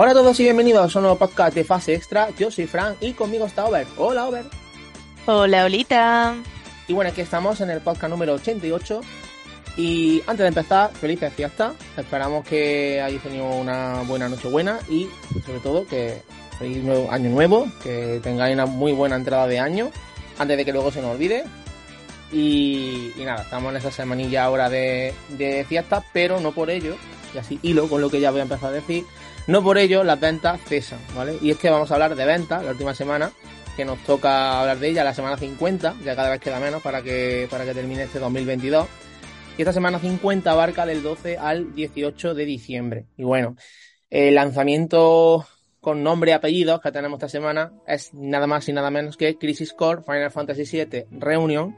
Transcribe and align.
Hola 0.00 0.12
a 0.12 0.14
todos 0.14 0.38
y 0.38 0.44
bienvenidos 0.44 0.94
a 0.94 0.98
un 1.00 1.02
nuevo 1.02 1.18
podcast 1.18 1.56
de 1.56 1.64
Fase 1.64 1.92
Extra. 1.92 2.28
Yo 2.38 2.52
soy 2.52 2.68
Fran 2.68 2.94
y 3.00 3.14
conmigo 3.14 3.46
está 3.46 3.66
Over. 3.66 3.84
Hola, 3.96 4.28
Over. 4.28 4.44
Hola, 5.26 5.64
Olita. 5.64 6.36
Y 6.86 6.92
bueno, 6.92 7.10
aquí 7.10 7.20
estamos 7.20 7.60
en 7.62 7.70
el 7.70 7.80
podcast 7.80 8.08
número 8.08 8.34
88. 8.34 9.00
Y 9.76 10.20
antes 10.20 10.38
de 10.38 10.46
empezar, 10.46 10.92
felices 10.92 11.32
fiestas. 11.32 11.72
Esperamos 11.96 12.46
que 12.46 13.02
hayáis 13.02 13.20
tenido 13.24 13.48
una 13.48 14.02
buena 14.02 14.28
noche 14.28 14.46
buena 14.46 14.78
y 14.88 15.08
sobre 15.44 15.58
todo 15.58 15.84
que 15.84 16.22
feliz 16.60 16.84
nuevo, 16.84 17.10
año 17.10 17.30
nuevo, 17.30 17.66
que 17.82 18.20
tengáis 18.22 18.54
una 18.54 18.66
muy 18.66 18.92
buena 18.92 19.16
entrada 19.16 19.48
de 19.48 19.58
año 19.58 19.90
antes 20.38 20.56
de 20.56 20.64
que 20.64 20.72
luego 20.72 20.92
se 20.92 21.02
nos 21.02 21.16
olvide. 21.16 21.42
Y, 22.30 23.10
y 23.16 23.24
nada, 23.24 23.42
estamos 23.42 23.72
en 23.72 23.78
esa 23.78 23.90
semanilla 23.90 24.44
ahora 24.44 24.70
de, 24.70 25.12
de 25.30 25.64
fiestas, 25.68 26.04
pero 26.12 26.38
no 26.38 26.52
por 26.52 26.70
ello, 26.70 26.94
y 27.34 27.38
así 27.38 27.58
hilo 27.62 27.88
con 27.88 28.00
lo 28.00 28.10
que 28.10 28.20
ya 28.20 28.30
voy 28.30 28.38
a 28.38 28.44
empezar 28.44 28.68
a 28.68 28.74
decir, 28.74 29.04
no 29.48 29.62
por 29.62 29.78
ello 29.78 30.04
las 30.04 30.20
ventas 30.20 30.60
cesan, 30.66 31.00
¿vale? 31.16 31.38
Y 31.40 31.50
es 31.50 31.56
que 31.56 31.70
vamos 31.70 31.90
a 31.90 31.94
hablar 31.94 32.14
de 32.14 32.24
ventas 32.24 32.62
la 32.62 32.70
última 32.70 32.94
semana, 32.94 33.32
que 33.76 33.84
nos 33.84 33.98
toca 34.04 34.60
hablar 34.60 34.78
de 34.78 34.88
ella 34.90 35.04
la 35.04 35.14
semana 35.14 35.38
50, 35.38 35.96
ya 36.04 36.14
cada 36.14 36.30
vez 36.30 36.40
queda 36.40 36.60
menos 36.60 36.82
para 36.82 37.02
que, 37.02 37.48
para 37.50 37.64
que 37.64 37.72
termine 37.72 38.02
este 38.04 38.18
2022. 38.18 38.86
Y 39.56 39.62
esta 39.62 39.72
semana 39.72 39.98
50 39.98 40.50
abarca 40.50 40.84
del 40.84 41.02
12 41.02 41.38
al 41.38 41.74
18 41.74 42.34
de 42.34 42.44
diciembre. 42.44 43.06
Y 43.16 43.24
bueno, 43.24 43.56
el 44.10 44.34
lanzamiento 44.34 45.46
con 45.80 46.02
nombre 46.02 46.32
y 46.32 46.34
apellidos 46.34 46.82
que 46.82 46.92
tenemos 46.92 47.16
esta 47.16 47.30
semana 47.30 47.72
es 47.86 48.12
nada 48.12 48.46
más 48.46 48.68
y 48.68 48.74
nada 48.74 48.90
menos 48.90 49.16
que 49.16 49.38
Crisis 49.38 49.72
Core 49.72 50.02
Final 50.02 50.30
Fantasy 50.30 50.64
VII 50.64 51.06
Reunion, 51.10 51.74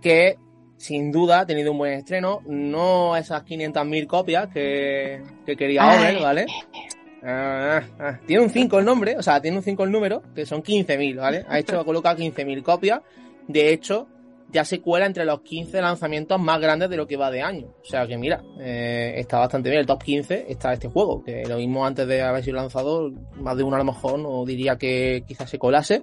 que 0.00 0.38
sin 0.76 1.10
duda 1.10 1.40
ha 1.40 1.46
tenido 1.46 1.72
un 1.72 1.78
buen 1.78 1.92
estreno, 1.92 2.42
no 2.46 3.16
esas 3.16 3.44
500.000 3.44 4.06
copias 4.06 4.48
que, 4.48 5.22
que 5.44 5.56
quería 5.56 5.86
Over, 5.86 6.20
¿vale? 6.20 6.46
Ah, 7.22 7.82
ah, 7.98 8.20
tiene 8.26 8.44
un 8.44 8.50
5 8.50 8.78
el 8.78 8.84
nombre, 8.84 9.16
o 9.18 9.22
sea, 9.22 9.40
tiene 9.40 9.56
un 9.56 9.62
5 9.62 9.84
el 9.84 9.90
número, 9.90 10.22
que 10.34 10.46
son 10.46 10.62
15.000, 10.62 11.16
¿vale? 11.16 11.44
Ha 11.48 11.58
hecho, 11.58 11.80
ha 11.80 11.84
colocado 11.84 12.18
15.000 12.18 12.62
copias. 12.62 13.00
De 13.48 13.72
hecho, 13.72 14.06
ya 14.52 14.64
se 14.64 14.80
cuela 14.80 15.06
entre 15.06 15.24
los 15.24 15.40
15 15.40 15.80
lanzamientos 15.80 16.40
más 16.40 16.60
grandes 16.60 16.88
de 16.88 16.96
lo 16.96 17.06
que 17.06 17.16
va 17.16 17.30
de 17.30 17.42
año. 17.42 17.74
O 17.82 17.84
sea 17.84 18.06
que 18.06 18.16
mira, 18.16 18.42
eh, 18.60 19.14
está 19.16 19.38
bastante 19.38 19.70
bien. 19.70 19.80
El 19.80 19.86
top 19.86 20.02
15 20.02 20.46
está 20.48 20.72
este 20.72 20.88
juego, 20.88 21.22
que 21.24 21.44
lo 21.46 21.56
mismo 21.56 21.84
antes 21.84 22.06
de 22.06 22.22
haber 22.22 22.44
sido 22.44 22.56
lanzado, 22.56 23.10
más 23.34 23.56
de 23.56 23.64
uno 23.64 23.76
a 23.76 23.80
lo 23.80 23.86
mejor 23.86 24.18
no 24.18 24.44
diría 24.44 24.76
que 24.76 25.24
quizás 25.26 25.50
se 25.50 25.58
colase. 25.58 26.02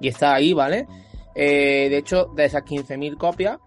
Y 0.00 0.08
está 0.08 0.34
ahí, 0.34 0.52
¿vale? 0.52 0.86
Eh, 1.34 1.88
de 1.88 1.98
hecho, 1.98 2.26
de 2.36 2.44
esas 2.44 2.62
15.000 2.62 3.16
copias, 3.16 3.58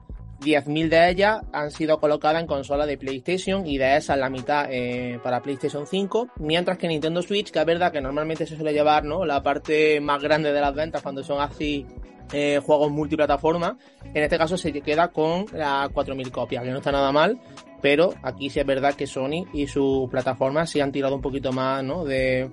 10.000 0.41 0.89
de 0.89 1.09
ellas 1.09 1.41
han 1.53 1.71
sido 1.71 1.99
colocadas 1.99 2.41
en 2.41 2.47
consola 2.47 2.85
de 2.85 2.97
PlayStation 2.97 3.65
y 3.65 3.77
de 3.77 3.95
esas 3.95 4.17
la 4.17 4.29
mitad 4.29 4.65
eh, 4.69 5.19
para 5.23 5.41
PlayStation 5.41 5.85
5, 5.85 6.29
mientras 6.39 6.77
que 6.77 6.87
Nintendo 6.87 7.21
Switch, 7.21 7.51
que 7.51 7.59
es 7.59 7.65
verdad 7.65 7.91
que 7.91 8.01
normalmente 8.01 8.45
se 8.45 8.55
suele 8.55 8.73
llevar 8.73 9.03
¿no? 9.03 9.25
la 9.25 9.43
parte 9.43 10.01
más 10.01 10.21
grande 10.21 10.51
de 10.51 10.59
las 10.59 10.73
ventas 10.73 11.01
cuando 11.01 11.23
son 11.23 11.39
así 11.41 11.85
eh, 12.33 12.59
juegos 12.65 12.91
multiplataforma, 12.91 13.77
en 14.13 14.23
este 14.23 14.37
caso 14.37 14.57
se 14.57 14.73
queda 14.73 15.09
con 15.09 15.45
las 15.53 15.89
4.000 15.89 16.31
copias, 16.31 16.63
que 16.63 16.71
no 16.71 16.77
está 16.77 16.91
nada 16.91 17.11
mal, 17.11 17.39
pero 17.81 18.13
aquí 18.23 18.49
sí 18.49 18.59
es 18.59 18.65
verdad 18.65 18.95
que 18.95 19.07
Sony 19.07 19.45
y 19.53 19.67
sus 19.67 20.09
plataformas 20.09 20.69
sí 20.69 20.79
han 20.79 20.91
tirado 20.91 21.15
un 21.15 21.21
poquito 21.21 21.51
más 21.51 21.83
¿no? 21.83 22.03
de, 22.03 22.49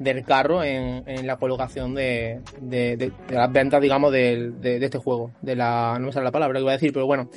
del 0.00 0.24
carro 0.24 0.64
en, 0.64 1.04
en 1.06 1.26
la 1.26 1.36
colocación 1.36 1.94
de, 1.94 2.40
de, 2.58 2.96
de, 2.96 3.12
de, 3.28 3.34
las 3.34 3.52
ventas, 3.52 3.80
digamos, 3.80 4.10
de, 4.10 4.50
de, 4.50 4.82
este 4.84 4.98
juego. 4.98 5.30
De 5.42 5.54
la, 5.54 5.98
no 6.00 6.06
me 6.06 6.12
sale 6.12 6.24
la 6.24 6.32
palabra 6.32 6.58
que 6.58 6.62
voy 6.62 6.70
a 6.70 6.76
decir, 6.76 6.92
pero 6.92 7.06
bueno. 7.06 7.28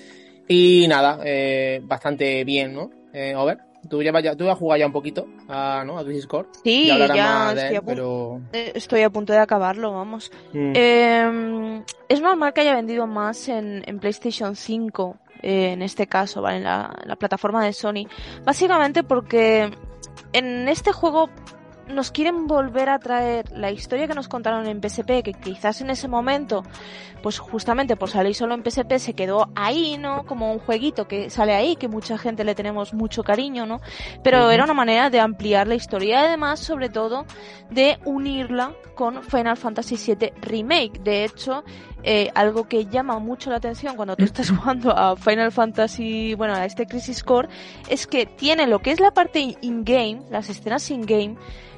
Y 0.47 0.87
nada, 0.87 1.19
eh, 1.25 1.81
bastante 1.83 2.43
bien, 2.45 2.73
¿no? 2.73 2.89
Eh, 3.13 3.35
Over, 3.35 3.59
tú 3.89 4.01
ya 4.01 4.17
ya, 4.21 4.35
tú 4.35 4.49
has 4.49 4.57
jugado 4.57 4.79
ya 4.79 4.85
un 4.85 4.93
poquito 4.93 5.27
a, 5.49 5.83
¿no? 5.85 5.99
a 5.99 6.05
Crisis 6.05 6.25
Core. 6.25 6.47
Sí, 6.63 6.87
ya, 6.87 6.97
ya 6.97 7.51
estoy, 7.51 7.67
él, 7.67 7.77
a 7.77 7.81
pero... 7.81 8.41
estoy 8.53 9.01
a 9.01 9.09
punto 9.09 9.33
de 9.33 9.39
acabarlo, 9.39 9.91
vamos. 9.91 10.31
Mm. 10.53 10.73
Eh, 10.73 11.83
es 12.07 12.21
normal 12.21 12.53
que 12.53 12.61
haya 12.61 12.75
vendido 12.75 13.07
más 13.07 13.49
en, 13.49 13.83
en 13.85 13.99
PlayStation 13.99 14.55
5, 14.55 15.17
eh, 15.41 15.71
en 15.73 15.81
este 15.81 16.07
caso, 16.07 16.41
¿vale? 16.41 16.57
En 16.57 16.63
la, 16.63 16.95
en 17.01 17.09
la 17.09 17.17
plataforma 17.17 17.65
de 17.65 17.73
Sony. 17.73 18.07
Básicamente 18.45 19.03
porque 19.03 19.69
en 20.31 20.67
este 20.67 20.91
juego 20.91 21.29
nos 21.87 22.11
quieren 22.11 22.47
volver 22.47 22.89
a 22.89 22.99
traer 22.99 23.51
la 23.51 23.71
historia 23.71 24.07
que 24.07 24.13
nos 24.13 24.27
contaron 24.27 24.67
en 24.67 24.81
PSP, 24.81 25.23
que 25.23 25.33
quizás 25.33 25.81
en 25.81 25.89
ese 25.89 26.07
momento, 26.07 26.63
pues 27.21 27.39
justamente 27.39 27.95
por 27.95 28.09
salir 28.09 28.35
solo 28.35 28.53
en 28.53 28.63
PSP 28.63 28.97
se 28.97 29.13
quedó 29.13 29.49
ahí, 29.55 29.97
¿no? 29.97 30.25
Como 30.25 30.51
un 30.51 30.59
jueguito 30.59 31.07
que 31.07 31.29
sale 31.29 31.53
ahí, 31.53 31.75
que 31.75 31.87
mucha 31.87 32.17
gente 32.17 32.43
le 32.43 32.55
tenemos 32.55 32.93
mucho 32.93 33.23
cariño, 33.23 33.65
¿no? 33.65 33.81
Pero 34.23 34.39
uh 34.39 34.49
-huh. 34.49 34.53
era 34.53 34.63
una 34.63 34.73
manera 34.73 35.09
de 35.09 35.19
ampliar 35.19 35.67
la 35.67 35.75
historia 35.75 36.21
y 36.21 36.25
además, 36.25 36.59
sobre 36.59 36.89
todo, 36.89 37.25
de 37.69 37.99
unirla 38.05 38.73
con 38.95 39.23
Final 39.23 39.57
Fantasy 39.57 39.95
VII 39.95 40.33
Remake. 40.41 40.99
De 40.99 41.25
hecho, 41.25 41.63
eh, 42.03 42.29
algo 42.35 42.67
que 42.67 42.85
llama 42.85 43.17
mucho 43.19 43.49
la 43.49 43.57
atención 43.57 43.95
cuando 43.95 44.15
tú 44.15 44.25
estás 44.25 44.49
jugando 44.51 44.91
a 44.91 45.15
Final 45.15 45.51
Fantasy, 45.51 46.33
bueno, 46.35 46.53
a 46.53 46.65
este 46.65 46.85
Crisis 46.85 47.23
Core, 47.23 47.47
es 47.89 48.07
que 48.07 48.25
tiene 48.25 48.67
lo 48.67 48.79
que 48.79 48.91
es 48.91 48.99
la 48.99 49.11
parte 49.11 49.57
in-game, 49.61 50.21
las 50.29 50.49
escenas 50.49 50.89
in-game, 50.91 51.35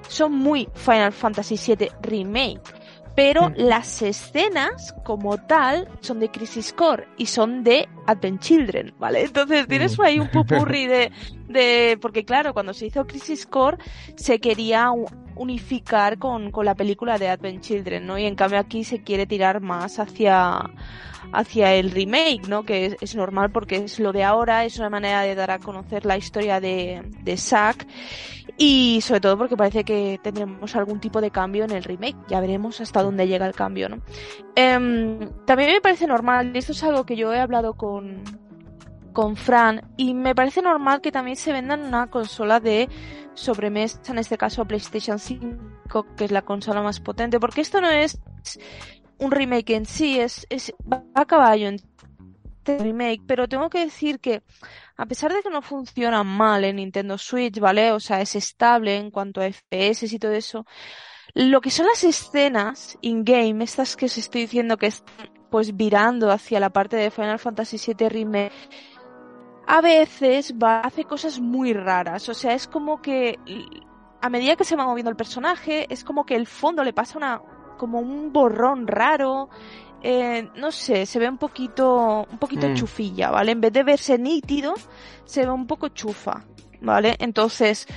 son 0.07 0.33
muy 0.33 0.67
Final 0.73 1.11
Fantasy 1.11 1.55
VII 1.55 1.89
Remake. 2.01 2.61
Pero 3.15 3.49
mm. 3.49 3.53
las 3.55 4.01
escenas, 4.01 4.93
como 5.05 5.37
tal, 5.37 5.87
son 6.01 6.19
de 6.19 6.29
Crisis 6.29 6.73
Core 6.73 7.07
y 7.17 7.27
son 7.27 7.63
de 7.63 7.87
Advent 8.07 8.41
Children, 8.41 8.93
¿vale? 8.99 9.23
Entonces 9.23 9.67
tienes 9.67 9.97
ahí 9.99 10.19
un 10.19 10.27
pupurri 10.31 10.85
de, 10.85 11.11
de. 11.47 11.97
Porque, 12.01 12.25
claro, 12.25 12.53
cuando 12.53 12.73
se 12.73 12.87
hizo 12.87 13.07
Crisis 13.07 13.45
Core, 13.45 13.77
se 14.17 14.39
quería 14.39 14.91
unificar 15.35 16.17
con, 16.17 16.51
con 16.51 16.65
la 16.65 16.75
película 16.75 17.17
de 17.17 17.29
Advent 17.29 17.61
Children, 17.61 18.05
¿no? 18.05 18.17
Y 18.17 18.25
en 18.25 18.35
cambio 18.35 18.59
aquí 18.59 18.83
se 18.83 19.01
quiere 19.01 19.25
tirar 19.25 19.61
más 19.61 19.97
hacia 19.99 20.69
hacia 21.31 21.73
el 21.73 21.91
remake, 21.91 22.47
¿no? 22.47 22.63
Que 22.63 22.85
es, 22.87 22.97
es, 23.01 23.15
normal 23.15 23.51
porque 23.51 23.77
es 23.77 23.99
lo 23.99 24.11
de 24.11 24.23
ahora, 24.23 24.65
es 24.65 24.77
una 24.77 24.89
manera 24.89 25.21
de 25.21 25.35
dar 25.35 25.51
a 25.51 25.59
conocer 25.59 26.05
la 26.05 26.17
historia 26.17 26.59
de, 26.59 27.01
de 27.23 27.37
Zack 27.37 27.85
y 28.57 29.01
sobre 29.01 29.19
todo 29.19 29.37
porque 29.37 29.57
parece 29.57 29.83
que 29.83 30.19
tendremos 30.23 30.75
algún 30.75 30.99
tipo 30.99 31.19
de 31.19 31.31
cambio 31.31 31.65
en 31.65 31.71
el 31.71 31.83
remake. 31.83 32.15
Ya 32.27 32.39
veremos 32.39 32.79
hasta 32.79 33.03
dónde 33.03 33.27
llega 33.27 33.45
el 33.45 33.53
cambio, 33.53 33.89
¿no? 33.89 33.97
Eh, 34.55 35.29
también 35.45 35.71
me 35.71 35.81
parece 35.81 36.07
normal, 36.07 36.51
y 36.53 36.59
esto 36.59 36.71
es 36.71 36.83
algo 36.83 37.05
que 37.05 37.17
yo 37.17 37.33
he 37.33 37.39
hablado 37.39 37.73
con, 37.73 38.23
con 39.11 39.35
Fran, 39.35 39.81
y 39.97 40.13
me 40.13 40.35
parece 40.35 40.61
normal 40.61 41.01
que 41.01 41.11
también 41.11 41.35
se 41.35 41.51
vendan 41.51 41.81
una 41.81 42.07
consola 42.07 42.59
de 42.59 42.87
sobremesa, 43.33 43.99
en 44.07 44.19
este 44.19 44.37
caso 44.37 44.63
PlayStation 44.65 45.19
5, 45.19 46.05
que 46.15 46.25
es 46.25 46.31
la 46.31 46.43
consola 46.43 46.81
más 46.81 47.01
potente, 47.01 47.39
porque 47.39 47.61
esto 47.61 47.81
no 47.81 47.89
es 47.89 48.21
un 49.19 49.31
remake 49.31 49.75
en 49.75 49.85
sí, 49.85 50.19
es, 50.19 50.45
va 50.91 51.03
a 51.13 51.25
caballo 51.25 51.67
en 51.67 51.79
remake, 52.65 53.21
pero 53.27 53.47
tengo 53.47 53.69
que 53.69 53.79
decir 53.79 54.19
que 54.19 54.41
a 54.97 55.05
pesar 55.05 55.33
de 55.33 55.41
que 55.43 55.49
no 55.49 55.61
funciona 55.61 56.23
mal 56.23 56.63
en 56.63 56.77
Nintendo 56.77 57.17
Switch, 57.17 57.59
¿vale? 57.59 57.91
O 57.91 57.99
sea, 57.99 58.21
es 58.21 58.35
estable 58.35 58.97
en 58.97 59.11
cuanto 59.11 59.41
a 59.41 59.51
FPS 59.51 60.11
y 60.11 60.19
todo 60.19 60.31
eso. 60.31 60.65
Lo 61.33 61.61
que 61.61 61.69
son 61.69 61.85
las 61.87 62.03
escenas 62.03 62.97
in-game, 63.01 63.63
estas 63.63 63.95
que 63.95 64.05
os 64.05 64.17
estoy 64.17 64.41
diciendo 64.41 64.77
que 64.77 64.87
están 64.87 65.29
pues 65.51 65.75
virando 65.75 66.31
hacia 66.31 66.59
la 66.59 66.69
parte 66.69 66.95
de 66.97 67.11
Final 67.11 67.39
Fantasy 67.39 67.77
VII 67.77 68.09
Remake, 68.09 68.53
a 69.67 69.81
veces 69.81 70.53
hace 70.61 71.03
cosas 71.05 71.39
muy 71.39 71.73
raras. 71.73 72.29
O 72.29 72.33
sea, 72.33 72.53
es 72.53 72.67
como 72.67 73.01
que 73.01 73.37
a 74.21 74.29
medida 74.29 74.55
que 74.55 74.63
se 74.63 74.75
va 74.75 74.85
moviendo 74.85 75.09
el 75.09 75.15
personaje, 75.15 75.85
es 75.93 76.03
como 76.03 76.25
que 76.25 76.35
el 76.35 76.47
fondo 76.47 76.83
le 76.83 76.93
pasa 76.93 77.17
una, 77.17 77.41
como 77.77 77.99
un 77.99 78.31
borrón 78.31 78.87
raro. 78.87 79.49
Eh, 80.01 80.49
no 80.55 80.71
sé, 80.71 81.05
se 81.05 81.17
ve 81.17 81.27
un 81.27 81.37
poquito, 81.37 82.27
un 82.29 82.37
poquito 82.37 82.69
mm. 82.69 82.75
chufilla, 82.75 83.31
¿vale? 83.31 83.53
En 83.53 83.61
vez 83.61 83.73
de 83.73 83.83
verse 83.83 84.17
nítido, 84.17 84.73
se 85.23 85.45
ve 85.45 85.51
un 85.51 85.65
poco 85.65 85.87
chufa, 85.89 86.43
¿vale? 86.81 87.15
Entonces, 87.19 87.87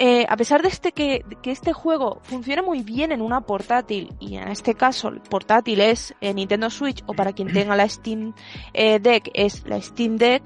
eh, 0.00 0.24
a 0.28 0.36
pesar 0.36 0.62
de 0.62 0.68
este 0.68 0.92
que, 0.92 1.24
que, 1.42 1.50
este 1.50 1.72
juego 1.72 2.20
funciona 2.22 2.62
muy 2.62 2.82
bien 2.82 3.10
en 3.10 3.20
una 3.20 3.40
portátil, 3.40 4.14
y 4.20 4.36
en 4.36 4.46
este 4.46 4.74
caso 4.74 5.08
el 5.08 5.20
portátil 5.20 5.80
es 5.80 6.14
eh, 6.20 6.32
Nintendo 6.32 6.70
Switch, 6.70 7.02
o 7.06 7.14
para 7.14 7.32
quien 7.32 7.52
tenga 7.52 7.74
la 7.74 7.88
Steam 7.88 8.32
eh, 8.74 9.00
Deck 9.00 9.28
es 9.34 9.66
la 9.66 9.82
Steam 9.82 10.16
Deck, 10.16 10.44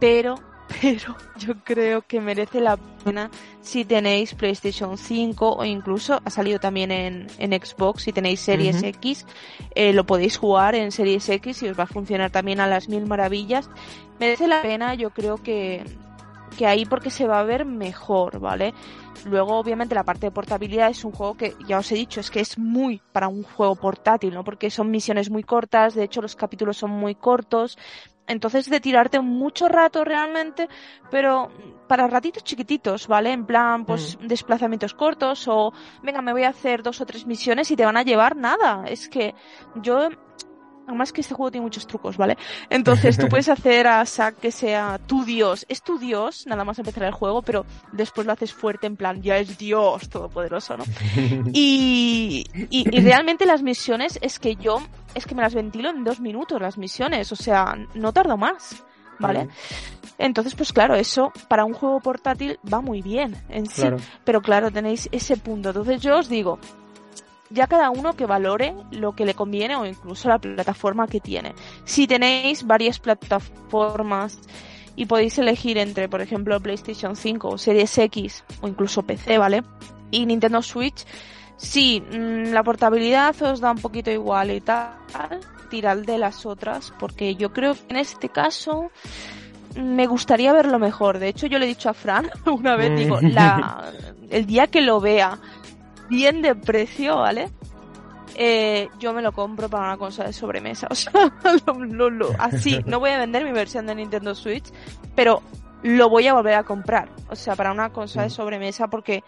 pero 0.00 0.36
pero 0.80 1.16
yo 1.38 1.54
creo 1.62 2.02
que 2.02 2.20
merece 2.20 2.60
la 2.60 2.76
pena 2.76 3.30
si 3.60 3.84
tenéis 3.84 4.34
PlayStation 4.34 4.96
5 4.96 5.56
o 5.56 5.64
incluso 5.64 6.20
ha 6.24 6.30
salido 6.30 6.58
también 6.58 6.90
en, 6.90 7.26
en 7.38 7.52
Xbox 7.52 8.04
si 8.04 8.12
tenéis 8.12 8.40
Series 8.40 8.76
uh 8.76 8.86
-huh. 8.86 8.96
X 8.96 9.26
eh, 9.74 9.92
lo 9.92 10.04
podéis 10.04 10.36
jugar 10.36 10.74
en 10.74 10.90
Series 10.92 11.28
X 11.28 11.62
y 11.62 11.68
os 11.68 11.78
va 11.78 11.84
a 11.84 11.86
funcionar 11.86 12.30
también 12.30 12.60
a 12.60 12.66
las 12.66 12.88
mil 12.88 13.06
maravillas 13.06 13.68
merece 14.18 14.46
la 14.46 14.62
pena 14.62 14.94
yo 14.94 15.10
creo 15.10 15.36
que 15.36 15.84
que 16.54 16.66
ahí 16.66 16.86
porque 16.86 17.10
se 17.10 17.26
va 17.26 17.40
a 17.40 17.44
ver 17.44 17.64
mejor, 17.64 18.38
¿vale? 18.38 18.72
Luego, 19.24 19.58
obviamente, 19.58 19.94
la 19.94 20.04
parte 20.04 20.26
de 20.26 20.30
portabilidad 20.30 20.90
es 20.90 21.04
un 21.04 21.12
juego 21.12 21.34
que, 21.34 21.54
ya 21.66 21.78
os 21.78 21.90
he 21.92 21.94
dicho, 21.94 22.20
es 22.20 22.30
que 22.30 22.40
es 22.40 22.58
muy 22.58 23.00
para 23.12 23.28
un 23.28 23.42
juego 23.42 23.74
portátil, 23.74 24.34
¿no? 24.34 24.44
Porque 24.44 24.70
son 24.70 24.90
misiones 24.90 25.30
muy 25.30 25.42
cortas, 25.42 25.94
de 25.94 26.04
hecho 26.04 26.20
los 26.20 26.36
capítulos 26.36 26.76
son 26.76 26.90
muy 26.90 27.14
cortos, 27.14 27.78
entonces 28.26 28.68
de 28.70 28.80
tirarte 28.80 29.20
mucho 29.20 29.68
rato 29.68 30.04
realmente, 30.04 30.68
pero 31.10 31.50
para 31.86 32.06
ratitos 32.06 32.44
chiquititos, 32.44 33.06
¿vale? 33.06 33.32
En 33.32 33.46
plan, 33.46 33.84
pues 33.84 34.18
mm. 34.18 34.26
desplazamientos 34.26 34.94
cortos 34.94 35.46
o, 35.48 35.72
venga, 36.02 36.22
me 36.22 36.32
voy 36.32 36.44
a 36.44 36.48
hacer 36.48 36.82
dos 36.82 37.00
o 37.00 37.06
tres 37.06 37.26
misiones 37.26 37.70
y 37.70 37.76
te 37.76 37.84
van 37.84 37.96
a 37.96 38.02
llevar 38.02 38.36
nada. 38.36 38.84
Es 38.86 39.08
que 39.08 39.34
yo 39.76 40.08
Además 40.86 41.12
que 41.12 41.22
este 41.22 41.34
juego 41.34 41.50
tiene 41.50 41.64
muchos 41.64 41.86
trucos, 41.86 42.16
¿vale? 42.16 42.36
Entonces 42.68 43.16
tú 43.16 43.26
puedes 43.30 43.48
hacer 43.48 43.86
a 43.86 44.04
Zack 44.04 44.38
que 44.38 44.52
sea 44.52 44.98
tu 45.06 45.24
dios. 45.24 45.64
Es 45.68 45.82
tu 45.82 45.98
dios, 45.98 46.46
nada 46.46 46.64
más 46.64 46.78
empezar 46.78 47.04
el 47.04 47.12
juego, 47.12 47.42
pero 47.42 47.64
después 47.92 48.26
lo 48.26 48.32
haces 48.32 48.52
fuerte 48.52 48.86
en 48.86 48.96
plan, 48.96 49.22
ya 49.22 49.38
es 49.38 49.56
dios 49.56 50.08
todopoderoso, 50.08 50.76
¿no? 50.76 50.84
Y, 51.52 52.46
y, 52.70 53.00
realmente 53.00 53.46
las 53.46 53.62
misiones 53.62 54.18
es 54.20 54.38
que 54.38 54.56
yo, 54.56 54.82
es 55.14 55.26
que 55.26 55.34
me 55.34 55.42
las 55.42 55.54
ventilo 55.54 55.90
en 55.90 56.04
dos 56.04 56.20
minutos 56.20 56.60
las 56.60 56.78
misiones, 56.78 57.30
o 57.32 57.36
sea, 57.36 57.76
no 57.94 58.12
tardo 58.12 58.36
más. 58.36 58.84
¿Vale? 59.18 59.48
Entonces, 60.18 60.54
pues 60.56 60.72
claro, 60.72 60.96
eso 60.96 61.32
para 61.48 61.64
un 61.64 61.72
juego 61.72 62.00
portátil 62.00 62.58
va 62.72 62.80
muy 62.80 63.00
bien 63.00 63.36
en 63.48 63.66
sí. 63.66 63.86
Pero 64.24 64.42
claro, 64.42 64.70
tenéis 64.70 65.08
ese 65.12 65.36
punto. 65.36 65.70
Entonces 65.70 66.00
yo 66.00 66.18
os 66.18 66.28
digo, 66.28 66.58
ya 67.54 67.66
cada 67.68 67.90
uno 67.90 68.14
que 68.14 68.26
valore 68.26 68.74
lo 68.90 69.14
que 69.14 69.24
le 69.24 69.34
conviene 69.34 69.76
o 69.76 69.86
incluso 69.86 70.28
la 70.28 70.38
plataforma 70.38 71.06
que 71.06 71.20
tiene. 71.20 71.54
Si 71.84 72.06
tenéis 72.06 72.66
varias 72.66 72.98
plataformas 72.98 74.38
y 74.96 75.06
podéis 75.06 75.38
elegir 75.38 75.78
entre, 75.78 76.08
por 76.08 76.20
ejemplo, 76.20 76.60
PlayStation 76.60 77.16
5 77.16 77.48
o 77.48 77.58
Series 77.58 77.96
X 77.96 78.44
o 78.60 78.68
incluso 78.68 79.02
PC, 79.02 79.38
¿vale? 79.38 79.62
Y 80.10 80.26
Nintendo 80.26 80.62
Switch, 80.62 81.04
sí, 81.56 82.00
mm, 82.02 82.52
la 82.52 82.62
portabilidad 82.62 83.40
os 83.42 83.60
da 83.60 83.70
un 83.70 83.78
poquito 83.78 84.10
igual 84.10 84.50
y 84.50 84.60
tal, 84.60 84.94
tirad 85.70 85.98
de 85.98 86.18
las 86.18 86.44
otras, 86.46 86.92
porque 86.98 87.36
yo 87.36 87.52
creo 87.52 87.74
que 87.74 87.80
en 87.88 87.96
este 87.96 88.28
caso 88.28 88.90
me 89.76 90.06
gustaría 90.06 90.52
verlo 90.52 90.78
mejor. 90.78 91.18
De 91.18 91.28
hecho, 91.28 91.46
yo 91.46 91.58
le 91.58 91.66
he 91.66 91.68
dicho 91.68 91.88
a 91.88 91.94
Fran 91.94 92.30
una 92.46 92.76
vez, 92.76 92.98
digo, 92.98 93.20
la, 93.20 93.92
el 94.30 94.46
día 94.46 94.66
que 94.66 94.80
lo 94.80 95.00
vea 95.00 95.38
bien 96.08 96.42
de 96.42 96.54
precio, 96.54 97.16
¿vale? 97.16 97.50
Eh, 98.36 98.88
yo 98.98 99.12
me 99.12 99.22
lo 99.22 99.32
compro 99.32 99.68
para 99.68 99.84
una 99.84 99.96
consola 99.96 100.28
de 100.28 100.32
sobremesa. 100.32 100.88
O 100.90 100.94
sea, 100.94 101.32
así, 102.38 102.80
no 102.86 103.00
voy 103.00 103.10
a 103.10 103.18
vender 103.18 103.44
mi 103.44 103.52
versión 103.52 103.86
de 103.86 103.94
Nintendo 103.94 104.34
Switch, 104.34 104.66
pero 105.14 105.42
lo 105.82 106.08
voy 106.08 106.26
a 106.26 106.34
volver 106.34 106.54
a 106.54 106.64
comprar. 106.64 107.10
O 107.28 107.36
sea, 107.36 107.54
para 107.54 107.72
una 107.72 107.92
consola 107.92 108.22
de 108.22 108.28
mm. 108.28 108.32
sobremesa 108.32 108.88
porque 108.88 109.22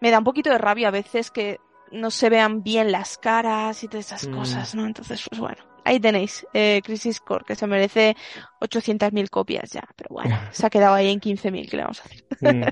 me 0.00 0.10
da 0.10 0.18
un 0.18 0.24
poquito 0.24 0.50
de 0.50 0.58
rabia 0.58 0.88
a 0.88 0.92
veces 0.92 1.30
que 1.30 1.60
no 1.90 2.10
se 2.10 2.28
vean 2.28 2.62
bien 2.62 2.92
las 2.92 3.16
caras 3.16 3.82
y 3.82 3.88
todas 3.88 4.06
esas 4.06 4.28
mm. 4.28 4.34
cosas, 4.34 4.74
¿no? 4.74 4.86
Entonces, 4.86 5.24
pues 5.28 5.40
bueno, 5.40 5.62
ahí 5.84 5.98
tenéis 6.00 6.46
eh, 6.52 6.82
Crisis 6.84 7.20
Core, 7.20 7.44
que 7.46 7.54
se 7.54 7.66
merece 7.66 8.16
800.000 8.60 9.30
copias 9.30 9.70
ya, 9.70 9.88
pero 9.96 10.08
bueno, 10.10 10.38
se 10.52 10.66
ha 10.66 10.70
quedado 10.70 10.94
ahí 10.94 11.10
en 11.10 11.20
15.000, 11.20 11.70
¿qué 11.70 11.76
le 11.76 11.82
vamos 11.82 12.00
a 12.00 12.04
hacer? 12.04 12.24
Mm. 12.40 12.64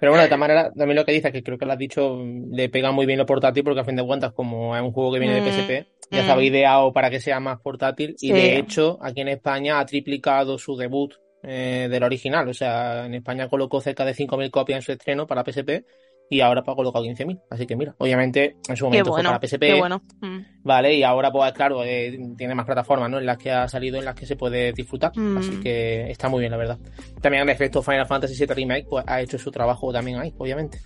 Pero 0.00 0.12
bueno, 0.12 0.22
de 0.22 0.28
todas 0.28 0.40
maneras, 0.40 0.72
también 0.76 0.96
lo 0.96 1.04
que 1.04 1.12
dices, 1.12 1.32
que 1.32 1.42
creo 1.42 1.56
que 1.56 1.66
lo 1.66 1.72
has 1.72 1.78
dicho, 1.78 2.18
le 2.50 2.68
pega 2.68 2.90
muy 2.90 3.06
bien 3.06 3.18
lo 3.18 3.26
portátil, 3.26 3.62
porque 3.62 3.80
a 3.80 3.84
fin 3.84 3.96
de 3.96 4.04
cuentas, 4.04 4.32
como 4.32 4.76
es 4.76 4.82
un 4.82 4.92
juego 4.92 5.12
que 5.12 5.20
viene 5.20 5.34
de 5.34 5.40
mm, 5.40 5.44
PSP, 5.44 5.86
ya 6.10 6.20
estaba 6.20 6.40
mm. 6.40 6.44
ideado 6.44 6.92
para 6.92 7.10
que 7.10 7.20
sea 7.20 7.40
más 7.40 7.60
portátil, 7.60 8.16
y 8.20 8.32
de 8.32 8.58
hecho, 8.58 8.98
aquí 9.00 9.20
en 9.20 9.28
España 9.28 9.78
ha 9.78 9.86
triplicado 9.86 10.58
su 10.58 10.76
debut 10.76 11.14
eh, 11.42 11.88
del 11.90 12.02
original. 12.02 12.48
O 12.48 12.54
sea, 12.54 13.06
en 13.06 13.14
España 13.14 13.48
colocó 13.48 13.80
cerca 13.80 14.04
de 14.04 14.14
5.000 14.14 14.50
copias 14.50 14.78
en 14.78 14.82
su 14.82 14.92
estreno 14.92 15.26
para 15.26 15.44
PSP 15.44 15.84
y 16.30 16.40
ahora 16.40 16.62
pues 16.62 16.74
ha 16.74 16.76
colocado 16.76 17.04
15.000. 17.04 17.40
Así 17.50 17.66
que 17.66 17.76
mira, 17.76 17.94
obviamente 17.98 18.56
en 18.68 18.76
su 18.76 18.84
momento 18.84 19.12
fue 19.12 19.22
para 19.22 19.40
PSP. 19.40 19.78
Bueno. 19.78 20.02
Mm. 20.20 20.38
Vale, 20.62 20.94
y 20.94 21.02
ahora 21.02 21.30
pues 21.30 21.52
claro, 21.52 21.84
eh, 21.84 22.18
tiene 22.36 22.54
más 22.54 22.66
plataformas, 22.66 23.10
¿no? 23.10 23.18
En 23.18 23.26
las 23.26 23.38
que 23.38 23.50
ha 23.50 23.68
salido, 23.68 23.98
en 23.98 24.04
las 24.04 24.14
que 24.14 24.26
se 24.26 24.36
puede 24.36 24.72
disfrutar. 24.72 25.12
Mm. 25.14 25.38
Así 25.38 25.60
que 25.60 26.10
está 26.10 26.28
muy 26.28 26.40
bien, 26.40 26.52
la 26.52 26.58
verdad. 26.58 26.78
También 27.20 27.42
en 27.42 27.50
efecto 27.50 27.82
Final 27.82 28.06
Fantasy 28.06 28.34
VII 28.34 28.54
Remake 28.54 28.86
pues 28.88 29.04
ha 29.06 29.20
hecho 29.20 29.38
su 29.38 29.50
trabajo 29.50 29.92
también 29.92 30.18
ahí, 30.18 30.34
obviamente. 30.38 30.78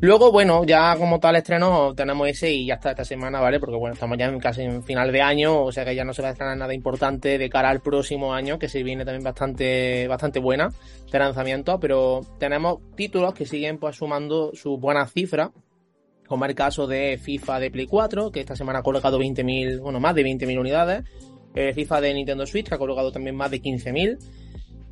Luego, 0.00 0.30
bueno, 0.30 0.62
ya 0.64 0.94
como 0.96 1.18
tal 1.18 1.34
estreno 1.34 1.92
tenemos 1.92 2.28
ese 2.28 2.52
y 2.52 2.66
ya 2.66 2.74
está 2.74 2.90
esta 2.90 3.04
semana, 3.04 3.40
¿vale? 3.40 3.58
Porque 3.58 3.74
bueno, 3.74 3.94
estamos 3.94 4.16
ya 4.16 4.32
casi 4.38 4.62
en 4.62 4.84
final 4.84 5.10
de 5.10 5.20
año, 5.20 5.64
o 5.64 5.72
sea 5.72 5.84
que 5.84 5.96
ya 5.96 6.04
no 6.04 6.14
se 6.14 6.22
va 6.22 6.28
a 6.28 6.32
estrenar 6.32 6.56
nada 6.56 6.72
importante 6.72 7.36
de 7.36 7.50
cara 7.50 7.68
al 7.70 7.80
próximo 7.80 8.32
año, 8.32 8.60
que 8.60 8.68
se 8.68 8.84
viene 8.84 9.04
también 9.04 9.24
bastante, 9.24 10.06
bastante 10.06 10.38
buena 10.38 10.68
de 11.10 11.18
lanzamiento, 11.18 11.80
pero 11.80 12.20
tenemos 12.38 12.78
títulos 12.94 13.34
que 13.34 13.44
siguen 13.44 13.78
pues 13.78 13.96
sumando 13.96 14.52
su 14.54 14.78
buena 14.78 15.04
cifra, 15.08 15.50
como 16.28 16.44
el 16.44 16.54
caso 16.54 16.86
de 16.86 17.18
FIFA 17.18 17.58
de 17.58 17.70
Play 17.72 17.86
4, 17.86 18.30
que 18.30 18.38
esta 18.38 18.54
semana 18.54 18.78
ha 18.78 18.82
colocado 18.82 19.18
20.000, 19.18 19.80
bueno, 19.80 19.98
más 19.98 20.14
de 20.14 20.22
20.000 20.22 20.60
unidades, 20.60 21.02
eh, 21.56 21.72
FIFA 21.72 22.02
de 22.02 22.14
Nintendo 22.14 22.46
Switch, 22.46 22.70
ha 22.70 22.78
colocado 22.78 23.10
también 23.10 23.34
más 23.34 23.50
de 23.50 23.60
15.000, 23.60 24.16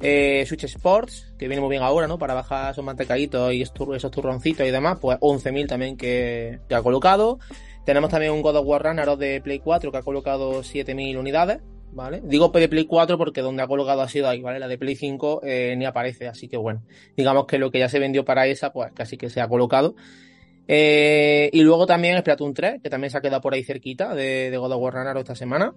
eh, 0.00 0.44
Switch 0.46 0.64
Sports, 0.64 1.32
que 1.38 1.48
viene 1.48 1.60
muy 1.60 1.70
bien 1.70 1.82
ahora, 1.82 2.06
¿no? 2.06 2.18
Para 2.18 2.34
bajar 2.34 2.72
esos 2.72 2.84
mantecaditos 2.84 3.52
y 3.52 3.62
esos 3.62 4.10
turroncitos 4.10 4.66
y 4.66 4.70
demás, 4.70 4.98
pues 5.00 5.18
11.000 5.18 5.68
también 5.68 5.96
que, 5.96 6.60
ha 6.70 6.82
colocado. 6.82 7.38
Tenemos 7.84 8.10
también 8.10 8.32
un 8.32 8.42
God 8.42 8.56
of 8.56 8.66
War 8.66 8.82
Ragnarok 8.82 9.18
de 9.18 9.40
Play 9.40 9.60
4 9.60 9.90
que 9.90 9.98
ha 9.98 10.02
colocado 10.02 10.62
7.000 10.62 11.18
unidades, 11.18 11.60
¿vale? 11.92 12.20
Digo 12.24 12.48
de 12.48 12.68
Play 12.68 12.84
4 12.84 13.16
porque 13.16 13.40
donde 13.40 13.62
ha 13.62 13.66
colocado 13.66 14.02
ha 14.02 14.08
sido 14.08 14.28
ahí, 14.28 14.42
¿vale? 14.42 14.58
La 14.58 14.68
de 14.68 14.76
Play 14.76 14.96
5 14.96 15.40
eh, 15.44 15.74
ni 15.78 15.86
aparece, 15.86 16.26
así 16.28 16.48
que 16.48 16.56
bueno, 16.56 16.82
digamos 17.16 17.46
que 17.46 17.58
lo 17.58 17.70
que 17.70 17.78
ya 17.78 17.88
se 17.88 17.98
vendió 17.98 18.24
para 18.24 18.46
esa, 18.46 18.72
pues 18.72 18.92
casi 18.92 19.16
que 19.16 19.30
se 19.30 19.40
ha 19.40 19.48
colocado. 19.48 19.94
Eh, 20.68 21.48
y 21.52 21.62
luego 21.62 21.86
también 21.86 22.18
Splatoon 22.18 22.52
3, 22.52 22.82
que 22.82 22.90
también 22.90 23.10
se 23.10 23.18
ha 23.18 23.20
quedado 23.20 23.40
por 23.40 23.54
ahí 23.54 23.62
cerquita 23.62 24.14
de, 24.14 24.50
de 24.50 24.56
God 24.58 24.72
of 24.72 24.82
War 24.82 24.94
Ragnarok 24.94 25.20
esta 25.22 25.36
semana. 25.36 25.72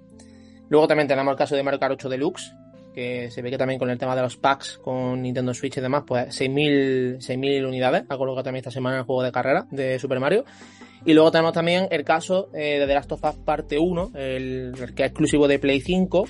Luego 0.70 0.88
también 0.88 1.08
tenemos 1.08 1.32
el 1.32 1.38
caso 1.38 1.56
de 1.56 1.64
Mario 1.64 1.80
Kart 1.80 1.94
8 1.94 2.10
Deluxe, 2.10 2.56
que 3.00 3.32
se 3.32 3.42
ve 3.42 3.50
que 3.50 3.58
también 3.58 3.80
con 3.80 3.90
el 3.90 3.98
tema 3.98 4.14
de 4.14 4.22
los 4.22 4.36
packs 4.36 4.78
con 4.78 5.22
Nintendo 5.22 5.54
Switch 5.54 5.78
y 5.78 5.82
demás, 5.82 6.04
pues 6.06 6.38
6.000 6.38 7.66
unidades 7.66 8.04
ha 8.10 8.18
colocado 8.18 8.44
también 8.44 8.60
esta 8.60 8.72
semana 8.72 8.98
el 8.98 9.04
juego 9.04 9.24
de 9.24 9.32
carrera 9.32 9.68
de 9.72 9.98
Super 10.00 10.20
Mario. 10.20 10.44
Y 11.06 11.14
luego 11.14 11.32
tenemos 11.32 11.54
también 11.54 11.88
el 11.92 12.04
caso 12.04 12.50
eh, 12.54 12.78
de 12.78 12.88
The 12.88 12.94
Last 12.94 13.12
of 13.14 13.24
Us 13.24 13.36
Parte 13.38 13.80
1, 13.80 14.12
el, 14.16 14.74
que 14.96 15.04
es 15.04 15.10
exclusivo 15.12 15.48
de 15.48 15.60
Play 15.60 15.80
5, 15.80 16.26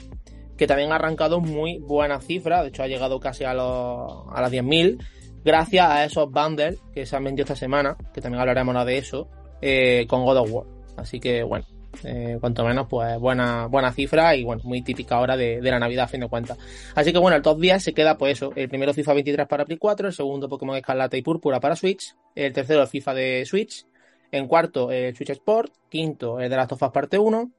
que 0.57 0.67
también 0.67 0.91
ha 0.91 0.95
arrancado 0.95 1.39
muy 1.39 1.79
buena 1.79 2.21
cifra, 2.21 2.61
de 2.61 2.69
hecho 2.69 2.83
ha 2.83 2.87
llegado 2.87 3.19
casi 3.19 3.45
a, 3.45 3.55
los, 3.55 4.25
a 4.31 4.39
las 4.39 4.51
10.000, 4.51 5.03
gracias 5.43 5.89
a 5.89 6.05
esos 6.05 6.29
bundles 6.29 6.77
que 6.93 7.07
se 7.07 7.15
han 7.15 7.23
vendido 7.23 7.45
esta 7.45 7.55
semana, 7.55 7.97
que 8.13 8.21
también 8.21 8.41
hablaremos 8.41 8.85
de 8.85 8.97
eso, 8.99 9.27
eh, 9.59 10.05
con 10.07 10.23
God 10.23 10.37
of 10.37 10.51
War. 10.51 10.65
Así 10.97 11.19
que 11.19 11.41
bueno, 11.41 11.65
eh, 12.03 12.37
cuanto 12.39 12.63
menos, 12.63 12.87
pues 12.89 13.19
buena, 13.19 13.67
buena 13.67 13.91
cifra 13.91 14.35
y 14.35 14.43
bueno, 14.43 14.61
muy 14.63 14.81
típica 14.81 15.15
ahora 15.15 15.35
de, 15.35 15.61
la 15.61 15.79
Navidad 15.79 16.05
a 16.05 16.07
fin 16.07 16.21
de 16.21 16.29
cuentas. 16.29 16.57
Así 16.95 17.11
que 17.11 17.19
bueno, 17.19 17.35
el 17.35 17.41
top 17.41 17.59
10 17.59 17.83
se 17.83 17.93
queda 17.93 18.17
pues 18.17 18.33
eso, 18.33 18.51
el 18.55 18.69
primero 18.69 18.93
FIFA 18.93 19.13
23 19.15 19.47
para 19.47 19.65
Play 19.65 19.77
4, 19.77 20.07
el 20.07 20.13
segundo 20.13 20.47
Pokémon 20.47 20.77
Escarlata 20.77 21.17
y 21.17 21.21
Púrpura 21.21 21.59
para 21.59 21.75
Switch, 21.75 22.15
el 22.35 22.53
tercero 22.53 22.85
FIFA 22.87 23.13
de 23.13 23.45
Switch, 23.45 23.85
en 24.31 24.47
cuarto 24.47 24.91
el 24.91 25.15
Switch 25.15 25.31
Sport, 25.31 25.73
quinto 25.89 26.39
el 26.39 26.49
de 26.49 26.55
Last 26.55 26.71
of 26.73 26.83
Us 26.83 26.91
Parte 26.91 27.17
1, 27.17 27.51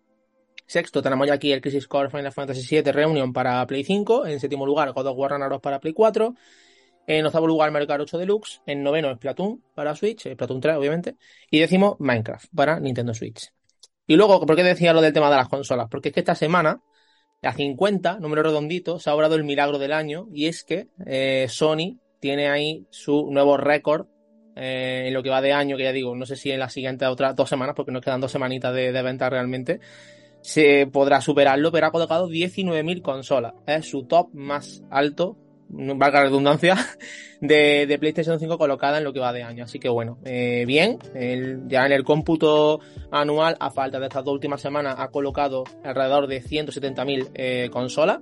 sexto 0.66 1.02
tenemos 1.02 1.26
ya 1.26 1.34
aquí 1.34 1.52
el 1.52 1.60
Crisis 1.60 1.86
Core 1.86 2.10
Final 2.10 2.32
Fantasy 2.32 2.62
VII 2.76 2.92
Reunion 2.92 3.32
para 3.32 3.66
Play 3.66 3.84
5, 3.84 4.26
en 4.26 4.40
séptimo 4.40 4.64
lugar 4.64 4.92
God 4.92 5.06
of 5.06 5.18
War 5.18 5.32
Ragnarok 5.32 5.60
para 5.60 5.80
Play 5.80 5.92
4, 5.92 6.34
en 7.06 7.26
octavo 7.26 7.46
lugar 7.46 7.70
Mario 7.72 7.88
Kart 7.88 8.02
8 8.02 8.18
Deluxe, 8.18 8.62
en 8.66 8.82
noveno 8.82 9.12
Splatoon 9.14 9.62
para 9.74 9.96
Switch, 9.96 10.32
Splatoon 10.32 10.60
3 10.60 10.76
obviamente, 10.76 11.16
y 11.50 11.58
décimo 11.58 11.96
Minecraft 11.98 12.46
para 12.54 12.78
Nintendo 12.78 13.12
Switch. 13.14 13.50
Y 14.10 14.16
luego, 14.16 14.44
¿por 14.44 14.56
qué 14.56 14.64
decía 14.64 14.92
lo 14.92 15.00
del 15.00 15.12
tema 15.12 15.30
de 15.30 15.36
las 15.36 15.48
consolas? 15.48 15.86
Porque 15.88 16.08
es 16.08 16.14
que 16.14 16.18
esta 16.18 16.34
semana, 16.34 16.82
a 17.42 17.52
50, 17.52 18.18
número 18.18 18.42
redondito, 18.42 18.98
se 18.98 19.08
ha 19.08 19.14
obrado 19.14 19.36
el 19.36 19.44
milagro 19.44 19.78
del 19.78 19.92
año 19.92 20.26
y 20.34 20.46
es 20.46 20.64
que 20.64 20.88
eh, 21.06 21.46
Sony 21.48 22.00
tiene 22.18 22.48
ahí 22.48 22.88
su 22.90 23.30
nuevo 23.30 23.56
récord 23.56 24.08
eh, 24.56 25.04
en 25.06 25.14
lo 25.14 25.22
que 25.22 25.30
va 25.30 25.40
de 25.40 25.52
año, 25.52 25.76
que 25.76 25.84
ya 25.84 25.92
digo, 25.92 26.16
no 26.16 26.26
sé 26.26 26.34
si 26.34 26.50
en 26.50 26.58
las 26.58 26.72
siguientes 26.72 27.06
otras 27.06 27.36
dos 27.36 27.48
semanas, 27.48 27.76
porque 27.76 27.92
nos 27.92 28.02
quedan 28.02 28.20
dos 28.20 28.32
semanitas 28.32 28.74
de, 28.74 28.90
de 28.90 29.02
venta 29.02 29.30
realmente, 29.30 29.78
se 30.40 30.88
podrá 30.88 31.20
superarlo, 31.20 31.70
pero 31.70 31.86
ha 31.86 31.92
colocado 31.92 32.26
19.000 32.26 33.02
consolas. 33.02 33.54
Es 33.64 33.88
su 33.88 34.08
top 34.08 34.30
más 34.32 34.82
alto 34.90 35.36
valga 35.70 36.20
la 36.20 36.24
redundancia, 36.24 36.76
de, 37.40 37.86
de, 37.86 37.98
PlayStation 37.98 38.38
5 38.38 38.58
colocada 38.58 38.98
en 38.98 39.04
lo 39.04 39.12
que 39.12 39.20
va 39.20 39.32
de 39.32 39.42
año. 39.42 39.64
Así 39.64 39.78
que 39.78 39.88
bueno, 39.88 40.18
eh, 40.24 40.64
bien, 40.66 40.98
ya 41.68 41.86
en 41.86 41.92
el 41.92 42.04
cómputo 42.04 42.80
anual, 43.10 43.56
a 43.60 43.70
falta 43.70 43.98
de 43.98 44.06
estas 44.06 44.24
dos 44.24 44.34
últimas 44.34 44.60
semanas, 44.60 44.96
ha 44.98 45.08
colocado 45.08 45.64
alrededor 45.84 46.26
de 46.26 46.42
170.000 46.42 47.30
eh, 47.34 47.68
consolas. 47.72 48.20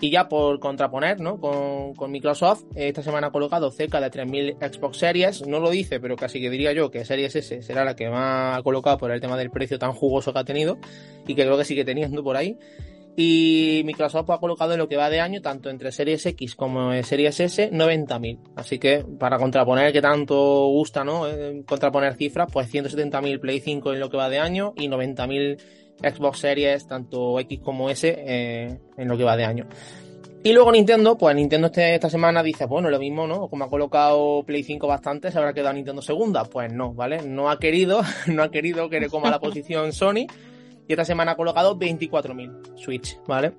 Y 0.00 0.10
ya 0.10 0.28
por 0.28 0.58
contraponer 0.58 1.20
¿no? 1.20 1.38
con, 1.38 1.94
con 1.94 2.10
Microsoft, 2.10 2.64
esta 2.74 3.04
semana 3.04 3.28
ha 3.28 3.30
colocado 3.30 3.70
cerca 3.70 4.00
de 4.00 4.10
3.000 4.10 4.56
Xbox 4.74 4.96
Series. 4.96 5.46
No 5.46 5.60
lo 5.60 5.70
dice, 5.70 6.00
pero 6.00 6.16
casi 6.16 6.40
que 6.40 6.50
diría 6.50 6.72
yo 6.72 6.90
que 6.90 7.04
Series 7.04 7.36
S 7.36 7.62
será 7.62 7.84
la 7.84 7.94
que 7.94 8.10
más 8.10 8.58
ha 8.58 8.62
colocado 8.64 8.98
por 8.98 9.12
el 9.12 9.20
tema 9.20 9.36
del 9.36 9.50
precio 9.50 9.78
tan 9.78 9.92
jugoso 9.92 10.32
que 10.32 10.40
ha 10.40 10.44
tenido 10.44 10.78
y 11.24 11.36
que 11.36 11.44
creo 11.44 11.56
que 11.56 11.64
sigue 11.64 11.84
teniendo 11.84 12.24
por 12.24 12.36
ahí. 12.36 12.58
Y 13.14 13.82
Microsoft 13.84 14.30
ha 14.30 14.38
colocado 14.38 14.72
en 14.72 14.78
lo 14.78 14.88
que 14.88 14.96
va 14.96 15.10
de 15.10 15.20
año, 15.20 15.42
tanto 15.42 15.68
entre 15.68 15.92
Series 15.92 16.24
X 16.24 16.54
como 16.54 16.92
Series 17.02 17.40
S, 17.40 17.70
90.000. 17.70 18.38
Así 18.56 18.78
que 18.78 19.04
para 19.18 19.38
contraponer 19.38 19.92
que 19.92 20.00
tanto 20.00 20.66
gusta, 20.68 21.04
¿no? 21.04 21.28
Eh, 21.28 21.62
contraponer 21.66 22.14
cifras, 22.14 22.48
pues 22.50 22.72
170.000 22.72 23.38
Play 23.38 23.60
5 23.60 23.92
en 23.92 24.00
lo 24.00 24.08
que 24.08 24.16
va 24.16 24.30
de 24.30 24.38
año 24.38 24.72
y 24.76 24.88
90.000 24.88 25.58
Xbox 26.02 26.38
Series, 26.38 26.86
tanto 26.86 27.38
X 27.40 27.60
como 27.60 27.90
S, 27.90 28.08
eh, 28.08 28.78
en 28.96 29.08
lo 29.08 29.16
que 29.16 29.24
va 29.24 29.36
de 29.36 29.44
año. 29.44 29.66
Y 30.44 30.52
luego 30.52 30.72
Nintendo, 30.72 31.16
pues 31.16 31.36
Nintendo 31.36 31.68
este, 31.68 31.94
esta 31.94 32.10
semana 32.10 32.42
dice, 32.42 32.66
bueno, 32.66 32.90
lo 32.90 32.98
mismo, 32.98 33.28
¿no? 33.28 33.48
Como 33.48 33.64
ha 33.64 33.70
colocado 33.70 34.42
Play 34.44 34.64
5 34.64 34.88
bastante, 34.88 35.30
se 35.30 35.38
habrá 35.38 35.52
quedado 35.52 35.74
Nintendo 35.74 36.02
segunda. 36.02 36.44
Pues 36.44 36.72
no, 36.72 36.92
¿vale? 36.94 37.22
No 37.22 37.48
ha 37.48 37.60
querido, 37.60 38.00
no 38.26 38.42
ha 38.42 38.50
querido 38.50 38.90
que 38.90 38.98
le 38.98 39.08
coma 39.08 39.30
la 39.30 39.38
posición 39.40 39.92
Sony. 39.92 40.26
Y 40.88 40.92
esta 40.92 41.04
semana 41.04 41.32
ha 41.32 41.36
colocado 41.36 41.78
24.000 41.78 42.76
Switch, 42.76 43.18
¿vale? 43.26 43.52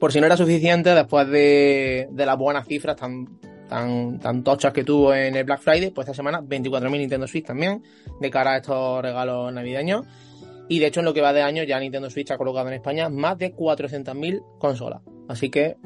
Por 0.00 0.12
si 0.12 0.20
no 0.20 0.26
era 0.26 0.36
suficiente, 0.36 0.94
después 0.94 1.28
de, 1.28 2.08
de 2.10 2.26
las 2.26 2.36
buenas 2.36 2.66
cifras 2.66 2.96
tan, 2.96 3.38
tan, 3.68 4.18
tan 4.18 4.42
tochas 4.44 4.72
que 4.72 4.84
tuvo 4.84 5.14
en 5.14 5.36
el 5.36 5.44
Black 5.44 5.60
Friday, 5.60 5.90
pues 5.90 6.06
esta 6.06 6.16
semana 6.16 6.40
24.000 6.40 6.90
Nintendo 6.90 7.26
Switch 7.26 7.46
también, 7.46 7.82
de 8.20 8.30
cara 8.30 8.52
a 8.52 8.56
estos 8.58 9.02
regalos 9.02 9.52
navideños. 9.52 10.06
Y 10.68 10.80
de 10.80 10.86
hecho, 10.86 11.00
en 11.00 11.06
lo 11.06 11.14
que 11.14 11.20
va 11.20 11.32
de 11.32 11.42
año, 11.42 11.62
ya 11.62 11.78
Nintendo 11.78 12.10
Switch 12.10 12.30
ha 12.30 12.38
colocado 12.38 12.68
en 12.68 12.74
España 12.74 13.08
más 13.08 13.38
de 13.38 13.54
400.000 13.54 14.42
consolas. 14.58 15.00
Así 15.28 15.48
que, 15.48 15.76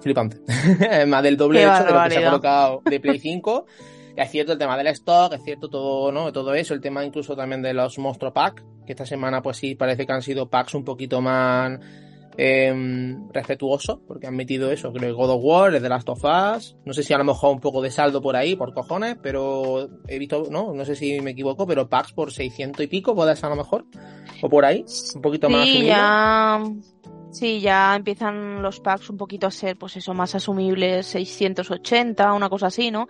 flipante. 0.00 0.38
más 1.06 1.22
del 1.22 1.36
doble 1.36 1.62
hecho 1.62 1.84
de 1.84 1.92
lo 1.92 2.04
que 2.04 2.10
se 2.10 2.18
ha 2.18 2.30
colocado 2.30 2.82
de 2.84 3.00
Play 3.00 3.18
5. 3.20 3.66
es 4.16 4.30
cierto 4.30 4.52
el 4.52 4.58
tema 4.58 4.76
del 4.76 4.88
stock, 4.88 5.32
es 5.32 5.42
cierto 5.42 5.68
todo, 5.68 6.12
¿no? 6.12 6.32
Todo 6.32 6.54
eso, 6.54 6.74
el 6.74 6.80
tema 6.80 7.04
incluso 7.04 7.34
también 7.34 7.62
de 7.62 7.72
los 7.72 7.98
Monstruo 7.98 8.32
Pack, 8.32 8.62
que 8.86 8.92
esta 8.92 9.06
semana 9.06 9.42
pues 9.42 9.58
sí 9.58 9.74
parece 9.74 10.06
que 10.06 10.12
han 10.12 10.22
sido 10.22 10.48
packs 10.48 10.74
un 10.74 10.84
poquito 10.84 11.20
más 11.20 11.78
eh, 12.38 13.16
respetuoso, 13.32 14.02
porque 14.06 14.26
han 14.26 14.36
metido 14.36 14.70
eso, 14.70 14.92
creo 14.92 15.10
que 15.10 15.12
God 15.12 15.30
of 15.30 15.40
War, 15.42 15.80
de 15.80 15.88
Last 15.88 16.08
of 16.08 16.22
Us, 16.24 16.76
no 16.84 16.92
sé 16.92 17.02
si 17.02 17.14
a 17.14 17.18
lo 17.18 17.24
mejor 17.24 17.54
un 17.54 17.60
poco 17.60 17.80
de 17.80 17.90
saldo 17.90 18.20
por 18.20 18.36
ahí, 18.36 18.56
por 18.56 18.74
cojones, 18.74 19.16
pero 19.22 19.88
he 20.06 20.18
visto, 20.18 20.44
no, 20.50 20.74
no 20.74 20.84
sé 20.84 20.96
si 20.96 21.20
me 21.20 21.30
equivoco, 21.30 21.66
pero 21.66 21.88
packs 21.88 22.12
por 22.12 22.32
600 22.32 22.84
y 22.84 22.86
pico, 22.88 23.14
puede 23.14 23.34
ser 23.36 23.46
a 23.46 23.50
lo 23.50 23.56
mejor, 23.56 23.86
o 24.42 24.48
por 24.48 24.64
ahí, 24.64 24.84
un 25.14 25.22
poquito 25.22 25.48
más. 25.48 25.64
Sí, 25.64 25.86
ya, 25.86 26.62
sí, 27.30 27.60
ya 27.60 27.94
empiezan 27.94 28.62
los 28.62 28.80
packs 28.80 29.10
un 29.10 29.16
poquito 29.16 29.46
a 29.46 29.50
ser, 29.50 29.76
pues 29.76 29.96
eso, 29.96 30.14
más 30.14 30.34
asumibles, 30.34 31.06
680, 31.06 32.32
una 32.32 32.48
cosa 32.48 32.66
así, 32.66 32.90
¿no? 32.90 33.08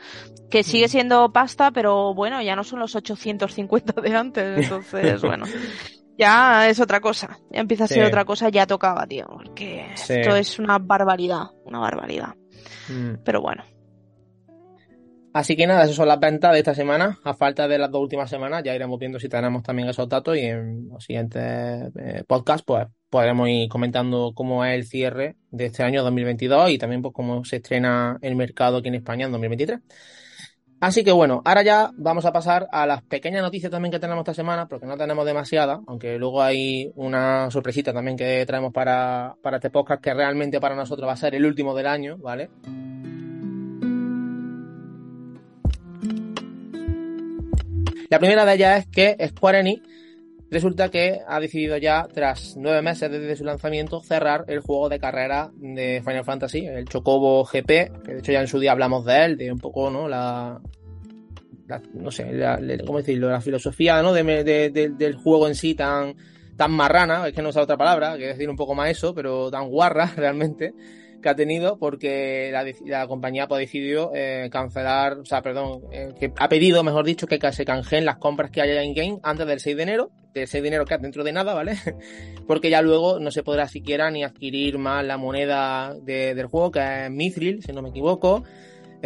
Que 0.50 0.62
sigue 0.62 0.88
siendo 0.88 1.32
pasta, 1.32 1.70
pero 1.70 2.14
bueno, 2.14 2.42
ya 2.42 2.56
no 2.56 2.64
son 2.64 2.80
los 2.80 2.94
850 2.94 4.00
de 4.00 4.16
antes, 4.16 4.64
entonces, 4.64 5.20
bueno 5.23 5.46
ya 6.18 6.68
es 6.68 6.80
otra 6.80 7.00
cosa. 7.00 7.38
Ya 7.50 7.61
empieza 7.61 7.85
a 7.85 7.88
ser 7.88 8.04
otra 8.04 8.25
cosa, 8.25 8.49
ya 8.49 8.66
tocaba, 8.66 9.06
tío. 9.06 9.26
Porque 9.26 9.87
esto 9.92 10.35
es 10.35 10.58
una 10.58 10.78
barbaridad, 10.78 11.50
una 11.64 11.78
barbaridad. 11.78 12.35
Mm. 12.88 13.23
Pero 13.25 13.40
bueno. 13.40 13.64
Así 15.37 15.55
que 15.55 15.66
nada, 15.66 15.85
esas 15.85 15.97
son 15.97 16.09
las 16.09 16.19
ventas 16.19 16.50
de 16.55 16.61
esta 16.61 16.75
semana. 16.75 17.21
A 17.23 17.35
falta 17.35 17.69
de 17.69 17.76
las 17.76 17.90
dos 17.90 18.00
últimas 18.00 18.31
semanas, 18.31 18.62
ya 18.64 18.75
iremos 18.75 18.99
viendo 18.99 19.21
si 19.21 19.28
tenemos 19.28 19.62
también 19.62 19.87
esos 19.87 20.09
datos 20.09 20.35
y 20.35 20.47
en 20.47 20.88
los 20.88 21.05
siguientes 21.05 21.43
eh, 21.95 22.25
podcasts, 22.26 22.64
pues 22.64 22.87
podremos 23.11 23.47
ir 23.50 23.69
comentando 23.69 24.33
cómo 24.35 24.64
es 24.64 24.75
el 24.75 24.87
cierre 24.87 25.37
de 25.50 25.66
este 25.66 25.83
año 25.83 26.02
2022 26.05 26.71
y 26.71 26.78
también 26.78 27.02
pues 27.02 27.12
cómo 27.12 27.45
se 27.45 27.57
estrena 27.57 28.16
el 28.23 28.35
mercado 28.35 28.78
aquí 28.78 28.88
en 28.88 28.95
España 28.95 29.26
en 29.26 29.33
2023. 29.33 29.81
Así 30.81 31.05
que 31.05 31.12
bueno, 31.12 31.43
ahora 31.45 31.62
ya 31.62 31.90
vamos 31.99 32.25
a 32.25 32.33
pasar 32.33 32.66
a 32.73 32.87
las 32.87 33.02
pequeñas 33.02 33.43
noticias 33.43 33.71
también 33.71 33.93
que 33.93 33.99
tenemos 33.99 34.23
esta 34.23 34.33
semana, 34.33 34.66
porque 34.66 34.87
no 34.87 34.97
tenemos 34.97 35.26
demasiada, 35.26 35.83
aunque 35.87 36.16
luego 36.19 36.43
hay 36.43 36.90
una 36.95 37.50
sorpresita 37.50 37.93
también 37.93 38.16
que 38.16 38.47
traemos 38.47 38.73
para, 38.73 39.37
para 39.43 39.59
este 39.59 39.69
podcast 39.69 40.02
que 40.02 40.14
realmente 40.14 40.61
para 40.61 40.75
nosotros 40.75 41.07
va 41.07 41.12
a 41.12 41.16
ser 41.19 41.35
el 41.35 41.45
último 41.45 41.75
del 41.75 41.88
año, 41.88 42.16
¿vale? 42.16 42.49
La 48.08 48.18
primera 48.18 48.44
de 48.44 48.54
ellas 48.54 48.80
es 48.80 48.86
que 48.86 49.28
Square 49.28 49.60
Enix 49.60 49.82
resulta 50.50 50.90
que 50.90 51.20
ha 51.26 51.40
decidido 51.40 51.76
ya, 51.76 52.06
tras 52.12 52.56
nueve 52.56 52.82
meses 52.82 53.10
desde 53.10 53.36
su 53.36 53.44
lanzamiento, 53.44 54.00
cerrar 54.00 54.44
el 54.48 54.60
juego 54.60 54.88
de 54.88 55.00
carrera 55.00 55.50
de 55.56 56.02
Final 56.04 56.25
Fantasy, 56.25 56.66
el 56.66 56.86
Chocobo 56.86 57.44
GP, 57.44 57.66
que 57.66 58.12
de 58.14 58.18
hecho 58.18 58.32
ya 58.32 58.40
en 58.40 58.48
su 58.48 58.60
día 58.60 58.72
hablamos 58.72 59.04
de 59.04 59.25
él, 59.25 59.36
de 59.36 59.50
un 59.50 59.58
poco, 59.58 59.90
¿no? 59.90 60.08
La, 60.08 60.60
no 61.94 62.10
sé, 62.10 62.32
la, 62.32 62.60
¿cómo 62.86 62.98
decirlo? 62.98 63.28
La 63.28 63.40
filosofía, 63.40 64.00
¿no? 64.02 64.12
del 64.12 65.14
juego 65.16 65.48
en 65.48 65.56
sí 65.56 65.75
tan, 65.75 66.14
tan 66.56 66.70
marrana, 66.70 67.26
es 67.26 67.34
que 67.34 67.42
no 67.42 67.52
sé 67.52 67.60
otra 67.60 67.76
palabra, 67.76 68.16
que 68.16 68.28
decir 68.28 68.48
un 68.48 68.56
poco 68.56 68.75
más 68.75 68.90
eso, 68.90 69.14
pero 69.14 69.50
tan 69.50 69.68
guarra 69.68 70.12
realmente 70.16 70.75
que 71.26 71.30
ha 71.30 71.35
tenido 71.35 71.76
porque 71.76 72.52
la, 72.85 73.09
compañía 73.09 73.49
ha 73.50 73.56
decidido 73.56 74.12
eh, 74.14 74.49
cancelar, 74.49 75.18
o 75.18 75.25
sea, 75.25 75.42
perdón, 75.42 75.80
eh, 75.90 76.14
que 76.21 76.33
ha 76.38 76.49
pedido, 76.49 76.85
mejor 76.85 77.04
dicho, 77.04 77.26
que 77.26 77.40
se 77.50 77.64
canjeen 77.64 78.04
las 78.04 78.18
compras 78.18 78.52
que 78.52 78.61
haya 78.61 78.80
en 78.80 78.95
game 78.95 79.18
antes 79.25 79.45
del 79.45 79.59
6 79.59 79.76
de 79.76 79.83
enero, 79.83 80.11
del 80.33 80.47
6 80.47 80.62
de 80.62 80.68
enero 80.68 80.85
que 80.85 80.97
dentro 80.99 81.25
de 81.25 81.33
nada, 81.33 81.52
¿vale? 81.52 81.75
porque 82.47 82.71
ya 82.71 82.80
luego 82.80 83.18
no 83.18 83.33
se 83.33 83.42
podrá 83.42 83.66
siquiera 83.66 84.09
ni 84.09 84.23
adquirir 84.23 84.78
más 84.78 85.04
la 85.04 85.16
moneda 85.16 85.97
del 86.00 86.47
juego, 86.47 86.71
que 86.71 87.06
es 87.06 87.11
Mithril, 87.11 87.61
si 87.61 87.73
no 87.73 87.83
me 87.83 87.88
equivoco. 87.88 88.45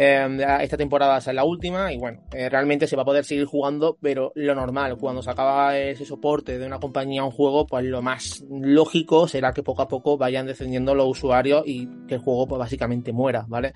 Em, 0.03 0.39
esta 0.39 0.77
temporada 0.77 1.19
es 1.19 1.27
la 1.27 1.43
última 1.43 1.93
y 1.93 1.99
bueno, 1.99 2.23
eh, 2.33 2.49
realmente 2.49 2.87
se 2.87 2.95
va 2.95 3.03
a 3.03 3.05
poder 3.05 3.23
seguir 3.23 3.45
jugando, 3.45 3.99
pero 4.01 4.31
lo 4.33 4.55
normal, 4.55 4.97
cuando 4.97 5.21
se 5.21 5.29
acaba 5.29 5.77
ese 5.77 6.05
soporte 6.05 6.57
de 6.57 6.65
una 6.65 6.79
compañía 6.79 7.21
a 7.21 7.25
un 7.25 7.29
juego, 7.29 7.67
pues 7.67 7.85
lo 7.85 8.01
más 8.01 8.43
lógico 8.49 9.27
será 9.27 9.53
que 9.53 9.61
poco 9.61 9.83
a 9.83 9.87
poco 9.87 10.17
vayan 10.17 10.47
descendiendo 10.47 10.95
los 10.95 11.07
usuarios 11.07 11.61
y 11.67 11.87
que 12.07 12.15
el 12.15 12.21
juego 12.21 12.47
pues 12.47 12.57
básicamente 12.57 13.13
muera, 13.13 13.45
¿vale? 13.47 13.73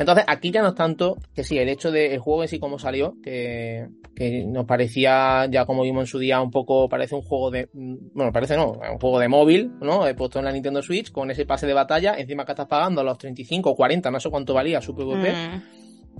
Entonces, 0.00 0.24
aquí 0.26 0.50
ya 0.50 0.62
no 0.62 0.68
es 0.68 0.74
tanto 0.74 1.18
que 1.34 1.44
sí, 1.44 1.58
el 1.58 1.68
hecho 1.68 1.90
del 1.90 2.18
juego 2.20 2.40
en 2.40 2.48
sí 2.48 2.58
como 2.58 2.78
salió, 2.78 3.16
que, 3.22 3.86
nos 4.46 4.64
parecía, 4.64 5.46
ya 5.50 5.66
como 5.66 5.82
vimos 5.82 6.04
en 6.04 6.06
su 6.06 6.18
día, 6.18 6.40
un 6.40 6.50
poco, 6.50 6.88
parece 6.88 7.14
un 7.14 7.20
juego 7.20 7.50
de, 7.50 7.68
mm, 7.70 7.96
bueno, 8.14 8.32
parece 8.32 8.56
no, 8.56 8.70
un 8.70 8.98
juego 8.98 9.18
de 9.18 9.28
móvil, 9.28 9.72
¿no? 9.82 10.06
He 10.06 10.14
puesto 10.14 10.38
en 10.38 10.46
la 10.46 10.52
Nintendo 10.52 10.80
Switch 10.80 11.12
con 11.12 11.30
ese 11.30 11.44
pase 11.44 11.66
de 11.66 11.74
batalla, 11.74 12.14
encima 12.14 12.46
que 12.46 12.52
estás 12.52 12.66
pagando 12.66 13.04
los 13.04 13.18
35 13.18 13.68
o 13.68 13.76
40, 13.76 14.10
no 14.10 14.18
sé 14.20 14.30
cuánto 14.30 14.54
valía 14.54 14.80
su 14.80 14.94
PvP, 14.94 15.32
mm. 15.32 15.62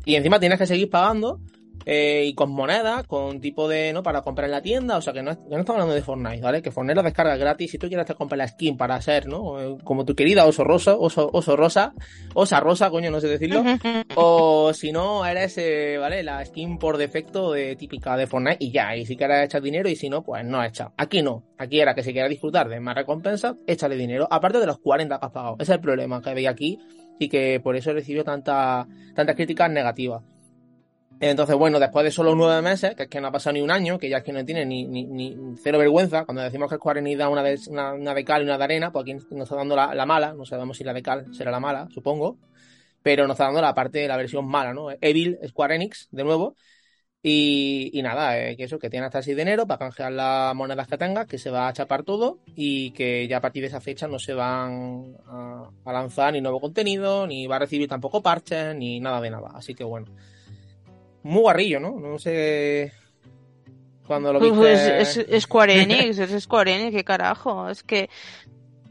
y 0.05 0.15
encima 0.15 0.39
tienes 0.39 0.59
que 0.59 0.67
seguir 0.67 0.91
pagando 0.91 1.41
eh, 1.87 2.25
y 2.27 2.35
con 2.35 2.51
moneda, 2.53 3.05
con 3.05 3.41
tipo 3.41 3.69
de, 3.69 3.93
¿no? 3.93 4.03
Para 4.03 4.23
comprar 4.23 4.47
en 4.47 4.53
la 4.53 4.63
tienda, 4.63 4.97
o 4.97 5.03
sea 5.03 5.13
que 5.13 5.23
no, 5.23 5.33
no 5.33 5.59
estamos 5.59 5.71
hablando 5.71 5.95
de 5.95 6.03
Fortnite, 6.03 6.41
¿vale? 6.41 6.63
Que 6.63 6.71
Fortnite 6.71 6.97
la 6.97 7.03
descarga 7.03 7.37
gratis, 7.37 7.71
si 7.71 7.79
tú 7.79 7.89
quieres 7.89 8.07
te 8.07 8.15
comprar 8.15 8.39
la 8.39 8.49
skin 8.49 8.77
para 8.77 9.01
ser, 9.01 9.27
¿no? 9.27 9.61
Eh, 9.61 9.77
como 9.85 10.05
tu 10.05 10.15
querida 10.15 10.47
oso 10.47 10.65
rosa, 10.65 10.97
oso, 10.97 11.31
oso 11.33 11.57
rosa, 11.57 11.95
osa 12.35 12.61
rosa, 12.61 12.91
coño, 12.91 13.11
no 13.11 13.21
sé 13.21 13.29
decirlo, 13.29 13.63
o 14.17 14.73
si 14.75 14.93
no, 14.93 15.25
eres, 15.25 15.57
eh, 15.59 15.97
¿vale? 15.99 16.23
La 16.23 16.45
skin 16.45 16.79
por 16.79 16.97
defecto 16.97 17.53
de, 17.53 17.77
típica 17.77 18.17
de 18.17 18.27
Fortnite 18.27 18.59
y 18.61 18.73
ya, 18.73 18.97
y 18.97 19.07
si 19.07 19.17
quieres 19.17 19.45
echar 19.45 19.63
dinero 19.63 19.89
y 19.89 19.97
si 19.97 20.09
no, 20.09 20.23
pues 20.23 20.45
no 20.45 20.63
echa. 20.63 20.93
Aquí 20.97 21.23
no, 21.23 21.45
aquí 21.59 21.81
era 21.81 21.95
que 21.95 22.03
si 22.03 22.13
quieres 22.13 22.31
disfrutar 22.31 22.69
de 22.69 22.81
más 22.81 22.95
recompensas, 22.95 23.57
échale 23.67 23.97
dinero, 23.97 24.29
aparte 24.31 24.59
de 24.59 24.67
los 24.67 24.79
40 24.79 25.19
que 25.19 25.27
has 25.27 25.33
pagado. 25.33 25.55
Ese 25.59 25.73
es 25.73 25.77
el 25.77 25.81
problema 25.81 26.21
que 26.21 26.35
veía 26.35 26.51
aquí 26.51 26.79
y 27.19 27.29
que 27.29 27.61
por 27.61 27.77
eso 27.77 27.93
recibió 27.93 28.25
tanta, 28.25 28.87
tantas 29.15 29.37
críticas 29.37 29.71
negativas. 29.71 30.23
Entonces, 31.23 31.55
bueno, 31.55 31.79
después 31.79 32.03
de 32.03 32.11
solo 32.11 32.35
nueve 32.35 32.62
meses, 32.62 32.95
que 32.95 33.03
es 33.03 33.09
que 33.11 33.21
no 33.21 33.29
ha 33.29 33.31
pasado 33.31 33.53
ni 33.53 33.61
un 33.61 33.71
año, 33.71 33.99
que 33.99 34.09
ya 34.09 34.19
es 34.19 34.25
que 34.25 34.33
no 34.33 34.43
tiene 34.43 34.65
ni, 34.65 34.87
ni, 34.87 35.05
ni 35.05 35.37
cero 35.62 35.79
vergüenza, 35.79 36.25
cuando 36.25 36.43
decimos 36.43 36.71
que 36.71 36.77
Square 36.77 37.00
Enix 37.00 37.19
da 37.19 37.29
una 37.29 37.43
de, 37.43 37.61
una, 37.69 38.25
cal 38.25 38.41
y 38.41 38.45
una 38.47 38.57
de 38.57 38.65
arena, 38.65 38.91
pues 38.91 39.03
aquí 39.03 39.12
nos 39.12 39.43
está 39.43 39.55
dando 39.55 39.77
la, 39.77 40.07
mala, 40.07 40.33
no 40.33 40.47
sabemos 40.47 40.79
si 40.79 40.85
la 40.85 40.95
de 40.95 41.03
cal 41.03 41.27
será 41.35 41.50
la 41.50 41.61
mala, 41.61 41.89
supongo, 41.93 42.39
pero 43.03 43.27
nos 43.27 43.35
está 43.35 43.45
dando 43.45 43.61
la 43.61 43.75
parte 43.75 43.99
de 43.99 44.09
la 44.09 44.17
versión 44.17 44.47
mala, 44.47 44.73
¿no? 44.73 44.89
Evil 44.99 45.39
Square 45.47 45.75
Enix, 45.75 46.09
de 46.11 46.25
nuevo, 46.25 46.57
y, 47.23 47.91
y 47.93 48.00
nada, 48.00 48.39
eh, 48.39 48.57
que 48.57 48.65
eso, 48.65 48.79
que 48.79 48.89
tiene 48.89 49.05
hasta 49.05 49.19
el 49.19 49.25
6 49.25 49.37
de 49.37 49.43
enero 49.43 49.67
para 49.67 49.79
canjear 49.79 50.12
las 50.12 50.55
monedas 50.55 50.89
que 50.89 50.97
tengas, 50.97 51.27
que 51.27 51.37
se 51.37 51.50
va 51.50 51.69
a 51.69 51.73
chapar 51.75 52.03
todo 52.03 52.41
y 52.47 52.93
que 52.93 53.29
ya 53.29 53.39
a 53.39 53.41
partir 53.43 53.62
de 53.62 53.69
esa 53.69 53.83
fecha 53.83 54.09
no 54.09 54.19
se 54.19 54.33
van 54.33 55.17
a 55.29 55.93
lanzar 55.93 56.33
ni 56.33 56.41
nuevo 56.41 56.61
contenido, 56.61 57.27
ni 57.27 57.47
va 57.47 57.57
a 57.57 57.59
recibir 57.59 57.91
tampoco 57.91 58.23
parches, 58.23 58.75
ni 58.75 59.00
nada 59.00 59.21
de 59.21 59.31
nada. 59.31 59.50
Así 59.55 59.75
que 59.75 59.85
bueno 59.85 60.07
muy 61.23 61.43
guarrillo, 61.43 61.81
¿no? 61.81 61.99
No 61.99 62.19
sé 62.19 62.93
cuando 64.11 64.33
lo 64.33 64.41
viste. 64.41 64.57
Pues 64.57 64.81
es, 64.81 65.17
es 65.29 65.43
Square 65.45 65.83
Enix, 65.83 66.19
es 66.19 66.43
Square 66.43 66.75
Enix, 66.75 66.97
qué 66.97 67.05
carajo. 67.05 67.69
Es 67.69 67.83
que, 67.85 68.11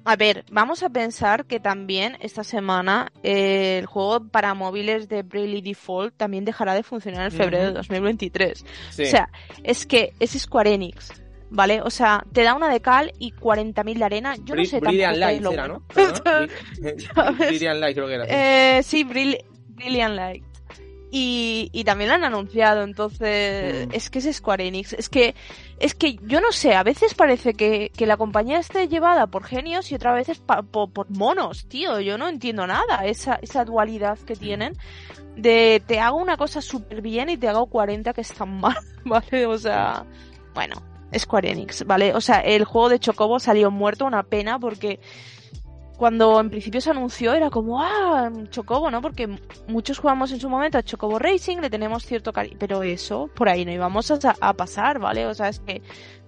a 0.06 0.16
ver, 0.16 0.46
vamos 0.50 0.82
a 0.82 0.90
pensar 0.90 1.46
que 1.46 1.60
también 1.60 2.18
esta 2.22 2.44
semana 2.44 3.12
eh, 3.22 3.80
el 3.80 3.86
juego 3.86 4.28
para 4.30 4.54
móviles 4.54 5.10
de 5.10 5.24
Bravely 5.24 5.62
Default 5.62 6.16
también 6.16 6.46
dejará 6.46 6.74
de 6.74 6.84
funcionar 6.84 7.26
en 7.26 7.32
febrero 7.32 7.66
de 7.66 7.74
2023. 7.74 8.64
O 8.64 8.94
sea, 8.94 9.30
es 9.64 9.86
que 9.86 10.14
es 10.20 10.32
Square 10.32 10.74
Enix. 10.74 11.12
¿Vale? 11.52 11.82
O 11.82 11.90
sea, 11.90 12.24
te 12.32 12.44
da 12.44 12.54
una 12.54 12.70
de 12.70 12.80
cal 12.80 13.12
y 13.18 13.32
40.000 13.32 13.98
de 13.98 14.04
arena. 14.06 14.36
Yo 14.44 14.54
no 14.56 14.64
sé 14.66 14.80
Brilliant 14.80 15.18
Light 15.18 15.44
era, 15.44 15.68
¿no? 15.68 15.84
Brilliant 17.40 17.80
Light 17.80 17.96
creo 17.96 18.08
que 18.08 18.14
era. 18.14 18.26
Eh, 18.30 18.84
sí, 18.84 19.04
Brilliant 19.04 20.14
Light. 20.14 20.49
Y, 21.12 21.70
y, 21.74 21.86
también 21.86 22.10
lo 22.10 22.16
han 22.16 22.24
anunciado, 22.24 22.84
entonces 22.84 23.88
mm. 23.88 23.92
es 23.94 24.12
que 24.12 24.20
es 24.20 24.36
Square 24.36 24.68
Enix. 24.68 24.94
Es 24.94 25.10
que, 25.10 25.34
es 25.80 25.96
que 25.96 26.20
yo 26.24 26.40
no 26.40 26.52
sé, 26.52 26.76
a 26.76 26.84
veces 26.84 27.16
parece 27.16 27.56
que, 27.56 27.92
que 27.98 28.06
la 28.06 28.16
compañía 28.16 28.60
esté 28.60 28.88
llevada 28.88 29.26
por 29.26 29.44
genios 29.44 29.92
y 29.92 29.96
otra 29.96 30.14
vez 30.14 30.30
es 30.30 30.40
por, 30.40 31.10
monos, 31.10 31.66
tío. 31.68 32.00
Yo 32.00 32.20
no 32.20 32.28
entiendo 32.28 32.68
nada, 32.68 33.06
esa, 33.06 33.40
esa 33.42 33.66
dualidad 33.66 34.20
que 34.20 34.36
tienen 34.36 34.78
de 35.36 35.82
te 35.86 36.00
hago 36.00 36.18
una 36.18 36.38
cosa 36.38 36.62
súper 36.62 37.02
bien 37.02 37.30
y 37.30 37.38
te 37.38 37.48
hago 37.48 37.68
40 37.68 38.14
que 38.14 38.22
están 38.22 38.60
mal, 38.60 38.78
¿vale? 39.06 39.48
O 39.48 39.58
sea, 39.58 40.06
bueno, 40.54 40.76
Square 41.18 41.52
Enix, 41.52 41.86
¿vale? 41.86 42.14
O 42.14 42.22
sea, 42.22 42.40
el 42.40 42.66
juego 42.66 42.90
de 42.90 43.00
Chocobo 43.00 43.40
salió 43.40 43.72
muerto, 43.72 44.06
una 44.06 44.24
pena, 44.24 44.60
porque 44.60 45.00
cuando 46.00 46.40
en 46.40 46.50
principio 46.50 46.80
se 46.80 46.92
anunció 46.92 47.34
era 47.34 47.50
como, 47.50 47.84
ah, 47.84 48.32
Chocobo, 48.50 48.90
¿no? 48.90 49.02
Porque 49.02 49.28
muchos 49.68 50.00
jugamos 50.00 50.32
en 50.32 50.40
su 50.40 50.50
momento 50.50 50.78
a 50.78 50.84
Chocobo 50.84 51.20
Racing, 51.20 51.58
le 51.58 51.70
tenemos 51.70 52.06
cierto 52.06 52.32
cariño, 52.32 52.56
pero 52.58 52.82
eso 52.84 53.30
por 53.36 53.50
ahí 53.50 53.66
no 53.66 53.72
íbamos 53.74 54.10
a, 54.10 54.54
pasar, 54.54 54.98
¿vale? 54.98 55.26
O 55.26 55.34
sea, 55.34 55.50
es 55.50 55.60
que 55.60 55.82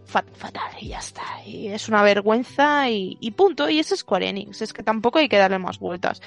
fatal 0.04 0.74
y 0.82 0.90
ya 0.90 1.00
está. 1.00 1.24
Y 1.46 1.70
es 1.70 1.88
una 1.88 2.04
vergüenza 2.04 2.90
y, 2.90 3.32
punto. 3.32 3.70
Y 3.70 3.80
es 3.80 3.88
Square 3.96 4.28
Enix, 4.28 4.62
es 4.62 4.74
que 4.74 4.84
tampoco 4.84 5.20
hay 5.20 5.30
que 5.30 5.38
darle 5.38 5.58
más 5.58 5.80
vueltas. 5.80 6.22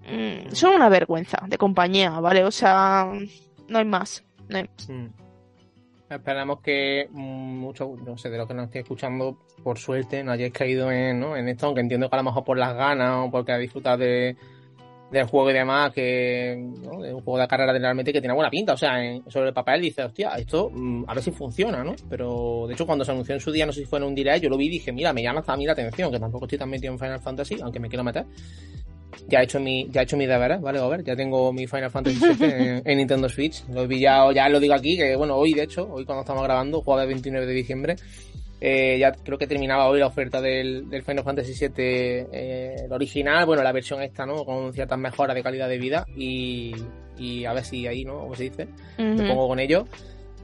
Mm, 0.00 0.52
son 0.52 0.74
una 0.74 0.88
vergüenza 0.88 1.44
de 1.46 1.58
compañía, 1.58 2.10
¿vale? 2.10 2.42
O 2.42 2.50
sea, 2.50 3.08
no 3.68 3.78
hay 3.78 3.84
más. 3.84 4.24
No 4.48 4.58
hay 4.58 4.64
más. 4.64 4.88
Mm. 4.88 5.21
Esperamos 6.14 6.60
que 6.60 7.08
mucho, 7.10 7.94
no 8.04 8.16
sé, 8.16 8.30
de 8.30 8.38
lo 8.38 8.46
que 8.46 8.54
nos 8.54 8.66
esté 8.66 8.80
escuchando, 8.80 9.38
por 9.62 9.78
suerte, 9.78 10.22
no 10.22 10.32
hayáis 10.32 10.52
caído 10.52 10.90
en, 10.90 11.20
¿no? 11.20 11.36
en 11.36 11.48
esto, 11.48 11.66
aunque 11.66 11.80
entiendo 11.80 12.08
que 12.08 12.16
a 12.16 12.18
lo 12.18 12.24
mejor 12.24 12.44
por 12.44 12.58
las 12.58 12.74
ganas 12.74 13.26
o 13.26 13.30
porque 13.30 13.52
ha 13.52 13.58
disfrutado 13.58 13.98
de, 13.98 14.36
del 15.10 15.26
juego 15.26 15.50
y 15.50 15.54
demás, 15.54 15.92
que 15.92 16.52
es 16.52 16.58
un 16.58 17.20
juego 17.20 17.38
de 17.38 17.46
carrera 17.46 17.72
realmente 17.72 18.12
que 18.12 18.20
tiene 18.20 18.34
buena 18.34 18.50
pinta. 18.50 18.72
O 18.72 18.76
sea, 18.76 18.98
sobre 19.28 19.48
el 19.48 19.54
papel 19.54 19.82
dice, 19.82 20.04
hostia, 20.04 20.30
esto 20.36 20.70
mm, 20.72 21.04
a 21.06 21.14
ver 21.14 21.22
si 21.22 21.30
funciona, 21.30 21.84
¿no? 21.84 21.94
Pero 22.08 22.64
de 22.66 22.74
hecho, 22.74 22.86
cuando 22.86 23.04
se 23.04 23.12
anunció 23.12 23.34
en 23.34 23.40
su 23.40 23.52
día, 23.52 23.66
no 23.66 23.72
sé 23.72 23.80
si 23.80 23.86
fue 23.86 23.98
en 23.98 24.06
un 24.06 24.14
direct, 24.14 24.42
yo 24.42 24.48
lo 24.48 24.56
vi 24.56 24.66
y 24.66 24.70
dije, 24.70 24.92
mira, 24.92 25.12
me 25.12 25.22
llama 25.22 25.40
hasta 25.40 25.56
mí 25.56 25.66
la 25.66 25.72
atención, 25.72 26.10
que 26.10 26.18
tampoco 26.18 26.46
estoy 26.46 26.58
tan 26.58 26.70
metido 26.70 26.92
en 26.92 26.98
Final 26.98 27.20
Fantasy, 27.20 27.58
aunque 27.60 27.78
me 27.78 27.88
quiero 27.88 28.04
meter 28.04 28.24
ya 29.28 29.40
he 29.40 29.44
hecho 29.44 29.60
mi, 29.60 29.88
ya 29.90 30.00
he 30.00 30.04
hecho 30.04 30.16
mi 30.16 30.26
deberes, 30.26 30.60
¿vale? 30.60 30.78
A 30.78 30.88
ver, 30.88 31.04
ya 31.04 31.16
tengo 31.16 31.52
mi 31.52 31.66
Final 31.66 31.90
Fantasy 31.90 32.18
VII 32.18 32.82
en, 32.84 32.98
Nintendo 32.98 33.28
Switch. 33.28 33.64
Lo 33.68 33.82
he 33.82 33.88
pillado, 33.88 34.32
ya 34.32 34.48
lo 34.48 34.60
digo 34.60 34.74
aquí, 34.74 34.96
que 34.96 35.16
bueno, 35.16 35.36
hoy 35.36 35.54
de 35.54 35.62
hecho, 35.62 35.88
hoy 35.90 36.04
cuando 36.04 36.22
estamos 36.22 36.42
grabando, 36.42 36.82
jueves 36.82 37.06
29 37.06 37.46
de 37.46 37.52
diciembre, 37.52 37.96
eh, 38.60 38.96
ya 38.98 39.12
creo 39.12 39.38
que 39.38 39.46
terminaba 39.46 39.88
hoy 39.88 39.98
la 39.98 40.06
oferta 40.06 40.40
del, 40.40 40.88
del 40.88 41.02
Final 41.02 41.24
Fantasy 41.24 41.52
VII, 41.52 41.72
eh, 41.76 42.76
el 42.84 42.92
original, 42.92 43.44
bueno, 43.46 43.62
la 43.62 43.72
versión 43.72 44.02
esta, 44.02 44.24
¿no? 44.24 44.44
Con 44.44 44.72
ciertas 44.72 44.98
mejoras 44.98 45.34
de 45.34 45.42
calidad 45.42 45.68
de 45.68 45.78
vida 45.78 46.06
y, 46.16 46.72
y 47.18 47.44
a 47.44 47.52
ver 47.52 47.64
si 47.64 47.86
ahí, 47.86 48.04
¿no? 48.04 48.20
Como 48.20 48.34
se 48.34 48.44
dice, 48.44 48.68
me 48.98 49.26
pongo 49.26 49.48
con 49.48 49.58
ello. 49.58 49.86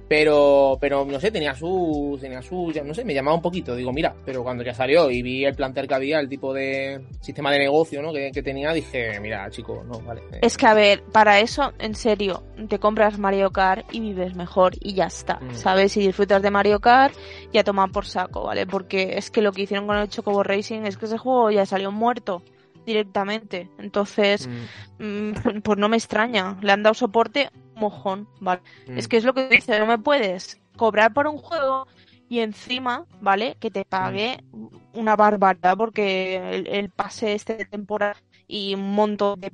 Pero, 0.08 0.78
pero 0.80 1.04
no 1.04 1.20
sé, 1.20 1.30
tenía 1.30 1.54
su, 1.54 2.16
tenía 2.18 2.40
su, 2.40 2.72
no 2.84 2.94
sé, 2.94 3.04
me 3.04 3.12
llamaba 3.12 3.36
un 3.36 3.42
poquito. 3.42 3.76
Digo, 3.76 3.92
mira, 3.92 4.14
pero 4.24 4.42
cuando 4.42 4.64
ya 4.64 4.72
salió 4.72 5.10
y 5.10 5.20
vi 5.20 5.44
el 5.44 5.54
plantel 5.54 5.86
que 5.86 5.94
había, 5.94 6.18
el 6.18 6.28
tipo 6.30 6.54
de 6.54 7.04
sistema 7.20 7.52
de 7.52 7.58
negocio, 7.58 8.00
¿no? 8.00 8.12
Que, 8.12 8.30
tenía, 8.42 8.72
dije, 8.72 9.20
mira, 9.20 9.50
chico, 9.50 9.84
no, 9.86 10.00
vale. 10.00 10.22
Es 10.40 10.56
que 10.56 10.66
a 10.66 10.72
ver, 10.72 11.02
para 11.12 11.40
eso, 11.40 11.74
en 11.78 11.94
serio, 11.94 12.42
te 12.68 12.78
compras 12.78 13.18
Mario 13.18 13.50
Kart 13.50 13.86
y 13.92 14.00
vives 14.00 14.34
mejor 14.34 14.72
y 14.80 14.94
ya 14.94 15.06
está, 15.06 15.40
mm. 15.40 15.54
¿sabes? 15.54 15.96
Y 15.98 16.00
disfrutas 16.00 16.40
de 16.40 16.50
Mario 16.50 16.80
Kart, 16.80 17.14
ya 17.52 17.62
toman 17.62 17.92
por 17.92 18.06
saco, 18.06 18.44
¿vale? 18.44 18.66
Porque 18.66 19.18
es 19.18 19.30
que 19.30 19.42
lo 19.42 19.52
que 19.52 19.62
hicieron 19.62 19.86
con 19.86 19.98
el 19.98 20.08
Chocobo 20.08 20.42
Racing 20.42 20.82
es 20.84 20.96
que 20.96 21.04
ese 21.04 21.18
juego 21.18 21.50
ya 21.50 21.66
salió 21.66 21.92
muerto 21.92 22.42
directamente. 22.86 23.68
Entonces, 23.78 24.48
mm. 24.48 25.04
Mm, 25.04 25.60
pues 25.62 25.78
no 25.78 25.88
me 25.88 25.96
extraña. 25.96 26.56
Le 26.62 26.72
han 26.72 26.82
dado 26.82 26.94
soporte 26.94 27.50
mojón, 27.78 28.28
¿vale? 28.40 28.62
Es 28.88 29.06
mm. 29.06 29.08
que 29.08 29.16
es 29.16 29.24
lo 29.24 29.34
que 29.34 29.48
dice, 29.48 29.78
no 29.78 29.86
me 29.86 29.98
puedes 29.98 30.60
cobrar 30.76 31.12
por 31.12 31.26
un 31.26 31.38
juego 31.38 31.86
y 32.28 32.40
encima, 32.40 33.06
¿vale? 33.20 33.56
Que 33.58 33.70
te 33.70 33.84
pague 33.84 34.44
una 34.92 35.16
barbaridad 35.16 35.76
porque 35.76 36.62
el, 36.66 36.90
pase 36.90 37.34
este 37.34 37.56
de 37.56 37.64
temporada 37.64 38.16
y 38.46 38.74
un 38.74 38.94
montón 38.94 39.40
de 39.40 39.52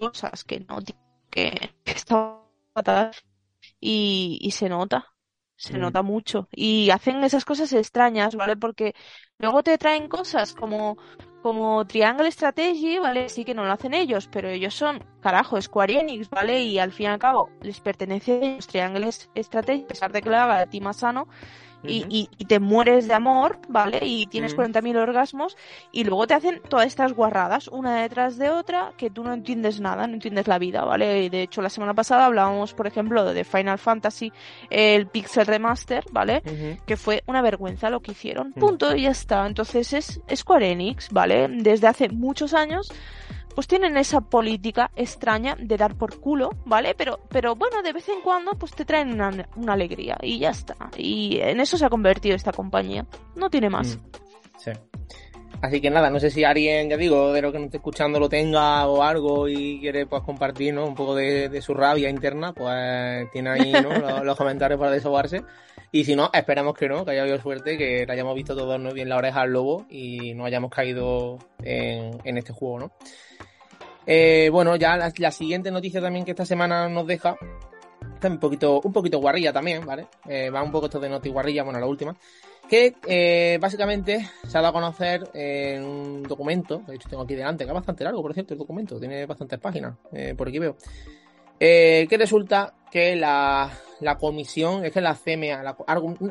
cosas 0.00 0.44
que 0.44 0.60
no 0.60 0.78
que, 1.30 1.74
que 1.84 1.92
está 1.92 2.40
y, 3.80 4.38
y 4.40 4.50
se 4.52 4.68
nota 4.68 5.06
se 5.56 5.78
nota 5.78 6.02
mucho 6.02 6.48
y 6.52 6.90
hacen 6.90 7.24
esas 7.24 7.44
cosas 7.44 7.72
extrañas, 7.72 8.36
¿vale? 8.36 8.56
Porque 8.56 8.94
luego 9.38 9.62
te 9.62 9.78
traen 9.78 10.08
cosas 10.08 10.54
como 10.54 10.96
como 11.46 11.86
Triangle 11.86 12.28
Strategy, 12.32 12.98
¿vale? 12.98 13.28
Sí 13.28 13.44
que 13.44 13.54
no 13.54 13.64
lo 13.64 13.70
hacen 13.70 13.94
ellos, 13.94 14.28
pero 14.32 14.48
ellos 14.48 14.74
son, 14.74 15.04
carajo, 15.20 15.62
Square 15.62 16.00
Enix, 16.00 16.28
¿vale? 16.28 16.64
Y 16.64 16.80
al 16.80 16.90
fin 16.90 17.04
y 17.04 17.08
al 17.10 17.20
cabo 17.20 17.50
les 17.60 17.78
pertenece 17.80 18.32
a 18.32 18.44
ellos 18.44 18.66
Triangle 18.66 19.12
Strategy, 19.12 19.84
a 19.84 19.86
pesar 19.86 20.10
de 20.10 20.22
que 20.22 20.30
lo 20.30 20.36
haga 20.38 20.58
de 20.58 20.66
más 21.82 21.92
sano, 21.92 22.06
y, 22.08 22.28
te 22.46 22.60
mueres 22.60 23.08
de 23.08 23.14
amor, 23.14 23.58
¿vale? 23.68 24.00
Y 24.02 24.26
tienes 24.26 24.56
40.000 24.56 24.96
orgasmos 24.96 25.56
y 25.92 26.04
luego 26.04 26.26
te 26.26 26.34
hacen 26.34 26.60
todas 26.68 26.86
estas 26.86 27.12
guarradas, 27.12 27.68
una 27.68 28.02
detrás 28.02 28.38
de 28.38 28.50
otra, 28.50 28.92
que 28.96 29.10
tú 29.10 29.24
no 29.24 29.32
entiendes 29.32 29.80
nada, 29.80 30.06
no 30.06 30.14
entiendes 30.14 30.46
la 30.46 30.58
vida, 30.58 30.84
¿vale? 30.84 31.24
Y 31.24 31.28
de 31.28 31.42
hecho, 31.42 31.62
la 31.62 31.70
semana 31.70 31.94
pasada 31.94 32.26
hablábamos, 32.26 32.74
por 32.74 32.86
ejemplo, 32.86 33.24
de 33.24 33.44
Final 33.44 33.78
Fantasy, 33.78 34.32
el 34.70 35.06
Pixel 35.06 35.46
Remaster, 35.46 36.04
¿vale? 36.10 36.42
Que 36.86 36.96
fue 36.96 37.22
una 37.26 37.42
vergüenza 37.42 37.90
lo 37.90 38.00
que 38.00 38.12
hicieron. 38.12 38.52
Punto, 38.52 38.94
y 38.94 39.02
ya 39.02 39.10
está. 39.10 39.46
Entonces 39.46 39.92
es 39.92 40.20
Square 40.34 40.70
Enix, 40.70 41.10
¿vale? 41.10 41.48
Desde 41.48 41.86
hace 41.86 42.08
muchos 42.08 42.54
años 42.54 42.92
pues 43.56 43.66
tienen 43.66 43.96
esa 43.96 44.20
política 44.20 44.90
extraña 44.96 45.56
de 45.58 45.78
dar 45.78 45.94
por 45.94 46.20
culo, 46.20 46.50
¿vale? 46.66 46.94
Pero, 46.94 47.20
pero 47.30 47.56
bueno, 47.56 47.80
de 47.82 47.94
vez 47.94 48.06
en 48.10 48.20
cuando 48.20 48.52
pues 48.52 48.72
te 48.72 48.84
traen 48.84 49.14
una, 49.14 49.72
alegría 49.72 50.18
y 50.20 50.38
ya 50.38 50.50
está. 50.50 50.76
Y 50.94 51.38
en 51.40 51.58
eso 51.60 51.78
se 51.78 51.86
ha 51.86 51.88
convertido 51.88 52.36
esta 52.36 52.52
compañía. 52.52 53.06
No 53.34 53.48
tiene 53.48 53.70
más. 53.70 53.96
Mm, 53.96 54.00
sí. 54.58 54.70
Así 55.62 55.80
que 55.80 55.88
nada, 55.88 56.10
no 56.10 56.20
sé 56.20 56.30
si 56.30 56.44
alguien, 56.44 56.90
ya 56.90 56.98
digo, 56.98 57.32
de 57.32 57.40
lo 57.40 57.50
que 57.50 57.58
no 57.58 57.64
esté 57.64 57.78
escuchando 57.78 58.20
lo 58.20 58.28
tenga 58.28 58.86
o 58.86 59.02
algo 59.02 59.48
y 59.48 59.80
quiere 59.80 60.04
pues 60.04 60.22
compartir, 60.22 60.74
¿no? 60.74 60.84
Un 60.84 60.94
poco 60.94 61.14
de, 61.14 61.62
su 61.62 61.72
rabia 61.72 62.10
interna, 62.10 62.52
pues 62.52 63.30
tiene 63.32 63.50
ahí, 63.50 63.72
¿no? 63.72 63.88
los, 64.22 64.36
comentarios 64.36 64.78
para 64.78 64.92
desahogarse. 64.92 65.44
Y 65.92 66.04
si 66.04 66.16
no, 66.16 66.30
esperamos 66.32 66.74
que 66.74 66.88
no, 66.88 67.04
que 67.04 67.12
haya 67.12 67.22
habido 67.22 67.40
suerte, 67.40 67.78
que 67.78 68.04
le 68.06 68.12
hayamos 68.12 68.34
visto 68.34 68.56
todos 68.56 68.78
¿no? 68.80 68.92
bien 68.92 69.08
la 69.08 69.16
oreja 69.16 69.42
al 69.42 69.52
lobo 69.52 69.86
y 69.88 70.34
no 70.34 70.44
hayamos 70.44 70.70
caído 70.70 71.38
en, 71.62 72.18
en 72.24 72.38
este 72.38 72.52
juego, 72.52 72.78
¿no? 72.78 72.92
Eh, 74.06 74.48
bueno, 74.52 74.76
ya 74.76 74.96
la, 74.96 75.30
siguiente 75.32 75.70
noticia 75.70 76.00
también 76.00 76.24
que 76.24 76.30
esta 76.30 76.46
semana 76.46 76.88
nos 76.88 77.06
deja, 77.08 77.36
está 78.14 78.28
un 78.28 78.38
poquito, 78.38 78.80
un 78.80 78.92
poquito 78.92 79.18
guarrilla 79.18 79.52
también, 79.52 79.84
¿vale? 79.84 80.06
Eh, 80.28 80.48
va 80.48 80.62
un 80.62 80.70
poco 80.70 80.86
esto 80.86 81.00
de 81.00 81.08
noti 81.08 81.28
guarrilla, 81.28 81.64
bueno, 81.64 81.80
la 81.80 81.86
última, 81.86 82.16
que 82.68 82.94
eh, 83.04 83.58
básicamente 83.60 84.30
se 84.46 84.58
ha 84.58 84.60
dado 84.60 84.68
a 84.68 84.72
conocer 84.80 85.28
en 85.34 85.84
un 85.84 86.22
documento, 86.22 86.82
de 86.86 86.94
hecho 86.94 87.08
tengo 87.08 87.24
aquí 87.24 87.34
delante, 87.34 87.64
que 87.64 87.70
es 87.70 87.74
bastante 87.74 88.04
largo, 88.04 88.22
por 88.22 88.32
cierto, 88.32 88.54
el 88.54 88.58
documento, 88.58 89.00
tiene 89.00 89.26
bastantes 89.26 89.58
páginas, 89.58 89.96
por 90.36 90.48
aquí 90.48 90.60
veo, 90.60 90.76
que 91.58 92.16
resulta 92.16 92.74
que 92.92 93.16
la, 93.16 93.72
la 94.00 94.16
comisión, 94.16 94.84
es 94.84 94.92
que 94.92 95.00
la 95.00 95.14
CMA, 95.14 95.76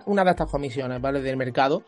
una 0.06 0.24
de 0.24 0.32
estas 0.32 0.50
comisiones, 0.50 1.02
¿vale? 1.02 1.22
Del 1.22 1.38
mercado, 1.38 1.84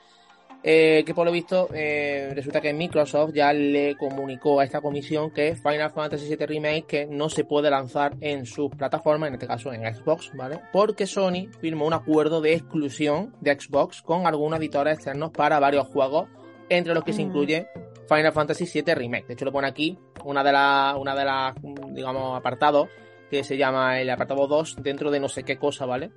eh, 0.63 1.03
que 1.05 1.13
por 1.13 1.25
lo 1.25 1.31
visto 1.31 1.69
eh, 1.73 2.31
resulta 2.33 2.59
que 2.59 2.73
Microsoft 2.73 3.31
ya 3.33 3.53
le 3.53 3.95
comunicó 3.95 4.59
a 4.59 4.63
esta 4.63 4.81
comisión 4.81 5.29
que 5.29 5.55
Final 5.55 5.91
Fantasy 5.91 6.35
VII 6.35 6.45
Remake 6.47 6.85
que 6.85 7.05
no 7.05 7.29
se 7.29 7.43
puede 7.43 7.69
lanzar 7.69 8.17
en 8.21 8.45
sus 8.45 8.71
plataformas, 8.71 9.27
en 9.27 9.35
este 9.35 9.47
caso 9.47 9.71
en 9.71 9.81
Xbox, 9.93 10.31
¿vale? 10.35 10.59
Porque 10.73 11.05
Sony 11.05 11.47
firmó 11.61 11.85
un 11.85 11.93
acuerdo 11.93 12.41
de 12.41 12.53
exclusión 12.53 13.35
de 13.39 13.57
Xbox 13.59 14.01
con 14.01 14.25
algunos 14.25 14.59
editores 14.59 14.95
externos 14.95 15.31
para 15.31 15.59
varios 15.59 15.87
juegos, 15.87 16.27
entre 16.69 16.93
los 16.93 17.03
que 17.03 17.13
se 17.13 17.23
mm. 17.23 17.27
incluye 17.27 17.67
Final 18.09 18.33
Fantasy 18.33 18.65
VII 18.65 18.95
Remake. 18.95 19.27
De 19.27 19.33
hecho 19.33 19.45
lo 19.45 19.51
pone 19.51 19.67
aquí 19.67 19.97
una 20.25 20.43
de 20.43 20.51
las, 20.51 20.95
una 20.95 21.15
de 21.15 21.23
las, 21.23 21.55
digamos, 21.93 22.35
apartados 22.35 22.89
que 23.29 23.43
se 23.43 23.57
llama 23.57 23.99
el 23.99 24.09
apartado 24.09 24.47
2 24.47 24.77
dentro 24.81 25.11
de 25.11 25.19
no 25.19 25.29
sé 25.29 25.43
qué 25.43 25.57
cosa, 25.57 25.85
¿vale? 25.85 26.11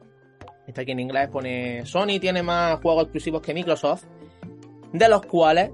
Está 0.67 0.83
aquí 0.83 0.93
en 0.93 1.01
inglés, 1.01 1.29
pone 1.29 1.85
Sony 1.85 2.19
tiene 2.21 2.43
más 2.43 2.81
juegos 2.81 3.05
exclusivos 3.05 3.43
que 3.43 3.55
Microsoft 3.55 4.05
de 4.93 5.09
los 5.09 5.23
cuales 5.23 5.71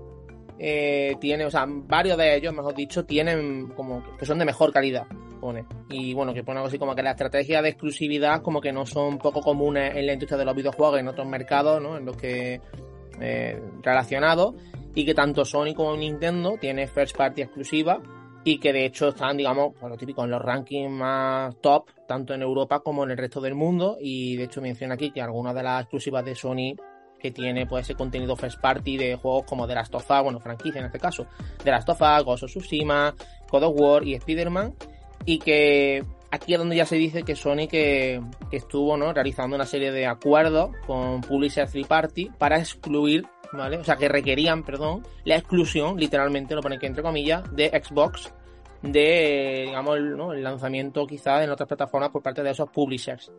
eh, 0.58 1.16
tiene, 1.20 1.44
o 1.44 1.50
sea, 1.50 1.66
varios 1.68 2.16
de 2.16 2.36
ellos, 2.36 2.54
mejor 2.54 2.74
dicho, 2.74 3.04
tienen 3.04 3.68
como 3.68 4.02
que 4.16 4.24
son 4.24 4.38
de 4.38 4.44
mejor 4.44 4.72
calidad, 4.72 5.06
pone. 5.40 5.64
Y 5.90 6.14
bueno, 6.14 6.32
que 6.32 6.42
pone 6.42 6.58
algo 6.58 6.68
así 6.68 6.78
como 6.78 6.94
que 6.94 7.02
la 7.02 7.10
estrategia 7.10 7.60
de 7.60 7.70
exclusividad 7.70 8.42
como 8.42 8.60
que 8.60 8.72
no 8.72 8.86
son 8.86 9.18
poco 9.18 9.42
comunes 9.42 9.94
en 9.94 10.06
la 10.06 10.14
industria 10.14 10.38
de 10.38 10.44
los 10.44 10.54
videojuegos, 10.54 10.98
en 10.98 11.08
otros 11.08 11.26
mercados, 11.26 11.82
¿no? 11.82 11.96
En 11.96 12.06
los 12.06 12.16
que 12.16 12.60
eh, 13.20 13.62
relacionados, 13.82 14.54
y 14.94 15.04
que 15.04 15.14
tanto 15.14 15.44
Sony 15.44 15.74
como 15.74 15.96
Nintendo 15.96 16.56
tiene 16.58 16.86
first 16.86 17.16
party 17.16 17.42
exclusiva 17.42 18.00
y 18.46 18.58
que 18.58 18.72
de 18.72 18.84
hecho 18.84 19.08
están, 19.08 19.36
digamos, 19.36 19.74
por 19.74 19.90
lo 19.90 19.96
típico, 19.96 20.22
en 20.22 20.30
los 20.30 20.40
rankings 20.40 20.88
más 20.88 21.56
top, 21.60 21.90
tanto 22.06 22.32
en 22.32 22.42
Europa 22.42 22.78
como 22.78 23.02
en 23.02 23.10
el 23.10 23.16
resto 23.16 23.40
del 23.40 23.56
mundo, 23.56 23.98
y 24.00 24.36
de 24.36 24.44
hecho 24.44 24.62
menciona 24.62 24.94
aquí 24.94 25.10
que 25.10 25.20
algunas 25.20 25.52
de 25.52 25.64
las 25.64 25.82
exclusivas 25.82 26.24
de 26.24 26.36
Sony 26.36 26.76
que 27.18 27.32
tiene 27.32 27.66
pues, 27.66 27.86
ese 27.86 27.96
contenido 27.96 28.36
first 28.36 28.60
party 28.60 28.98
de 28.98 29.16
juegos 29.16 29.46
como 29.46 29.66
The 29.66 29.74
Last 29.74 29.92
of 29.96 30.08
Us, 30.08 30.22
bueno, 30.22 30.38
franquicia 30.38 30.78
en 30.78 30.86
este 30.86 31.00
caso, 31.00 31.26
The 31.64 31.72
Last 31.72 31.88
of 31.88 32.00
Us, 32.00 32.24
Ghost 32.24 32.44
of 32.44 32.50
Tsushima, 32.52 33.16
God 33.50 33.64
of 33.64 33.80
War 33.80 34.06
y 34.06 34.14
Spider-Man, 34.14 34.74
y 35.24 35.40
que 35.40 36.04
aquí 36.30 36.54
es 36.54 36.58
donde 36.58 36.76
ya 36.76 36.86
se 36.86 36.96
dice 36.96 37.22
que 37.22 37.36
Sony 37.36 37.68
que, 37.68 38.20
estuvo 38.50 38.96
¿no? 38.96 39.12
realizando 39.12 39.56
una 39.56 39.66
serie 39.66 39.92
de 39.92 40.06
acuerdos 40.06 40.70
con 40.86 41.20
Publisher 41.20 41.68
Free 41.68 41.84
Party 41.84 42.30
para 42.38 42.58
excluir, 42.58 43.26
¿vale? 43.52 43.78
O 43.78 43.84
sea, 43.84 43.96
que 43.96 44.08
requerían, 44.08 44.62
perdón, 44.64 45.02
la 45.24 45.36
exclusión, 45.36 45.98
literalmente, 45.98 46.54
lo 46.54 46.62
pone 46.62 46.76
aquí 46.76 46.86
entre 46.86 47.02
comillas, 47.02 47.44
de 47.54 47.68
Xbox 47.68 48.32
de, 48.82 49.64
digamos, 49.66 49.96
el, 49.96 50.16
¿no? 50.16 50.32
el 50.32 50.42
lanzamiento 50.42 51.06
quizás 51.06 51.42
en 51.42 51.50
otras 51.50 51.66
plataformas 51.66 52.10
por 52.10 52.22
parte 52.22 52.42
de 52.42 52.50
esos 52.50 52.68
publishers. 52.70 53.32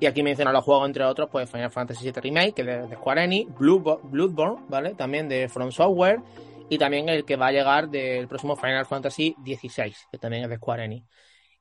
Y 0.00 0.06
aquí 0.06 0.22
menciona 0.22 0.52
los 0.52 0.64
juegos, 0.64 0.86
entre 0.86 1.04
otros, 1.04 1.28
pues 1.30 1.48
Final 1.48 1.70
Fantasy 1.70 2.04
VII 2.04 2.20
Remake, 2.20 2.52
que 2.54 2.62
es 2.62 2.90
de 2.90 2.96
Square 2.96 3.24
Enix, 3.24 3.50
Bloodborne, 3.56 4.64
¿vale? 4.68 4.94
También 4.94 5.28
de 5.28 5.48
From 5.48 5.70
Software, 5.70 6.20
y 6.68 6.78
también 6.78 7.08
el 7.08 7.24
que 7.24 7.36
va 7.36 7.48
a 7.48 7.52
llegar 7.52 7.88
del 7.88 8.26
próximo 8.26 8.56
Final 8.56 8.86
Fantasy 8.86 9.36
XVI, 9.44 9.94
que 10.10 10.18
también 10.18 10.44
es 10.44 10.50
de 10.50 10.56
Square 10.56 10.84
Enix. 10.84 11.06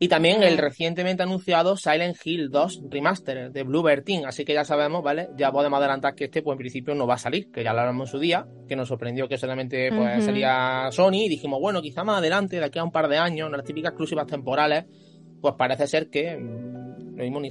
Y 0.03 0.09
también 0.09 0.43
el 0.43 0.57
recientemente 0.57 1.23
anunciado 1.23 1.77
Silent 1.77 2.17
Hill 2.25 2.49
2 2.49 2.81
Remaster 2.89 3.53
de 3.53 3.63
Bluebird 3.63 4.03
Team. 4.03 4.25
Así 4.25 4.43
que 4.43 4.53
ya 4.53 4.65
sabemos, 4.65 5.01
¿vale? 5.01 5.29
Ya 5.37 5.49
podemos 5.49 5.79
adelantar 5.79 6.13
que 6.13 6.25
este, 6.25 6.41
pues 6.41 6.55
en 6.55 6.57
principio 6.57 6.93
no 6.93 7.07
va 7.07 7.13
a 7.13 7.17
salir, 7.17 7.49
que 7.49 7.63
ya 7.63 7.71
lo 7.71 7.79
hablamos 7.79 8.09
en 8.09 8.11
su 8.11 8.19
día, 8.19 8.45
que 8.67 8.75
nos 8.75 8.89
sorprendió 8.89 9.29
que 9.29 9.37
solamente 9.37 9.93
pues, 9.95 10.25
sería 10.25 10.89
Sony. 10.91 11.23
Y 11.23 11.29
dijimos, 11.29 11.61
bueno, 11.61 11.81
quizá 11.81 12.03
más 12.03 12.17
adelante, 12.17 12.57
de 12.57 12.65
aquí 12.65 12.79
a 12.79 12.83
un 12.83 12.91
par 12.91 13.07
de 13.07 13.17
años, 13.17 13.49
las 13.49 13.63
típicas 13.63 13.91
exclusivas 13.91 14.27
temporales, 14.27 14.83
pues 15.39 15.55
parece 15.57 15.87
ser 15.87 16.09
que 16.09 16.35
mm, 16.35 17.15
lo 17.15 17.23
mismo 17.23 17.39
ni 17.39 17.47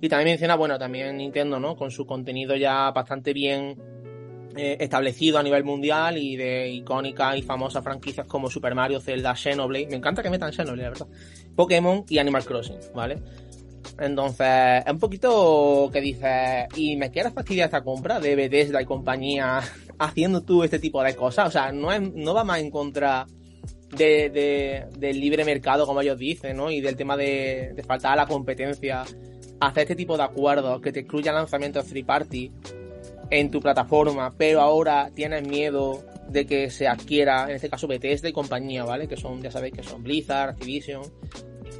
Y 0.00 0.08
también 0.08 0.30
menciona, 0.30 0.56
bueno, 0.56 0.78
también 0.78 1.18
Nintendo, 1.18 1.60
¿no? 1.60 1.76
Con 1.76 1.90
su 1.90 2.06
contenido 2.06 2.56
ya 2.56 2.90
bastante 2.90 3.34
bien 3.34 3.76
eh, 4.56 4.78
establecido 4.80 5.38
a 5.38 5.42
nivel 5.42 5.64
mundial 5.64 6.16
y 6.16 6.36
de 6.36 6.70
icónicas 6.70 7.36
y 7.36 7.42
famosas 7.42 7.84
franquicias 7.84 8.26
como 8.26 8.48
Super 8.48 8.74
Mario, 8.74 8.98
Zelda, 9.00 9.36
Xenoblade. 9.36 9.88
Me 9.88 9.96
encanta 9.96 10.22
que 10.22 10.30
metan 10.30 10.50
Xenoblade, 10.50 10.82
la 10.82 10.88
verdad. 10.88 11.06
Pokémon 11.56 12.04
y 12.08 12.18
Animal 12.18 12.44
Crossing, 12.44 12.78
¿vale? 12.94 13.18
Entonces, 13.98 14.84
es 14.84 14.92
un 14.92 14.98
poquito 14.98 15.88
que 15.92 16.00
dices, 16.00 16.66
¿y 16.76 16.96
me 16.96 17.10
quieres 17.10 17.32
fastidiar 17.32 17.66
esta 17.66 17.82
compra 17.82 18.20
de 18.20 18.36
Bethesda 18.36 18.82
y 18.82 18.84
compañía 18.84 19.60
haciendo 19.98 20.42
tú 20.42 20.62
este 20.62 20.78
tipo 20.78 21.02
de 21.02 21.16
cosas? 21.16 21.48
O 21.48 21.50
sea, 21.50 21.72
no, 21.72 21.90
es, 21.92 22.00
no 22.00 22.34
va 22.34 22.44
más 22.44 22.60
en 22.60 22.70
contra 22.70 23.26
de, 23.96 24.86
del 24.98 25.20
libre 25.20 25.44
mercado, 25.44 25.86
como 25.86 26.02
ellos 26.02 26.18
dicen, 26.18 26.56
¿no? 26.56 26.70
Y 26.70 26.80
del 26.80 26.96
tema 26.96 27.16
de, 27.16 27.72
de 27.74 27.82
faltar 27.82 28.12
a 28.12 28.16
la 28.16 28.26
competencia, 28.26 29.04
hacer 29.60 29.82
este 29.84 29.96
tipo 29.96 30.16
de 30.16 30.24
acuerdos 30.24 30.80
que 30.82 30.92
te 30.92 31.00
excluyan 31.00 31.34
lanzamientos 31.34 31.86
free 31.86 32.04
party 32.04 32.52
en 33.30 33.50
tu 33.50 33.60
plataforma, 33.60 34.34
pero 34.36 34.60
ahora 34.60 35.10
tienes 35.14 35.46
miedo 35.46 36.04
de 36.28 36.46
que 36.46 36.70
se 36.70 36.86
adquiera, 36.86 37.48
en 37.48 37.56
este 37.56 37.68
caso 37.68 37.86
Bethesda 37.86 38.28
y 38.28 38.32
compañía, 38.32 38.84
¿vale? 38.84 39.08
Que 39.08 39.16
son, 39.16 39.42
ya 39.42 39.50
sabéis, 39.50 39.74
que 39.74 39.82
son 39.82 40.02
Blizzard, 40.02 40.50
Activision. 40.50 41.02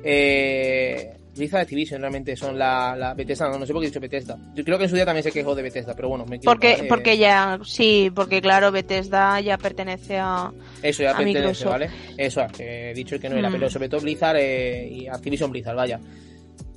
Eh, 0.03 1.13
Blizzard 1.37 1.63
Activision 1.63 2.01
realmente 2.01 2.35
son 2.37 2.59
la, 2.59 2.97
la 2.97 3.15
Bethesda, 3.15 3.49
no, 3.49 3.67
sé 3.67 3.73
por 3.73 3.83
qué 3.83 3.87
he 3.87 3.91
dicho 3.91 4.01
Bethesda. 4.01 4.39
Yo 4.55 4.65
creo 4.65 4.79
que 4.79 4.85
en 4.85 4.91
su 4.91 4.97
día 4.97 5.05
también 5.05 5.23
se 5.23 5.33
quejó 5.33 5.55
de 5.55 5.63
Bethesda, 5.63 5.95
pero 5.95 6.09
bueno, 6.09 6.25
me 6.25 6.39
Porque, 6.39 6.87
porque 6.89 7.19
ya, 7.19 7.59
sí, 7.65 8.11
porque 8.15 8.41
claro, 8.41 8.73
Bethesda 8.73 9.41
ya 9.41 9.59
pertenece 9.59 10.19
a. 10.19 10.53
Eso 10.83 11.03
ya 11.03 11.17
pertenece, 11.17 11.65
¿vale? 11.67 11.91
Eso, 12.17 12.47
he 12.59 12.93
dicho 12.95 13.19
que 13.19 13.29
no 13.29 13.37
era, 13.37 13.51
mm. 13.51 13.53
pero 13.53 13.71
sobre 13.71 13.89
todo 13.89 14.01
Blizzard 14.01 14.37
eh, 14.39 14.89
y 14.91 15.07
Activision 15.09 15.51
Blizzard, 15.51 15.77
vaya. 15.77 16.01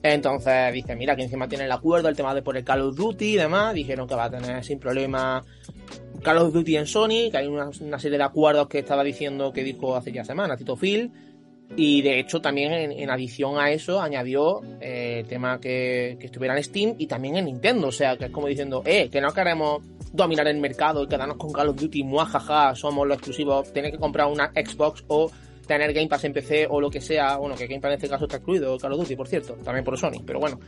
Entonces 0.01 0.73
dice, 0.73 0.95
mira, 0.95 1.15
que 1.15 1.23
encima 1.23 1.47
tiene 1.47 1.65
el 1.65 1.71
acuerdo, 1.71 2.07
el 2.07 2.15
tema 2.15 2.33
de 2.33 2.41
por 2.41 2.55
el 2.55 2.63
Call 2.63 2.81
of 2.81 2.95
Duty 2.95 3.33
y 3.33 3.35
demás. 3.35 3.73
Dijeron 3.73 4.07
que 4.07 4.15
va 4.15 4.25
a 4.25 4.29
tener 4.29 4.63
sin 4.63 4.79
problema 4.79 5.43
Call 6.21 6.37
of 6.37 6.53
Duty 6.53 6.77
en 6.77 6.87
Sony, 6.87 7.29
que 7.31 7.37
hay 7.37 7.47
una, 7.47 7.71
serie 7.71 8.17
de 8.17 8.23
acuerdos 8.23 8.67
que 8.67 8.79
estaba 8.79 9.03
diciendo 9.03 9.51
que 9.51 9.63
dijo 9.63 9.95
hace 9.95 10.11
ya 10.11 10.23
semanas 10.23 10.57
Tito 10.57 10.75
Phil. 10.75 11.11
Y 11.75 12.01
de 12.01 12.19
hecho 12.19 12.41
también 12.41 12.73
en, 12.73 13.09
adición 13.11 13.59
a 13.59 13.69
eso 13.69 14.01
añadió 14.01 14.61
eh, 14.81 15.19
el 15.19 15.27
tema 15.27 15.59
que, 15.59 16.17
que, 16.19 16.25
estuviera 16.25 16.57
en 16.57 16.63
Steam 16.63 16.95
y 16.97 17.05
también 17.05 17.37
en 17.37 17.45
Nintendo. 17.45 17.89
O 17.89 17.91
sea, 17.91 18.17
que 18.17 18.25
es 18.25 18.31
como 18.31 18.47
diciendo, 18.47 18.81
eh, 18.85 19.07
que 19.11 19.21
no 19.21 19.31
queremos 19.31 19.83
dominar 20.11 20.47
el 20.47 20.59
mercado 20.59 21.03
y 21.03 21.07
quedarnos 21.07 21.37
con 21.37 21.51
Call 21.51 21.69
of 21.69 21.75
Duty, 21.75 22.03
muajaja, 22.03 22.75
somos 22.75 23.07
los 23.07 23.17
exclusivos, 23.17 23.71
tienes 23.71 23.91
que 23.91 23.97
comprar 23.97 24.27
una 24.27 24.51
Xbox 24.51 25.03
o 25.07 25.31
tener 25.67 25.93
Game 25.93 26.07
Pass 26.07 26.23
en 26.23 26.33
PC 26.33 26.67
o 26.69 26.81
lo 26.81 26.89
que 26.89 27.01
sea, 27.01 27.37
bueno, 27.37 27.55
que 27.55 27.67
Game 27.67 27.79
Pass 27.79 27.91
en 27.91 27.95
este 27.95 28.09
caso 28.09 28.25
está 28.25 28.37
excluido, 28.37 28.77
Call 28.77 28.93
of 28.93 28.99
Duty, 28.99 29.15
por 29.15 29.27
cierto, 29.27 29.53
también 29.63 29.85
por 29.85 29.97
Sony, 29.97 30.23
pero 30.25 30.39
bueno, 30.39 30.59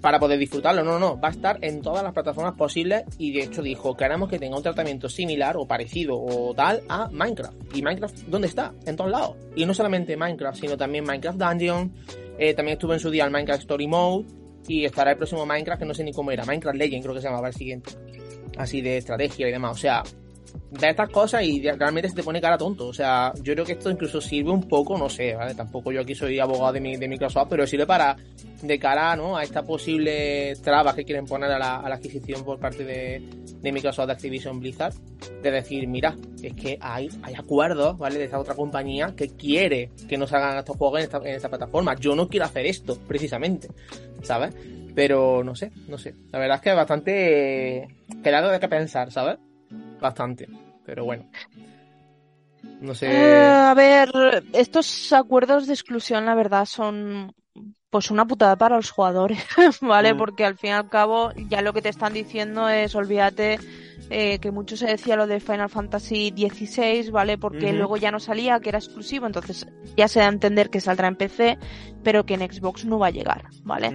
para 0.00 0.18
poder 0.18 0.38
disfrutarlo, 0.38 0.82
no, 0.82 0.98
no, 0.98 1.20
va 1.20 1.28
a 1.28 1.30
estar 1.32 1.58
en 1.62 1.82
todas 1.82 2.02
las 2.02 2.12
plataformas 2.12 2.54
posibles 2.54 3.04
y 3.18 3.32
de 3.32 3.44
hecho 3.44 3.62
dijo, 3.62 3.96
queremos 3.96 4.28
que 4.28 4.38
tenga 4.38 4.56
un 4.56 4.62
tratamiento 4.62 5.08
similar 5.08 5.56
o 5.56 5.66
parecido 5.66 6.18
o 6.18 6.54
tal 6.54 6.82
a 6.88 7.08
Minecraft. 7.10 7.74
¿Y 7.74 7.82
Minecraft 7.82 8.18
dónde 8.26 8.48
está? 8.48 8.72
En 8.86 8.96
todos 8.96 9.10
lados. 9.10 9.36
Y 9.56 9.66
no 9.66 9.74
solamente 9.74 10.16
Minecraft, 10.16 10.58
sino 10.58 10.76
también 10.76 11.04
Minecraft 11.04 11.38
Dungeon, 11.38 11.92
eh, 12.38 12.54
también 12.54 12.76
estuvo 12.76 12.94
en 12.94 13.00
su 13.00 13.10
día 13.10 13.24
el 13.24 13.30
Minecraft 13.30 13.60
Story 13.60 13.86
Mode 13.86 14.26
y 14.66 14.84
estará 14.84 15.12
el 15.12 15.16
próximo 15.16 15.44
Minecraft 15.44 15.80
que 15.80 15.86
no 15.86 15.94
sé 15.94 16.04
ni 16.04 16.12
cómo 16.12 16.30
era, 16.30 16.44
Minecraft 16.44 16.78
Legend 16.78 17.02
creo 17.02 17.14
que 17.14 17.20
se 17.20 17.28
llamaba 17.28 17.48
el 17.48 17.54
siguiente. 17.54 17.90
Así 18.56 18.80
de 18.80 18.96
estrategia 18.96 19.48
y 19.48 19.52
demás, 19.52 19.72
o 19.72 19.78
sea, 19.78 20.02
de 20.70 20.90
estas 20.90 21.08
cosas 21.10 21.42
y 21.42 21.62
realmente 21.62 22.08
se 22.08 22.14
te 22.14 22.22
pone 22.22 22.40
cara 22.40 22.58
tonto. 22.58 22.88
O 22.88 22.92
sea, 22.92 23.32
yo 23.42 23.54
creo 23.54 23.64
que 23.64 23.72
esto 23.72 23.90
incluso 23.90 24.20
sirve 24.20 24.50
un 24.50 24.68
poco, 24.68 24.96
no 24.96 25.08
sé, 25.08 25.34
¿vale? 25.34 25.54
Tampoco 25.54 25.92
yo 25.92 26.00
aquí 26.00 26.14
soy 26.14 26.38
abogado 26.38 26.72
de, 26.72 26.98
de 26.98 27.08
Microsoft, 27.08 27.48
pero 27.48 27.66
sirve 27.66 27.86
para, 27.86 28.16
de 28.62 28.78
cara, 28.78 29.16
¿no? 29.16 29.36
A 29.36 29.42
esta 29.42 29.62
posible 29.62 30.54
traba 30.62 30.94
que 30.94 31.04
quieren 31.04 31.24
poner 31.24 31.50
a 31.50 31.58
la, 31.58 31.76
adquisición 31.76 32.44
por 32.44 32.58
parte 32.58 32.84
de, 32.84 33.22
Microsoft 33.62 34.06
de 34.06 34.12
Activision 34.12 34.60
Blizzard. 34.60 34.94
De 35.42 35.50
decir, 35.50 35.86
mira, 35.88 36.16
es 36.42 36.54
que 36.54 36.78
hay, 36.80 37.08
hay 37.22 37.34
acuerdos, 37.34 37.96
¿vale? 37.98 38.18
De 38.18 38.24
esta 38.24 38.38
otra 38.38 38.54
compañía 38.54 39.14
que 39.16 39.28
quiere 39.28 39.90
que 40.08 40.18
nos 40.18 40.32
hagan 40.32 40.58
estos 40.58 40.76
juegos 40.76 41.00
en 41.00 41.34
esta, 41.34 41.48
plataforma. 41.48 41.94
Yo 41.96 42.14
no 42.14 42.28
quiero 42.28 42.46
hacer 42.46 42.66
esto, 42.66 42.98
precisamente, 43.06 43.68
¿sabes? 44.22 44.54
Pero 44.94 45.42
no 45.42 45.54
sé, 45.54 45.72
no 45.88 45.98
sé. 45.98 46.14
La 46.30 46.38
verdad 46.38 46.56
es 46.56 46.62
que 46.62 46.70
es 46.70 46.76
bastante. 46.76 47.88
quedado 48.22 48.50
de 48.50 48.60
qué 48.60 48.68
pensar, 48.68 49.10
¿sabes? 49.10 49.38
Bastante. 50.00 50.48
Pero 50.84 51.04
bueno. 51.04 51.30
No 52.80 52.94
sé. 52.94 53.06
Eh, 53.10 53.44
a 53.44 53.74
ver, 53.74 54.10
estos 54.52 55.12
acuerdos 55.12 55.66
de 55.66 55.74
exclusión, 55.74 56.26
la 56.26 56.34
verdad, 56.34 56.64
son 56.66 57.34
pues 57.90 58.10
una 58.12 58.24
putada 58.24 58.56
para 58.56 58.76
los 58.76 58.90
jugadores, 58.90 59.44
¿vale? 59.80 60.14
Mm. 60.14 60.18
Porque 60.18 60.44
al 60.44 60.56
fin 60.56 60.70
y 60.70 60.72
al 60.74 60.88
cabo, 60.88 61.32
ya 61.48 61.60
lo 61.60 61.72
que 61.72 61.82
te 61.82 61.88
están 61.88 62.12
diciendo 62.12 62.68
es 62.68 62.94
olvídate 62.94 63.58
eh, 64.10 64.38
que 64.38 64.50
mucho 64.50 64.76
se 64.76 64.86
decía 64.86 65.16
lo 65.16 65.26
de 65.26 65.40
Final 65.40 65.68
Fantasy 65.68 66.32
XVI, 66.36 67.10
¿vale? 67.10 67.36
Porque 67.36 67.72
luego 67.72 67.96
ya 67.96 68.10
no 68.10 68.20
salía, 68.20 68.60
que 68.60 68.70
era 68.70 68.78
exclusivo, 68.78 69.26
entonces 69.26 69.66
ya 69.96 70.08
se 70.08 70.20
da 70.20 70.26
a 70.26 70.30
entender 70.30 70.70
que 70.70 70.80
saldrá 70.80 71.08
en 71.08 71.16
PC, 71.16 71.58
pero 72.02 72.24
que 72.24 72.34
en 72.34 72.40
Xbox 72.40 72.84
no 72.84 72.98
va 72.98 73.08
a 73.08 73.10
llegar, 73.10 73.44
¿vale? 73.62 73.92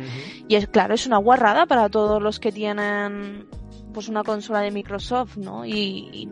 Y 0.48 0.56
es 0.56 0.68
claro, 0.68 0.94
es 0.94 1.06
una 1.08 1.18
guarrada 1.18 1.66
para 1.66 1.90
todos 1.90 2.22
los 2.22 2.40
que 2.40 2.52
tienen 2.52 3.48
pues 3.96 4.10
una 4.10 4.24
consola 4.24 4.60
de 4.60 4.72
Microsoft, 4.72 5.38
¿no? 5.38 5.66
Y, 5.66 6.30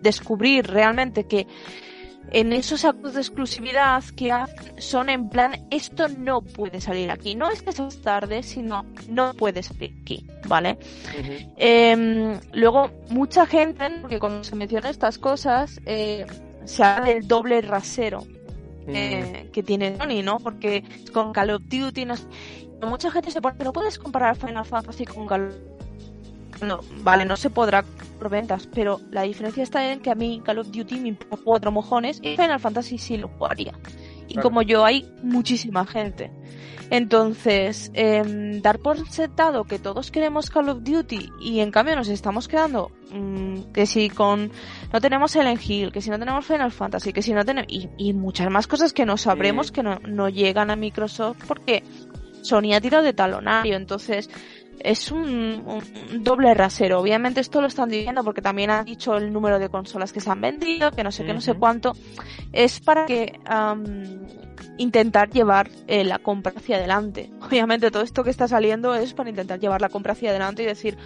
descubrir 0.00 0.66
realmente 0.66 1.24
que 1.24 1.46
en 2.30 2.52
esos 2.52 2.84
actos 2.84 3.14
de 3.14 3.20
exclusividad 3.20 4.02
que 4.16 4.32
son 4.78 5.10
en 5.10 5.28
plan, 5.28 5.66
esto 5.70 6.08
no 6.08 6.40
puede 6.40 6.80
salir 6.80 7.10
aquí. 7.10 7.34
No 7.34 7.50
es 7.50 7.62
que 7.62 7.72
sea 7.72 7.88
tarde, 8.02 8.42
sino 8.42 8.86
no 9.08 9.34
puede 9.34 9.62
salir 9.62 9.94
aquí, 10.00 10.26
¿vale? 10.46 10.78
Em, 11.56 12.40
luego, 12.52 12.90
mucha 13.10 13.46
gente, 13.46 13.90
porque 14.00 14.18
cuando 14.18 14.42
se 14.42 14.56
mencionan 14.56 14.90
estas 14.90 15.18
cosas, 15.18 15.80
eh, 15.84 16.26
se 16.64 16.82
habla 16.82 17.06
del 17.12 17.28
doble 17.28 17.60
rasero 17.60 18.24
eh, 18.88 19.50
que 19.52 19.62
tiene 19.62 19.96
Sony, 19.98 20.22
¿no? 20.24 20.38
Porque 20.38 20.82
con 21.12 21.32
Call 21.32 21.50
of 21.50 21.62
Duty, 21.66 22.06
mucha 22.82 23.10
gente 23.10 23.30
se 23.30 23.42
pone, 23.42 23.54
pero 23.58 23.72
puedes 23.72 23.98
comparar 23.98 24.36
Final 24.36 24.64
Fantasy 24.64 25.04
con 25.04 25.26
Call 25.26 25.48
of 25.48 25.54
Duty 25.54 25.75
no, 26.62 26.80
vale, 27.02 27.24
no 27.24 27.36
se 27.36 27.50
podrá 27.50 27.84
por 28.18 28.30
ventas, 28.30 28.68
pero 28.72 29.00
la 29.10 29.22
diferencia 29.22 29.62
está 29.62 29.92
en 29.92 30.00
que 30.00 30.10
a 30.10 30.14
mí 30.14 30.40
Call 30.44 30.58
of 30.58 30.70
Duty 30.70 31.00
me 31.00 31.08
importa 31.08 31.36
cuatro 31.44 31.72
mojones 31.72 32.18
y 32.22 32.36
Final 32.36 32.60
Fantasy 32.60 32.98
sí 32.98 33.16
lo 33.16 33.28
jugaría. 33.28 33.74
Y 34.28 34.36
como 34.36 34.62
yo 34.62 34.84
hay 34.84 35.08
muchísima 35.22 35.86
gente. 35.86 36.30
Entonces, 36.90 37.90
em, 37.94 38.62
dar 38.62 38.78
por 38.78 39.08
sentado 39.08 39.64
que 39.64 39.78
todos 39.78 40.10
queremos 40.10 40.50
Call 40.50 40.68
of 40.68 40.82
Duty 40.82 41.30
y 41.40 41.60
en 41.60 41.70
cambio 41.70 41.96
nos 41.96 42.08
estamos 42.08 42.46
quedando 42.46 42.92
mm, 43.10 43.72
que 43.72 43.86
si 43.86 44.08
con 44.08 44.52
no 44.92 45.00
tenemos 45.00 45.34
el 45.36 45.58
Hill, 45.60 45.90
que 45.90 46.00
si 46.00 46.10
no 46.10 46.18
tenemos 46.18 46.46
Final 46.46 46.70
Fantasy, 46.70 47.12
que 47.12 47.22
si 47.22 47.32
no 47.32 47.44
tenemos 47.44 47.68
y, 47.68 48.12
muchas 48.12 48.50
más 48.50 48.66
cosas 48.66 48.92
que 48.92 49.04
no 49.04 49.16
sabremos 49.16 49.72
que 49.72 49.82
no, 49.82 49.98
no 50.06 50.28
llegan 50.28 50.70
a 50.70 50.76
Microsoft 50.76 51.38
porque 51.48 51.82
Sony 52.46 52.74
ha 52.74 52.80
tirado 52.80 53.04
de 53.04 53.12
talonario. 53.12 53.76
Entonces, 53.76 54.30
es 54.80 55.10
un, 55.10 55.64
doble 56.20 56.54
rasero. 56.54 57.00
Obviamente 57.00 57.40
esto 57.40 57.60
lo 57.60 57.66
están 57.66 57.88
diciendo 57.88 58.24
porque 58.24 58.42
también 58.42 58.70
han 58.70 58.84
dicho 58.84 59.16
el 59.16 59.32
número 59.32 59.58
de 59.58 59.68
consolas 59.68 60.12
que 60.12 60.20
se 60.20 60.30
han 60.30 60.40
vendido, 60.40 60.90
que 60.90 61.04
no 61.04 61.12
sé 61.12 61.24
qué, 61.24 61.34
no 61.34 61.40
sé 61.40 61.54
cuánto. 61.54 61.92
Es 62.52 62.80
para 62.80 63.06
que 63.06 63.38
intentar 64.78 65.30
llevar 65.30 65.70
eh, 65.86 66.04
la 66.04 66.18
compra 66.18 66.52
hacia 66.56 66.76
adelante. 66.76 67.30
Obviamente 67.40 67.90
todo 67.90 68.02
esto 68.02 68.24
que 68.24 68.30
está 68.30 68.48
saliendo 68.48 68.94
es 68.94 69.14
para 69.14 69.30
intentar 69.30 69.58
llevar 69.58 69.80
la 69.80 69.88
compra 69.88 70.12
hacia 70.12 70.30
adelante 70.30 70.62
y 70.62 70.66
decir, 70.66 70.96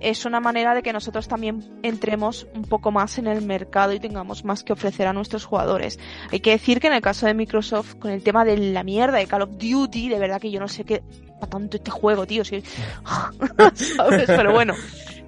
es 0.00 0.24
una 0.24 0.40
manera 0.40 0.74
de 0.74 0.82
que 0.82 0.92
nosotros 0.92 1.28
también 1.28 1.62
entremos 1.82 2.46
un 2.54 2.62
poco 2.62 2.90
más 2.90 3.18
en 3.18 3.26
el 3.26 3.42
mercado 3.42 3.92
y 3.92 4.00
tengamos 4.00 4.44
más 4.44 4.64
que 4.64 4.72
ofrecer 4.72 5.06
a 5.06 5.12
nuestros 5.12 5.44
jugadores. 5.44 5.98
Hay 6.30 6.40
que 6.40 6.50
decir 6.50 6.80
que 6.80 6.88
en 6.88 6.94
el 6.94 7.00
caso 7.00 7.26
de 7.26 7.34
Microsoft, 7.34 7.94
con 7.96 8.10
el 8.10 8.22
tema 8.22 8.44
de 8.44 8.56
la 8.56 8.82
mierda 8.82 9.18
de 9.18 9.26
Call 9.26 9.42
of 9.42 9.58
Duty, 9.58 10.08
de 10.08 10.18
verdad 10.18 10.40
que 10.40 10.50
yo 10.50 10.60
no 10.60 10.68
sé 10.68 10.84
qué 10.84 11.02
tanto 11.46 11.76
este 11.76 11.90
juego, 11.90 12.26
tío. 12.26 12.42
Pero 14.26 14.52
bueno, 14.52 14.74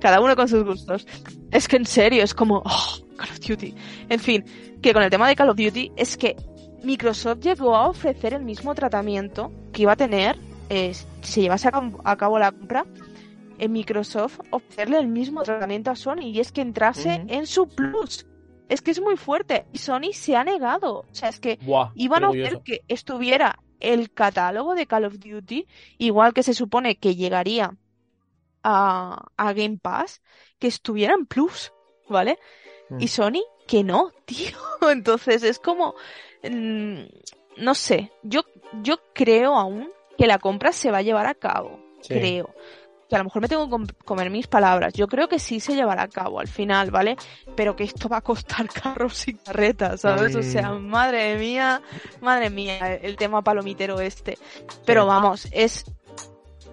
cada 0.00 0.20
uno 0.20 0.36
con 0.36 0.48
sus 0.48 0.64
gustos. 0.64 1.06
Es 1.50 1.68
que 1.68 1.76
en 1.76 1.86
serio, 1.86 2.22
es 2.22 2.34
como, 2.34 2.62
oh, 2.64 3.06
Call 3.16 3.30
of 3.30 3.40
Duty. 3.40 3.74
En 4.08 4.20
fin, 4.20 4.44
que 4.80 4.92
con 4.92 5.02
el 5.02 5.10
tema 5.10 5.28
de 5.28 5.36
Call 5.36 5.50
of 5.50 5.56
Duty 5.56 5.92
es 5.96 6.16
que 6.16 6.36
Microsoft 6.82 7.40
llegó 7.40 7.76
a 7.76 7.88
ofrecer 7.88 8.34
el 8.34 8.42
mismo 8.42 8.74
tratamiento 8.74 9.52
que 9.72 9.82
iba 9.82 9.92
a 9.92 9.96
tener 9.96 10.36
se 11.20 11.40
llevase 11.40 11.68
a 11.68 12.16
cabo 12.16 12.38
la 12.38 12.50
compra, 12.50 12.86
en 13.58 13.72
Microsoft 13.72 14.40
ofrecerle 14.50 14.98
el 14.98 15.06
mismo 15.06 15.42
tratamiento 15.42 15.90
a 15.90 15.96
Sony 15.96 16.22
y 16.24 16.40
es 16.40 16.50
que 16.50 16.62
entrase 16.62 17.24
en 17.28 17.46
su 17.46 17.68
Plus. 17.68 18.26
Es 18.68 18.80
que 18.80 18.90
es 18.90 19.00
muy 19.00 19.16
fuerte. 19.16 19.66
Y 19.72 19.78
Sony 19.78 20.12
se 20.12 20.34
ha 20.34 20.44
negado. 20.44 21.00
O 21.00 21.14
sea, 21.14 21.28
es 21.28 21.38
que 21.38 21.58
iban 21.94 22.24
a 22.24 22.28
hacer 22.28 22.62
que 22.64 22.80
estuviera 22.88 23.58
el 23.82 24.12
catálogo 24.12 24.74
de 24.74 24.86
Call 24.86 25.04
of 25.04 25.18
Duty, 25.18 25.66
igual 25.98 26.32
que 26.32 26.42
se 26.42 26.54
supone 26.54 26.96
que 26.96 27.14
llegaría 27.14 27.76
a, 28.62 29.26
a 29.36 29.52
Game 29.52 29.78
Pass, 29.80 30.22
que 30.58 30.68
estuviera 30.68 31.14
en 31.14 31.26
Plus, 31.26 31.72
¿vale? 32.08 32.38
Y 32.98 33.04
mm. 33.04 33.08
Sony, 33.08 33.42
que 33.66 33.84
no, 33.84 34.12
tío. 34.24 34.58
Entonces 34.90 35.42
es 35.42 35.58
como. 35.58 35.94
Mm, 36.42 37.02
no 37.58 37.74
sé. 37.74 38.10
Yo, 38.22 38.42
yo 38.82 38.98
creo 39.12 39.56
aún 39.56 39.90
que 40.16 40.26
la 40.26 40.38
compra 40.38 40.72
se 40.72 40.90
va 40.90 40.98
a 40.98 41.02
llevar 41.02 41.26
a 41.26 41.34
cabo. 41.34 41.80
Creo 42.06 42.52
que 43.12 43.16
a 43.16 43.18
lo 43.18 43.24
mejor 43.24 43.42
me 43.42 43.48
tengo 43.48 43.68
que 43.68 43.92
comer 44.06 44.30
mis 44.30 44.46
palabras. 44.46 44.94
Yo 44.94 45.06
creo 45.06 45.28
que 45.28 45.38
sí 45.38 45.60
se 45.60 45.74
llevará 45.74 46.04
a 46.04 46.08
cabo 46.08 46.40
al 46.40 46.48
final, 46.48 46.90
¿vale? 46.90 47.18
Pero 47.54 47.76
que 47.76 47.84
esto 47.84 48.08
va 48.08 48.16
a 48.16 48.20
costar 48.22 48.66
carros 48.82 49.28
y 49.28 49.34
carretas, 49.34 50.00
¿sabes? 50.00 50.34
O 50.34 50.42
sea, 50.42 50.70
madre 50.72 51.36
mía, 51.36 51.82
madre 52.22 52.48
mía, 52.48 52.94
el 52.94 53.16
tema 53.16 53.42
palomitero 53.42 54.00
este. 54.00 54.38
Pero 54.86 55.04
vamos, 55.04 55.46
es 55.52 55.84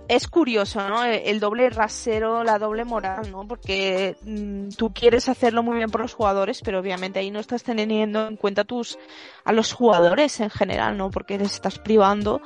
es 0.07 0.27
curioso, 0.27 0.87
¿no? 0.87 1.03
El 1.03 1.41
doble 1.41 1.69
rasero, 1.69 2.43
la 2.45 2.57
doble 2.57 2.85
moral, 2.85 3.29
¿no? 3.31 3.45
Porque 3.45 4.15
mm, 4.23 4.69
tú 4.69 4.93
quieres 4.93 5.27
hacerlo 5.27 5.61
muy 5.61 5.75
bien 5.75 5.91
por 5.91 6.01
los 6.01 6.13
jugadores, 6.13 6.61
pero 6.63 6.79
obviamente 6.79 7.19
ahí 7.19 7.31
no 7.31 7.39
estás 7.39 7.63
teniendo 7.63 8.27
en 8.27 8.37
cuenta 8.37 8.63
tus 8.63 8.97
a 9.43 9.51
los 9.51 9.73
jugadores 9.73 10.39
en 10.39 10.49
general, 10.49 10.97
¿no? 10.97 11.11
Porque 11.11 11.37
les 11.37 11.53
estás 11.53 11.77
privando 11.77 12.41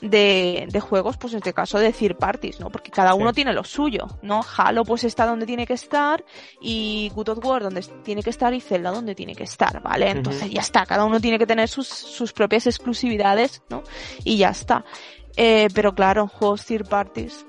de, 0.00 0.66
de, 0.70 0.80
juegos, 0.80 1.16
pues 1.16 1.32
en 1.32 1.38
este 1.38 1.52
caso 1.52 1.78
de 1.78 1.92
third 1.92 2.16
parties, 2.16 2.60
¿no? 2.60 2.70
Porque 2.70 2.90
cada 2.90 3.14
uno 3.14 3.32
tiene 3.32 3.52
lo 3.52 3.64
suyo, 3.64 4.06
¿no? 4.22 4.40
Halo 4.56 4.84
pues 4.84 5.04
está 5.04 5.26
donde 5.26 5.46
tiene 5.46 5.66
que 5.66 5.74
estar 5.74 6.24
y 6.60 7.10
Good 7.14 7.28
of 7.30 7.44
War 7.44 7.62
donde 7.62 7.82
tiene 8.02 8.22
que 8.22 8.30
estar 8.30 8.52
y 8.54 8.60
Zelda 8.60 8.90
donde 8.90 9.14
tiene 9.14 9.34
que 9.34 9.44
estar, 9.44 9.82
¿vale? 9.82 10.10
Entonces 10.10 10.50
ya 10.50 10.60
está, 10.60 10.86
cada 10.86 11.04
uno 11.04 11.20
tiene 11.20 11.38
que 11.38 11.46
tener 11.46 11.68
sus, 11.68 11.88
sus 11.88 12.32
propias 12.32 12.66
exclusividades, 12.66 13.62
¿no? 13.68 13.82
Y 14.24 14.38
ya 14.38 14.50
está. 14.50 14.84
Eh, 15.36 15.68
pero 15.74 15.94
claro, 15.94 16.28
juegos 16.28 16.64
third 16.64 16.88
parties 16.88 17.46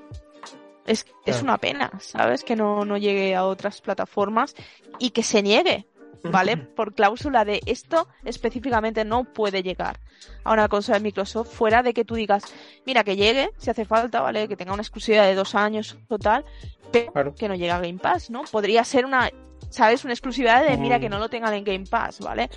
es, 0.88 1.06
es 1.26 1.42
una 1.42 1.58
pena, 1.58 1.90
¿sabes? 2.00 2.44
Que 2.44 2.56
no, 2.56 2.84
no 2.84 2.96
llegue 2.96 3.34
a 3.34 3.44
otras 3.44 3.80
plataformas 3.80 4.54
y 4.98 5.10
que 5.10 5.22
se 5.22 5.42
niegue, 5.42 5.86
¿vale? 6.24 6.56
Por 6.56 6.94
cláusula 6.94 7.44
de 7.44 7.60
esto 7.66 8.08
específicamente 8.24 9.04
no 9.04 9.24
puede 9.24 9.62
llegar 9.62 10.00
a 10.44 10.52
una 10.52 10.68
consola 10.68 10.98
de 10.98 11.04
Microsoft 11.04 11.52
fuera 11.52 11.82
de 11.82 11.94
que 11.94 12.04
tú 12.04 12.14
digas, 12.14 12.44
mira, 12.86 13.04
que 13.04 13.16
llegue, 13.16 13.50
si 13.58 13.70
hace 13.70 13.84
falta, 13.84 14.20
¿vale? 14.20 14.48
Que 14.48 14.56
tenga 14.56 14.72
una 14.72 14.82
exclusividad 14.82 15.24
de 15.26 15.34
dos 15.34 15.54
años 15.54 15.98
total, 16.08 16.44
pero 16.90 17.34
que 17.34 17.48
no 17.48 17.54
llegue 17.54 17.70
a 17.70 17.80
Game 17.80 17.98
Pass, 17.98 18.30
¿no? 18.30 18.42
Podría 18.44 18.84
ser 18.84 19.06
una, 19.06 19.30
¿sabes? 19.70 20.04
Una 20.04 20.14
exclusividad 20.14 20.66
de, 20.66 20.76
mira, 20.76 20.98
que 20.98 21.08
no 21.08 21.18
lo 21.18 21.28
tengan 21.28 21.54
en 21.54 21.64
Game 21.64 21.86
Pass, 21.88 22.20
¿vale? 22.20 22.50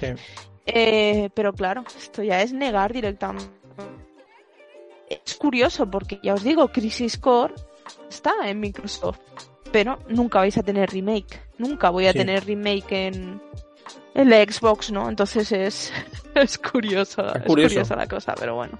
Eh, 0.65 1.29
pero 1.33 1.53
claro, 1.53 1.83
esto 1.97 2.23
ya 2.23 2.41
es 2.41 2.53
negar 2.53 2.93
directamente. 2.93 3.51
Es 5.09 5.35
curioso 5.35 5.89
porque 5.89 6.19
ya 6.23 6.33
os 6.33 6.43
digo, 6.43 6.69
Crisis 6.69 7.17
Core 7.17 7.53
está 8.09 8.31
en 8.45 8.59
Microsoft 8.59 9.19
pero 9.71 9.99
nunca 10.07 10.39
vais 10.39 10.57
a 10.57 10.63
tener 10.63 10.89
remake. 10.89 11.41
Nunca 11.57 11.89
voy 11.89 12.07
a 12.07 12.13
tener 12.13 12.45
remake 12.45 13.07
en, 13.07 13.41
en 14.13 14.29
la 14.29 14.43
Xbox, 14.43 14.91
¿no? 14.91 15.09
Entonces 15.09 15.51
es, 15.51 15.93
es 16.35 16.57
curioso, 16.57 17.33
es, 17.35 17.43
curioso. 17.43 17.95
la 17.95 18.07
cosa, 18.07 18.35
pero 18.37 18.55
bueno, 18.55 18.77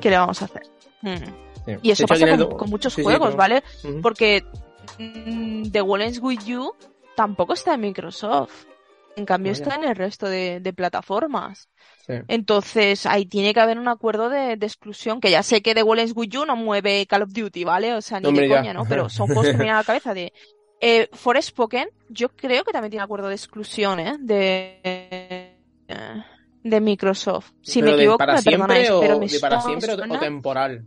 ¿qué 0.00 0.10
le 0.10 0.16
vamos 0.16 0.42
a 0.42 0.46
hacer? 0.46 0.62
Hmm. 1.00 1.76
Y 1.82 1.90
eso 1.90 2.06
pasa 2.06 2.36
con, 2.36 2.70
muchos 2.70 2.94
juegos, 2.94 3.36
¿vale? 3.36 3.62
Porque 4.02 4.44
mm, 4.98 5.70
The 5.70 5.82
Wallens 5.82 6.18
With 6.20 6.44
You 6.44 6.72
tampoco 7.14 7.52
está 7.52 7.74
en 7.74 7.80
Microsoft. 7.82 8.64
En 9.14 9.26
cambio 9.26 9.52
está 9.52 9.74
en 9.74 9.84
el 9.84 9.94
resto 9.94 10.26
de, 10.26 10.60
de 10.60 10.72
plataformas. 10.72 11.68
Entonces, 12.28 13.06
ahí 13.06 13.26
tiene 13.26 13.54
que 13.54 13.60
haber 13.60 13.78
un 13.78 13.88
acuerdo 13.88 14.28
de, 14.28 14.52
exclusión, 14.52 15.20
que 15.20 15.30
ya 15.30 15.42
sé 15.42 15.62
que 15.62 15.74
The 15.74 15.82
Wallens 15.82 16.12
With 16.14 16.28
You 16.28 16.44
no 16.44 16.56
mueve 16.56 17.06
Call 17.06 17.22
of 17.22 17.32
Duty, 17.32 17.64
¿vale? 17.64 17.94
O 17.94 18.02
sea, 18.02 18.20
ni 18.20 18.32
de 18.32 18.48
coña, 18.48 18.72
¿no? 18.72 18.84
Pero 18.88 19.08
son 19.08 19.26
juegos 19.26 19.46
que 19.46 19.52
me 19.52 19.58
vienen 19.58 19.74
a 19.74 19.78
la 19.78 19.84
cabeza 19.84 20.14
de... 20.14 20.32
Eh, 20.84 21.08
Forspoken, 21.12 21.88
yo 22.08 22.30
creo 22.30 22.64
que 22.64 22.72
también 22.72 22.90
tiene 22.90 23.04
acuerdo 23.04 23.28
de 23.28 23.34
exclusión, 23.34 24.00
¿eh? 24.00 24.16
De... 24.18 25.54
de 26.64 26.80
Microsoft. 26.80 27.52
Si 27.62 27.80
me 27.82 27.92
equivoco, 27.92 28.18
para 28.18 28.34
me 28.34 28.42
siempre 28.42 28.90
o, 28.90 29.00
pero 29.00 29.18
de 29.20 29.40
para 29.40 29.60
siempre 29.60 29.92
o 29.92 30.18
temporal. 30.18 30.84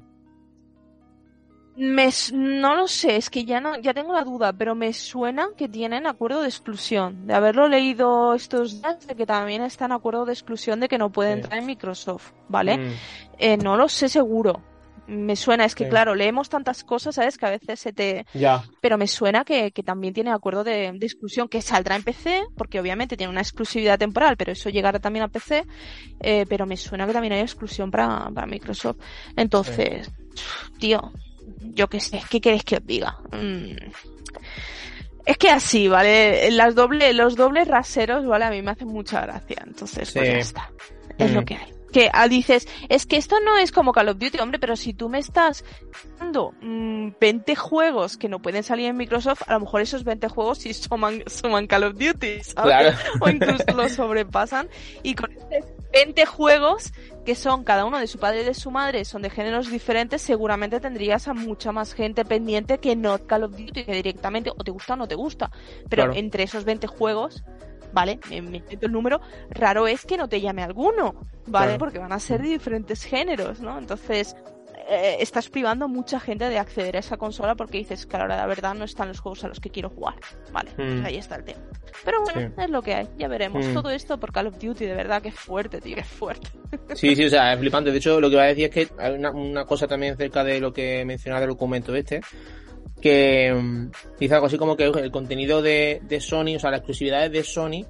Me, 1.77 2.09
no 2.31 2.73
lo 2.73 2.87
sé, 2.87 3.17
es 3.17 3.29
que 3.29 3.43
ya 3.43 3.59
no, 3.59 3.77
ya 3.77 3.93
tengo 3.93 4.13
la 4.13 4.23
duda, 4.23 4.53
pero 4.53 4.75
me 4.75 4.93
suena 4.93 5.49
que 5.57 5.67
tienen 5.67 6.07
acuerdo 6.07 6.41
de 6.41 6.47
exclusión. 6.47 7.27
De 7.27 7.33
haberlo 7.33 7.67
leído 7.67 8.33
estos 8.33 8.81
días, 8.81 9.05
de 9.05 9.15
que 9.15 9.25
también 9.25 9.61
están 9.61 9.91
acuerdo 9.91 10.25
de 10.25 10.31
exclusión 10.31 10.79
de 10.79 10.87
que 10.87 10.97
no 10.97 11.11
puede 11.11 11.33
entrar 11.33 11.59
en 11.59 11.65
Microsoft, 11.65 12.31
¿vale? 12.47 12.77
Mm. 12.77 12.91
Eh, 13.39 13.57
no 13.57 13.75
lo 13.75 13.89
sé 13.89 14.07
seguro. 14.07 14.61
Me 15.07 15.35
suena, 15.35 15.65
es 15.65 15.75
que 15.75 15.87
claro, 15.87 16.15
leemos 16.15 16.49
tantas 16.49 16.83
cosas, 16.83 17.15
¿sabes? 17.15 17.37
Que 17.37 17.45
a 17.45 17.51
veces 17.51 17.79
se 17.79 17.93
te... 17.93 18.25
Ya. 18.33 18.63
Pero 18.81 18.97
me 18.97 19.05
suena 19.05 19.43
que, 19.43 19.71
que 19.71 19.83
también 19.83 20.13
tiene 20.13 20.31
acuerdo 20.31 20.63
de, 20.63 20.93
de, 20.93 21.05
exclusión, 21.05 21.47
que 21.47 21.61
saldrá 21.61 21.95
en 21.95 22.03
PC, 22.03 22.41
porque 22.57 22.79
obviamente 22.79 23.17
tiene 23.17 23.29
una 23.29 23.41
exclusividad 23.41 23.99
temporal, 23.99 24.35
pero 24.37 24.53
eso 24.53 24.69
llegará 24.69 24.99
también 24.99 25.25
a 25.25 25.27
PC. 25.27 25.63
Eh, 26.21 26.45
pero 26.49 26.65
me 26.65 26.77
suena 26.77 27.05
que 27.05 27.13
también 27.13 27.33
hay 27.33 27.41
exclusión 27.41 27.91
para, 27.91 28.31
para 28.33 28.47
Microsoft. 28.47 28.97
Entonces, 29.35 30.09
tío, 30.79 31.11
yo 31.59 31.87
qué 31.87 31.99
sé, 31.99 32.21
¿qué 32.29 32.41
queréis 32.41 32.63
que 32.63 32.77
os 32.77 32.85
diga? 32.85 33.17
Mm. 33.31 33.75
Es 35.25 35.37
que 35.37 35.49
así, 35.49 35.87
¿vale? 35.87 36.51
Las 36.51 36.75
doble, 36.75 37.13
los 37.13 37.35
dobles 37.35 37.67
raseros, 37.67 38.25
¿vale? 38.25 38.45
A 38.45 38.51
mí 38.51 38.61
me 38.61 38.71
hacen 38.71 38.87
mucha 38.87 39.21
gracia. 39.21 39.63
Entonces, 39.65 40.11
pues 40.11 40.27
ya 40.27 40.37
está. 40.37 40.71
Es 41.17 41.31
lo 41.31 41.41
mm. 41.41 41.45
que 41.45 41.55
hay. 41.55 41.73
Que 41.91 42.09
ah, 42.11 42.27
dices, 42.27 42.67
es 42.89 43.05
que 43.05 43.15
esto 43.15 43.39
no 43.39 43.57
es 43.57 43.71
como 43.71 43.93
Call 43.93 44.09
of 44.09 44.19
Duty, 44.19 44.37
hombre, 44.39 44.59
pero 44.59 44.75
si 44.75 44.93
tú 44.93 45.07
me 45.07 45.17
estás 45.17 45.63
dando 46.19 46.53
20 46.61 47.53
mm, 47.53 47.55
juegos 47.55 48.17
que 48.17 48.27
no 48.27 48.41
pueden 48.41 48.63
salir 48.63 48.87
en 48.87 48.97
Microsoft, 48.97 49.43
a 49.47 49.53
lo 49.53 49.61
mejor 49.61 49.81
esos 49.81 50.03
20 50.03 50.27
juegos 50.27 50.57
sí 50.57 50.73
suman, 50.73 51.23
suman 51.27 51.67
Call 51.67 51.85
of 51.85 51.93
Duty, 51.93 52.43
¿sabes? 52.43 52.95
O 53.21 53.29
incluso 53.29 53.63
lo 53.73 53.87
sobrepasan. 53.87 54.67
Y 55.03 55.15
con 55.15 55.31
estos 55.31 55.74
20 55.95 56.25
juegos 56.25 56.91
que 57.25 57.35
son 57.35 57.63
cada 57.63 57.85
uno 57.85 57.99
de 57.99 58.07
su 58.07 58.19
padre 58.19 58.41
y 58.41 58.43
de 58.43 58.53
su 58.53 58.69
madre, 58.69 59.05
son 59.05 59.21
de 59.21 59.29
géneros 59.29 59.71
diferentes, 59.71 60.21
seguramente 60.21 60.81
tendrías 60.81 61.29
a 61.29 61.33
mucha 61.33 61.71
más 61.71 61.93
gente 61.93 62.25
pendiente 62.25 62.79
que 62.79 62.97
no 62.97 63.17
Call 63.25 63.45
of 63.45 63.51
Duty, 63.51 63.85
que 63.85 63.93
directamente 63.93 64.49
o 64.49 64.61
te 64.61 64.71
gusta 64.71 64.93
o 64.93 64.97
no 64.97 65.07
te 65.07 65.15
gusta. 65.15 65.51
Pero 65.89 66.13
entre 66.13 66.43
esos 66.43 66.65
20 66.65 66.85
juegos, 66.87 67.45
¿vale? 67.93 68.19
Me, 68.29 68.41
meto 68.41 68.85
el 68.85 68.91
número, 68.91 69.21
raro 69.49 69.87
es 69.87 70.05
que 70.05 70.17
no 70.17 70.27
te 70.27 70.41
llame 70.41 70.63
alguno, 70.63 71.15
¿vale? 71.47 71.79
Porque 71.79 71.97
van 71.97 72.11
a 72.11 72.19
ser 72.19 72.41
de 72.41 72.49
diferentes 72.49 73.05
géneros, 73.05 73.61
¿no? 73.61 73.77
Entonces, 73.77 74.35
eh, 74.87 75.17
estás 75.19 75.49
privando 75.49 75.85
a 75.85 75.87
mucha 75.87 76.19
gente 76.19 76.47
de 76.49 76.59
acceder 76.59 76.95
a 76.95 76.99
esa 76.99 77.17
consola 77.17 77.55
porque 77.55 77.77
dices 77.79 78.05
que 78.05 78.17
ahora 78.17 78.37
la 78.37 78.45
verdad 78.45 78.73
no 78.75 78.85
están 78.85 79.07
los 79.07 79.19
juegos 79.19 79.43
a 79.43 79.47
los 79.47 79.59
que 79.59 79.69
quiero 79.69 79.89
jugar. 79.89 80.15
Vale, 80.51 80.71
pues 80.75 81.03
ahí 81.03 81.17
está 81.17 81.37
el 81.37 81.45
tema. 81.45 81.61
Pero 82.03 82.21
bueno, 82.21 82.53
es 82.57 82.69
lo 82.69 82.81
que 82.81 82.93
hay, 82.93 83.07
ya 83.17 83.27
veremos. 83.27 83.65
Mm. 83.65 83.73
Todo 83.73 83.89
esto 83.89 84.19
por 84.19 84.31
Call 84.31 84.47
of 84.47 84.59
Duty, 84.59 84.85
de 84.85 84.93
verdad 84.93 85.21
que 85.21 85.29
es 85.29 85.35
fuerte, 85.35 85.81
tío, 85.81 85.95
que 85.95 86.01
es 86.01 86.07
fuerte. 86.07 86.49
Sí, 86.93 87.15
sí, 87.15 87.25
o 87.25 87.29
sea, 87.29 87.53
es 87.53 87.59
flipante. 87.59 87.91
De 87.91 87.97
hecho, 87.97 88.19
lo 88.19 88.29
que 88.29 88.35
voy 88.35 88.45
a 88.45 88.47
decir 88.49 88.65
es 88.65 88.69
que 88.69 88.87
hay 88.99 89.13
una, 89.13 89.65
cosa 89.65 89.87
también 89.87 90.17
cerca 90.17 90.43
de 90.43 90.59
lo 90.59 90.73
que 90.73 91.03
mencionaba 91.05 91.41
del 91.41 91.49
documento 91.49 91.95
este, 91.95 92.21
que 93.01 93.53
mm, 93.53 93.91
dice 94.19 94.33
algo 94.33 94.47
así 94.47 94.57
como 94.57 94.75
que 94.75 94.83
el 94.83 95.11
contenido 95.11 95.61
de, 95.61 96.01
de 96.03 96.19
Sony, 96.19 96.55
o 96.55 96.59
sea, 96.59 96.71
las 96.71 96.79
exclusividades 96.79 97.31
de 97.31 97.43
Sony, 97.43 97.85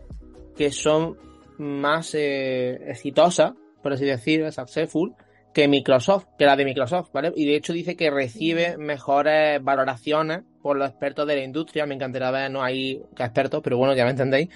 que 0.56 0.72
son 0.72 1.18
más 1.58 2.14
eh, 2.16 2.90
exitosas, 2.90 3.54
por 3.82 3.94
así 3.94 4.06
decir, 4.06 4.52
successful, 4.52 5.16
que 5.56 5.70
Microsoft, 5.70 6.26
que 6.38 6.44
la 6.44 6.58
de 6.58 6.66
Microsoft, 6.66 7.12
¿vale? 7.14 7.32
Y 7.34 7.46
de 7.46 7.56
hecho 7.56 7.72
dice 7.72 7.96
que 7.96 8.12
recibe 8.12 8.78
mejores 8.78 9.64
valoraciones 9.64 10.42
por 10.62 10.76
los 10.76 10.90
expertos 10.90 11.26
de 11.26 11.38
la 11.38 11.44
industria. 11.46 11.86
Me 11.86 11.96
encantaría 11.96 12.30
ver, 12.30 12.52
no 12.52 12.62
hay 12.62 13.02
que 13.16 13.24
expertos, 13.24 13.62
pero 13.64 13.78
bueno, 13.78 13.96
ya 13.96 14.04
me 14.04 14.12
entendéis. 14.12 14.50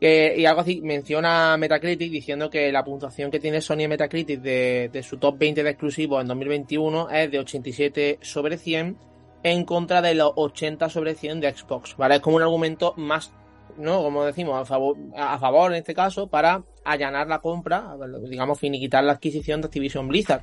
y 0.00 0.44
algo 0.44 0.62
así, 0.62 0.80
menciona 0.82 1.56
Metacritic 1.56 2.10
diciendo 2.10 2.50
que 2.50 2.72
la 2.72 2.82
puntuación 2.82 3.30
que 3.30 3.38
tiene 3.38 3.60
Sony 3.60 3.82
en 3.82 3.90
Metacritic 3.90 4.40
de, 4.40 4.90
de 4.92 5.02
su 5.04 5.18
top 5.18 5.38
20 5.38 5.62
de 5.62 5.70
exclusivos 5.70 6.20
en 6.20 6.26
2021 6.26 7.10
es 7.10 7.30
de 7.30 7.38
87 7.38 8.18
sobre 8.20 8.58
100 8.58 8.98
en 9.44 9.64
contra 9.64 10.02
de 10.02 10.16
los 10.16 10.32
80 10.34 10.88
sobre 10.88 11.14
100 11.14 11.42
de 11.42 11.54
Xbox, 11.54 11.96
¿vale? 11.96 12.16
Es 12.16 12.20
como 12.20 12.36
un 12.36 12.42
argumento 12.42 12.92
más 12.96 13.32
¿no? 13.76 14.02
Como 14.02 14.24
decimos, 14.24 14.60
a 14.60 14.64
favor, 14.64 14.96
a 15.16 15.38
favor 15.38 15.72
en 15.72 15.78
este 15.78 15.94
caso, 15.94 16.28
para 16.28 16.62
allanar 16.84 17.26
la 17.26 17.40
compra, 17.40 17.96
digamos, 18.28 18.58
finiquitar 18.58 19.04
la 19.04 19.12
adquisición 19.12 19.60
de 19.60 19.66
Activision 19.66 20.08
Blizzard. 20.08 20.42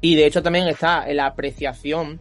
Y 0.00 0.14
de 0.16 0.26
hecho 0.26 0.42
también 0.42 0.66
está 0.68 1.06
la 1.12 1.26
apreciación 1.26 2.20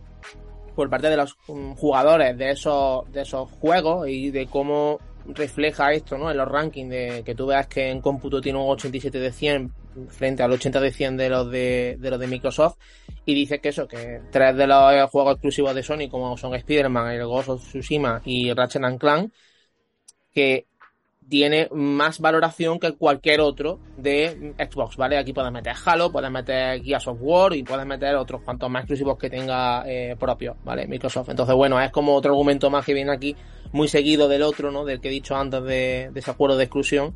por 0.76 0.90
parte 0.90 1.10
de 1.10 1.18
los 1.18 1.38
mm, 1.48 1.74
jugadores 1.74 2.38
de 2.38 2.52
esos, 2.52 3.12
de 3.12 3.22
esos 3.22 3.50
juegos 3.52 4.08
y 4.08 4.32
de 4.32 4.48
cómo 4.48 5.00
refleja 5.26 5.94
esto, 5.94 6.18
¿no? 6.18 6.32
En 6.32 6.38
los 6.38 6.48
rankings 6.48 6.90
de 6.90 7.24
que 7.26 7.36
tú 7.36 7.48
veas 7.48 7.68
que 7.68 7.90
en 7.90 8.02
cómputo 8.02 8.42
tiene 8.42 8.60
un 8.60 8.70
87 8.70 9.20
de 9.20 9.32
100 9.32 9.74
frente 10.08 10.44
al 10.44 10.52
80 10.52 10.80
de 10.80 10.92
100 10.92 11.18
de 11.18 11.30
los 11.30 11.52
de, 11.52 11.98
de 12.00 12.10
los 12.10 12.20
de 12.20 12.28
Microsoft 12.28 12.78
y 13.26 13.34
dice 13.34 13.60
que 13.60 13.70
eso, 13.70 13.88
que 13.88 14.22
tres 14.32 14.56
de 14.56 14.68
los 14.68 15.10
juegos 15.10 15.34
exclusivos 15.34 15.76
de 15.76 15.84
Sony 15.84 16.10
como 16.10 16.38
son 16.38 16.56
Spider-Man, 16.56 17.12
el 17.12 17.26
Ghost 17.26 17.50
of 17.50 17.62
Tsushima 17.62 18.22
y 18.26 18.54
Ratchet 18.54 18.82
Clank 18.98 19.34
que 20.40 20.68
tiene 21.28 21.68
más 21.72 22.20
valoración 22.20 22.80
que 22.80 22.94
cualquier 22.94 23.42
otro 23.42 23.78
de 23.98 24.54
Xbox, 24.58 24.96
¿vale? 24.96 25.18
Aquí 25.18 25.34
puedes 25.34 25.52
meter 25.52 25.76
Halo, 25.86 26.12
puedes 26.12 26.32
meter 26.32 26.82
Gears 26.82 27.08
of 27.08 27.18
War 27.20 27.54
y 27.54 27.64
puedes 27.64 27.86
meter 27.86 28.16
otros 28.16 28.42
cuantos 28.42 28.70
más 28.70 28.84
exclusivos 28.84 29.18
que 29.18 29.30
tenga 29.30 29.84
eh, 29.86 30.16
propio, 30.18 30.56
¿vale? 30.64 30.88
Microsoft. 30.88 31.30
Entonces, 31.30 31.56
bueno, 31.56 31.80
es 31.82 31.92
como 31.92 32.16
otro 32.16 32.32
argumento 32.32 32.70
más 32.70 32.86
que 32.86 32.94
viene 32.94 33.12
aquí, 33.12 33.36
muy 33.74 33.90
seguido 33.90 34.30
del 34.30 34.42
otro, 34.42 34.72
¿no? 34.72 34.86
Del 34.86 35.02
que 35.02 35.10
he 35.10 35.12
dicho 35.12 35.36
antes 35.36 35.62
de, 35.64 36.10
de 36.12 36.20
ese 36.20 36.32
acuerdo 36.32 36.56
de 36.56 36.64
exclusión, 36.64 37.14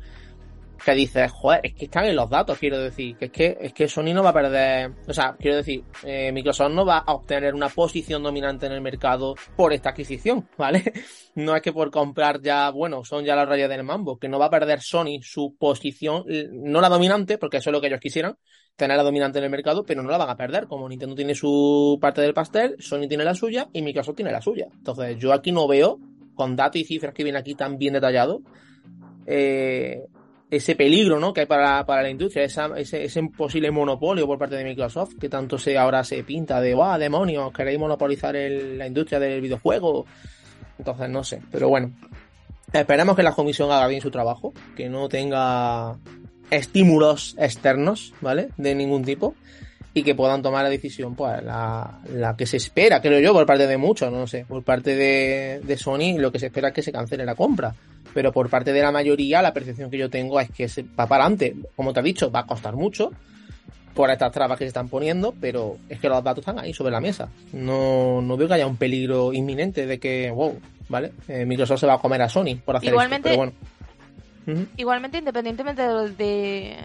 que 0.84 0.94
dices, 0.94 1.32
joder, 1.32 1.60
es 1.62 1.74
que 1.74 1.86
están 1.86 2.04
en 2.04 2.14
los 2.14 2.28
datos, 2.28 2.58
quiero 2.58 2.78
decir, 2.78 3.16
que 3.16 3.26
es 3.26 3.30
que, 3.32 3.56
es 3.60 3.72
que 3.72 3.88
Sony 3.88 4.12
no 4.14 4.22
va 4.22 4.30
a 4.30 4.34
perder, 4.34 4.92
o 5.08 5.12
sea, 5.12 5.34
quiero 5.38 5.56
decir, 5.56 5.82
eh, 6.04 6.30
Microsoft 6.30 6.72
no 6.72 6.84
va 6.84 6.98
a 6.98 7.14
obtener 7.14 7.54
una 7.54 7.68
posición 7.68 8.22
dominante 8.22 8.66
en 8.66 8.72
el 8.72 8.80
mercado 8.80 9.34
por 9.56 9.72
esta 9.72 9.90
adquisición, 9.90 10.48
¿vale? 10.56 10.82
No 11.36 11.56
es 11.56 11.62
que 11.62 11.72
por 11.72 11.90
comprar 11.90 12.40
ya, 12.40 12.70
bueno, 12.70 13.04
son 13.04 13.24
ya 13.24 13.34
las 13.34 13.48
rayas 13.48 13.68
del 13.68 13.82
mambo, 13.82 14.18
que 14.18 14.28
no 14.28 14.38
va 14.38 14.46
a 14.46 14.50
perder 14.50 14.80
Sony 14.80 15.20
su 15.20 15.56
posición, 15.58 16.24
no 16.52 16.80
la 16.80 16.88
dominante, 16.88 17.38
porque 17.38 17.56
eso 17.56 17.70
es 17.70 17.72
lo 17.72 17.80
que 17.80 17.88
ellos 17.88 17.98
quisieran, 17.98 18.36
tener 18.76 18.96
la 18.96 19.02
dominante 19.02 19.38
en 19.38 19.44
el 19.44 19.50
mercado, 19.50 19.84
pero 19.84 20.02
no 20.02 20.10
la 20.10 20.18
van 20.18 20.30
a 20.30 20.36
perder, 20.36 20.66
como 20.68 20.88
Nintendo 20.88 21.16
tiene 21.16 21.34
su 21.34 21.98
parte 22.00 22.20
del 22.20 22.34
pastel, 22.34 22.76
Sony 22.78 23.08
tiene 23.08 23.24
la 23.24 23.34
suya 23.34 23.68
y 23.72 23.82
Microsoft 23.82 24.16
tiene 24.16 24.30
la 24.30 24.40
suya. 24.40 24.66
Entonces, 24.72 25.18
yo 25.18 25.32
aquí 25.32 25.50
no 25.50 25.66
veo, 25.66 25.98
con 26.34 26.54
datos 26.54 26.80
y 26.80 26.84
cifras 26.84 27.14
que 27.14 27.24
vienen 27.24 27.40
aquí 27.40 27.54
tan 27.54 27.78
bien 27.78 27.94
detallados, 27.94 28.42
eh, 29.26 30.04
ese 30.56 30.74
peligro 30.74 31.18
¿no? 31.18 31.32
que 31.32 31.40
hay 31.40 31.46
para, 31.46 31.84
para 31.84 32.02
la 32.02 32.10
industria, 32.10 32.44
ese, 32.44 33.04
ese, 33.04 33.22
posible 33.36 33.70
monopolio 33.70 34.26
por 34.26 34.38
parte 34.38 34.56
de 34.56 34.64
Microsoft, 34.64 35.14
que 35.20 35.28
tanto 35.28 35.58
se 35.58 35.76
ahora 35.78 36.04
se 36.04 36.22
pinta 36.24 36.60
de, 36.60 36.74
¡guau, 36.74 36.98
demonios! 36.98 37.52
Queréis 37.52 37.78
monopolizar 37.78 38.36
el, 38.36 38.78
la 38.78 38.86
industria 38.86 39.18
del 39.18 39.40
videojuego. 39.40 40.06
Entonces, 40.78 41.08
no 41.08 41.24
sé, 41.24 41.40
pero 41.50 41.68
bueno. 41.68 41.92
Esperemos 42.72 43.14
que 43.14 43.22
la 43.22 43.32
comisión 43.32 43.70
haga 43.70 43.86
bien 43.86 44.00
su 44.00 44.10
trabajo, 44.10 44.52
que 44.76 44.88
no 44.88 45.08
tenga 45.08 45.96
estímulos 46.50 47.36
externos, 47.38 48.12
¿vale? 48.20 48.48
De 48.56 48.74
ningún 48.74 49.04
tipo. 49.04 49.34
Y 49.96 50.02
que 50.02 50.14
puedan 50.14 50.42
tomar 50.42 50.64
la 50.64 50.70
decisión, 50.70 51.14
pues, 51.14 51.42
la, 51.44 52.00
la 52.12 52.36
que 52.36 52.46
se 52.46 52.56
espera, 52.56 53.00
creo 53.00 53.20
yo, 53.20 53.32
por 53.32 53.46
parte 53.46 53.66
de 53.66 53.76
muchos, 53.76 54.12
no 54.12 54.26
sé, 54.26 54.44
por 54.44 54.62
parte 54.64 54.96
de, 54.96 55.60
de 55.62 55.76
Sony, 55.76 56.18
lo 56.18 56.32
que 56.32 56.40
se 56.40 56.46
espera 56.46 56.68
es 56.68 56.74
que 56.74 56.82
se 56.82 56.92
cancele 56.92 57.24
la 57.24 57.36
compra 57.36 57.74
pero 58.14 58.32
por 58.32 58.48
parte 58.48 58.72
de 58.72 58.80
la 58.80 58.92
mayoría 58.92 59.42
la 59.42 59.52
percepción 59.52 59.90
que 59.90 59.98
yo 59.98 60.08
tengo 60.08 60.40
es 60.40 60.48
que 60.50 60.68
se 60.68 60.82
va 60.82 61.06
para 61.06 61.24
adelante. 61.24 61.56
Como 61.74 61.92
te 61.92 62.00
he 62.00 62.02
dicho, 62.04 62.30
va 62.30 62.40
a 62.40 62.46
costar 62.46 62.76
mucho 62.76 63.10
por 63.94 64.10
estas 64.10 64.32
trabas 64.32 64.58
que 64.58 64.64
se 64.64 64.68
están 64.68 64.88
poniendo, 64.88 65.34
pero 65.40 65.76
es 65.88 66.00
que 66.00 66.08
los 66.08 66.22
datos 66.22 66.42
están 66.42 66.58
ahí 66.58 66.72
sobre 66.72 66.92
la 66.92 67.00
mesa. 67.00 67.28
No, 67.52 68.22
no 68.22 68.36
veo 68.36 68.48
que 68.48 68.54
haya 68.54 68.66
un 68.66 68.76
peligro 68.76 69.32
inminente 69.32 69.86
de 69.86 69.98
que, 69.98 70.30
wow, 70.30 70.58
¿vale? 70.88 71.12
Eh, 71.28 71.44
Microsoft 71.44 71.80
se 71.80 71.86
va 71.86 71.94
a 71.94 71.98
comer 71.98 72.22
a 72.22 72.28
Sony 72.28 72.56
por 72.64 72.76
hacer 72.76 72.90
igualmente, 72.90 73.30
esto, 73.30 73.40
pero 73.40 73.52
bueno. 74.46 74.66
Igualmente, 74.76 75.18
independientemente 75.18 75.82
de, 75.82 76.76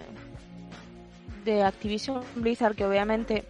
de 1.44 1.62
Activision 1.62 2.22
Blizzard, 2.36 2.74
que 2.74 2.84
obviamente 2.84 3.44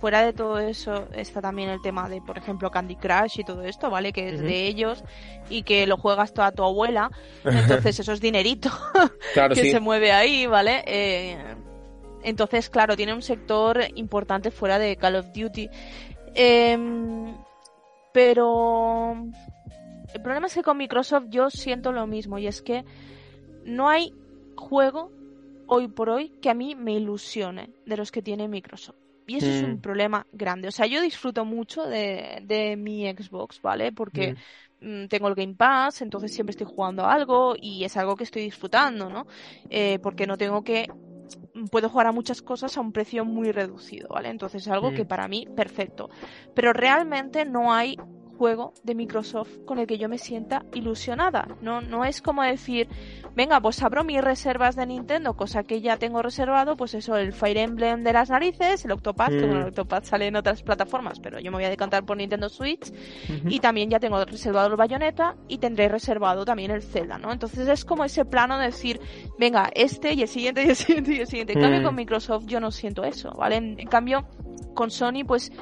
fuera 0.00 0.24
de 0.24 0.32
todo 0.32 0.58
eso 0.58 1.08
está 1.12 1.42
también 1.42 1.68
el 1.68 1.82
tema 1.82 2.08
de, 2.08 2.22
por 2.22 2.38
ejemplo, 2.38 2.70
Candy 2.70 2.96
Crush 2.96 3.40
y 3.40 3.44
todo 3.44 3.62
esto, 3.62 3.90
¿vale? 3.90 4.12
Que 4.12 4.30
es 4.30 4.40
de 4.40 4.66
ellos 4.66 5.04
y 5.50 5.62
que 5.62 5.86
lo 5.86 5.98
juegas 5.98 6.32
toda 6.32 6.52
tu 6.52 6.64
abuela. 6.64 7.10
Entonces 7.44 8.00
eso 8.00 8.12
es 8.12 8.20
dinerito 8.20 8.70
que 9.54 9.70
se 9.70 9.80
mueve 9.80 10.12
ahí, 10.12 10.46
¿vale? 10.46 10.82
Eh, 10.86 11.36
entonces, 12.22 12.68
claro, 12.70 12.96
tiene 12.96 13.14
un 13.14 13.22
sector 13.22 13.80
importante 13.94 14.50
fuera 14.50 14.78
de 14.78 14.96
Call 14.96 15.16
of 15.16 15.26
Duty. 15.34 15.68
Em, 16.34 17.34
pero 18.12 19.16
el 20.14 20.22
problema 20.22 20.46
es 20.46 20.54
que 20.54 20.62
con 20.62 20.76
Microsoft 20.76 21.26
yo 21.28 21.50
siento 21.50 21.92
lo 21.92 22.06
mismo 22.06 22.38
y 22.38 22.46
es 22.46 22.62
que 22.62 22.84
no 23.64 23.88
hay 23.88 24.14
juego 24.56 25.12
hoy 25.70 25.88
por 25.88 26.10
hoy 26.10 26.30
que 26.42 26.50
a 26.50 26.54
mí 26.54 26.74
me 26.74 26.94
ilusione 26.94 27.70
de 27.86 27.96
los 27.96 28.10
que 28.10 28.22
tiene 28.22 28.48
Microsoft. 28.48 28.96
Y 29.26 29.36
eso 29.36 29.46
es 29.46 29.62
un 29.62 29.74
mm. 29.74 29.80
problema 29.80 30.26
grande. 30.32 30.66
O 30.66 30.72
sea, 30.72 30.86
yo 30.86 31.00
disfruto 31.00 31.44
mucho 31.44 31.84
de, 31.84 32.42
de 32.42 32.76
mi 32.76 33.08
Xbox, 33.08 33.62
¿vale? 33.62 33.92
Porque 33.92 34.32
mm. 34.32 34.36
Mm, 34.80 35.08
tengo 35.08 35.28
el 35.28 35.34
Game 35.34 35.54
Pass, 35.54 36.02
entonces 36.02 36.32
siempre 36.32 36.50
estoy 36.50 36.66
jugando 36.66 37.06
algo 37.06 37.54
y 37.60 37.84
es 37.84 37.96
algo 37.96 38.16
que 38.16 38.24
estoy 38.24 38.42
disfrutando, 38.42 39.08
¿no? 39.08 39.26
Eh, 39.68 39.98
porque 40.02 40.26
no 40.26 40.36
tengo 40.36 40.64
que 40.64 40.88
puedo 41.70 41.88
jugar 41.88 42.06
a 42.08 42.12
muchas 42.12 42.42
cosas 42.42 42.76
a 42.76 42.80
un 42.80 42.92
precio 42.92 43.24
muy 43.24 43.52
reducido, 43.52 44.08
¿vale? 44.08 44.30
Entonces 44.30 44.62
es 44.62 44.68
algo 44.68 44.92
que 44.92 45.04
para 45.04 45.28
mí 45.28 45.46
perfecto. 45.54 46.10
Pero 46.54 46.72
realmente 46.72 47.44
no 47.44 47.72
hay 47.72 47.96
juego 48.40 48.72
de 48.84 48.94
Microsoft 48.94 49.50
con 49.66 49.78
el 49.78 49.86
que 49.86 49.98
yo 49.98 50.08
me 50.08 50.16
sienta 50.16 50.64
ilusionada. 50.72 51.46
No, 51.60 51.82
no 51.82 52.06
es 52.06 52.22
como 52.22 52.42
decir, 52.42 52.88
venga, 53.36 53.60
pues 53.60 53.82
abro 53.82 54.02
mis 54.02 54.22
reservas 54.22 54.76
de 54.76 54.86
Nintendo, 54.86 55.36
cosa 55.36 55.62
que 55.62 55.82
ya 55.82 55.98
tengo 55.98 56.22
reservado, 56.22 56.74
pues 56.74 56.94
eso, 56.94 57.18
el 57.18 57.34
Fire 57.34 57.58
Emblem 57.58 58.02
de 58.02 58.14
las 58.14 58.30
narices, 58.30 58.82
el 58.86 58.92
Octopath, 58.92 59.28
que 59.28 59.40
bueno, 59.40 59.58
el 59.58 59.64
mm. 59.64 59.68
Octopath 59.68 60.04
sale 60.04 60.26
en 60.28 60.36
otras 60.36 60.62
plataformas, 60.62 61.20
pero 61.20 61.38
yo 61.38 61.50
me 61.50 61.58
voy 61.58 61.66
a 61.66 61.68
decantar 61.68 62.06
por 62.06 62.16
Nintendo 62.16 62.48
Switch, 62.48 62.90
y 63.46 63.60
también 63.60 63.90
ya 63.90 64.00
tengo 64.00 64.24
reservado 64.24 64.68
el 64.68 64.76
Bayonetta 64.76 65.36
y 65.46 65.58
tendré 65.58 65.90
reservado 65.90 66.46
también 66.46 66.70
el 66.70 66.82
Zelda, 66.82 67.18
¿no? 67.18 67.32
Entonces 67.32 67.68
es 67.68 67.84
como 67.84 68.06
ese 68.06 68.24
plano 68.24 68.56
de 68.56 68.66
decir, 68.66 69.02
venga, 69.38 69.68
este 69.74 70.14
y 70.14 70.22
el 70.22 70.28
siguiente 70.28 70.64
y 70.64 70.70
el 70.70 70.76
siguiente 70.76 71.12
y 71.12 71.20
el 71.20 71.26
siguiente. 71.26 71.52
En 71.52 71.60
cambio, 71.60 71.80
mm. 71.82 71.84
con 71.84 71.94
Microsoft 71.94 72.46
yo 72.46 72.58
no 72.58 72.70
siento 72.70 73.04
eso, 73.04 73.32
¿vale? 73.32 73.56
en 73.56 73.86
cambio, 73.88 74.26
con 74.74 74.90
Sony, 74.90 75.26
pues 75.26 75.52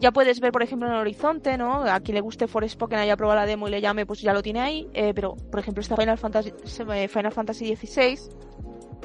ya 0.00 0.12
puedes 0.12 0.40
ver, 0.40 0.50
por 0.50 0.62
ejemplo, 0.62 0.88
en 0.88 0.94
el 0.94 1.00
horizonte, 1.00 1.58
¿no? 1.58 1.84
A 1.84 2.00
quien 2.00 2.14
le 2.14 2.22
guste 2.22 2.48
Forspoken 2.48 2.98
haya 2.98 3.16
probado 3.16 3.40
la 3.40 3.46
demo 3.46 3.68
y 3.68 3.70
le 3.70 3.80
llame, 3.80 4.06
pues 4.06 4.22
ya 4.22 4.32
lo 4.32 4.42
tiene 4.42 4.60
ahí. 4.60 4.88
Eh, 4.94 5.12
pero, 5.14 5.36
por 5.36 5.60
ejemplo, 5.60 5.82
está 5.82 5.94
Final 5.94 6.16
Fantasy, 6.16 6.52
Final 7.08 7.32
Fantasy 7.32 7.76
XVI, 7.76 8.18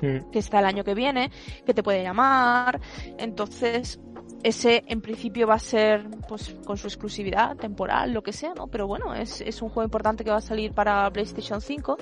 mm. 0.01 0.31
que 0.31 0.39
está 0.39 0.59
el 0.59 0.65
año 0.65 0.83
que 0.85 0.95
viene, 0.95 1.31
que 1.65 1.73
te 1.73 1.83
puede 1.83 2.01
llamar. 2.01 2.79
Entonces, 3.17 3.99
ese 4.41 4.83
en 4.87 5.01
principio 5.01 5.47
va 5.47 5.55
a 5.55 5.59
ser 5.59 6.07
pues 6.29 6.55
con 6.65 6.77
su 6.77 6.87
exclusividad 6.87 7.57
temporal, 7.57 8.13
lo 8.13 8.23
que 8.23 8.31
sea, 8.31 8.53
¿no? 8.53 8.67
Pero 8.67 8.87
bueno, 8.87 9.13
es, 9.13 9.41
es 9.41 9.61
un 9.61 9.69
juego 9.69 9.83
importante 9.83 10.23
que 10.23 10.29
va 10.29 10.37
a 10.37 10.41
salir 10.41 10.71
para 10.71 11.11
PlayStation 11.11 11.59
5 11.59 11.97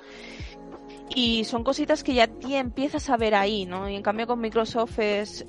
y 1.16 1.46
son 1.46 1.64
cositas 1.64 2.04
que 2.04 2.14
ya 2.14 2.30
empiezas 2.52 3.10
a 3.10 3.18
ver 3.18 3.34
ahí, 3.34 3.66
¿no? 3.66 3.90
Y 3.90 3.96
en 3.96 4.04
cambio 4.04 4.28
con 4.28 4.40
Microsoft 4.40 5.00
es 5.00 5.46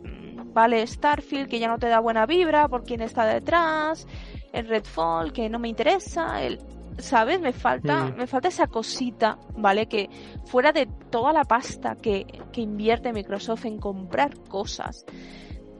vale 0.54 0.86
Starfield 0.86 1.48
que 1.48 1.58
ya 1.58 1.68
no 1.68 1.78
te 1.78 1.88
da 1.88 2.00
buena 2.00 2.24
vibra 2.24 2.68
por 2.68 2.84
quién 2.84 3.02
está 3.02 3.26
detrás, 3.26 4.06
el 4.52 4.68
Redfall 4.68 5.32
que 5.32 5.50
no 5.50 5.58
me 5.58 5.68
interesa, 5.68 6.42
el 6.42 6.58
¿sabes? 6.98 7.40
Me 7.40 7.52
falta, 7.52 8.04
mm. 8.04 8.16
me 8.16 8.26
falta 8.26 8.48
esa 8.48 8.66
cosita, 8.66 9.38
¿vale? 9.56 9.86
Que 9.86 10.08
fuera 10.46 10.72
de 10.72 10.86
toda 11.10 11.32
la 11.32 11.44
pasta 11.44 11.96
que, 11.96 12.26
que 12.52 12.60
invierte 12.60 13.12
Microsoft 13.12 13.64
en 13.66 13.78
comprar 13.78 14.38
cosas, 14.48 15.04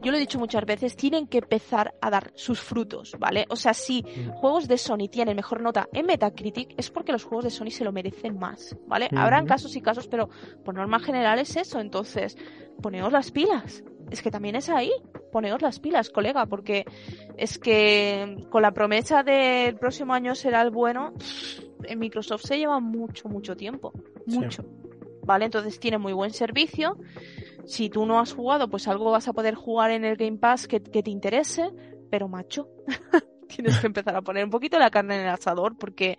yo 0.05 0.11
lo 0.11 0.19
he 0.19 0.21
dicho 0.21 0.39
muchas 0.39 0.65
veces, 0.67 0.97
tienen 0.97 1.27
que 1.27 1.39
empezar 1.39 1.95
a 2.01 2.11
dar 2.11 2.31
sus 2.35 2.61
frutos, 2.61 3.17
¿vale? 3.19 3.47
O 3.49 3.57
sea, 3.57 3.73
si 3.73 4.03
mm. 4.03 4.33
juegos 4.33 4.69
de 4.69 4.79
Sony 4.79 5.09
tienen 5.11 5.35
mejor 5.35 5.63
nota 5.63 5.89
en 5.93 6.07
Metacritic, 6.07 6.75
es 6.77 6.91
porque 6.91 7.13
los 7.13 7.25
juegos 7.25 7.45
de 7.45 7.51
Sony 7.51 7.71
se 7.71 7.85
lo 7.85 7.93
merecen 7.93 8.39
más, 8.39 8.77
¿vale? 8.87 9.09
Habrán 9.17 9.47
casos 9.47 9.75
y 9.77 9.81
casos, 9.81 10.07
pero 10.07 10.29
por 10.65 10.75
norma 10.75 11.01
general 11.01 11.39
es 11.39 11.57
eso. 11.57 11.81
Entonces, 11.81 12.37
poneos 12.83 13.13
las 13.13 13.31
pilas. 13.31 13.83
Es 14.11 14.21
que 14.21 14.31
también 14.31 14.57
es 14.57 14.69
ahí. 14.69 14.93
Poneos 15.33 15.63
las 15.63 15.81
pilas, 15.81 16.11
colega, 16.11 16.47
porque 16.47 16.85
es 17.37 17.59
que 17.59 18.37
con 18.51 18.63
la 18.63 18.73
promesa 18.73 19.23
del 19.23 19.77
próximo 19.77 20.13
año 20.13 20.35
será 20.35 20.61
el 20.63 20.71
bueno, 20.71 21.15
en 21.85 21.99
Microsoft 21.99 22.43
se 22.43 22.59
lleva 22.59 22.79
mucho, 22.81 23.29
mucho 23.29 23.57
tiempo. 23.57 23.93
Mucho. 24.27 24.65
¿Vale? 25.23 25.47
Entonces 25.47 25.81
tiene 25.81 25.97
muy 25.97 26.13
buen 26.13 26.31
servicio 26.31 26.99
si 27.67 27.91
tú 27.91 28.07
no 28.07 28.21
has 28.21 28.33
jugado, 28.33 28.69
pues 28.69 28.89
algo 28.89 29.11
vas 29.11 29.29
a 29.29 29.33
poder 29.33 29.55
jugar 29.55 29.91
en 29.91 30.05
el 30.05 30.17
Game 30.17 30.39
Pass 30.39 30.67
que, 30.67 30.81
te 30.81 31.11
interese, 31.11 31.71
pero 32.11 32.29
macho, 32.29 32.69
tienes 33.49 33.79
que 33.79 33.87
empezar 33.87 34.17
a 34.17 34.23
poner 34.23 34.45
un 34.45 34.51
poquito 34.51 34.79
la 34.79 34.91
carne 34.91 35.17
en 35.17 35.23
el 35.23 35.29
asador 35.29 35.77
porque 35.79 36.19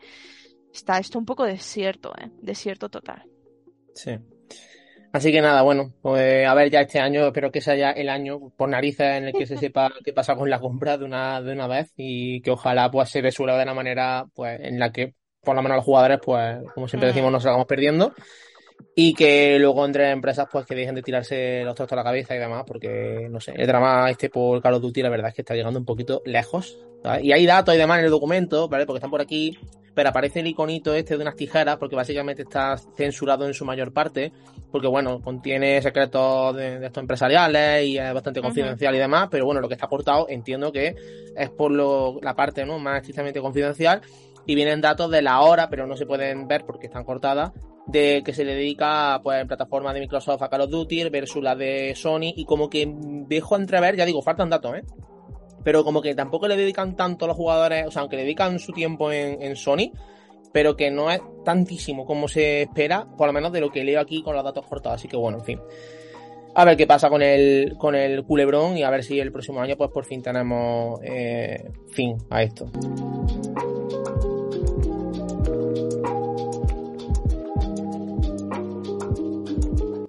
está 0.74 0.98
esto 0.98 1.20
un 1.20 1.26
poco 1.26 1.46
desierto, 1.46 2.14
¿eh? 2.18 2.30
Desierto 2.42 2.90
total. 2.90 3.24
Sí. 3.94 4.18
Así 5.14 5.32
que 5.32 5.40
nada, 5.40 5.62
bueno, 5.62 5.94
pues 6.02 6.46
a 6.46 6.54
ver 6.54 6.70
ya 6.70 6.82
este 6.82 7.00
año, 7.00 7.28
espero 7.28 7.50
que 7.50 7.62
sea 7.62 7.76
ya 7.76 7.92
el 7.92 8.10
año 8.10 8.50
por 8.58 8.68
narices 8.68 9.16
en 9.16 9.26
el 9.26 9.34
que 9.34 9.46
se 9.46 9.56
sepa 9.56 9.94
qué 10.04 10.12
pasa 10.12 10.36
con 10.36 10.50
la 10.50 10.60
compra 10.60 10.98
de 10.98 11.06
una, 11.06 11.42
de 11.42 11.54
una 11.54 11.68
vez 11.68 11.94
y 11.96 12.42
que 12.42 12.52
ojalá 12.52 12.92
pues 12.92 13.12
se 13.12 13.22
resuelva 13.22 13.56
de 13.56 13.64
una 13.64 13.74
manera 13.74 14.26
pues 14.34 14.60
en 14.60 14.78
la 14.78 14.92
que 14.92 15.14
por 15.42 15.56
lo 15.56 15.62
menos 15.62 15.78
los 15.78 15.86
jugadores 15.86 16.20
pues 16.22 16.58
como 16.74 16.90
siempre 16.90 17.08
decimos 17.08 17.32
nos 17.32 17.44
salgamos 17.44 17.66
perdiendo 17.66 18.14
y 18.96 19.14
que 19.14 19.60
luego 19.60 19.86
entre 19.86 20.10
empresas 20.12 20.48
pues 20.50 20.66
que 20.66 20.74
dejen 20.74 20.96
de 20.96 21.02
tirarse 21.02 21.64
los 21.66 21.76
trastos 21.76 21.94
a 21.94 21.98
la 21.98 22.04
cabeza 22.04 22.36
y 22.36 22.40
demás, 22.40 22.64
porque 22.66 23.28
no 23.30 23.42
sé, 23.42 23.54
el 23.56 23.68
drama 23.68 24.10
este 24.10 24.30
por 24.30 24.62
Call 24.62 24.76
of 24.76 24.82
Duty 24.82 25.02
la 25.02 25.10
verdad 25.10 25.30
es 25.30 25.36
que 25.36 25.42
está 25.42 25.54
llegando 25.54 25.80
un 25.80 25.86
poquito 25.86 26.22
lejos. 26.26 26.78
Y 27.22 27.34
hay 27.34 27.46
datos 27.46 27.76
y 27.76 27.78
demás 27.78 28.00
en 28.00 28.06
el 28.06 28.12
documento, 28.12 28.68
¿vale? 28.68 28.88
Porque 28.88 28.98
están 28.98 29.12
por 29.12 29.22
aquí, 29.22 29.56
pero 29.94 30.10
aparece 30.10 30.40
el 30.40 30.48
iconito 30.48 30.92
este 30.94 31.16
de 31.16 31.22
unas 31.22 31.36
tijeras 31.36 31.78
porque 31.78 31.96
básicamente 31.96 32.42
está 32.42 32.78
censurado 32.96 33.46
en 33.46 33.54
su 33.54 33.64
mayor 33.64 33.94
parte, 33.94 34.32
porque 34.72 34.88
bueno, 34.88 35.22
contiene 35.22 35.82
secretos 35.84 36.56
de, 36.56 36.84
estos 36.86 37.02
empresariales 37.02 37.86
y 37.86 38.00
es 38.00 38.14
bastante 38.14 38.42
confidencial 38.42 38.96
y 38.96 38.98
demás, 38.98 39.28
pero 39.30 39.46
bueno, 39.46 39.62
lo 39.62 39.68
que 39.68 39.76
está 39.76 39.86
aportado 39.86 40.26
entiendo 40.30 40.72
que 40.72 40.96
es 41.36 41.50
por 41.52 41.70
lo, 41.70 42.20
la 42.24 42.36
parte 42.36 42.66
¿no? 42.66 42.80
más 42.80 42.98
estrictamente 42.98 43.40
confidencial 43.40 44.02
y 44.48 44.56
vienen 44.56 44.82
datos 44.82 45.12
de 45.12 45.22
la 45.22 45.42
hora, 45.42 45.70
pero 45.70 45.86
no 45.86 45.96
se 45.96 46.06
pueden 46.06 46.48
ver 46.48 46.66
porque 46.66 46.88
están 46.88 47.04
cortadas, 47.04 47.52
de 47.88 48.24
que 48.26 48.34
se 48.34 48.44
le 48.44 48.56
dedica 48.56 49.20
pues 49.24 49.42
en 49.42 49.48
plataformas 49.48 49.94
de 49.94 50.00
Microsoft 50.00 50.42
a 50.42 50.50
Call 50.50 50.62
of 50.62 50.70
Duty 50.70 51.10
versus 51.10 51.44
la 51.44 51.56
de 51.56 51.94
Sony 51.96 52.34
y 52.36 52.46
como 52.46 52.70
que 52.70 52.92
dejo 53.28 53.56
entrever, 53.56 53.96
ya 53.96 54.06
digo, 54.06 54.22
faltan 54.22 54.50
datos, 54.50 54.76
¿eh? 54.78 54.84
Pero 55.64 55.84
como 55.84 56.02
que 56.02 56.14
tampoco 56.14 56.48
le 56.48 56.58
dedican 56.58 56.96
tanto 56.96 57.26
a 57.26 57.28
los 57.28 57.38
jugadores, 57.38 57.88
o 57.88 57.92
sea, 57.92 58.02
aunque 58.02 58.18
le 58.18 58.24
dedican 58.24 58.60
su 58.60 58.72
tiempo 58.72 59.12
en, 59.12 59.56
Sony, 59.56 59.92
pero 60.54 60.78
que 60.78 60.92
no 60.92 61.10
es 61.10 61.20
tantísimo 61.44 62.06
como 62.06 62.28
se 62.28 62.64
espera, 62.64 63.08
por 63.18 63.26
lo 63.28 63.34
menos 63.34 63.52
de 63.52 63.62
lo 63.62 63.72
que 63.72 63.84
leo 63.84 64.00
aquí 64.00 64.22
con 64.22 64.36
los 64.36 64.44
datos 64.44 64.66
cortados. 64.68 65.00
Así 65.00 65.08
que 65.08 65.18
bueno, 65.18 65.40
en 65.40 65.44
fin. 65.44 65.60
A 66.54 66.66
ver 66.66 66.78
qué 66.78 66.86
pasa 66.86 67.10
con 67.10 67.22
el, 67.24 67.76
con 67.78 67.96
el 67.96 68.24
culebrón 68.24 68.78
y 68.78 68.84
a 68.84 68.90
ver 68.92 69.04
si 69.04 69.20
el 69.20 69.32
próximo 69.32 69.60
año 69.60 69.76
pues 69.76 69.90
por 69.90 70.06
fin 70.06 70.22
tenemos 70.22 71.00
eh, 71.04 71.72
fin 71.90 72.16
a 72.30 72.44
esto. 72.44 72.72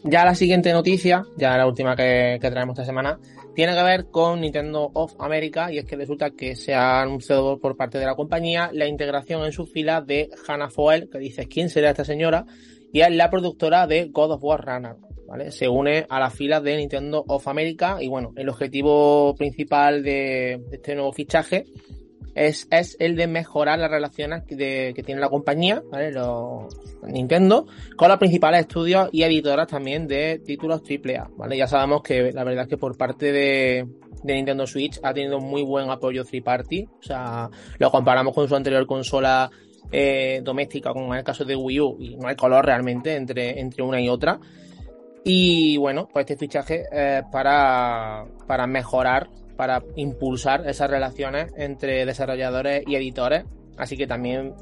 Ya 0.09 0.25
la 0.25 0.37
siguiente 0.37 0.73
noticia, 0.73 1.25
ya 1.37 1.57
la 1.57 1.67
última 1.67 1.97
que, 1.97 2.39
traemos 2.41 2.75
esta 2.75 2.85
semana, 2.85 3.19
tiene 3.57 3.75
que 3.75 3.83
ver 3.83 4.07
con 4.09 4.41
Nintendo 4.41 4.89
of 4.95 5.15
America 5.19 5.73
y 5.73 5.79
es 5.79 5.85
que 5.85 5.97
resulta 5.97 6.31
que 6.31 6.55
se 6.55 6.75
ha 6.75 7.03
anunciado 7.03 7.59
por 7.59 7.77
parte 7.77 7.99
de 7.99 8.07
la 8.07 8.15
compañía 8.15 8.71
la 8.73 8.87
integración 8.87 9.45
en 9.45 9.51
su 9.51 9.67
fila 9.67 10.01
de 10.01 10.31
Hannah 10.47 10.71
Foel, 10.71 11.09
que 11.11 11.19
dice 11.19 11.49
quién 11.49 11.71
será 11.71 11.91
esta 11.91 12.05
señora, 12.05 12.47
y 12.93 13.01
es 13.01 13.11
la 13.17 13.31
productora 13.31 13.89
de 13.89 14.05
God 14.13 14.35
of 14.35 14.45
War 14.45 14.65
Runner. 14.65 14.95
¿vale? 15.27 15.51
Se 15.51 15.69
une 15.69 16.07
a 16.09 16.21
la 16.21 16.31
fila 16.31 16.61
de 16.61 16.77
Nintendo 16.77 17.25
of 17.27 17.49
America 17.49 17.97
y 18.01 18.07
bueno, 18.07 18.33
el 18.37 18.49
objetivo 18.49 19.35
principal 19.35 20.05
de 20.05 20.61
este 20.71 20.95
nuevo 20.95 21.13
fichaje 21.13 21.65
es, 22.37 22.69
es 22.71 22.97
el 23.01 23.17
de 23.17 23.27
mejorar 23.27 23.79
las 23.79 23.91
relaciones 23.91 24.45
que 24.45 25.03
tiene 25.05 25.21
la 25.21 25.31
compañía, 25.31 25.83
¿vale? 25.91 26.13
Los 26.13 26.67
Nintendo, 27.03 27.67
con 27.97 28.09
los 28.09 28.19
principales 28.19 28.61
estudios 28.61 29.09
y 29.11 29.23
editoras 29.23 29.67
también 29.67 30.07
de 30.07 30.41
títulos 30.45 30.83
AAA, 30.83 31.31
¿vale? 31.37 31.57
Ya 31.57 31.67
sabemos 31.67 32.03
que 32.03 32.33
la 32.33 32.45
verdad 32.45 32.65
es 32.65 32.69
que 32.69 32.77
por 32.77 32.97
parte 32.97 33.33
de, 33.33 33.87
Nintendo 34.23 34.67
Switch 34.67 34.99
ha 35.03 35.15
tenido 35.15 35.41
muy 35.41 35.63
buen 35.63 35.89
apoyo 35.89 36.25
3 36.25 36.43
party, 36.43 36.87
o 36.99 37.03
sea, 37.03 37.49
lo 37.79 37.91
comparamos 37.91 38.35
con 38.35 38.47
su 38.49 38.55
anterior 38.55 38.87
consola 38.87 39.51
eh, 39.91 40.41
doméstica, 40.43 40.93
como 40.93 41.15
en 41.15 41.19
el 41.19 41.25
caso 41.25 41.45
de 41.45 41.57
Wii 41.57 41.81
U, 41.81 41.97
y 42.01 42.17
no 42.17 42.29
hay 42.29 42.37
color 42.37 42.67
realmente 42.67 43.15
entre, 43.15 43.59
entre 43.61 43.83
una 43.83 44.01
y 44.01 44.09
otra. 44.09 44.39
Y 45.25 45.77
bueno, 45.79 46.09
pues 46.13 46.25
este 46.25 46.37
fichaje 46.37 46.85
es 46.93 47.23
para, 47.33 48.27
para 48.47 48.67
mejorar 48.67 49.29
para 49.57 49.83
impulsar 49.97 50.69
esas 50.69 50.91
relaciones 50.91 51.53
entre 51.57 52.05
desarrolladores 52.05 52.83
y 52.87 52.97
editores. 52.97 53.45
Así 53.77 53.97
que 53.97 54.07
también 54.07 54.55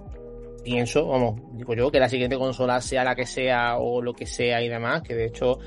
pienso, 0.62 1.06
vamos, 1.06 1.40
digo 1.52 1.74
yo, 1.74 1.90
que 1.90 2.00
la 2.00 2.08
siguiente 2.08 2.38
consola 2.38 2.80
sea 2.80 3.04
la 3.04 3.14
que 3.14 3.26
sea 3.26 3.78
o 3.78 4.00
lo 4.00 4.14
que 4.14 4.26
sea 4.26 4.62
y 4.62 4.68
demás, 4.68 5.02
que 5.02 5.14
de 5.14 5.26
hecho 5.26 5.58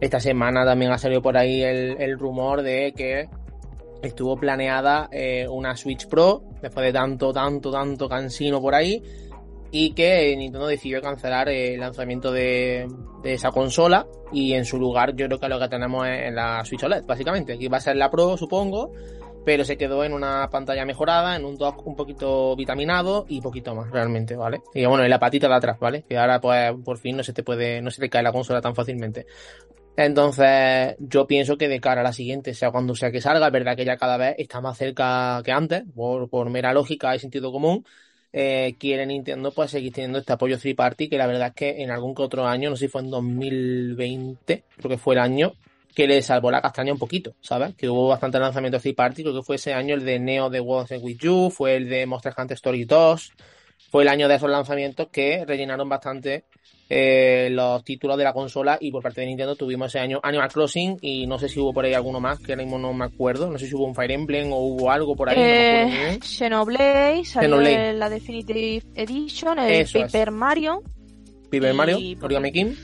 esta 0.00 0.18
semana 0.18 0.64
también 0.64 0.90
ha 0.90 0.98
salido 0.98 1.20
por 1.20 1.36
ahí 1.36 1.62
el, 1.62 2.18
rumor 2.18 2.62
de 2.62 2.92
que 2.96 3.28
estuvo 4.02 4.36
planeada 4.36 5.08
eh, 5.12 5.46
una 5.46 5.76
Switch 5.76 6.08
Pro 6.08 6.42
después 6.62 6.86
de 6.86 6.92
tanto, 6.92 7.32
tanto, 7.32 7.70
tanto 7.70 8.08
cansino 8.08 8.60
por 8.62 8.74
ahí 8.74 9.02
y 9.72 9.92
que 9.92 10.34
Nintendo 10.36 10.66
decidió 10.66 11.00
cancelar 11.00 11.48
el 11.48 11.78
lanzamiento 11.78 12.32
de, 12.32 12.88
esa 13.22 13.50
consola 13.50 14.06
y 14.32 14.54
en 14.54 14.64
su 14.64 14.78
lugar 14.78 15.14
yo 15.14 15.26
creo 15.26 15.38
que 15.38 15.48
lo 15.48 15.60
que 15.60 15.68
tenemos 15.68 16.06
es 16.08 16.32
la 16.32 16.64
Switch 16.64 16.82
OLED, 16.82 17.04
básicamente. 17.04 17.52
Aquí 17.52 17.68
va 17.68 17.76
a 17.76 17.80
ser 17.80 17.96
la 17.96 18.10
Pro, 18.10 18.36
supongo, 18.36 18.92
pero 19.44 19.64
se 19.64 19.76
quedó 19.76 20.04
en 20.04 20.12
una 20.12 20.48
pantalla 20.50 20.84
mejorada, 20.84 21.36
en 21.36 21.44
un 21.44 21.56
dock 21.56 21.86
un 21.86 21.94
poquito 21.94 22.56
vitaminado 22.56 23.26
y 23.28 23.40
poquito 23.40 23.74
más, 23.74 23.90
realmente, 23.90 24.36
¿vale? 24.36 24.62
Y 24.74 24.84
bueno, 24.86 25.04
en 25.04 25.10
la 25.10 25.18
patita 25.18 25.48
de 25.48 25.54
atrás, 25.54 25.78
¿vale? 25.78 26.04
Que 26.08 26.18
ahora 26.18 26.40
pues 26.40 26.72
por 26.84 26.98
fin 26.98 27.16
no 27.16 27.22
se 27.22 27.32
te 27.32 27.42
puede, 27.42 27.80
no 27.80 27.90
se 27.90 28.00
te 28.00 28.10
cae 28.10 28.22
la 28.22 28.32
consola 28.32 28.60
tan 28.60 28.74
fácilmente. 28.74 29.26
Entonces, 29.96 30.96
yo 30.98 31.26
pienso 31.26 31.58
que 31.58 31.68
de 31.68 31.80
cara 31.80 32.00
a 32.00 32.04
la 32.04 32.12
siguiente, 32.12 32.54
sea 32.54 32.70
cuando 32.70 32.94
sea 32.94 33.10
que 33.10 33.20
salga, 33.20 33.46
es 33.46 33.52
verdad 33.52 33.76
que 33.76 33.84
ya 33.84 33.96
cada 33.96 34.16
vez 34.16 34.34
está 34.38 34.60
más 34.60 34.78
cerca 34.78 35.42
que 35.44 35.52
antes, 35.52 35.82
por, 35.94 36.28
por 36.30 36.48
mera 36.48 36.72
lógica 36.72 37.14
y 37.14 37.18
sentido 37.18 37.52
común, 37.52 37.84
eh, 38.32 38.76
quiere 38.78 39.06
Nintendo 39.06 39.52
pues 39.52 39.70
seguir 39.70 39.92
teniendo 39.92 40.18
este 40.18 40.32
apoyo 40.32 40.58
free 40.58 40.74
party 40.74 41.08
que 41.08 41.18
la 41.18 41.26
verdad 41.26 41.48
es 41.48 41.54
que 41.54 41.82
en 41.82 41.90
algún 41.90 42.14
que 42.14 42.22
otro 42.22 42.46
año, 42.46 42.70
no 42.70 42.76
sé 42.76 42.86
si 42.86 42.88
fue 42.88 43.02
en 43.02 43.10
2020, 43.10 44.64
creo 44.76 44.90
que 44.90 44.98
fue 44.98 45.14
el 45.14 45.20
año 45.20 45.52
que 45.94 46.06
le 46.06 46.22
salvó 46.22 46.50
la 46.50 46.62
castaña 46.62 46.92
un 46.92 46.98
poquito, 46.98 47.34
¿sabes? 47.40 47.74
Que 47.74 47.88
hubo 47.88 48.08
bastante 48.08 48.38
lanzamiento 48.38 48.78
free 48.78 48.92
party, 48.92 49.22
creo 49.22 49.34
que 49.34 49.42
fue 49.42 49.56
ese 49.56 49.74
año 49.74 49.94
el 49.94 50.04
de 50.04 50.20
Neo 50.20 50.48
de 50.48 50.60
World 50.60 50.88
With 51.02 51.18
You, 51.18 51.50
fue 51.50 51.76
el 51.76 51.88
de 51.88 52.06
Monster 52.06 52.32
Hunter 52.36 52.54
Story 52.54 52.84
2, 52.84 53.32
fue 53.90 54.02
el 54.04 54.08
año 54.08 54.28
de 54.28 54.36
esos 54.36 54.48
lanzamientos 54.48 55.08
que 55.08 55.44
rellenaron 55.44 55.88
bastante 55.88 56.44
eh, 56.92 57.48
los 57.52 57.84
títulos 57.84 58.18
de 58.18 58.24
la 58.24 58.32
consola 58.32 58.76
y 58.80 58.90
por 58.90 59.00
parte 59.00 59.20
de 59.20 59.28
Nintendo 59.28 59.54
tuvimos 59.54 59.86
ese 59.86 60.00
año 60.00 60.18
Animal 60.24 60.50
Crossing 60.52 60.98
y 61.00 61.24
no 61.24 61.38
sé 61.38 61.48
si 61.48 61.60
hubo 61.60 61.72
por 61.72 61.84
ahí 61.84 61.94
alguno 61.94 62.18
más 62.18 62.40
que 62.40 62.50
ahora 62.50 62.64
mismo 62.64 62.80
no 62.80 62.92
me 62.92 63.04
acuerdo, 63.04 63.48
no 63.48 63.58
sé 63.60 63.68
si 63.68 63.76
hubo 63.76 63.84
un 63.84 63.94
Fire 63.94 64.10
Emblem 64.10 64.52
o 64.52 64.58
hubo 64.58 64.90
algo 64.90 65.14
por 65.14 65.30
ahí. 65.30 65.36
Eh, 65.38 66.18
Xenoblade, 66.20 67.24
salió 67.24 67.60
la 67.60 68.10
Definitive 68.10 68.82
Edition, 68.96 69.60
el 69.60 69.86
Paper 69.88 70.32
Mario. 70.32 70.82
Paper 71.44 71.74
Mario, 71.74 71.98
Origami 72.22 72.50
King. 72.50 72.74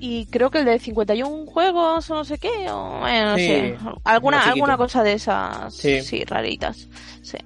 Y 0.00 0.24
creo 0.26 0.50
que 0.50 0.60
el 0.60 0.64
de 0.64 0.78
51 0.78 1.44
juegos 1.44 2.10
o 2.10 2.14
no 2.14 2.24
sé 2.24 2.38
qué, 2.38 2.70
o 2.70 3.00
bueno, 3.00 3.32
no 3.32 3.36
sé, 3.36 3.76
alguna, 4.04 4.40
alguna 4.40 4.78
cosa 4.78 5.02
de 5.02 5.12
esas, 5.12 5.74
sí, 5.74 6.24
raritas. 6.24 6.88
Sí. 7.20 7.36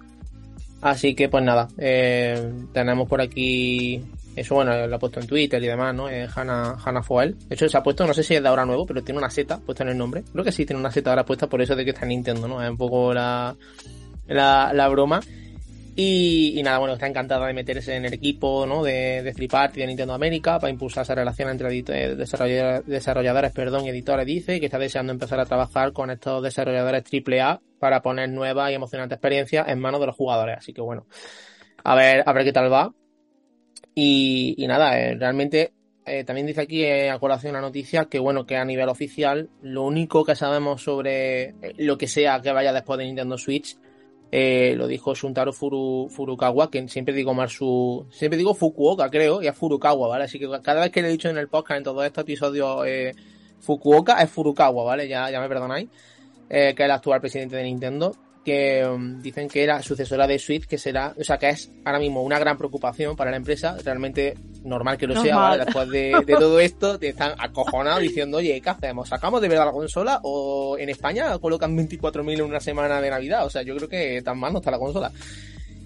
Así 0.83 1.17
que 1.17 1.29
pues 1.29 1.43
nada, 1.43 1.67
eh, 1.79 2.53
tenemos 2.73 3.09
por 3.09 3.21
aquí 3.21 4.03
eso, 4.37 4.55
bueno, 4.55 4.87
lo 4.87 4.97
ha 4.97 4.99
puesto 4.99 5.21
en 5.21 5.27
Twitter 5.27 5.63
y 5.63 5.67
demás, 5.67 5.95
¿no? 5.95 6.09
Es 6.09 6.37
Hannah, 6.37 6.77
Hannah. 6.85 7.03
De 7.03 7.55
hecho, 7.55 7.69
se 7.69 7.77
ha 7.77 7.83
puesto, 7.83 8.07
no 8.07 8.15
sé 8.15 8.23
si 8.23 8.35
es 8.35 8.43
de 8.43 8.49
ahora 8.49 8.65
nuevo, 8.65 8.87
pero 8.87 9.03
tiene 9.03 9.19
una 9.19 9.31
seta 9.31 9.59
puesta 9.59 9.83
en 9.83 9.91
el 9.91 9.99
nombre. 9.99 10.23
Creo 10.33 10.45
que 10.45 10.53
sí, 10.53 10.65
tiene 10.65 10.79
una 10.79 10.91
seta 10.91 11.11
ahora 11.11 11.25
puesta 11.25 11.49
por 11.49 11.61
eso 11.61 11.75
de 11.75 11.85
que 11.85 11.91
está 11.91 12.05
en 12.05 12.11
Nintendo, 12.11 12.47
¿no? 12.47 12.63
Es 12.63 12.71
un 12.71 12.77
poco 12.77 13.13
la, 13.13 13.57
la, 14.29 14.89
broma. 14.89 15.21
Y, 15.97 16.61
nada, 16.63 16.79
bueno, 16.79 16.95
está 16.95 17.09
encantada 17.09 17.49
de 17.49 17.53
meterse 17.53 17.97
en 17.97 18.05
el 18.05 18.15
equipo, 18.15 18.65
¿no? 18.67 18.85
De, 18.85 19.23
de 19.23 19.35
Free 19.35 19.49
Party 19.49 19.81
de 19.81 19.89
Nintendo 19.89 20.15
América 20.15 20.61
para 20.61 20.71
impulsar 20.71 21.03
esa 21.03 21.17
relación 21.17 21.51
entre 21.51 21.77
eh, 21.77 22.15
desarrolladores, 22.15 22.87
desarrolladores 22.87 23.53
perdón, 23.53 23.85
y 23.85 23.89
editores, 23.89 24.25
dice, 24.25 24.61
que 24.61 24.67
está 24.67 24.79
deseando 24.79 25.13
empezar 25.13 25.41
a 25.41 25.45
trabajar 25.45 25.93
con 25.93 26.11
estos 26.11 26.43
desarrolladores 26.43 27.03
AAA 27.13 27.61
para 27.81 28.01
poner 28.01 28.31
nuevas 28.31 28.71
y 28.71 28.75
emocionantes 28.75 29.17
experiencias 29.17 29.69
en 29.69 29.81
manos 29.81 30.01
de 30.01 30.07
los 30.07 30.17
jugadores. 30.17 30.59
Así 30.59 30.73
que 30.73 30.81
bueno, 30.81 31.07
a 31.83 31.95
ver, 31.97 32.23
a 32.25 32.33
ver 32.33 32.45
qué 32.45 32.53
tal 32.53 32.73
va. 32.73 32.95
Y, 33.95 34.65
nada, 34.69 34.99
eh, 34.99 35.17
realmente 35.17 35.73
eh, 36.07 36.25
también 36.25 36.47
dice 36.47 36.63
aquí 36.63 36.85
eh, 36.85 37.11
a 37.11 37.19
colación 37.19 37.55
la 37.55 37.61
noticia 37.61 38.07
que 38.07 38.19
bueno, 38.19 38.47
que 38.47 38.57
a 38.57 38.65
nivel 38.65 38.89
oficial 38.89 39.51
lo 39.63 39.85
único 39.85 40.25
que 40.25 40.35
sabemos 40.37 40.83
sobre 40.83 41.55
lo 41.77 41.99
que 41.99 42.07
sea 42.07 42.41
que 42.41 42.53
vaya 42.53 42.73
después 42.73 42.99
de 42.99 43.07
Nintendo 43.07 43.37
Switch 43.37 43.77
lo 44.33 44.87
dijo 44.87 45.13
Shuntaro 45.13 45.53
Furukawa, 45.53 46.71
que 46.71 46.87
siempre 46.87 47.13
digo 47.13 47.35
más 47.35 47.53
su, 47.53 48.07
siempre 48.11 48.39
digo 48.39 48.55
Fukuoka 48.55 49.11
creo, 49.11 49.43
y 49.43 49.49
es 49.49 49.57
Furukawa, 49.57 50.07
¿vale? 50.07 50.25
Así 50.27 50.39
que 50.39 50.49
cada 50.63 50.83
vez 50.83 50.93
que 50.93 51.03
le 51.03 51.09
he 51.09 51.11
dicho 51.11 51.29
en 51.29 51.37
el 51.37 51.49
podcast 51.49 51.79
en 51.79 51.83
todos 51.83 52.07
estos 52.07 52.23
episodios 52.23 52.87
Fukuoka 53.59 54.23
es 54.23 54.31
Furukawa, 54.31 54.85
¿vale? 54.85 55.09
Ya, 55.09 55.29
ya 55.33 55.41
me 55.41 55.49
perdonáis, 55.49 55.89
que 56.49 56.69
es 56.69 56.79
el 56.79 56.91
actual 56.93 57.21
presidente 57.21 57.57
de 57.57 57.65
Nintendo 57.65 58.15
que 58.45 58.87
um, 58.87 59.21
dicen 59.21 59.49
que 59.49 59.63
era 59.63 59.83
sucesora 59.83 60.27
de 60.27 60.39
Switch, 60.39 60.67
que 60.67 60.79
será, 60.79 61.15
o 61.19 61.25
sea, 61.25 61.39
que 61.39 61.51
es 61.51 61.71
ahora 61.85 61.99
mismo 61.99 62.23
una 62.23 62.39
gran 62.39 62.57
preocupación 62.57 63.17
para 63.17 63.31
la 63.31 63.37
empresa, 63.37 63.77
realmente 63.85 64.35
normal 64.65 64.97
que 64.97 65.07
lo 65.07 65.21
sea, 65.21 65.37
¿vale? 65.37 65.65
después 65.65 65.89
de, 65.89 66.37
todo 66.39 66.61
esto, 66.61 66.99
te 66.99 67.09
están 67.09 67.35
acojonados 67.39 68.01
diciendo, 68.03 68.39
oye, 68.39 68.61
¿qué 68.61 68.71
hacemos? 68.71 69.09
¿Sacamos 69.09 69.41
de 69.41 69.49
verdad 69.49 69.67
la 69.67 69.73
consola? 69.73 70.21
¿O 70.23 70.77
en 70.79 70.89
España 70.89 71.39
colocan 71.39 71.77
24.000 71.77 72.35
en 72.35 72.43
una 72.43 72.61
semana 72.61 73.01
de 73.01 73.11
Navidad? 73.11 73.45
O 73.47 73.51
sea, 73.51 73.63
yo 73.63 73.77
creo 73.77 73.89
que 73.89 74.23
tan 74.23 74.39
mal 74.39 74.53
no 74.53 74.59
está 74.59 74.71
la 74.71 74.79
consola. 74.79 75.13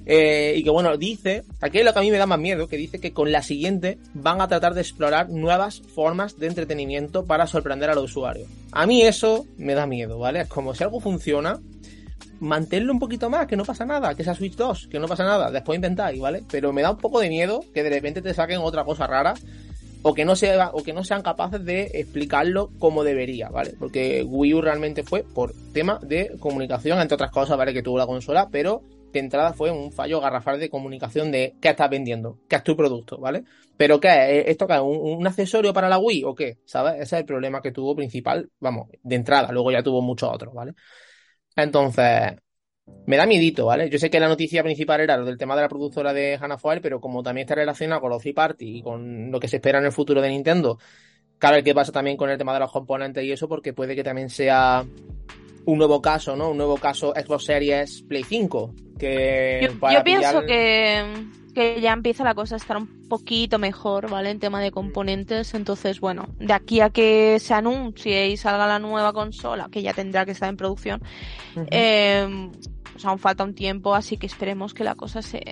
Eh, 0.06 0.54
y 0.56 0.62
que 0.62 0.70
bueno, 0.70 0.96
dice, 0.98 1.44
aquí 1.60 1.78
es 1.78 1.84
lo 1.84 1.92
que 1.92 1.98
a 1.98 2.02
mí 2.02 2.10
me 2.10 2.18
da 2.18 2.26
más 2.26 2.38
miedo, 2.38 2.68
que 2.68 2.76
dice 2.76 3.00
que 3.00 3.12
con 3.12 3.32
la 3.32 3.42
siguiente 3.42 3.98
van 4.12 4.40
a 4.40 4.48
tratar 4.48 4.74
de 4.74 4.82
explorar 4.82 5.30
nuevas 5.30 5.80
formas 5.80 6.38
de 6.38 6.46
entretenimiento 6.46 7.24
para 7.24 7.46
sorprender 7.46 7.90
a 7.90 7.94
los 7.94 8.04
usuarios. 8.04 8.48
A 8.72 8.86
mí 8.86 9.02
eso 9.02 9.46
me 9.56 9.74
da 9.74 9.86
miedo, 9.86 10.18
¿vale? 10.18 10.42
Es 10.42 10.48
como 10.48 10.74
si 10.74 10.84
algo 10.84 11.00
funciona, 11.00 11.58
manténlo 12.40 12.92
un 12.92 12.98
poquito 12.98 13.30
más, 13.30 13.46
que 13.46 13.56
no 13.56 13.64
pasa 13.64 13.84
nada, 13.84 14.14
que 14.14 14.24
sea 14.24 14.34
Switch 14.34 14.56
2, 14.56 14.88
que 14.88 14.98
no 14.98 15.08
pasa 15.08 15.24
nada, 15.24 15.50
después 15.50 15.76
inventáis, 15.76 16.20
¿vale? 16.20 16.42
Pero 16.50 16.72
me 16.72 16.82
da 16.82 16.90
un 16.90 16.98
poco 16.98 17.20
de 17.20 17.28
miedo 17.28 17.64
que 17.72 17.82
de 17.82 17.90
repente 17.90 18.22
te 18.22 18.34
saquen 18.34 18.60
otra 18.60 18.84
cosa 18.84 19.06
rara 19.06 19.34
o 20.02 20.12
que 20.12 20.26
no 20.26 20.36
sea, 20.36 20.70
o 20.74 20.82
que 20.82 20.92
no 20.92 21.02
sean 21.02 21.22
capaces 21.22 21.64
de 21.64 21.90
explicarlo 21.94 22.70
como 22.78 23.04
debería, 23.04 23.48
¿vale? 23.48 23.74
Porque 23.78 24.22
Wii 24.22 24.54
U 24.54 24.60
realmente 24.60 25.02
fue 25.02 25.22
por 25.22 25.54
tema 25.72 25.98
de 26.02 26.36
comunicación, 26.38 27.00
entre 27.00 27.14
otras 27.14 27.30
cosas, 27.30 27.56
¿vale? 27.56 27.72
Que 27.72 27.82
tuvo 27.82 27.96
la 27.96 28.06
consola, 28.06 28.48
pero 28.52 28.82
de 29.14 29.20
entrada 29.20 29.54
fue 29.54 29.70
un 29.70 29.92
fallo 29.92 30.20
garrafal 30.20 30.60
de 30.60 30.68
comunicación 30.68 31.32
de 31.32 31.54
qué 31.60 31.70
estás 31.70 31.88
vendiendo, 31.88 32.38
qué 32.48 32.56
es 32.56 32.62
tu 32.62 32.76
producto, 32.76 33.16
¿vale? 33.16 33.44
Pero 33.78 33.98
¿qué 33.98 34.40
es? 34.40 34.48
¿Esto 34.48 34.66
qué 34.66 34.74
es? 34.74 34.80
¿Un, 34.82 35.26
accesorio 35.26 35.72
para 35.72 35.88
la 35.88 35.98
Wii 35.98 36.24
o 36.24 36.34
qué? 36.34 36.58
¿Sabes? 36.66 36.94
Ese 36.94 37.02
es 37.02 37.20
el 37.20 37.24
problema 37.24 37.62
que 37.62 37.72
tuvo 37.72 37.96
principal, 37.96 38.50
vamos, 38.60 38.88
de 39.02 39.14
entrada, 39.16 39.52
luego 39.52 39.72
ya 39.72 39.82
tuvo 39.82 40.02
muchos 40.02 40.30
otros, 40.30 40.52
¿vale? 40.52 40.74
Entonces, 41.56 42.34
me 43.06 43.16
da 43.16 43.26
miedito, 43.26 43.66
¿vale? 43.66 43.88
Yo 43.88 43.98
sé 43.98 44.10
que 44.10 44.20
la 44.20 44.28
noticia 44.28 44.62
principal 44.62 45.00
era 45.00 45.16
lo 45.16 45.24
del 45.24 45.38
tema 45.38 45.56
de 45.56 45.62
la 45.62 45.68
productora 45.68 46.12
de 46.12 46.38
Hanafuel, 46.40 46.80
pero 46.80 47.00
como 47.00 47.22
también 47.22 47.44
está 47.44 47.54
relacionado 47.54 48.00
con 48.00 48.10
los 48.10 48.22
third 48.22 48.34
party 48.34 48.78
y 48.78 48.82
con 48.82 49.30
lo 49.30 49.40
que 49.40 49.48
se 49.48 49.56
espera 49.56 49.78
en 49.78 49.86
el 49.86 49.92
futuro 49.92 50.20
de 50.20 50.28
Nintendo, 50.28 50.78
claro, 51.38 51.62
qué 51.62 51.74
pasa 51.74 51.92
también 51.92 52.16
con 52.16 52.30
el 52.30 52.38
tema 52.38 52.54
de 52.54 52.60
los 52.60 52.72
componentes 52.72 53.24
y 53.24 53.32
eso, 53.32 53.48
porque 53.48 53.72
puede 53.72 53.94
que 53.94 54.04
también 54.04 54.30
sea 54.30 54.84
un 55.66 55.78
nuevo 55.78 56.02
caso, 56.02 56.36
¿no? 56.36 56.50
Un 56.50 56.56
nuevo 56.56 56.76
caso 56.76 57.12
Xbox 57.14 57.44
Series 57.44 58.02
Play 58.02 58.24
5. 58.24 58.74
Que 58.98 59.68
yo, 59.70 60.04
pienso 60.04 60.42
que, 60.42 61.02
que 61.54 61.80
ya 61.80 61.92
empieza 61.92 62.24
la 62.24 62.34
cosa 62.34 62.56
a 62.56 62.58
estar 62.58 62.76
un 62.76 63.08
poquito 63.08 63.58
mejor, 63.58 64.10
¿vale? 64.10 64.30
En 64.30 64.40
tema 64.40 64.60
de 64.60 64.70
componentes. 64.70 65.54
Entonces, 65.54 66.00
bueno, 66.00 66.28
de 66.38 66.52
aquí 66.52 66.80
a 66.80 66.90
que 66.90 67.38
se 67.38 67.54
anuncie 67.54 68.28
y 68.28 68.36
salga 68.36 68.66
la 68.66 68.78
nueva 68.78 69.12
consola, 69.12 69.68
que 69.70 69.82
ya 69.82 69.94
tendrá 69.94 70.24
que 70.24 70.32
estar 70.32 70.48
en 70.48 70.56
producción, 70.56 71.02
eh, 71.70 72.50
pues 72.92 73.04
aún 73.04 73.18
falta 73.18 73.44
un 73.44 73.54
tiempo, 73.54 73.94
así 73.94 74.16
que 74.16 74.26
esperemos 74.26 74.74
que 74.74 74.84
la 74.84 74.94
cosa 74.94 75.22
se, 75.22 75.42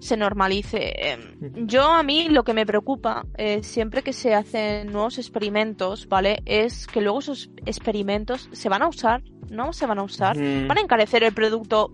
se 0.00 0.16
normalice. 0.16 1.18
Yo 1.66 1.84
a 1.84 2.02
mí 2.02 2.28
lo 2.28 2.44
que 2.44 2.54
me 2.54 2.64
preocupa 2.64 3.26
eh, 3.36 3.62
siempre 3.62 4.02
que 4.02 4.12
se 4.12 4.34
hacen 4.34 4.90
nuevos 4.90 5.18
experimentos, 5.18 6.08
¿vale? 6.08 6.42
Es 6.46 6.86
que 6.86 7.00
luego 7.00 7.18
esos 7.18 7.50
experimentos 7.66 8.48
se 8.52 8.68
van 8.68 8.82
a 8.82 8.88
usar, 8.88 9.22
no 9.50 9.72
se 9.72 9.86
van 9.86 9.98
a 9.98 10.02
usar, 10.02 10.36
van 10.38 10.78
a 10.78 10.80
encarecer 10.80 11.24
el 11.24 11.34
producto 11.34 11.92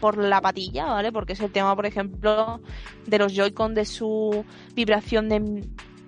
por 0.00 0.18
la 0.18 0.40
patilla, 0.40 0.86
¿vale? 0.86 1.12
Porque 1.12 1.34
es 1.34 1.40
el 1.40 1.50
tema, 1.50 1.74
por 1.76 1.86
ejemplo, 1.86 2.60
de 3.06 3.18
los 3.18 3.34
Joy-Con 3.34 3.74
de 3.74 3.84
su 3.84 4.44
vibración 4.74 5.28
de 5.28 5.64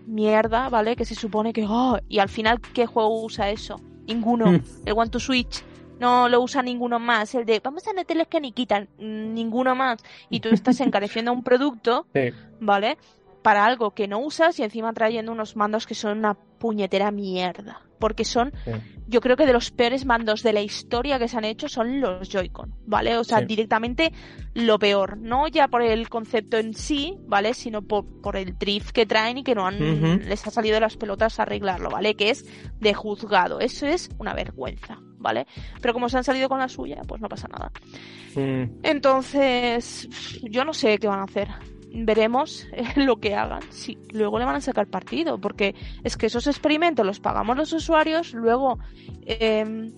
mierda, 0.07 0.69
¿vale? 0.69 0.97
Que 0.97 1.05
se 1.05 1.15
supone 1.15 1.53
que, 1.53 1.67
oh, 1.69 1.99
y 2.09 2.19
al 2.19 2.29
final, 2.29 2.61
¿qué 2.61 2.87
juego 2.87 3.23
usa 3.23 3.51
eso? 3.51 3.81
Ninguno. 4.07 4.53
Mm. 4.53 4.63
El 4.85 4.95
One 4.95 5.11
to 5.11 5.21
Switch 5.21 5.65
no 5.99 6.29
lo 6.29 6.41
usa 6.41 6.63
ninguno 6.63 6.99
más. 6.99 7.35
El 7.35 7.45
de 7.45 7.61
vamos 7.61 7.87
a 7.89 7.93
meterles 7.93 8.29
que 8.29 8.41
ni 8.41 8.53
quitan 8.53 8.89
ninguno 8.99 9.75
más. 9.75 10.03
Y 10.31 10.41
tú 10.41 10.51
estás 10.51 10.81
encareciendo 10.81 11.33
un 11.33 11.43
producto, 11.43 12.07
¿vale? 12.61 12.99
Para 13.43 13.65
algo 13.65 13.93
que 13.93 14.09
no 14.09 14.19
usas 14.19 14.59
y 14.59 14.63
encima 14.63 14.93
trayendo 14.93 15.33
unos 15.33 15.57
mandos 15.57 15.87
que 15.87 15.95
son 15.95 16.19
una 16.19 16.35
puñetera 16.35 17.11
mierda. 17.11 17.81
Porque 17.99 18.25
son, 18.25 18.53
yo 19.07 19.21
creo 19.21 19.37
que 19.37 19.47
de 19.47 19.53
los 19.53 19.71
peores 19.71 20.05
mandos 20.05 20.43
de 20.43 20.53
la 20.53 20.63
historia 20.63 21.19
que 21.19 21.29
se 21.29 21.37
han 21.37 21.45
hecho 21.45 21.69
son 21.69 22.01
los 22.01 22.29
Joy-Con, 22.29 22.75
¿vale? 22.87 23.17
O 23.19 23.25
sea, 23.25 23.41
directamente 23.41 24.13
lo 24.55 24.79
peor. 24.79 25.19
No 25.19 25.49
ya 25.49 25.69
por 25.69 25.83
el 25.83 26.09
concepto 26.09 26.59
en 26.59 26.75
sí, 26.75 27.17
¿vale? 27.27 27.55
Sino 27.55 27.83
por, 27.83 28.05
por 28.21 28.37
el 28.37 28.59
drift 28.59 28.91
que 28.91 29.07
traen 29.07 29.39
y 29.39 29.45
que 29.45 29.55
no 29.55 29.67
han, 29.67 30.19
les 30.29 30.47
ha 30.47 30.51
salido 30.51 30.75
de 30.75 30.81
las 30.81 30.97
pelotas 30.97 31.39
arreglarlo, 31.41 31.91
¿vale? 31.91 32.15
Que 32.15 32.31
es 32.31 32.45
de 32.81 32.95
juzgado. 32.95 33.61
Eso 33.61 33.87
es 33.87 34.11
una 34.19 34.35
vergüenza, 34.35 34.99
¿vale? 35.19 35.47
Pero 35.81 35.95
como 35.95 36.09
se 36.09 36.17
han 36.17 36.25
salido 36.25 36.49
con 36.49 36.59
la 36.59 36.69
suya, 36.69 37.03
pues 37.07 37.21
no 37.21 37.29
pasa 37.29 37.49
nada. 37.49 37.71
Entonces, 38.83 40.09
yo 40.43 40.65
no 40.65 40.73
sé 40.73 40.99
qué 40.99 41.07
van 41.07 41.21
a 41.21 41.25
hacer. 41.25 41.49
Veremos 41.95 42.67
lo 42.97 43.17
que 43.17 43.35
hagan. 43.35 43.63
Si 43.71 43.99
luego 44.13 44.39
le 44.39 44.45
van 44.45 44.57
a 44.57 44.61
sacar 44.61 44.89
partido, 44.89 45.39
porque 45.39 45.75
es 46.03 46.17
que 46.17 46.27
esos 46.27 46.47
experimentos 46.47 47.07
los 47.07 47.21
pagamos 47.21 47.57
los 47.57 47.73
usuarios, 47.73 48.35
luego 48.35 48.79
em, 49.27 49.93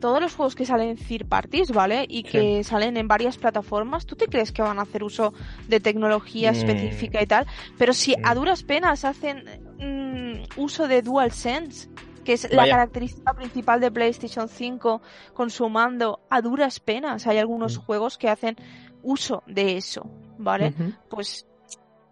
todos 0.00 0.20
los 0.20 0.34
juegos 0.34 0.54
que 0.54 0.64
salen 0.64 0.90
en 0.90 0.96
third 0.96 1.28
parties, 1.28 1.70
¿vale? 1.70 2.06
Y 2.08 2.22
que 2.22 2.64
salen 2.64 2.96
en 2.96 3.08
varias 3.08 3.36
plataformas, 3.36 4.06
¿tú 4.06 4.16
te 4.16 4.26
crees 4.26 4.52
que 4.52 4.62
van 4.62 4.78
a 4.78 4.82
hacer 4.82 5.04
uso 5.04 5.34
de 5.68 5.80
tecnología 5.80 6.52
mm. 6.52 6.54
específica 6.54 7.22
y 7.22 7.26
tal? 7.26 7.46
Pero 7.76 7.92
si 7.92 8.14
a 8.24 8.34
duras 8.34 8.62
penas 8.62 9.04
hacen 9.04 9.44
mm, 9.78 10.60
uso 10.60 10.88
de 10.88 11.02
DualSense, 11.02 11.88
que 12.24 12.34
es 12.34 12.50
la 12.52 12.68
característica 12.68 13.32
principal 13.32 13.80
de 13.80 13.90
PlayStation 13.90 14.48
5 14.48 15.00
con 15.32 15.48
su 15.48 15.68
mando 15.70 16.20
a 16.28 16.42
duras 16.42 16.78
penas. 16.78 17.26
Hay 17.26 17.38
algunos 17.38 17.78
mm. 17.78 17.80
juegos 17.80 18.18
que 18.18 18.28
hacen 18.28 18.56
uso 19.02 19.42
de 19.46 19.76
eso, 19.78 20.10
¿vale? 20.38 20.74
Pues 21.10 21.46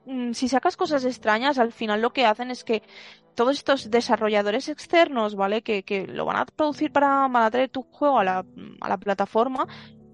mm, 0.05 0.33
si 0.33 0.49
sacas 0.49 0.77
cosas 0.77 1.05
extrañas, 1.05 1.59
al 1.59 1.73
final 1.73 2.03
lo 2.03 2.13
que 2.13 2.27
hacen 2.27 2.51
es 2.51 2.65
que 2.65 2.83
todos 3.35 3.57
estos 3.57 3.91
desarrolladores 3.91 4.69
externos, 4.69 5.37
¿vale? 5.37 5.63
Que, 5.63 5.83
que 5.83 6.07
lo 6.07 6.25
van 6.25 6.37
a 6.37 6.47
producir 6.47 6.91
para, 6.91 7.29
para 7.33 7.51
traer 7.51 7.69
tu 7.69 7.83
juego 7.83 8.19
a 8.19 8.25
la, 8.25 8.45
a 8.81 8.89
la 8.89 8.97
plataforma, 8.97 9.67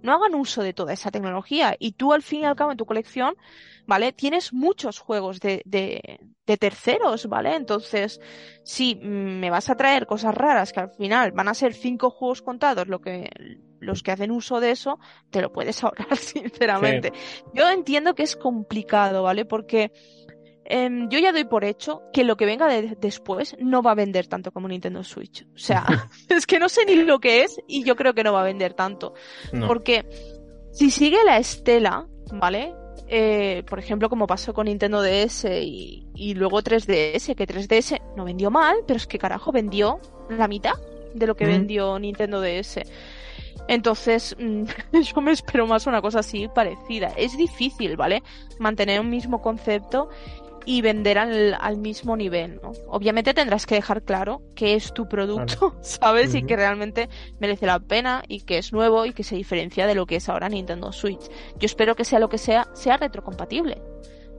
no 0.02 0.12
hagan 0.12 0.34
uso 0.34 0.62
de 0.62 0.72
toda 0.72 0.92
esa 0.92 1.10
tecnología. 1.10 1.76
Y 1.78 1.92
tú, 1.92 2.12
al 2.12 2.22
fin 2.22 2.40
y 2.40 2.44
al 2.44 2.56
cabo, 2.56 2.72
en 2.72 2.76
tu 2.76 2.86
colección, 2.86 3.34
¿vale? 3.86 4.12
Tienes 4.12 4.52
muchos 4.52 4.98
juegos 4.98 5.40
de, 5.40 5.62
de, 5.64 6.20
de 6.46 6.56
terceros, 6.56 7.26
¿vale? 7.26 7.54
Entonces, 7.54 8.20
si 8.64 8.96
me 8.96 9.50
vas 9.50 9.70
a 9.70 9.76
traer 9.76 10.06
cosas 10.06 10.34
raras 10.34 10.72
que 10.72 10.80
al 10.80 10.90
final 10.90 11.32
van 11.32 11.48
a 11.48 11.54
ser 11.54 11.74
cinco 11.74 12.10
juegos 12.10 12.42
contados, 12.42 12.88
lo 12.88 13.00
que 13.00 13.30
los 13.82 14.02
que 14.02 14.12
hacen 14.12 14.30
uso 14.30 14.60
de 14.60 14.70
eso, 14.70 14.98
te 15.30 15.42
lo 15.42 15.52
puedes 15.52 15.82
ahorrar, 15.82 16.16
sinceramente. 16.16 17.12
Yo 17.52 17.68
entiendo 17.68 18.14
que 18.14 18.22
es 18.22 18.36
complicado, 18.36 19.24
¿vale? 19.24 19.44
Porque 19.44 19.92
Em, 20.64 21.08
yo 21.08 21.18
ya 21.18 21.32
doy 21.32 21.44
por 21.44 21.64
hecho 21.64 22.02
que 22.12 22.24
lo 22.24 22.36
que 22.36 22.46
venga 22.46 22.68
después 22.98 23.56
no 23.58 23.82
va 23.82 23.92
a 23.92 23.96
vender 23.96 24.26
tanto 24.26 24.52
como 24.52 24.68
Nintendo 24.68 25.02
Switch. 25.02 25.44
O 25.54 25.58
sea, 25.58 25.84
es 26.28 26.46
que 26.46 26.58
no 26.58 26.68
sé 26.68 26.84
ni 26.86 26.96
lo 26.96 27.18
que 27.18 27.42
es 27.42 27.60
y 27.66 27.84
yo 27.84 27.96
creo 27.96 28.14
que 28.14 28.24
no 28.24 28.32
va 28.32 28.42
a 28.42 28.44
vender 28.44 28.74
tanto. 28.74 29.14
Porque 29.66 30.06
si 30.72 30.90
sigue 30.90 31.24
la 31.24 31.38
estela, 31.38 32.06
¿vale? 32.32 32.74
Eh, 33.08 33.62
por 33.68 33.78
ejemplo, 33.78 34.08
como 34.08 34.26
pasó 34.26 34.54
con 34.54 34.66
Nintendo 34.66 35.02
DS 35.02 35.44
y, 35.44 36.06
y, 36.14 36.34
luego 36.34 36.62
3DS, 36.62 37.34
que 37.34 37.46
3DS 37.46 38.00
no 38.16 38.24
vendió 38.24 38.50
mal, 38.50 38.76
pero 38.86 38.96
es 38.96 39.06
que 39.06 39.18
carajo 39.18 39.52
vendió 39.52 40.00
la 40.30 40.48
mitad 40.48 40.72
de 41.12 41.26
lo 41.26 41.36
que 41.36 41.44
vendió 41.44 41.98
Nintendo 41.98 42.40
DS. 42.40 42.80
Entonces, 43.68 44.36
mm, 44.38 44.64
yo 45.02 45.20
me 45.20 45.32
espero 45.32 45.66
más 45.66 45.86
una 45.86 46.00
cosa 46.00 46.20
así 46.20 46.48
parecida. 46.48 47.12
Es 47.16 47.36
difícil, 47.36 47.96
¿vale? 47.96 48.22
Mantener 48.58 49.00
un 49.00 49.10
mismo 49.10 49.40
concepto 49.42 50.08
y 50.64 50.82
vender 50.82 51.18
al, 51.18 51.56
al, 51.60 51.76
mismo 51.78 52.16
nivel, 52.16 52.60
¿no? 52.62 52.72
Obviamente 52.88 53.34
tendrás 53.34 53.66
que 53.66 53.74
dejar 53.74 54.02
claro 54.02 54.42
que 54.54 54.74
es 54.74 54.92
tu 54.92 55.08
producto, 55.08 55.76
¿sabes? 55.82 56.34
Y 56.34 56.44
que 56.44 56.56
realmente 56.56 57.08
merece 57.40 57.66
la 57.66 57.80
pena 57.80 58.22
y 58.28 58.40
que 58.40 58.58
es 58.58 58.72
nuevo 58.72 59.06
y 59.06 59.12
que 59.12 59.24
se 59.24 59.36
diferencia 59.36 59.86
de 59.86 59.94
lo 59.94 60.06
que 60.06 60.16
es 60.16 60.28
ahora 60.28 60.48
Nintendo 60.48 60.92
Switch. 60.92 61.28
Yo 61.58 61.66
espero 61.66 61.94
que 61.94 62.04
sea 62.04 62.18
lo 62.18 62.28
que 62.28 62.38
sea, 62.38 62.68
sea 62.72 62.96
retrocompatible. 62.96 63.82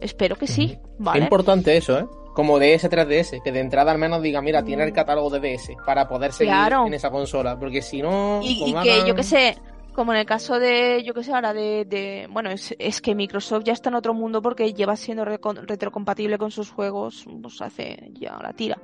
Espero 0.02 0.36
que 0.36 0.48
sí, 0.48 0.78
¿vale? 0.98 1.20
Es 1.20 1.24
importante 1.24 1.78
eso, 1.78 1.98
¿eh? 1.98 2.06
Como 2.34 2.58
DS 2.58 2.90
3DS, 2.90 3.44
que 3.44 3.52
de 3.52 3.60
entrada 3.60 3.92
al 3.92 4.00
menos 4.00 4.22
diga, 4.22 4.42
mira, 4.42 4.64
tiene 4.64 4.84
el 4.84 4.92
mm. 4.92 4.96
catálogo 4.96 5.30
de 5.30 5.56
DS 5.56 5.74
para 5.86 6.08
poder 6.08 6.34
seguir 6.34 6.54
en 6.86 6.94
esa 6.94 7.12
consola, 7.12 7.58
porque 7.58 7.82
si 7.82 8.02
no... 8.02 8.42
Y, 8.44 8.74
que 8.82 9.08
yo 9.08 9.14
que 9.14 9.24
sé, 9.24 9.56
como 9.94 10.14
en 10.14 10.20
el 10.20 10.26
caso 10.26 10.60
de, 10.60 11.04
yo 11.04 11.14
que 11.14 11.24
sé, 11.24 11.34
ahora 11.34 11.54
de, 11.54 11.86
de 11.86 12.28
bueno, 12.30 12.50
es, 12.50 12.76
es, 12.80 13.02
que 13.02 13.16
Microsoft 13.16 13.64
ya 13.64 13.74
está 13.74 13.90
en 13.90 13.96
otro 13.96 14.14
mundo 14.14 14.42
porque 14.42 14.74
lleva 14.74 14.96
siendo 14.96 15.26
retrocompatible 15.26 16.38
con 16.38 16.52
sus 16.52 16.70
juegos, 16.72 17.26
pues 17.42 17.62
hace 17.62 18.12
ya 18.14 18.38
la 18.42 18.54
tira. 18.54 18.78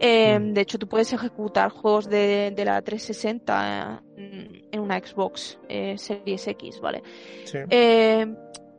Eh, 0.00 0.38
mm. 0.38 0.54
De 0.54 0.60
hecho, 0.60 0.78
tú 0.78 0.88
puedes 0.88 1.12
ejecutar 1.12 1.70
juegos 1.70 2.08
de, 2.08 2.52
de 2.54 2.64
la 2.64 2.82
360 2.82 4.02
en, 4.16 4.80
una 4.80 4.98
Xbox 4.98 5.58
eh, 5.68 5.96
Series 5.98 6.46
X, 6.48 6.80
¿vale? 6.80 7.02
Sí. 7.44 7.58
Eh, 7.70 8.26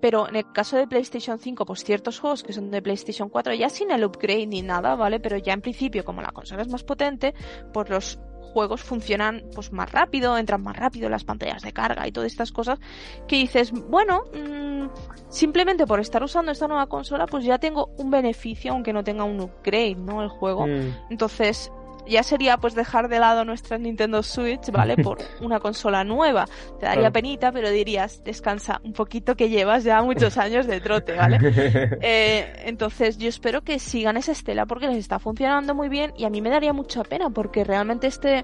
pero 0.02 0.30
en 0.30 0.38
el 0.38 0.52
caso 0.52 0.78
de 0.78 0.88
PlayStation 0.88 1.40
5, 1.40 1.66
pues 1.66 1.84
ciertos 1.84 2.20
juegos 2.20 2.44
que 2.44 2.54
son 2.54 2.72
de 2.72 2.82
PlayStation 2.82 3.30
4, 3.30 3.54
ya 3.54 3.70
sin 3.70 3.92
el 3.92 4.06
upgrade 4.06 4.48
ni 4.48 4.62
nada, 4.62 4.96
¿vale? 4.96 5.20
Pero 5.20 5.38
ya 5.38 5.54
en 5.54 5.62
principio, 5.62 6.06
como 6.06 6.22
la 6.22 6.32
consola 6.32 6.62
es 6.62 6.70
más 6.70 6.84
potente, 6.84 7.34
pues 7.74 7.90
los 7.90 8.20
juegos 8.54 8.82
funcionan 8.82 9.44
pues 9.54 9.72
más 9.72 9.92
rápido, 9.92 10.38
entran 10.38 10.62
más 10.62 10.76
rápido 10.76 11.10
las 11.10 11.24
pantallas 11.24 11.62
de 11.62 11.74
carga 11.74 12.08
y 12.08 12.12
todas 12.12 12.32
estas 12.32 12.52
cosas 12.52 12.80
que 13.28 13.38
dices, 13.38 13.72
bueno, 13.72 14.24
mmm, 14.34 14.88
simplemente 15.30 15.86
por 15.86 16.00
estar 16.00 16.24
usando 16.24 16.52
esta 16.52 16.68
nueva 16.68 16.88
consola 16.88 17.26
pues 17.28 17.44
ya 17.44 17.58
tengo 17.58 17.92
un 17.98 18.10
beneficio 18.10 18.72
aunque 18.72 18.94
no 18.94 19.04
tenga 19.04 19.24
un 19.24 19.40
upgrade, 19.40 19.96
¿no? 19.96 20.22
El 20.22 20.30
juego. 20.30 20.68
Mm. 20.68 21.12
Entonces, 21.12 21.72
ya 22.10 22.24
sería 22.24 22.58
pues 22.58 22.76
dejar 22.76 23.08
de 23.08 23.20
lado 23.20 23.46
nuestra 23.46 23.78
Nintendo 23.78 24.24
Switch, 24.24 24.72
¿vale? 24.72 24.98
Por 25.04 25.20
una 25.42 25.60
consola 25.60 26.04
nueva. 26.04 26.46
Te 26.80 26.86
daría 26.86 27.12
penita, 27.12 27.52
pero 27.52 27.70
dirías, 27.70 28.24
descansa 28.24 28.82
un 28.84 28.94
poquito 28.94 29.36
que 29.36 29.50
llevas 29.50 29.84
ya 29.84 30.02
muchos 30.02 30.38
años 30.38 30.68
de 30.68 30.82
trote, 30.82 31.14
¿vale? 31.14 31.40
Eh, 32.02 32.64
entonces 32.66 33.18
yo 33.18 33.30
espero 33.30 33.62
que 33.62 33.78
sigan 33.80 34.18
esa 34.18 34.32
estela 34.32 34.66
porque 34.66 34.88
les 34.88 34.98
está 34.98 35.20
funcionando 35.20 35.76
muy 35.76 35.90
bien 35.90 36.14
y 36.18 36.26
a 36.26 36.30
mí 36.30 36.42
me 36.42 36.50
daría 36.50 36.74
mucha 36.74 37.04
pena 37.04 37.30
porque 37.30 37.64
realmente 37.64 38.08
este 38.08 38.44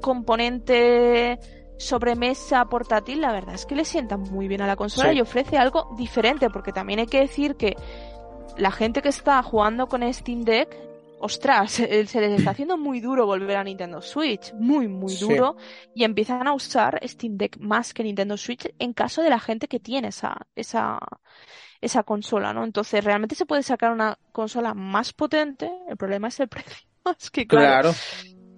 componente 0.00 1.38
sobremesa 1.76 2.64
portátil, 2.66 3.20
la 3.20 3.32
verdad 3.32 3.54
es 3.54 3.66
que 3.66 3.74
le 3.74 3.84
sienta 3.84 4.16
muy 4.16 4.48
bien 4.48 4.62
a 4.62 4.66
la 4.66 4.76
consola 4.76 5.12
y 5.12 5.20
ofrece 5.20 5.56
algo 5.56 5.94
diferente 5.96 6.50
porque 6.50 6.72
también 6.72 7.00
hay 7.00 7.06
que 7.06 7.20
decir 7.20 7.56
que 7.56 7.76
la 8.56 8.70
gente 8.70 9.02
que 9.02 9.08
está 9.08 9.42
jugando 9.42 9.86
con 9.86 10.12
Steam 10.12 10.42
Deck 10.42 10.68
ostras, 11.24 11.72
se 11.72 11.88
les 11.88 12.14
está 12.14 12.50
haciendo 12.50 12.76
muy 12.76 13.00
duro 13.00 13.24
volver 13.24 13.56
a 13.56 13.64
Nintendo 13.64 14.02
Switch, 14.02 14.52
muy, 14.52 14.88
muy 14.88 15.16
duro, 15.16 15.56
y 15.94 16.04
empiezan 16.04 16.46
a 16.46 16.52
usar 16.52 17.00
Steam 17.02 17.38
Deck 17.38 17.56
más 17.58 17.94
que 17.94 18.04
Nintendo 18.04 18.36
Switch 18.36 18.68
en 18.78 18.92
caso 18.92 19.22
de 19.22 19.30
la 19.30 19.40
gente 19.40 19.66
que 19.66 19.80
tiene 19.80 20.08
esa, 20.08 20.46
esa, 20.54 20.98
esa 21.80 22.02
consola, 22.02 22.52
¿no? 22.52 22.62
Entonces, 22.62 23.02
realmente 23.02 23.34
se 23.34 23.46
puede 23.46 23.62
sacar 23.62 23.92
una 23.92 24.18
consola 24.32 24.74
más 24.74 25.14
potente, 25.14 25.70
el 25.88 25.96
problema 25.96 26.28
es 26.28 26.38
el 26.40 26.48
precio. 26.48 26.86
Es 27.18 27.30
que 27.30 27.46
claro. 27.46 27.94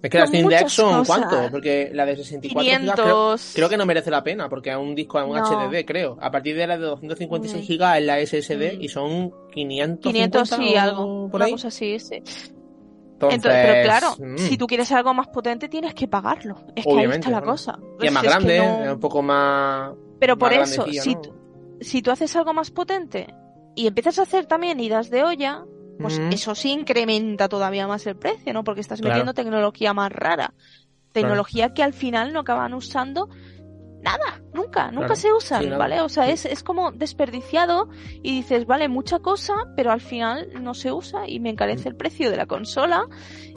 Es 0.03 0.11
que 0.11 0.19
las 0.19 0.29
Steam 0.29 0.47
Deck 0.47 0.67
son 0.67 1.05
cuánto, 1.05 1.49
porque 1.49 1.89
la 1.93 2.05
de 2.05 2.17
64 2.17 2.61
GB 2.61 3.39
creo, 3.53 3.69
que 3.69 3.77
no 3.77 3.85
merece 3.85 4.11
la 4.11 4.23
pena, 4.23 4.47
porque 4.47 4.69
es 4.69 4.77
un 4.77 4.93
disco, 4.93 5.19
es 5.19 5.25
un 5.25 5.37
HDD, 5.37 5.85
creo. 5.85 6.17
A 6.21 6.29
partir 6.29 6.55
de 6.55 6.67
la 6.67 6.77
de 6.77 6.85
256 6.85 7.67
GB 7.67 7.97
es 7.97 8.05
la 8.05 8.25
SSD 8.25 8.79
y 8.79 8.89
son 8.89 9.31
500 9.51 10.11
500 10.11 10.49
sí, 10.49 10.75
algo, 10.75 11.29
por 11.31 11.41
una 11.41 11.49
cosa 11.49 11.69
así, 11.69 11.97
sí. 11.99 12.21
Entonces, 13.19 13.51
pero 13.65 13.83
claro, 13.83 14.15
mm. 14.19 14.37
si 14.37 14.57
tú 14.57 14.67
quieres 14.67 14.91
algo 14.91 15.13
más 15.13 15.27
potente 15.27 15.67
tienes 15.69 15.93
que 15.93 16.07
pagarlo. 16.07 16.55
Es 16.75 16.85
que 16.85 16.99
ahí 16.99 17.05
está 17.05 17.29
la 17.29 17.41
cosa. 17.41 17.79
Y 17.99 18.07
es 18.07 18.11
más 18.11 18.23
grande, 18.23 18.57
es, 18.57 18.91
un 18.91 18.99
poco 18.99 19.21
más. 19.21 19.91
Pero 20.19 20.37
por 20.37 20.53
eso, 20.53 20.85
si, 20.85 21.15
tú, 21.15 21.33
si 21.81 22.01
tú 22.01 22.11
haces 22.11 22.35
algo 22.35 22.53
más 22.53 22.71
potente 22.71 23.33
y 23.75 23.87
empiezas 23.87 24.19
a 24.19 24.23
hacer 24.23 24.45
también 24.45 24.79
idas 24.79 25.09
de 25.09 25.23
olla, 25.23 25.65
pues 25.99 26.19
eso 26.31 26.53
sí 26.53 26.71
incrementa 26.71 27.49
todavía 27.49 27.87
más 27.87 28.05
el 28.05 28.15
precio, 28.15 28.53
¿no? 28.53 28.63
Porque 28.63 28.81
estás 28.81 29.01
metiendo 29.01 29.33
tecnología 29.33 29.93
más 29.93 30.11
rara. 30.11 30.53
Tecnología 31.11 31.73
que 31.73 31.81
al 31.81 31.93
final 31.93 32.33
no 32.33 32.41
acaban 32.41 32.73
usando 32.73 33.29
nada, 34.01 34.41
nunca, 34.53 34.91
nunca 34.91 35.15
se 35.15 35.33
usan, 35.33 35.77
¿vale? 35.77 36.01
O 36.01 36.09
sea, 36.09 36.29
es, 36.29 36.45
es 36.45 36.63
como 36.63 36.91
desperdiciado 36.91 37.89
y 38.21 38.37
dices, 38.37 38.65
vale, 38.65 38.87
mucha 38.87 39.19
cosa, 39.19 39.53
pero 39.75 39.91
al 39.91 40.01
final 40.01 40.49
no 40.61 40.73
se 40.73 40.91
usa 40.91 41.27
y 41.27 41.39
me 41.39 41.49
encarece 41.49 41.89
el 41.89 41.95
precio 41.95 42.29
de 42.29 42.37
la 42.37 42.45
consola 42.45 43.05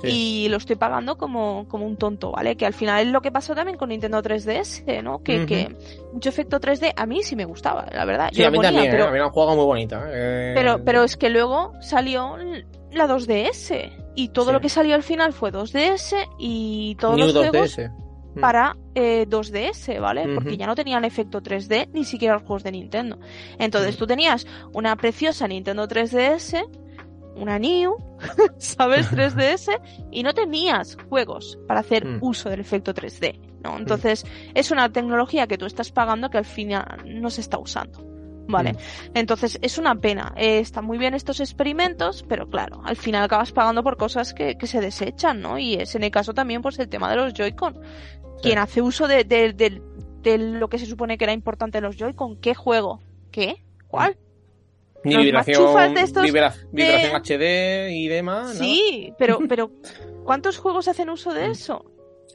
y 0.03 0.49
lo 0.49 0.57
estoy 0.57 0.77
pagando 0.77 1.19
como, 1.19 1.69
como 1.69 1.87
un 1.87 1.97
tonto, 1.97 2.33
¿vale? 2.33 2.57
Que 2.57 2.67
al 2.67 2.73
final 2.73 3.07
es 3.07 3.13
lo 3.13 3.21
que 3.21 3.31
pasó 3.31 3.55
también 3.55 3.77
con 3.77 3.91
Nintendo 3.91 4.23
3DS, 4.23 5.03
¿no? 5.03 5.23
Que, 5.23 5.47
que 5.47 5.75
mucho 6.13 6.29
efecto 6.29 6.59
3D 6.59 6.93
a 6.97 7.07
mí 7.07 7.23
sí 7.23 7.37
me 7.37 7.45
gustaba, 7.45 7.87
la 7.93 8.05
verdad. 8.05 8.31
Sí, 8.33 8.43
a 8.43 8.51
mí 8.51 8.59
también, 8.61 8.91
pero, 8.91 9.05
¿eh? 9.05 9.21
a 9.21 9.29
mí 9.29 9.57
muy 9.57 9.65
bonita. 9.65 10.05
¿eh? 10.09 10.53
Pero, 10.55 10.83
pero 10.85 11.05
es 11.05 11.17
que 11.17 11.29
luego 11.29 11.73
salió 11.81 12.37
la 12.93 13.07
2DS 13.07 14.13
y 14.17 14.29
todo 14.29 14.53
lo 14.53 14.61
que 14.61 14.69
salió 14.69 14.95
al 14.95 15.03
final 15.03 15.33
fue 15.33 15.53
2DS 15.53 16.15
y 16.39 16.97
todos 16.97 17.19
los 17.19 17.33
juegos... 17.33 17.79
Mm. 18.35 18.41
para 18.41 18.77
eh, 18.95 19.27
2DS, 19.29 20.01
¿vale? 20.01 20.35
Porque 20.35 20.57
ya 20.57 20.67
no 20.67 20.75
tenían 20.75 21.05
efecto 21.05 21.43
3D 21.43 21.91
ni 21.93 22.05
siquiera 22.05 22.35
los 22.35 22.43
juegos 22.43 22.63
de 22.63 22.73
Nintendo. 22.73 23.19
Entonces 23.59 23.97
tú 23.97 24.07
tenías 24.07 24.47
una 24.73 24.97
preciosa 24.97 25.49
Nintendo 25.49 25.89
3DS, 25.89 26.65
una 27.35 27.59
New, 27.59 27.97
¿sabes? 28.59 29.11
3DS, 29.13 29.81
y 30.11 30.23
no 30.23 30.33
tenías 30.35 30.97
juegos 31.09 31.59
para 31.67 31.81
hacer 31.81 32.05
mm. 32.07 32.19
uso 32.21 32.51
del 32.51 32.61
efecto 32.61 32.95
3D, 32.95 33.41
¿no? 33.65 33.79
Entonces 33.79 34.25
es 34.55 34.71
una 34.71 34.91
tecnología 34.91 35.47
que 35.47 35.59
tú 35.59 35.67
estás 35.67 35.91
pagando 35.91 36.31
que 36.31 36.39
al 36.39 36.45
final 36.45 37.03
no 37.07 37.31
se 37.31 37.41
está 37.41 37.59
usando. 37.59 38.10
Vale, 38.49 38.75
entonces 39.15 39.59
es 39.63 39.79
una 39.79 39.95
pena. 39.95 40.33
Eh, 40.37 40.59
están 40.59 40.85
muy 40.85 40.99
bien 40.99 41.15
estos 41.15 41.41
experimentos, 41.41 42.25
pero 42.29 42.49
claro, 42.49 42.83
al 42.85 42.97
final 42.97 43.23
acabas 43.23 43.53
pagando 43.53 43.85
por 43.85 43.97
cosas 43.97 44.35
que, 44.35 44.57
que, 44.59 44.67
se 44.67 44.81
desechan, 44.81 45.41
¿no? 45.41 45.59
Y 45.59 45.75
es 45.75 45.95
en 45.95 46.03
el 46.03 46.11
caso 46.11 46.35
también, 46.35 46.61
pues, 46.61 46.79
el 46.81 46.89
tema 46.89 47.09
de 47.11 47.17
los 47.17 47.33
Joy-Con 47.33 47.79
quien 48.41 48.59
hace 48.59 48.83
uso 48.83 49.07
de, 49.09 49.25
de, 49.25 50.39
lo 50.39 50.69
que 50.69 50.79
se 50.79 50.87
supone 50.87 51.19
que 51.19 51.25
era 51.25 51.33
importante 51.33 51.79
en 51.79 51.85
los 51.85 51.97
Joy-Con. 51.97 52.37
¿Qué 52.37 52.55
juego? 52.55 53.01
¿Qué? 53.31 53.63
¿Cuál? 53.89 54.17
Ni 55.03 55.17
vibración, 55.17 55.95
de 55.95 56.01
estos 56.03 56.23
vibración 56.25 57.17
HD 57.23 57.91
y 57.91 58.09
demás. 58.09 58.55
Sí, 58.59 59.15
pero, 59.19 59.39
pero 59.49 59.71
¿cuántos 60.25 60.59
juegos 60.59 60.89
hacen 60.89 61.09
uso 61.09 61.33
de 61.33 61.49
mm. 61.49 61.53
eso? 61.53 61.85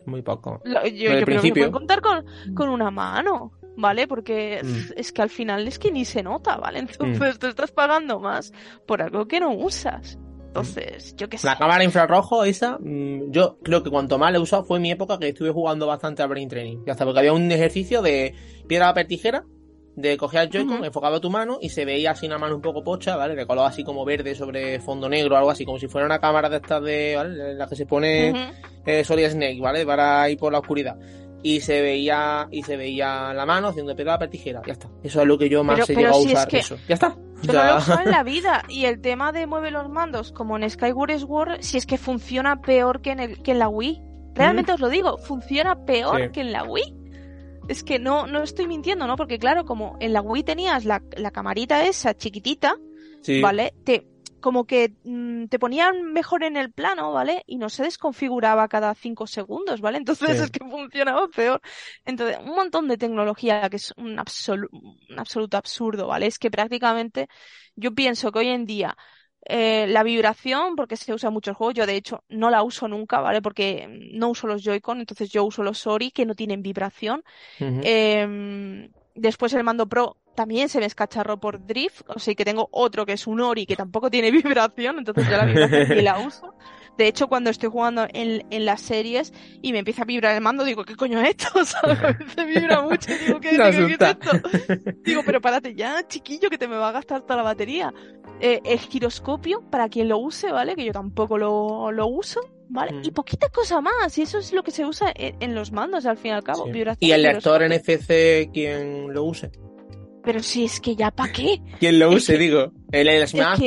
Muy 0.05 0.21
poco. 0.21 0.61
yo, 0.65 0.85
yo 0.85 1.25
creo 1.25 1.41
que 1.41 1.51
pueden 1.51 1.71
contar 1.71 2.01
con, 2.01 2.25
con 2.55 2.69
una 2.69 2.91
mano. 2.91 3.51
¿Vale? 3.75 4.07
Porque 4.07 4.61
mm. 4.63 4.93
es 4.95 5.11
que 5.11 5.21
al 5.21 5.29
final 5.29 5.67
es 5.67 5.79
que 5.79 5.91
ni 5.91 6.05
se 6.05 6.23
nota, 6.23 6.57
¿vale? 6.57 6.79
Entonces 6.79 7.35
mm. 7.35 7.39
te 7.39 7.49
estás 7.49 7.71
pagando 7.71 8.19
más 8.19 8.53
por 8.85 9.01
algo 9.01 9.27
que 9.27 9.39
no 9.39 9.53
usas. 9.53 10.17
Entonces, 10.47 11.13
yo 11.17 11.27
qué 11.27 11.37
sé. 11.37 11.47
La 11.47 11.57
cámara 11.57 11.83
infrarrojo, 11.83 12.45
esa, 12.45 12.77
mm, 12.79 13.31
yo 13.31 13.57
creo 13.61 13.83
que 13.83 13.89
cuanto 13.89 14.17
más 14.17 14.31
la 14.31 14.37
he 14.37 14.41
usado 14.41 14.63
fue 14.63 14.79
mi 14.79 14.89
época 14.89 15.19
que 15.19 15.29
estuve 15.29 15.51
jugando 15.51 15.85
bastante 15.85 16.23
al 16.23 16.29
Brain 16.29 16.47
Training. 16.47 16.83
Ya 16.85 16.93
está, 16.93 17.03
porque 17.03 17.19
había 17.19 17.33
un 17.33 17.51
ejercicio 17.51 18.01
de 18.01 18.33
piedra, 18.65 18.87
papel, 18.87 19.07
tijera, 19.07 19.43
de 19.97 20.15
coger 20.15 20.43
el 20.43 20.49
Joy-Con, 20.49 20.85
enfocaba 20.85 21.19
tu 21.19 21.29
mano 21.29 21.57
y 21.61 21.69
se 21.69 21.83
veía 21.83 22.11
así 22.11 22.25
una 22.25 22.37
mano 22.37 22.55
un 22.55 22.61
poco 22.61 22.83
pocha, 22.83 23.17
¿vale? 23.17 23.35
De 23.35 23.45
color 23.45 23.67
así 23.67 23.83
como 23.83 24.05
verde 24.05 24.33
sobre 24.33 24.79
fondo 24.79 25.09
negro, 25.09 25.35
algo 25.35 25.51
así, 25.51 25.65
como 25.65 25.77
si 25.77 25.87
fuera 25.87 26.05
una 26.05 26.19
cámara 26.19 26.49
de 26.49 26.57
estas 26.57 26.81
de, 26.81 27.15
¿vale? 27.17 27.51
En 27.51 27.57
la 27.57 27.67
que 27.67 27.75
se 27.75 27.85
pone 27.85 28.53
eh, 28.85 29.03
Solid 29.03 29.29
Snake, 29.29 29.59
¿vale? 29.59 29.85
Para 29.85 30.29
ir 30.29 30.37
por 30.37 30.53
la 30.53 30.59
oscuridad 30.59 30.97
y 31.45 31.61
se 31.61 31.79
veía 31.79 32.47
y 32.49 32.63
se 32.63 32.75
veía 32.75 33.31
la 33.31 33.45
mano 33.45 33.67
haciendo 33.67 33.95
piedra, 33.95 34.13
papel, 34.13 34.31
tijera. 34.31 34.63
Ya 34.65 34.73
está. 34.73 34.89
Eso 35.03 35.21
es 35.21 35.27
lo 35.27 35.37
que 35.37 35.47
yo 35.47 35.63
más 35.63 35.87
he 35.87 35.95
llegado 35.95 36.15
a 36.15 36.17
usar. 36.17 36.55
eso. 36.55 36.75
Ya 36.87 36.95
está. 36.95 37.15
Yo 37.43 37.53
no 37.53 37.63
lo 37.63 37.77
uso 37.77 37.99
en 38.01 38.09
la 38.09 38.23
vida. 38.23 38.63
Y 38.67 38.85
el 38.85 38.99
tema 38.99 39.31
de 39.31 39.45
mueve 39.45 39.69
los 39.69 39.87
mandos, 39.87 40.31
como 40.31 40.57
en 40.57 40.67
Skyward 40.67 41.19
Sword, 41.19 41.57
si 41.59 41.77
es 41.77 41.85
que 41.85 41.99
funciona 41.99 42.61
peor 42.61 42.99
que 43.01 43.11
en, 43.11 43.19
el, 43.19 43.43
que 43.43 43.51
en 43.51 43.59
la 43.59 43.69
Wii. 43.69 44.01
Realmente 44.33 44.73
os 44.73 44.79
lo 44.79 44.89
digo, 44.89 45.19
funciona 45.19 45.85
peor 45.85 46.31
que 46.31 46.41
en 46.41 46.51
la 46.51 46.63
Wii. 46.63 46.95
Es 47.67 47.83
que 47.83 47.99
no, 47.99 48.25
no 48.25 48.41
estoy 48.41 48.67
mintiendo, 48.67 49.05
¿no? 49.05 49.15
Porque 49.15 49.37
claro, 49.37 49.65
como 49.65 49.97
en 49.99 50.13
la 50.13 50.21
Wii 50.21 50.41
tenías 50.41 50.83
la, 50.83 51.03
la 51.15 51.29
camarita 51.29 51.85
esa 51.85 52.15
chiquitita, 52.15 52.75
¿vale? 53.39 53.75
Te, 53.83 54.07
como 54.45 54.65
que 54.67 54.93
mm, 55.03 55.47
te 55.47 55.57
ponían 55.57 56.13
mejor 56.13 56.43
en 56.43 56.55
el 56.55 56.71
plano, 56.71 57.11
¿vale? 57.11 57.43
Y 57.47 57.57
no 57.57 57.67
se 57.67 57.81
desconfiguraba 57.81 58.67
cada 58.67 58.93
cinco 58.93 59.25
segundos, 59.25 59.81
¿vale? 59.81 59.97
Entonces 59.97 60.39
es 60.39 60.51
que 60.51 60.59
funcionaba 60.63 61.27
peor. 61.29 61.61
Entonces, 62.05 62.37
un 62.45 62.53
montón 62.55 62.87
de 62.87 62.95
tecnología 62.97 63.67
que 63.71 63.77
es 63.77 63.91
un, 63.97 64.19
un 64.19 65.19
absoluto 65.19 65.57
absurdo, 65.57 66.05
¿vale? 66.07 66.27
Es 66.27 66.37
que 66.37 66.51
prácticamente 66.51 67.27
yo 67.75 67.95
pienso 67.95 68.31
que 68.31 68.37
hoy 68.39 68.49
en 68.49 68.67
día 68.67 68.95
eh, 69.47 69.87
la 69.87 70.03
vibración, 70.03 70.75
porque 70.75 70.95
se 70.95 71.11
usa 71.11 71.31
mucho 71.31 71.49
el 71.49 71.55
juego, 71.55 71.71
yo 71.71 71.87
de 71.87 71.95
hecho 71.95 72.23
no 72.29 72.51
la 72.51 72.61
uso 72.61 72.87
nunca, 72.87 73.21
¿vale? 73.21 73.41
Porque 73.41 73.87
no 74.13 74.29
uso 74.29 74.45
los 74.45 74.61
Joy-Con, 74.63 74.99
entonces 74.99 75.31
yo 75.31 75.43
uso 75.43 75.63
los 75.63 75.87
Ori 75.87 76.11
que 76.11 76.27
no 76.27 76.35
tienen 76.35 76.61
vibración. 76.61 77.23
eh, 77.81 78.89
después 79.15 79.53
el 79.53 79.63
mando 79.63 79.87
Pro 79.87 80.17
también 80.35 80.69
se 80.69 80.79
me 80.79 80.85
escacharró 80.85 81.39
por 81.39 81.65
drift, 81.65 82.01
o 82.07 82.19
sea 82.19 82.35
que 82.35 82.45
tengo 82.45 82.67
otro 82.71 83.05
que 83.05 83.13
es 83.13 83.25
un 83.27 83.41
Ori 83.41 83.65
que 83.65 83.75
tampoco 83.75 84.09
tiene 84.09 84.31
vibración, 84.31 84.99
entonces 84.99 85.27
yo 85.29 85.37
la 85.37 85.45
vibración 85.45 85.89
ni 85.89 86.01
la 86.01 86.19
uso. 86.25 86.53
De 86.97 87.07
hecho, 87.07 87.27
cuando 87.27 87.49
estoy 87.49 87.69
jugando 87.69 88.07
en, 88.13 88.45
en, 88.49 88.65
las 88.65 88.79
series 88.79 89.33
y 89.61 89.73
me 89.73 89.79
empieza 89.79 90.03
a 90.03 90.05
vibrar 90.05 90.33
el 90.33 90.41
mando, 90.41 90.63
digo, 90.63 90.85
¿qué 90.85 90.95
coño 90.95 91.19
es 91.21 91.29
esto? 91.31 91.65
Se 92.35 92.45
vibra 92.45 92.81
mucho. 92.81 93.11
Digo, 93.25 93.41
¿qué, 93.41 93.51
digo, 93.51 93.63
¿qué 93.65 93.69
es 93.69 94.01
esto? 94.01 94.49
Digo, 95.03 95.21
pero 95.25 95.41
párate 95.41 95.75
ya, 95.75 96.07
chiquillo, 96.07 96.49
que 96.49 96.57
te 96.57 96.69
me 96.69 96.77
va 96.77 96.89
a 96.89 96.91
gastar 96.93 97.23
toda 97.23 97.35
la 97.37 97.43
batería. 97.43 97.93
Eh, 98.39 98.61
el 98.63 98.79
giroscopio, 98.79 99.61
para 99.69 99.89
quien 99.89 100.07
lo 100.07 100.19
use, 100.19 100.51
¿vale? 100.51 100.75
Que 100.75 100.85
yo 100.85 100.93
tampoco 100.93 101.37
lo, 101.37 101.91
lo 101.91 102.07
uso, 102.07 102.39
¿vale? 102.69 102.93
Mm. 102.93 103.05
Y 103.05 103.11
poquita 103.11 103.49
cosa 103.49 103.81
más, 103.81 104.17
y 104.17 104.21
eso 104.21 104.37
es 104.37 104.53
lo 104.53 104.63
que 104.63 104.71
se 104.71 104.85
usa 104.85 105.11
en, 105.15 105.53
los 105.55 105.71
mandos, 105.71 106.05
al 106.05 106.17
fin 106.17 106.31
y 106.31 106.33
al 106.33 106.43
cabo. 106.43 106.65
¿Y 106.99 107.11
el 107.11 107.23
lector 107.23 107.61
NFC, 107.67 108.51
quien 108.53 109.13
lo 109.13 109.23
use? 109.23 109.51
Pero 110.25 110.41
si 110.41 110.65
es 110.65 110.79
que 110.81 110.95
ya 110.95 111.11
para 111.11 111.31
qué. 111.31 111.61
Quien 111.79 111.99
lo 111.99 112.09
use, 112.09 112.37
digo. 112.37 112.71
El, 112.91 113.07
el 113.07 113.27
Smash, 113.27 113.61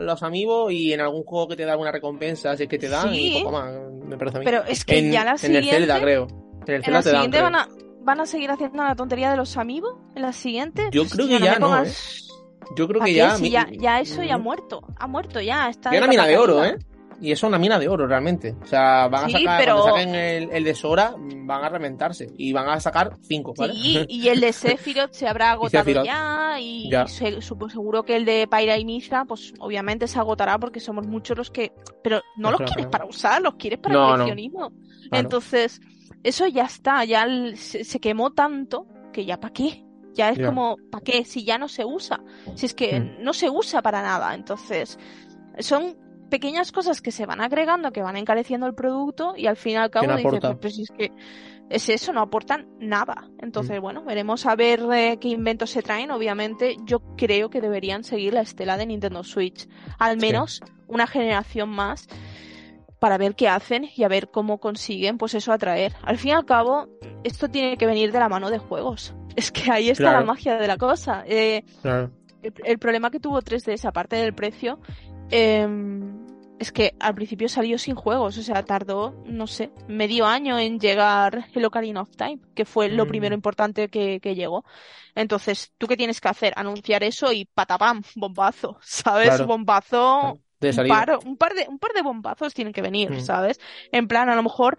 los 0.00 0.22
amigos 0.22 0.72
y 0.72 0.92
en 0.92 1.00
algún 1.00 1.24
juego 1.24 1.48
que 1.48 1.56
te 1.56 1.64
da 1.64 1.72
alguna 1.72 1.90
recompensa, 1.90 2.56
si 2.56 2.64
es 2.64 2.68
que 2.68 2.78
te 2.78 2.88
dan 2.88 3.14
y 3.14 3.42
poco 3.42 3.52
más, 3.52 3.72
me 4.06 4.18
parece 4.18 4.36
a 4.36 4.40
mí. 4.40 4.44
Pero 4.44 4.64
es 4.64 4.84
que 4.84 5.10
ya 5.10 5.24
la. 5.24 5.36
En 5.42 5.56
el 5.56 5.64
Zelda, 5.64 6.00
creo. 6.00 6.28
En 6.66 6.74
el 6.74 6.84
Zelda 6.84 7.00
la 7.00 7.02
siguiente 7.02 7.40
van, 7.40 7.54
a, 7.54 7.68
van 8.02 8.20
a 8.20 8.26
seguir 8.26 8.50
haciendo 8.50 8.84
la 8.84 8.94
tontería 8.94 9.30
de 9.30 9.36
los 9.36 9.56
amigos. 9.56 9.96
En 10.14 10.22
la 10.22 10.32
siguiente. 10.32 10.88
Yo 10.92 11.06
creo 11.06 11.26
que 11.26 11.40
ya 11.40 11.58
no, 11.58 11.82
¿eh? 11.82 11.90
Yo 12.76 12.86
creo 12.88 13.02
que 13.02 13.14
ya, 13.14 13.36
ya. 13.38 13.68
ya. 13.70 14.00
eso 14.00 14.22
ya 14.22 14.34
ha 14.34 14.38
muerto. 14.38 14.82
Ha 14.98 15.06
muerto 15.06 15.40
ya. 15.40 15.68
Está 15.68 15.94
y 15.94 15.98
una 15.98 16.06
mina 16.06 16.26
de 16.26 16.36
oro, 16.36 16.64
¿eh? 16.64 16.78
Y 17.22 17.30
eso 17.30 17.46
es 17.46 17.50
una 17.50 17.58
mina 17.58 17.78
de 17.78 17.88
oro 17.88 18.04
realmente. 18.08 18.56
O 18.60 18.66
sea, 18.66 19.06
van 19.06 19.26
a 19.26 19.28
sacar, 19.28 19.64
cuando 19.64 19.84
saquen 19.84 20.14
el, 20.16 20.64
de 20.64 20.74
Sora, 20.74 21.14
van 21.16 21.64
a 21.64 21.68
reventarse. 21.68 22.32
Y 22.36 22.52
van 22.52 22.68
a 22.68 22.80
sacar 22.80 23.16
cinco, 23.22 23.54
¿vale? 23.56 23.74
Sí, 23.74 24.04
y 24.08 24.26
el 24.26 24.40
de 24.40 24.52
Sephiroth 24.52 25.12
se 25.12 25.28
habrá 25.28 25.52
agotado 25.52 26.02
ya. 26.02 26.58
Y 26.58 26.90
seguro 27.06 28.02
que 28.02 28.16
el 28.16 28.24
de 28.24 28.48
Pyra 28.48 28.76
y 28.76 28.84
Mithra, 28.84 29.24
pues 29.24 29.54
obviamente 29.60 30.08
se 30.08 30.18
agotará 30.18 30.58
porque 30.58 30.80
somos 30.80 31.06
muchos 31.06 31.38
los 31.38 31.52
que. 31.52 31.72
Pero 32.02 32.22
no 32.36 32.50
los 32.50 32.60
quieres 32.62 32.86
para 32.86 33.04
usar, 33.04 33.40
los 33.40 33.54
quieres 33.54 33.78
para 33.78 33.94
el 33.94 34.00
coleccionismo. 34.00 34.72
Entonces, 35.12 35.80
eso 36.24 36.48
ya 36.48 36.64
está, 36.64 37.04
ya 37.04 37.24
se, 37.54 38.00
quemó 38.00 38.32
tanto 38.32 38.88
que 39.12 39.24
ya 39.24 39.38
para 39.38 39.52
qué. 39.52 39.84
Ya 40.14 40.30
es 40.30 40.44
como, 40.44 40.76
¿para 40.90 41.04
qué? 41.04 41.24
Si 41.24 41.44
ya 41.44 41.56
no 41.56 41.68
se 41.68 41.84
usa. 41.84 42.20
Si 42.56 42.66
es 42.66 42.74
que 42.74 42.98
hmm. 42.98 43.22
no 43.22 43.32
se 43.32 43.48
usa 43.48 43.80
para 43.80 44.02
nada. 44.02 44.34
Entonces, 44.34 44.98
son 45.60 46.01
pequeñas 46.32 46.72
cosas 46.72 47.02
que 47.02 47.12
se 47.12 47.26
van 47.26 47.42
agregando, 47.42 47.92
que 47.92 48.00
van 48.00 48.16
encareciendo 48.16 48.66
el 48.66 48.74
producto 48.74 49.34
y 49.36 49.48
al 49.48 49.56
fin 49.56 49.72
y 49.72 49.76
al 49.76 49.90
cabo 49.90 50.16
dices, 50.16 50.40
pues, 50.40 50.56
pues, 50.58 50.78
es 50.78 50.90
que 50.90 51.12
es 51.68 51.90
eso, 51.90 52.14
no 52.14 52.22
aportan 52.22 52.68
nada. 52.80 53.28
Entonces, 53.38 53.78
mm. 53.78 53.82
bueno, 53.82 54.02
veremos 54.02 54.46
a 54.46 54.56
ver 54.56 54.80
eh, 54.94 55.18
qué 55.20 55.28
inventos 55.28 55.68
se 55.68 55.82
traen. 55.82 56.10
Obviamente, 56.10 56.78
yo 56.86 57.00
creo 57.18 57.50
que 57.50 57.60
deberían 57.60 58.02
seguir 58.02 58.32
la 58.32 58.40
estela 58.40 58.78
de 58.78 58.86
Nintendo 58.86 59.22
Switch. 59.24 59.68
Al 59.98 60.16
menos 60.16 60.62
una 60.86 61.06
generación 61.06 61.68
más. 61.68 62.08
para 62.98 63.18
ver 63.18 63.34
qué 63.34 63.48
hacen 63.48 63.90
y 63.94 64.04
a 64.04 64.08
ver 64.08 64.30
cómo 64.30 64.58
consiguen 64.58 65.18
pues 65.18 65.34
eso 65.34 65.52
atraer. 65.52 65.92
Al 66.02 66.16
fin 66.16 66.30
y 66.30 66.32
al 66.32 66.46
cabo, 66.46 66.88
esto 67.24 67.48
tiene 67.48 67.76
que 67.76 67.84
venir 67.84 68.10
de 68.10 68.20
la 68.20 68.30
mano 68.30 68.48
de 68.48 68.58
juegos. 68.58 69.14
Es 69.36 69.50
que 69.50 69.70
ahí 69.70 69.90
está 69.90 70.12
la 70.12 70.22
magia 70.22 70.56
de 70.56 70.66
la 70.66 70.76
cosa. 70.76 71.24
Eh, 71.26 71.64
el, 72.42 72.78
problema 72.78 73.10
que 73.10 73.18
tuvo 73.18 73.40
3DS, 73.40 73.86
aparte 73.86 74.16
del 74.16 74.34
precio, 74.34 74.78
em, 75.30 76.21
es 76.62 76.72
que 76.72 76.94
al 77.00 77.14
principio 77.14 77.48
salió 77.48 77.76
sin 77.76 77.94
juegos, 77.94 78.38
o 78.38 78.42
sea, 78.42 78.62
tardó, 78.62 79.14
no 79.26 79.46
sé, 79.46 79.70
medio 79.88 80.26
año 80.26 80.58
en 80.58 80.78
llegar 80.78 81.48
el 81.54 81.64
Ocarina 81.64 82.02
of 82.02 82.16
Time, 82.16 82.38
que 82.54 82.64
fue 82.64 82.88
lo 82.88 83.04
mm. 83.04 83.08
primero 83.08 83.34
importante 83.34 83.88
que, 83.88 84.20
llegó. 84.34 84.64
Entonces, 85.14 85.72
¿tú 85.76 85.86
qué 85.86 85.96
tienes 85.96 86.20
que 86.20 86.28
hacer? 86.28 86.52
Anunciar 86.56 87.02
eso 87.02 87.32
y 87.32 87.44
patapam, 87.44 88.02
bombazo, 88.14 88.78
¿sabes? 88.82 89.44
Bombazo 89.44 90.38
un 90.62 90.88
par, 90.88 91.18
un, 91.24 91.36
par 91.36 91.54
de, 91.54 91.66
un 91.68 91.78
par 91.78 91.92
de 91.92 92.02
bombazos 92.02 92.54
tienen 92.54 92.72
que 92.72 92.82
venir, 92.82 93.10
mm. 93.10 93.20
¿sabes? 93.20 93.58
En 93.90 94.06
plan, 94.06 94.28
a 94.28 94.36
lo 94.36 94.42
mejor, 94.44 94.78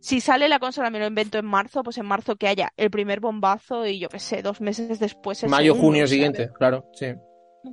si 0.00 0.20
sale 0.20 0.48
la 0.48 0.58
consola, 0.58 0.90
me 0.90 0.98
lo 0.98 1.06
invento 1.06 1.38
en 1.38 1.46
marzo, 1.46 1.84
pues 1.84 1.98
en 1.98 2.06
marzo 2.06 2.34
que 2.34 2.48
haya 2.48 2.72
el 2.76 2.90
primer 2.90 3.20
bombazo 3.20 3.86
y 3.86 4.00
yo 4.00 4.08
qué 4.08 4.18
sé, 4.18 4.42
dos 4.42 4.60
meses 4.60 4.98
después. 4.98 5.44
Mayo, 5.44 5.76
junio 5.76 6.06
siguiente, 6.06 6.50
claro, 6.58 6.86
sí. 6.92 7.14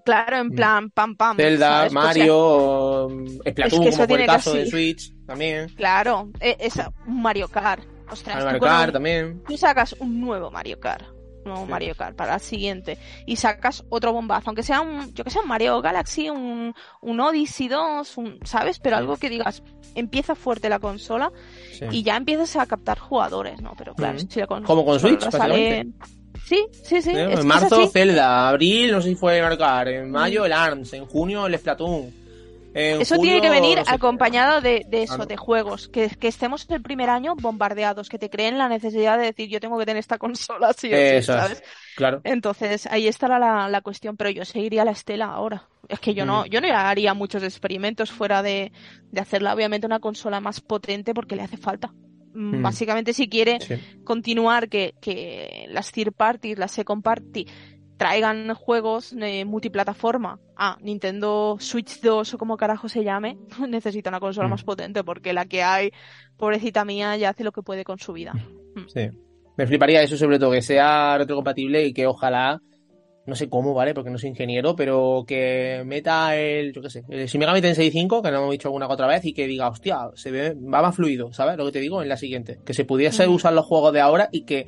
Claro, 0.04 0.38
en 0.38 0.48
mm. 0.48 0.56
plan, 0.56 0.90
pam, 0.90 1.16
pam. 1.16 1.38
Zelda, 1.38 1.82
pues 1.82 1.94
Mario, 1.94 3.08
Splatoon, 3.48 3.88
es 3.88 3.98
como 3.98 4.16
el 4.16 4.26
caso 4.26 4.54
de 4.54 4.66
Switch, 4.66 5.14
también. 5.26 5.70
Claro, 5.76 6.30
e, 6.40 6.58
es, 6.60 6.76
un 7.06 7.22
Mario 7.22 7.48
Kart. 7.48 7.84
Ostras, 8.10 8.44
Mario 8.44 8.60
Kart 8.60 8.94
también. 8.94 9.44
Tú 9.48 9.58
sacas 9.58 9.96
un 10.00 10.22
nuevo 10.22 10.52
Mario 10.52 10.80
Kart 10.80 11.18
nuevo 11.48 11.66
Mario 11.66 11.96
Kart 11.96 12.16
para 12.16 12.34
la 12.34 12.40
siguiente 12.40 12.98
y 13.26 13.38
sacas 13.38 13.84
otro 13.90 14.14
bombazo, 14.14 14.50
aunque 14.50 14.64
sea 14.64 14.82
un, 14.82 15.14
yo 15.14 15.24
que 15.24 15.30
sé, 15.30 15.40
un 15.40 15.48
Mario 15.48 15.82
Galaxy, 15.82 16.30
un, 16.30 16.74
un 17.02 17.20
Odyssey 17.20 17.68
2, 17.68 18.18
un, 18.18 18.40
¿sabes? 18.44 18.80
Pero 18.80 18.98
algo 18.98 19.18
que 19.18 19.30
digas, 19.30 19.64
empieza 19.96 20.36
fuerte 20.36 20.70
la 20.70 20.80
consola 20.80 21.32
y 21.92 22.04
ya 22.04 22.16
empiezas 22.16 22.56
a 22.58 22.66
captar 22.66 23.00
jugadores, 23.00 23.62
¿no? 23.62 23.74
Pero 23.78 23.96
claro, 23.96 24.20
si 24.20 24.40
la 24.40 24.48
Como 24.48 24.86
con 24.86 25.00
Switch, 25.00 25.24
Sí, 26.48 26.66
sí, 26.72 27.02
sí. 27.02 27.12
en 27.14 27.46
marzo 27.46 27.88
Zelda, 27.88 28.48
abril 28.50 28.92
no 28.92 29.02
sé 29.02 29.10
si 29.10 29.16
fue 29.16 29.42
Kart, 29.58 29.90
en 29.90 30.10
mayo 30.10 30.46
el 30.46 30.54
ARMS, 30.54 30.94
en 30.94 31.06
junio 31.06 31.46
el 31.46 31.58
Splatoon 31.58 32.28
eso 32.78 33.18
tiene 33.18 33.42
que 33.42 33.50
venir 33.50 33.80
acompañado 33.88 34.62
de, 34.62 34.86
eso, 34.92 35.26
de 35.26 35.38
juegos. 35.38 35.88
Que, 35.88 36.10
que 36.10 36.28
estemos 36.28 36.66
en 36.70 36.76
el 36.76 36.82
primer 36.82 37.10
año 37.10 37.36
bombardeados, 37.36 38.10
que 38.10 38.20
te 38.20 38.30
creen 38.30 38.58
la 38.58 38.70
necesidad 38.70 39.18
de 39.18 39.26
decir 39.26 39.50
yo 39.50 39.60
tengo 39.60 39.80
que 39.80 39.86
tener 39.86 40.00
esta 40.00 40.18
consola, 40.18 40.74
sí 40.74 40.92
o 40.94 41.22
¿sabes? 41.22 41.64
Claro. 41.96 42.22
Entonces, 42.24 42.86
ahí 42.88 43.08
estará 43.08 43.40
la, 43.40 43.70
la, 43.70 43.82
cuestión, 43.82 44.18
pero 44.18 44.30
yo 44.30 44.46
seguiría 44.46 44.86
la 44.86 44.92
estela 44.92 45.26
ahora. 45.26 45.68
Es 45.90 46.00
que 46.00 46.14
yo 46.14 46.26
no, 46.26 46.44
mm. 46.44 46.50
yo 46.50 46.62
no 46.62 46.68
haría 46.76 47.14
muchos 47.14 47.42
experimentos 47.42 48.12
fuera 48.12 48.44
de, 48.44 48.72
de 49.12 49.22
hacerla, 49.22 49.54
obviamente, 49.54 49.88
una 49.88 50.00
consola 50.00 50.40
más 50.40 50.62
potente 50.62 51.14
porque 51.14 51.36
le 51.36 51.44
hace 51.44 51.58
falta. 51.58 51.94
Mm, 52.34 52.58
mm. 52.58 52.62
Básicamente, 52.62 53.14
si 53.14 53.30
quiere 53.30 53.60
continuar 54.04 54.70
que, 54.70 54.96
que 55.02 55.66
las 55.70 55.92
third 55.92 56.14
parties, 56.14 56.58
las 56.58 56.72
second 56.72 57.04
party, 57.04 57.46
traigan 57.98 58.54
juegos 58.54 59.16
de 59.16 59.44
multiplataforma 59.46 60.40
a 60.56 60.78
Nintendo 60.82 61.58
Switch 61.60 62.00
2 62.00 62.34
o 62.34 62.38
como 62.38 62.58
carajo 62.58 62.88
se 62.88 63.04
llame, 63.04 63.38
necesita 63.68 64.10
una 64.10 64.20
consola 64.20 64.48
mm. 64.48 64.52
más 64.52 64.64
potente 64.64 65.04
porque 65.04 65.34
la 65.34 65.46
que 65.46 65.64
hay, 65.64 65.92
pobrecita 66.38 66.86
mía, 66.86 67.18
ya 67.18 67.30
hace 67.30 67.44
lo 67.44 67.52
que 67.52 67.64
puede 67.64 67.84
con 67.84 67.98
su 68.00 68.14
vida. 68.14 68.34
Mm. 68.34 68.88
Sí. 68.88 69.10
Me 69.58 69.66
fliparía 69.66 70.04
eso 70.04 70.16
sobre 70.16 70.38
todo, 70.38 70.52
que 70.52 70.62
sea 70.62 71.18
retrocompatible 71.18 71.84
y 71.84 71.94
que 71.94 72.06
ojalá, 72.06 72.62
no 73.28 73.36
sé 73.36 73.50
cómo, 73.50 73.74
¿vale? 73.74 73.94
Porque 73.94 74.10
no 74.10 74.18
soy 74.18 74.30
ingeniero, 74.30 74.76
pero 74.76 75.26
que 75.28 75.84
meta 75.86 76.36
el, 76.38 76.72
yo 76.72 76.82
qué 76.82 76.90
sé, 76.90 77.04
el 77.10 77.28
Shin 77.28 77.40
Megami 77.40 77.62
Tensei 77.62 77.92
5, 77.92 78.22
que 78.22 78.32
no 78.32 78.38
hemos 78.38 78.52
dicho 78.52 78.70
alguna 78.70 78.88
otra 78.88 79.06
vez, 79.06 79.26
y 79.26 79.34
que 79.34 79.46
diga, 79.48 79.68
hostia, 79.68 80.10
se 80.16 80.32
ve, 80.32 80.54
va 80.56 80.82
más 80.82 80.96
fluido, 80.96 81.34
¿sabes? 81.34 81.58
Lo 81.58 81.66
que 81.66 81.74
te 81.74 81.80
digo 81.82 82.02
en 82.02 82.08
la 82.08 82.16
siguiente. 82.16 82.60
Que 82.66 82.74
se 82.74 82.86
pudiese 82.86 83.28
mm. 83.28 83.34
usar 83.34 83.52
los 83.52 83.66
juegos 83.66 83.92
de 83.92 84.00
ahora 84.00 84.30
y 84.32 84.46
que 84.46 84.66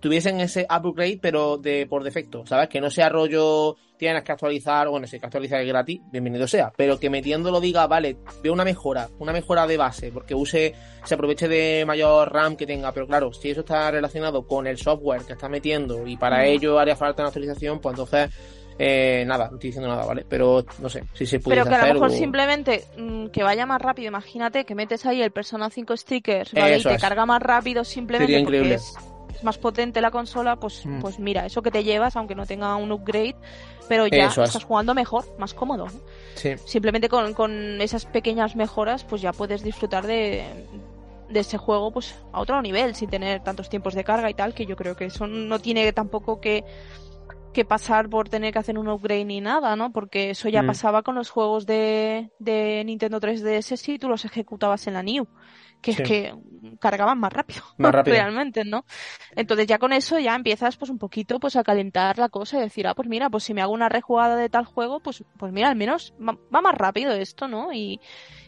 tuviesen 0.00 0.40
ese 0.40 0.66
upgrade, 0.68 1.20
pero 1.22 1.56
de 1.56 1.86
por 1.86 2.02
defecto, 2.02 2.44
¿sabes? 2.46 2.68
Que 2.68 2.80
no 2.80 2.90
sea 2.90 3.08
rollo, 3.08 3.76
tienes 3.96 4.22
que 4.22 4.32
actualizar, 4.32 4.88
bueno, 4.88 5.06
si 5.06 5.16
hay 5.16 5.20
que 5.20 5.26
actualizar 5.26 5.64
gratis, 5.64 6.00
bienvenido 6.10 6.46
sea, 6.46 6.72
pero 6.76 6.98
que 6.98 7.10
metiéndolo 7.10 7.60
diga, 7.60 7.86
vale, 7.86 8.16
veo 8.42 8.52
una 8.52 8.64
mejora, 8.64 9.08
una 9.18 9.32
mejora 9.32 9.66
de 9.66 9.76
base, 9.76 10.10
porque 10.10 10.34
use, 10.34 10.74
se 11.04 11.14
aproveche 11.14 11.48
de 11.48 11.84
mayor 11.86 12.32
RAM 12.32 12.56
que 12.56 12.66
tenga, 12.66 12.92
pero 12.92 13.06
claro, 13.06 13.32
si 13.32 13.50
eso 13.50 13.60
está 13.60 13.90
relacionado 13.90 14.46
con 14.46 14.66
el 14.66 14.78
software 14.78 15.22
que 15.22 15.34
está 15.34 15.48
metiendo 15.48 16.06
y 16.06 16.16
para 16.16 16.44
ello 16.46 16.78
haría 16.78 16.96
falta 16.96 17.22
una 17.22 17.28
actualización, 17.28 17.80
pues 17.80 17.92
entonces... 17.92 18.30
Eh, 18.76 19.22
nada, 19.24 19.50
no 19.50 19.54
estoy 19.54 19.68
diciendo 19.68 19.88
nada, 19.88 20.04
¿vale? 20.04 20.26
Pero 20.28 20.64
no 20.80 20.88
sé 20.88 21.04
si 21.12 21.26
se 21.26 21.38
puede 21.38 21.58
Pero 21.58 21.68
que 21.68 21.76
a 21.76 21.86
lo 21.86 21.94
mejor 21.94 22.10
simplemente 22.10 22.82
mm, 22.98 23.26
que 23.26 23.44
vaya 23.44 23.66
más 23.66 23.80
rápido. 23.80 24.08
Imagínate 24.08 24.64
que 24.64 24.74
metes 24.74 25.06
ahí 25.06 25.22
el 25.22 25.30
Persona 25.30 25.70
5 25.70 25.96
stickers, 25.96 26.52
¿vale? 26.52 26.78
y 26.78 26.82
te 26.82 26.96
carga 26.96 27.24
más 27.24 27.40
rápido 27.40 27.84
simplemente 27.84 28.32
Sería 28.32 28.40
increíble 28.40 28.80
más 29.42 29.58
potente 29.58 30.00
la 30.00 30.10
consola, 30.10 30.56
pues, 30.56 30.84
mm. 30.84 31.00
pues 31.00 31.18
mira, 31.18 31.46
eso 31.46 31.62
que 31.62 31.70
te 31.70 31.84
llevas, 31.84 32.16
aunque 32.16 32.34
no 32.34 32.46
tenga 32.46 32.76
un 32.76 32.92
upgrade, 32.92 33.36
pero 33.88 34.06
ya 34.06 34.26
estás 34.26 34.64
jugando 34.64 34.94
mejor, 34.94 35.24
más 35.38 35.54
cómodo. 35.54 35.86
Simplemente 36.64 37.08
con, 37.08 37.34
con, 37.34 37.80
esas 37.80 38.06
pequeñas 38.06 38.56
mejoras, 38.56 39.04
pues 39.04 39.22
ya 39.22 39.32
puedes 39.32 39.62
disfrutar 39.62 40.06
de, 40.06 40.44
de 41.28 41.40
ese 41.40 41.58
juego 41.58 41.90
pues 41.90 42.14
a 42.32 42.40
otro 42.40 42.60
nivel, 42.62 42.94
sin 42.94 43.10
tener 43.10 43.42
tantos 43.42 43.68
tiempos 43.68 43.94
de 43.94 44.04
carga 44.04 44.30
y 44.30 44.34
tal, 44.34 44.54
que 44.54 44.66
yo 44.66 44.76
creo 44.76 44.96
que 44.96 45.06
eso 45.06 45.26
no 45.26 45.58
tiene 45.58 45.92
tampoco 45.92 46.40
que 46.40 46.64
que 47.54 47.64
pasar 47.64 48.10
por 48.10 48.28
tener 48.28 48.52
que 48.52 48.58
hacer 48.58 48.78
un 48.78 48.88
upgrade 48.88 49.24
ni 49.24 49.40
nada, 49.40 49.76
¿no? 49.76 49.92
Porque 49.92 50.30
eso 50.30 50.50
ya 50.50 50.62
mm. 50.62 50.66
pasaba 50.66 51.02
con 51.02 51.14
los 51.14 51.30
juegos 51.30 51.64
de, 51.64 52.30
de 52.38 52.82
Nintendo 52.84 53.20
3DS 53.20 53.76
si 53.76 53.98
tú 53.98 54.08
los 54.08 54.26
ejecutabas 54.26 54.86
en 54.88 54.94
la 54.94 55.02
New 55.02 55.26
que 55.84 55.90
es 55.90 56.00
que 56.00 56.34
cargaban 56.80 57.18
más 57.18 57.30
rápido, 57.30 57.62
más 57.76 57.92
rápido, 57.92 58.16
realmente, 58.16 58.64
¿no? 58.64 58.86
Entonces 59.36 59.66
ya 59.66 59.78
con 59.78 59.92
eso 59.92 60.18
ya 60.18 60.34
empiezas 60.34 60.78
pues 60.78 60.90
un 60.90 60.98
poquito 60.98 61.38
pues 61.38 61.56
a 61.56 61.62
calentar 61.62 62.16
la 62.18 62.30
cosa 62.30 62.56
y 62.56 62.62
decir, 62.62 62.86
ah, 62.86 62.94
pues 62.94 63.06
mira, 63.06 63.28
pues 63.28 63.44
si 63.44 63.52
me 63.52 63.60
hago 63.60 63.72
una 63.72 63.90
rejugada 63.90 64.36
de 64.36 64.48
tal 64.48 64.64
juego, 64.64 65.00
pues, 65.00 65.22
pues 65.36 65.52
mira, 65.52 65.68
al 65.68 65.76
menos 65.76 66.14
va, 66.18 66.62
más 66.62 66.74
rápido 66.74 67.12
esto, 67.12 67.48
¿no? 67.48 67.70
Y, 67.72 68.00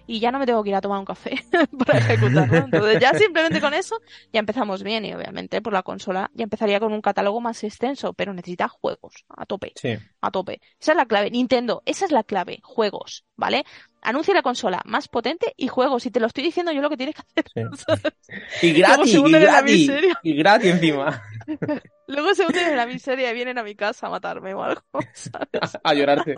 y 0.07 0.19
ya 0.19 0.31
no 0.31 0.39
me 0.39 0.47
tengo 0.47 0.63
que 0.63 0.71
ir 0.71 0.77
a 0.77 0.81
tomar 0.81 0.99
un 0.99 1.05
café 1.05 1.37
para 1.87 1.99
ejecutarlo. 1.99 2.57
Entonces 2.57 3.01
ya 3.01 3.13
simplemente 3.13 3.61
con 3.61 3.75
eso 3.75 4.01
ya 4.33 4.41
empezamos 4.41 4.83
bien 4.83 5.05
y 5.05 5.13
obviamente 5.13 5.61
por 5.61 5.75
la 5.75 5.83
consola 5.83 6.31
ya 6.33 6.45
empezaría 6.45 6.81
con 6.81 6.95
un 6.95 7.03
catálogo 7.03 7.43
más 7.43 7.63
extenso, 7.65 8.15
pero 8.15 8.33
necesita 8.33 8.69
juegos 8.69 9.27
a 9.29 9.45
tope. 9.45 9.73
Sí. 9.75 9.99
A 10.23 10.31
tope. 10.31 10.63
Esa 10.81 10.93
es 10.93 10.97
la 10.97 11.05
clave. 11.05 11.31
Nintendo, 11.31 11.83
esa 11.85 12.07
es 12.07 12.13
la 12.13 12.23
clave. 12.23 12.61
Juegos, 12.63 13.27
¿vale? 13.37 13.67
Anuncia 14.07 14.33
la 14.33 14.43
consola 14.43 14.81
más 14.85 15.09
potente 15.09 15.53
y 15.57 15.69
juegos. 15.69 16.07
Y 16.07 16.11
te 16.11 16.21
lo 16.21 16.27
estoy 16.27 16.45
diciendo 16.45 16.73
yo 16.73 16.81
lo 16.81 16.89
que 16.89 16.97
tienes 16.97 17.15
que 17.17 17.23
hacer. 17.23 18.15
Y 18.63 18.73
gratis, 18.73 19.15
y 19.15 19.33
gratis, 19.33 19.91
y 20.23 20.37
gratis 20.37 20.71
encima. 20.73 21.23
Luego 22.09 22.35
se 22.35 22.47
unen 22.47 22.69
en 22.69 22.77
la 22.77 22.87
miseria 22.87 23.31
y 23.31 23.35
vienen 23.35 23.59
a 23.59 23.65
mi 23.65 23.75
casa 23.75 24.07
a 24.07 24.11
matarme 24.11 24.55
o 24.55 24.63
algo, 24.63 24.83
A, 25.83 25.95
llorarte. 25.95 26.37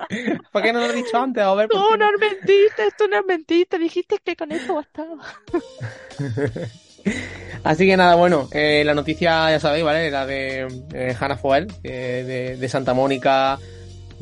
¿Por 0.51 0.63
qué 0.63 0.73
no 0.73 0.81
lo 0.81 0.87
has 0.87 0.95
dicho 0.95 1.17
antes? 1.19 1.43
A 1.43 1.55
ver, 1.55 1.69
no, 1.73 1.97
no 1.97 2.07
mentiste, 2.19 2.87
esto 2.87 3.07
no 3.07 3.19
es 3.19 3.27
mentiste. 3.27 3.79
Dijiste 3.79 4.19
que 4.25 4.35
con 4.35 4.51
eso 4.51 4.75
bastaba. 4.75 5.23
Así 7.65 7.87
que 7.87 7.97
nada, 7.97 8.15
bueno, 8.15 8.49
eh, 8.53 8.83
la 8.85 8.95
noticia 8.95 9.51
ya 9.51 9.61
sabéis, 9.61 9.85
¿vale? 9.85 10.11
La 10.11 10.27
de 10.27 10.67
eh, 10.95 11.17
Hannah 11.19 11.37
Foel, 11.37 11.67
de, 11.83 12.57
de 12.57 12.69
Santa 12.69 12.95
Mónica 12.95 13.59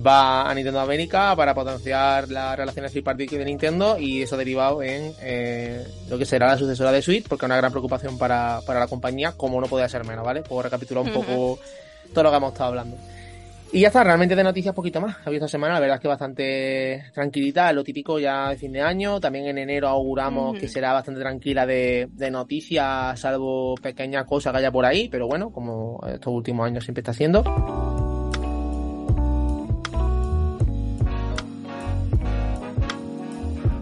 va 0.04 0.48
a 0.48 0.54
Nintendo 0.54 0.80
América 0.80 1.34
para 1.36 1.54
potenciar 1.54 2.28
las 2.28 2.56
relaciones 2.56 2.92
tripartite 2.92 3.38
de 3.38 3.44
Nintendo 3.44 3.98
y 3.98 4.22
eso 4.22 4.36
derivado 4.36 4.82
en 4.82 5.12
eh, 5.20 5.86
lo 6.08 6.18
que 6.18 6.26
será 6.26 6.48
la 6.48 6.58
sucesora 6.58 6.92
de 6.92 7.02
Switch, 7.02 7.26
porque 7.28 7.44
es 7.44 7.48
una 7.48 7.56
gran 7.56 7.70
preocupación 7.70 8.18
para, 8.18 8.60
la 8.66 8.86
compañía, 8.88 9.32
como 9.32 9.60
no 9.60 9.66
podía 9.66 9.88
ser 9.88 10.04
menos, 10.04 10.24
¿vale? 10.24 10.42
Puedo 10.42 10.62
recapitular 10.62 11.04
un 11.04 11.12
poco 11.12 11.58
todo 12.12 12.24
lo 12.24 12.30
que 12.30 12.36
hemos 12.36 12.52
estado 12.52 12.70
hablando. 12.70 12.96
Y 13.72 13.80
ya 13.80 13.88
está, 13.88 14.04
realmente 14.04 14.36
de 14.36 14.44
noticias 14.44 14.74
poquito 14.74 15.00
más. 15.00 15.16
Había 15.24 15.38
esta 15.38 15.48
semana, 15.48 15.74
la 15.74 15.80
verdad 15.80 15.96
es 15.96 16.00
que 16.00 16.08
bastante 16.08 17.04
tranquilita, 17.12 17.72
lo 17.72 17.82
típico 17.82 18.18
ya 18.18 18.50
de 18.50 18.56
fin 18.56 18.72
de 18.72 18.80
año. 18.80 19.18
También 19.18 19.46
en 19.46 19.58
enero 19.58 19.88
auguramos 19.88 20.56
que 20.58 20.68
será 20.68 20.92
bastante 20.92 21.20
tranquila 21.20 21.66
de, 21.66 22.08
de, 22.12 22.30
noticias, 22.30 23.18
salvo 23.18 23.74
pequeñas 23.82 24.24
cosas 24.24 24.52
que 24.52 24.58
haya 24.58 24.70
por 24.70 24.86
ahí, 24.86 25.08
pero 25.08 25.26
bueno, 25.26 25.50
como 25.50 26.00
estos 26.06 26.32
últimos 26.32 26.64
años 26.64 26.84
siempre 26.84 27.00
está 27.00 27.10
haciendo. 27.10 28.05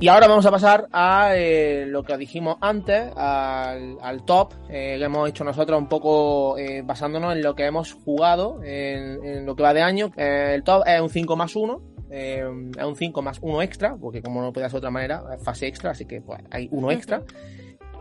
Y 0.04 0.08
ahora 0.08 0.28
vamos 0.28 0.44
a 0.44 0.50
pasar 0.50 0.86
a 0.92 1.34
eh, 1.34 1.86
lo 1.86 2.02
que 2.02 2.18
dijimos 2.18 2.58
antes, 2.60 3.10
al, 3.16 4.22
top 4.26 4.52
eh, 4.68 4.96
que 4.98 5.02
hemos 5.02 5.26
hecho 5.30 5.44
nosotros 5.44 5.80
un 5.80 5.88
poco 5.88 6.58
eh, 6.58 6.82
basándonos 6.84 7.32
en 7.32 7.42
lo 7.42 7.54
que 7.54 7.64
hemos 7.64 7.94
jugado 7.94 8.60
en, 8.62 9.46
lo 9.46 9.56
que 9.56 9.62
va 9.62 9.72
de 9.72 9.80
año. 9.80 10.12
el 10.14 10.62
top 10.62 10.82
es 10.86 11.00
un 11.00 11.08
5 11.08 11.36
más 11.36 11.56
1, 11.56 11.82
es 12.10 12.44
un 12.44 12.96
5 12.96 13.22
más 13.22 13.38
1 13.40 13.62
extra, 13.62 13.96
porque 13.96 14.20
como 14.20 14.42
no 14.42 14.52
puede 14.52 14.66
ser 14.66 14.72
de 14.72 14.76
otra 14.76 14.90
manera, 14.90 15.24
es 15.34 15.42
fase 15.42 15.68
extra, 15.68 15.92
así 15.92 16.04
que 16.04 16.20
pues, 16.20 16.42
hay 16.50 16.68
uno 16.70 16.90
extra. 16.90 17.22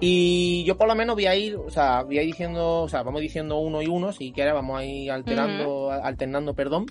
Y 0.01 0.66
yo 0.66 0.78
por 0.78 0.89
lo 0.89 0.95
menos 0.95 1.16
voy 1.16 1.28
a 1.28 1.36
ir, 1.38 1.56
o 1.56 1.70
sea, 1.70 2.04
voy 2.04 2.18
a 2.18 2.22
ir 2.22 2.28
diciendo, 2.28 2.82
o 2.82 2.89
sea, 2.89 3.04
vamos 3.04 3.22
diciendo 3.22 3.60
uno 3.60 3.82
y 3.82 3.88
uno, 3.88 4.12
si 4.12 4.34
quieres, 4.34 4.54
vamos 4.54 4.78
a 4.78 4.84
ir 4.84 5.10
alterando, 5.10 5.89
alternando, 5.89 6.54
perdón, 6.54 6.86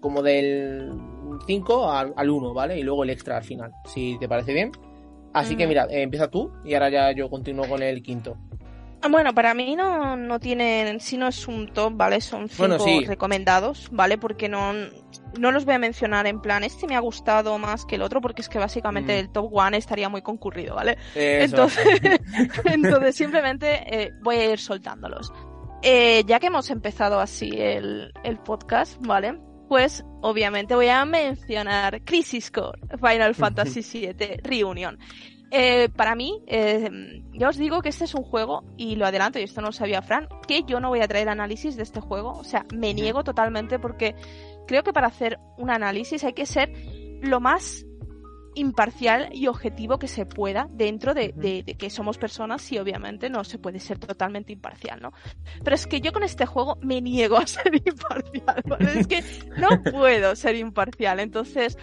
como 0.00 0.22
del 0.22 0.92
5 1.46 1.90
al, 1.90 2.30
1, 2.30 2.54
¿vale? 2.54 2.78
Y 2.78 2.82
luego 2.82 3.04
el 3.04 3.10
extra 3.10 3.36
al 3.36 3.44
final, 3.44 3.72
si 3.84 4.18
te 4.18 4.28
parece 4.28 4.52
bien. 4.52 4.72
Así 5.32 5.56
que 5.56 5.66
mira, 5.66 5.86
empieza 5.88 6.28
tú 6.28 6.50
y 6.64 6.74
ahora 6.74 6.90
ya 6.90 7.12
yo 7.12 7.30
continúo 7.30 7.68
con 7.68 7.82
el 7.82 8.02
quinto. 8.02 8.36
Ah, 9.02 9.08
bueno, 9.08 9.34
para 9.34 9.54
mí 9.54 9.76
no, 9.76 10.16
no 10.16 10.38
tienen, 10.40 11.00
si 11.00 11.16
no 11.16 11.28
es 11.28 11.48
un 11.48 11.68
top, 11.68 11.94
¿vale? 11.96 12.20
Son 12.20 12.48
cinco 12.48 12.84
recomendados, 13.06 13.88
¿vale? 13.90 14.18
Porque 14.18 14.48
no, 14.48 14.74
no 15.38 15.52
los 15.52 15.64
voy 15.64 15.74
a 15.74 15.78
mencionar 15.78 16.26
en 16.26 16.40
plan, 16.42 16.64
este 16.64 16.86
me 16.86 16.96
ha 16.96 17.00
gustado 17.00 17.56
más 17.58 17.86
que 17.86 17.94
el 17.94 18.02
otro, 18.02 18.20
porque 18.20 18.42
es 18.42 18.48
que 18.50 18.58
básicamente 18.58 19.14
mm. 19.14 19.18
el 19.18 19.30
top 19.30 19.48
one 19.52 19.76
estaría 19.78 20.10
muy 20.10 20.20
concurrido, 20.20 20.74
¿vale? 20.74 20.98
Entonces, 21.14 21.82
entonces 22.66 23.16
simplemente 23.16 23.84
eh, 23.86 24.12
voy 24.22 24.36
a 24.36 24.52
ir 24.52 24.58
soltándolos. 24.58 25.32
Eh, 25.82 26.24
ya 26.26 26.40
que 26.40 26.48
hemos 26.48 26.70
empezado 26.70 27.20
así 27.20 27.50
el, 27.54 28.12
el 28.22 28.38
podcast, 28.38 28.98
¿vale? 29.00 29.40
Pues 29.68 30.04
obviamente 30.20 30.74
voy 30.74 30.88
a 30.88 31.04
mencionar 31.04 32.02
Crisis 32.04 32.50
Core, 32.50 32.80
Final 32.98 33.34
Fantasy 33.34 33.82
VII 33.82 34.40
Reunion. 34.42 34.98
Eh, 35.52 35.88
para 35.88 36.14
mí, 36.14 36.42
eh, 36.46 37.22
ya 37.32 37.48
os 37.48 37.56
digo 37.56 37.82
que 37.82 37.88
este 37.88 38.04
es 38.04 38.14
un 38.14 38.22
juego, 38.22 38.62
y 38.76 38.94
lo 38.96 39.06
adelanto, 39.06 39.38
y 39.38 39.42
esto 39.42 39.60
no 39.60 39.68
lo 39.68 39.72
sabía 39.72 40.00
Fran, 40.02 40.28
que 40.46 40.62
yo 40.62 40.78
no 40.80 40.90
voy 40.90 41.00
a 41.00 41.08
traer 41.08 41.28
análisis 41.28 41.76
de 41.76 41.82
este 41.82 42.00
juego. 42.00 42.32
O 42.32 42.44
sea, 42.44 42.64
me 42.74 42.94
niego 42.94 43.24
totalmente 43.24 43.78
porque 43.78 44.14
creo 44.66 44.82
que 44.82 44.92
para 44.92 45.08
hacer 45.08 45.38
un 45.58 45.70
análisis 45.70 46.22
hay 46.24 46.34
que 46.34 46.46
ser 46.46 46.72
lo 47.22 47.40
más 47.40 47.84
imparcial 48.54 49.28
y 49.32 49.46
objetivo 49.46 49.98
que 49.98 50.08
se 50.08 50.26
pueda 50.26 50.68
dentro 50.70 51.14
de, 51.14 51.64
que 51.78 51.90
somos 51.90 52.18
personas 52.18 52.70
y 52.72 52.78
obviamente 52.78 53.30
no 53.30 53.44
se 53.44 53.58
puede 53.58 53.80
ser 53.80 53.98
totalmente 53.98 54.52
imparcial, 54.52 55.00
¿no? 55.00 55.12
Pero 55.62 55.74
es 55.74 55.86
que 55.86 56.00
yo 56.00 56.12
con 56.12 56.22
este 56.22 56.46
juego 56.46 56.76
me 56.82 57.00
niego 57.00 57.36
a 57.36 57.46
ser 57.46 57.74
imparcial, 57.74 58.62
¿vale? 58.66 59.00
Es 59.00 59.06
que 59.06 59.24
no 59.56 59.82
puedo 59.82 60.34
ser 60.36 60.56
imparcial. 60.56 61.20
Entonces, 61.20 61.78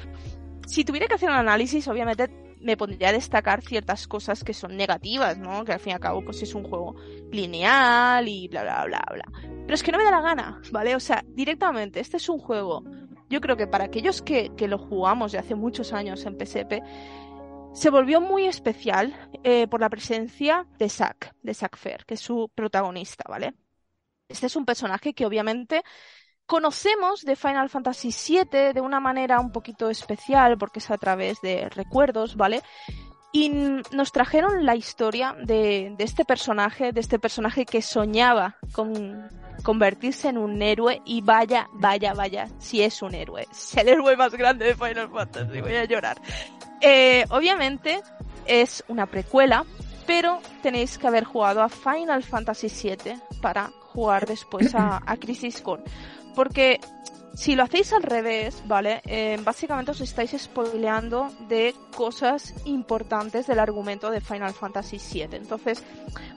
si 0.68 0.84
tuviera 0.84 1.08
que 1.08 1.16
hacer 1.16 1.30
un 1.30 1.36
análisis, 1.36 1.88
obviamente 1.88 2.30
me 2.60 2.76
pondría 2.76 3.10
a 3.10 3.14
destacar 3.14 3.62
ciertas 3.62 4.08
cosas 4.08 4.44
que 4.44 4.54
son 4.54 4.76
negativas, 4.76 5.38
¿no? 5.38 5.64
Que 5.64 5.74
al 5.74 5.80
fin 5.80 5.92
y 5.92 5.94
al 5.94 6.00
cabo 6.00 6.24
pues 6.24 6.42
es 6.42 6.56
un 6.56 6.64
juego 6.64 6.96
lineal 7.32 8.28
y 8.28 8.48
bla, 8.48 8.64
bla, 8.64 8.86
bla, 8.86 9.06
bla. 9.14 9.26
Pero 9.42 9.74
es 9.74 9.84
que 9.84 9.92
no 9.92 9.98
me 9.98 10.04
da 10.04 10.12
la 10.12 10.22
gana, 10.22 10.62
¿vale? 10.72 10.96
O 10.96 11.00
sea, 11.00 11.24
directamente, 11.28 12.00
este 12.00 12.18
es 12.18 12.30
un 12.30 12.40
juego, 12.40 12.84
yo 13.30 13.42
creo 13.42 13.58
que 13.58 13.68
para 13.68 13.86
aquellos 13.86 14.22
que, 14.22 14.52
que 14.56 14.68
lo 14.68 14.78
jugamos 14.78 15.32
de 15.32 15.40
hace 15.40 15.56
muchos 15.56 15.94
años 15.94 16.26
en 16.26 16.38
PSP, 16.38 16.82
se 17.74 17.90
volvió 17.90 18.22
muy 18.22 18.48
especial 18.48 19.16
eh, 19.44 19.68
por 19.68 19.82
la 19.82 19.90
presencia 19.90 20.66
de 20.80 20.90
Zack, 20.90 21.36
de 21.44 21.54
Zack 21.54 21.78
Fair, 21.78 22.06
que 22.06 22.16
es 22.16 22.22
su 22.22 22.50
protagonista, 22.56 23.24
¿vale? 23.30 23.54
Este 24.28 24.48
es 24.48 24.56
un 24.56 24.66
personaje 24.66 25.14
que 25.14 25.26
obviamente 25.26 25.84
conocemos 26.48 27.24
de 27.24 27.36
Final 27.36 27.70
Fantasy 27.70 28.10
VII 28.10 28.74
de 28.74 28.82
una 28.82 29.00
manera 29.00 29.40
un 29.40 29.52
poquito 29.52 29.90
especial 29.90 30.58
porque 30.58 30.80
es 30.80 30.90
a 30.90 30.98
través 30.98 31.40
de 31.42 31.70
recuerdos, 31.70 32.36
¿vale? 32.36 32.64
Y 33.38 33.50
nos 33.92 34.12
trajeron 34.12 34.66
la 34.66 34.76
historia 34.76 35.36
de, 35.40 35.94
este 36.00 36.26
personaje, 36.26 36.92
de 36.92 37.00
este 37.00 37.20
personaje 37.20 37.68
que 37.68 37.84
soñaba 37.84 38.56
con 38.72 39.30
convertirse 39.62 40.30
en 40.30 40.40
un 40.40 40.60
héroe 40.60 41.04
y 41.06 41.22
vaya, 41.22 41.68
vaya, 41.74 42.16
vaya, 42.16 42.48
si 42.58 42.82
es 42.82 43.04
un 43.04 43.14
héroe. 43.14 43.46
Es 43.52 43.78
el 43.78 43.90
héroe 43.90 44.18
más 44.18 44.34
grande 44.34 44.66
de 44.66 44.74
Final 44.74 45.12
Fantasy, 45.12 45.62
voy 45.62 45.76
a 45.76 45.86
llorar. 45.86 46.20
Eh, 46.82 47.26
obviamente 47.30 48.02
es 48.48 48.84
una 48.88 49.06
precuela, 49.06 49.66
pero 50.08 50.42
tenéis 50.64 50.98
que 50.98 51.06
haber 51.06 51.24
jugado 51.24 51.62
a 51.62 51.70
Final 51.70 52.24
Fantasy 52.24 52.70
VII 52.70 53.22
para 53.40 53.70
jugar 53.94 54.26
después 54.26 54.74
a, 54.74 55.00
a 55.06 55.16
Crisis 55.18 55.62
Core 55.62 55.84
porque 56.38 56.80
si 57.38 57.56
lo 57.56 57.64
hacéis 57.64 57.94
al 57.94 58.02
revés, 58.02 58.64
¿vale? 58.66 59.00
Eh, 59.06 59.38
básicamente 59.44 59.92
os 59.92 60.02
estáis 60.02 60.36
spoileando 60.36 61.32
de 61.48 61.76
cosas 61.96 62.56
importantes 62.66 63.46
del 63.46 63.60
argumento 63.60 64.10
de 64.10 64.22
Final 64.22 64.56
Fantasy 64.56 64.98
VII. 64.98 65.38
Entonces, 65.38 65.84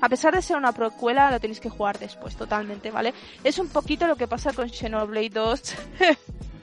a 0.02 0.08
pesar 0.10 0.34
de 0.34 0.42
ser 0.42 0.58
una 0.58 0.72
precuela, 0.72 1.30
lo 1.30 1.40
tenéis 1.40 1.58
que 1.58 1.70
jugar 1.70 1.98
después, 1.98 2.36
totalmente, 2.36 2.90
¿vale? 2.90 3.14
Es 3.42 3.58
un 3.58 3.68
poquito 3.68 4.06
lo 4.06 4.16
que 4.16 4.28
pasa 4.28 4.52
con 4.52 4.68
Xenoblade 4.68 5.30
2 5.30 5.74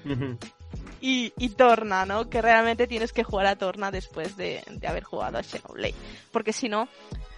y, 1.01 1.33
y, 1.35 1.49
Torna, 1.49 2.05
¿no? 2.05 2.29
Que 2.29 2.39
realmente 2.39 2.85
tienes 2.85 3.13
que 3.13 3.23
jugar 3.23 3.47
a 3.47 3.55
Torna 3.55 3.89
después 3.89 4.37
de, 4.37 4.61
haber 4.87 5.03
jugado 5.03 5.39
a 5.39 5.43
Xenoblade. 5.43 5.95
Porque 6.31 6.53
si 6.53 6.69
no, 6.69 6.87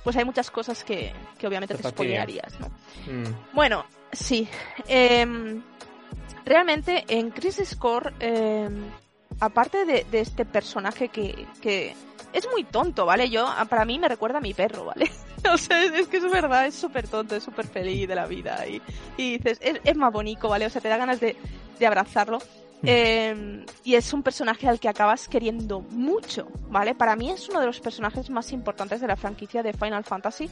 pues 0.03 0.17
hay 0.17 0.25
muchas 0.25 0.51
cosas 0.51 0.83
que, 0.83 1.13
obviamente 1.45 1.75
te 1.75 1.89
spoilearías, 1.89 2.59
¿no? 2.59 2.67
Mm. 3.07 3.53
Bueno, 3.53 3.85
sí. 4.11 4.49
Eh, 4.85 5.61
realmente 6.45 7.05
en 7.07 7.31
Crisis 7.31 7.75
Core, 7.75 8.13
em, 8.19 8.83
aparte 9.39 9.85
de, 9.85 10.05
este 10.11 10.45
personaje 10.45 11.09
que, 11.09 11.45
que, 11.61 11.95
es 12.31 12.47
muy 12.51 12.63
tonto, 12.63 13.05
¿vale? 13.05 13.29
Yo, 13.29 13.47
para 13.69 13.85
mí 13.85 13.97
me 13.97 14.07
recuerda 14.07 14.37
a 14.37 14.41
mi 14.41 14.53
perro, 14.53 14.85
¿vale? 14.85 15.11
o 15.53 15.57
sea, 15.57 15.83
es 15.83 16.07
que 16.07 16.17
es 16.17 16.31
verdad, 16.31 16.67
es 16.67 16.75
súper 16.75 17.07
tonto, 17.07 17.35
es 17.35 17.43
súper 17.43 17.65
feliz 17.67 18.07
de 18.07 18.15
la 18.15 18.27
vida 18.27 18.65
y, 18.67 18.81
dices, 19.17 19.57
es, 19.61 19.79
es, 19.83 19.95
más 19.95 20.13
bonito, 20.13 20.47
¿vale? 20.49 20.65
O 20.65 20.69
sea, 20.69 20.81
te 20.81 20.89
da 20.89 20.97
ganas 20.97 21.19
de 21.19 21.35
abrazarlo. 21.85 22.39
Eh, 22.83 23.65
y 23.83 23.95
es 23.95 24.13
un 24.13 24.23
personaje 24.23 24.67
al 24.67 24.79
que 24.79 24.87
acabas 24.87 25.27
queriendo 25.27 25.81
mucho, 25.81 26.47
¿vale? 26.69 26.95
Para 26.95 27.15
mí 27.15 27.29
es 27.29 27.49
uno 27.49 27.59
de 27.59 27.65
los 27.65 27.79
personajes 27.79 28.29
más 28.29 28.51
importantes 28.51 29.01
de 29.01 29.07
la 29.07 29.15
franquicia 29.15 29.63
de 29.63 29.73
Final 29.73 30.03
Fantasy, 30.05 30.49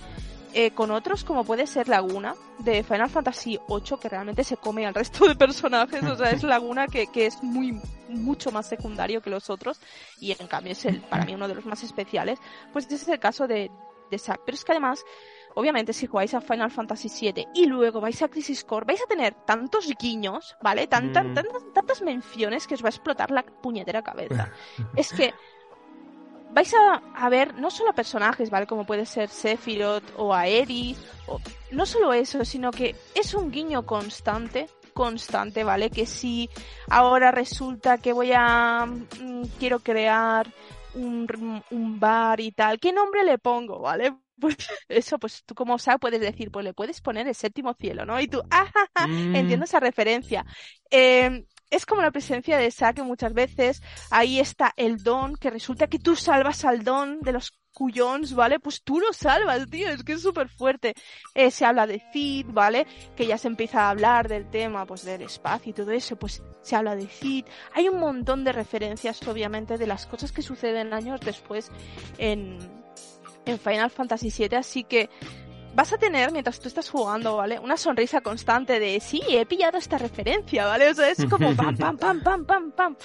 eh, 0.54 0.72
con 0.72 0.92
otros 0.92 1.24
como 1.24 1.44
puede 1.44 1.68
ser 1.68 1.88
Laguna 1.88 2.36
de 2.60 2.84
Final 2.84 3.10
Fantasy 3.10 3.60
VIII, 3.68 4.00
que 4.02 4.10
realmente 4.10 4.44
se 4.44 4.58
come 4.58 4.86
al 4.86 4.94
resto 4.94 5.28
de 5.28 5.36
personajes, 5.36 6.04
o 6.04 6.16
sea, 6.16 6.32
es 6.32 6.44
Laguna 6.44 6.88
que, 6.88 7.08
que 7.08 7.28
es 7.28 7.42
muy 7.44 7.80
mucho 8.10 8.52
más 8.52 8.68
secundario 8.68 9.22
que 9.22 9.30
los 9.30 9.50
otros 9.50 9.80
y 10.20 10.32
en 10.32 10.48
cambio 10.48 10.72
es 10.72 10.86
el, 10.86 11.02
para 11.02 11.26
mí 11.26 11.34
uno 11.34 11.48
de 11.48 11.56
los 11.56 11.66
más 11.66 11.84
especiales, 11.84 12.40
pues 12.74 12.86
ese 12.86 12.96
es 12.96 13.08
el 13.08 13.20
caso 13.20 13.48
de, 13.48 13.70
de 14.10 14.18
Zack. 14.18 14.42
Pero 14.46 14.56
es 14.56 14.64
que 14.64 14.72
además 14.72 15.04
obviamente 15.56 15.94
si 15.94 16.08
jugáis 16.08 16.34
a 16.34 16.42
Final 16.42 16.72
Fantasy 16.72 17.10
VII 17.10 17.48
y 17.54 17.66
luego 17.66 18.02
vais 18.02 18.22
a 18.22 18.28
Crisis 18.28 18.64
Core, 18.64 18.86
vais 18.86 19.02
a 19.02 19.08
tener 19.08 19.34
tantos 19.46 19.88
guiños, 20.00 20.56
¿vale? 20.62 20.86
Mm. 20.86 20.90
tantas, 21.34 22.02
menciones 22.02 22.68
que 22.68 22.76
os 22.76 22.84
va 22.84 22.88
a 22.88 22.90
explotar 22.90 23.32
la 23.32 23.44
puñetera 23.44 24.04
cabeza. 24.04 24.52
es 24.96 25.12
que 25.12 25.34
vais 26.52 26.74
a, 26.74 27.30
ver 27.30 27.56
no 27.56 27.70
solo 27.70 27.94
personajes, 27.94 28.50
¿vale? 28.50 28.68
Como 28.68 28.86
puede 28.86 29.06
ser 29.06 29.30
Sephiroth 29.30 30.04
o 30.18 30.34
Aerith, 30.34 30.98
o, 31.28 31.40
no 31.72 31.86
solo 31.86 32.14
eso, 32.14 32.46
sino 32.46 32.72
que 32.72 32.96
es 33.16 33.34
un 33.34 33.52
guiño 33.52 33.86
constante 33.86 34.68
constante, 34.94 35.64
¿vale? 35.64 35.92
Que 35.92 36.08
si 36.08 36.50
ahora 36.90 37.30
resulta 37.32 38.00
que 38.00 38.14
voy 38.14 38.32
a... 38.34 38.86
Mm, 38.86 39.44
quiero 39.60 39.80
crear 39.80 40.52
un, 40.96 41.62
un, 41.70 42.00
bar 42.00 42.40
y 42.40 42.52
tal, 42.52 42.80
¿qué 42.80 42.92
nombre 42.92 43.24
le 43.24 43.38
pongo, 43.38 43.80
¿vale? 43.80 44.16
Pues 44.40 44.56
eso, 44.90 45.20
pues 45.20 45.44
tú 45.46 45.56
como 45.56 45.80
sabes 45.80 46.00
puedes 46.00 46.22
decir, 46.22 46.52
pues 46.52 46.64
le 46.64 46.74
puedes 46.74 47.02
poner 47.02 47.28
el 47.28 47.36
séptimo 47.36 47.74
cielo, 47.74 48.06
¿no? 48.06 48.20
Y 48.20 48.28
tú, 48.28 48.42
ah, 48.52 48.72
entiendo 49.34 49.66
esa 49.66 49.80
referencia. 49.80 50.46
Eh, 50.90 51.46
es 51.70 51.86
como 51.86 52.02
la 52.02 52.12
presencia 52.12 52.58
de 52.58 52.74
que 52.96 53.04
muchas 53.04 53.34
veces. 53.34 53.82
Ahí 54.10 54.40
está 54.40 54.74
el 54.78 55.04
don, 55.04 55.36
que 55.36 55.50
resulta 55.50 55.88
que 55.88 56.00
tú 56.00 56.16
salvas 56.16 56.64
al 56.66 56.84
don 56.84 57.20
de 57.22 57.34
los 57.34 57.58
cuyons, 57.74 58.34
¿vale? 58.34 58.60
Pues 58.60 58.82
tú 58.84 59.00
lo 59.00 59.14
salvas, 59.14 59.70
tío, 59.70 59.90
es 59.90 60.04
que 60.04 60.14
es 60.14 60.22
súper 60.22 60.50
fuerte. 60.50 60.94
Eh, 61.36 61.52
se 61.52 61.66
habla 61.66 61.86
de 61.86 62.02
Cid, 62.12 62.48
¿vale? 62.50 62.88
Que 63.16 63.28
ya 63.28 63.38
se 63.38 63.48
empieza 63.48 63.82
a 63.82 63.90
hablar 63.92 64.28
del 64.28 64.50
tema, 64.50 64.86
pues 64.86 65.04
del 65.04 65.22
espacio 65.22 65.70
y 65.70 65.74
todo 65.74 65.92
eso, 65.92 66.16
pues 66.16 66.42
se 66.62 66.76
habla 66.76 66.96
de 66.96 67.08
Cid. 67.08 67.46
Hay 67.74 67.90
un 67.90 68.00
montón 68.00 68.44
de 68.44 68.54
referencias, 68.54 69.22
obviamente, 69.28 69.78
de 69.78 69.88
las 69.88 70.08
cosas 70.08 70.32
que 70.32 70.42
suceden 70.42 70.94
años 70.94 71.20
después 71.22 71.70
en, 72.18 72.58
en 73.52 73.60
Final 73.60 73.90
Fantasy 73.90 74.32
VII, 74.36 74.58
así 74.58 74.84
que 74.84 75.10
vas 75.78 75.94
a 75.94 75.98
tener, 75.98 76.32
mientras 76.32 76.60
tú 76.60 76.68
estás 76.68 76.90
jugando, 76.90 77.38
¿vale? 77.38 77.60
Una 77.60 77.78
sonrisa 77.78 78.22
constante 78.22 78.80
de, 78.80 79.00
sí, 79.00 79.22
he 79.30 79.46
pillado 79.46 79.78
esta 79.78 79.98
referencia, 79.98 80.66
¿vale? 80.66 80.90
O 80.90 80.94
sea, 80.96 81.10
es 81.10 81.24
como 81.26 81.56
pam, 81.56 81.78
pam, 81.78 81.98
pam, 81.98 82.22
pam, 82.22 82.46
pam, 82.46 82.72
pam. 82.72 82.96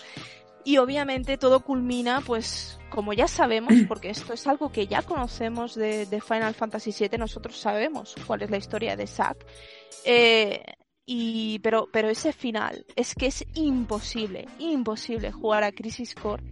Y 0.64 0.78
obviamente 0.78 1.36
todo 1.36 1.60
culmina, 1.60 2.20
pues, 2.20 2.78
como 2.88 3.12
ya 3.12 3.28
sabemos, 3.28 3.74
porque 3.88 4.10
esto 4.10 4.32
es 4.32 4.46
algo 4.46 4.72
que 4.72 4.86
ya 4.86 5.02
conocemos 5.02 5.74
de, 5.74 6.22
Final 6.26 6.54
Fantasy 6.54 6.94
VII, 6.98 7.18
nosotros 7.18 7.58
sabemos 7.58 8.14
cuál 8.26 8.42
es 8.42 8.50
la 8.50 8.56
historia 8.56 8.96
de 8.96 9.06
Zack. 9.06 9.44
Eh, 10.04 10.62
y, 11.04 11.58
pero, 11.58 11.88
pero 11.92 12.08
ese 12.08 12.32
final, 12.32 12.86
es 12.96 13.14
que 13.14 13.26
es 13.26 13.44
imposible, 13.54 14.46
imposible 14.58 15.32
jugar 15.32 15.64
a 15.64 15.72
Crisis 15.72 16.14
Core 16.14 16.44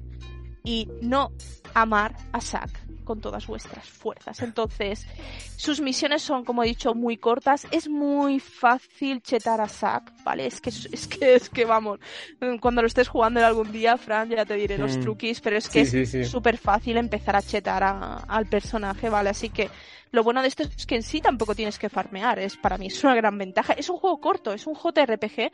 y 0.65 0.89
no 1.01 1.31
amar 1.75 2.15
a 2.33 2.41
Zack 2.41 2.71
con 3.05 3.21
todas 3.21 3.47
vuestras 3.47 3.89
fuerzas. 3.89 4.41
Entonces, 4.41 5.05
sus 5.57 5.81
misiones 5.81 6.23
son, 6.23 6.45
como 6.45 6.63
he 6.63 6.69
dicho, 6.69 6.95
muy 6.95 7.17
cortas. 7.17 7.67
Es 7.73 7.89
muy 7.89 8.39
fácil 8.39 9.21
chetar 9.21 9.61
a 9.61 9.69
Zack, 9.69 10.13
¿vale? 10.23 10.47
Es 10.47 10.61
que, 10.61 10.71
es 10.71 11.09
que, 11.09 11.35
es 11.35 11.51
que, 11.51 11.65
vamos, 11.65 11.99
cuando 12.61 12.83
lo 12.83 12.87
estés 12.87 13.09
jugando 13.09 13.45
algún 13.45 13.73
día, 13.73 13.97
Fran, 13.97 14.29
ya 14.29 14.45
te 14.45 14.55
diré 14.55 14.79
los 14.79 14.97
mm. 14.97 15.01
truquis, 15.01 15.41
pero 15.41 15.57
es 15.57 15.69
que 15.69 15.81
es 15.81 16.31
súper 16.31 16.57
fácil 16.57 16.99
empezar 16.99 17.35
a 17.35 17.43
chetar 17.43 17.83
al 17.83 18.47
personaje, 18.47 19.09
¿vale? 19.09 19.31
Así 19.31 19.49
que 19.49 19.69
lo 20.13 20.25
bueno 20.25 20.43
de 20.43 20.49
esto 20.49 20.63
es 20.65 20.87
que 20.87 20.97
en 20.97 21.03
sí 21.03 21.21
tampoco 21.21 21.55
tienes 21.55 21.79
que 21.79 21.89
farmear. 21.89 22.39
Es, 22.39 22.57
para 22.57 22.79
mí 22.79 22.87
es 22.87 23.05
una 23.05 23.15
gran 23.15 23.37
ventaja. 23.39 23.73
Es 23.75 23.89
un 23.89 23.97
juego 23.97 24.21
corto, 24.21 24.53
es 24.53 24.67
un 24.67 24.75
JRPG 24.75 25.51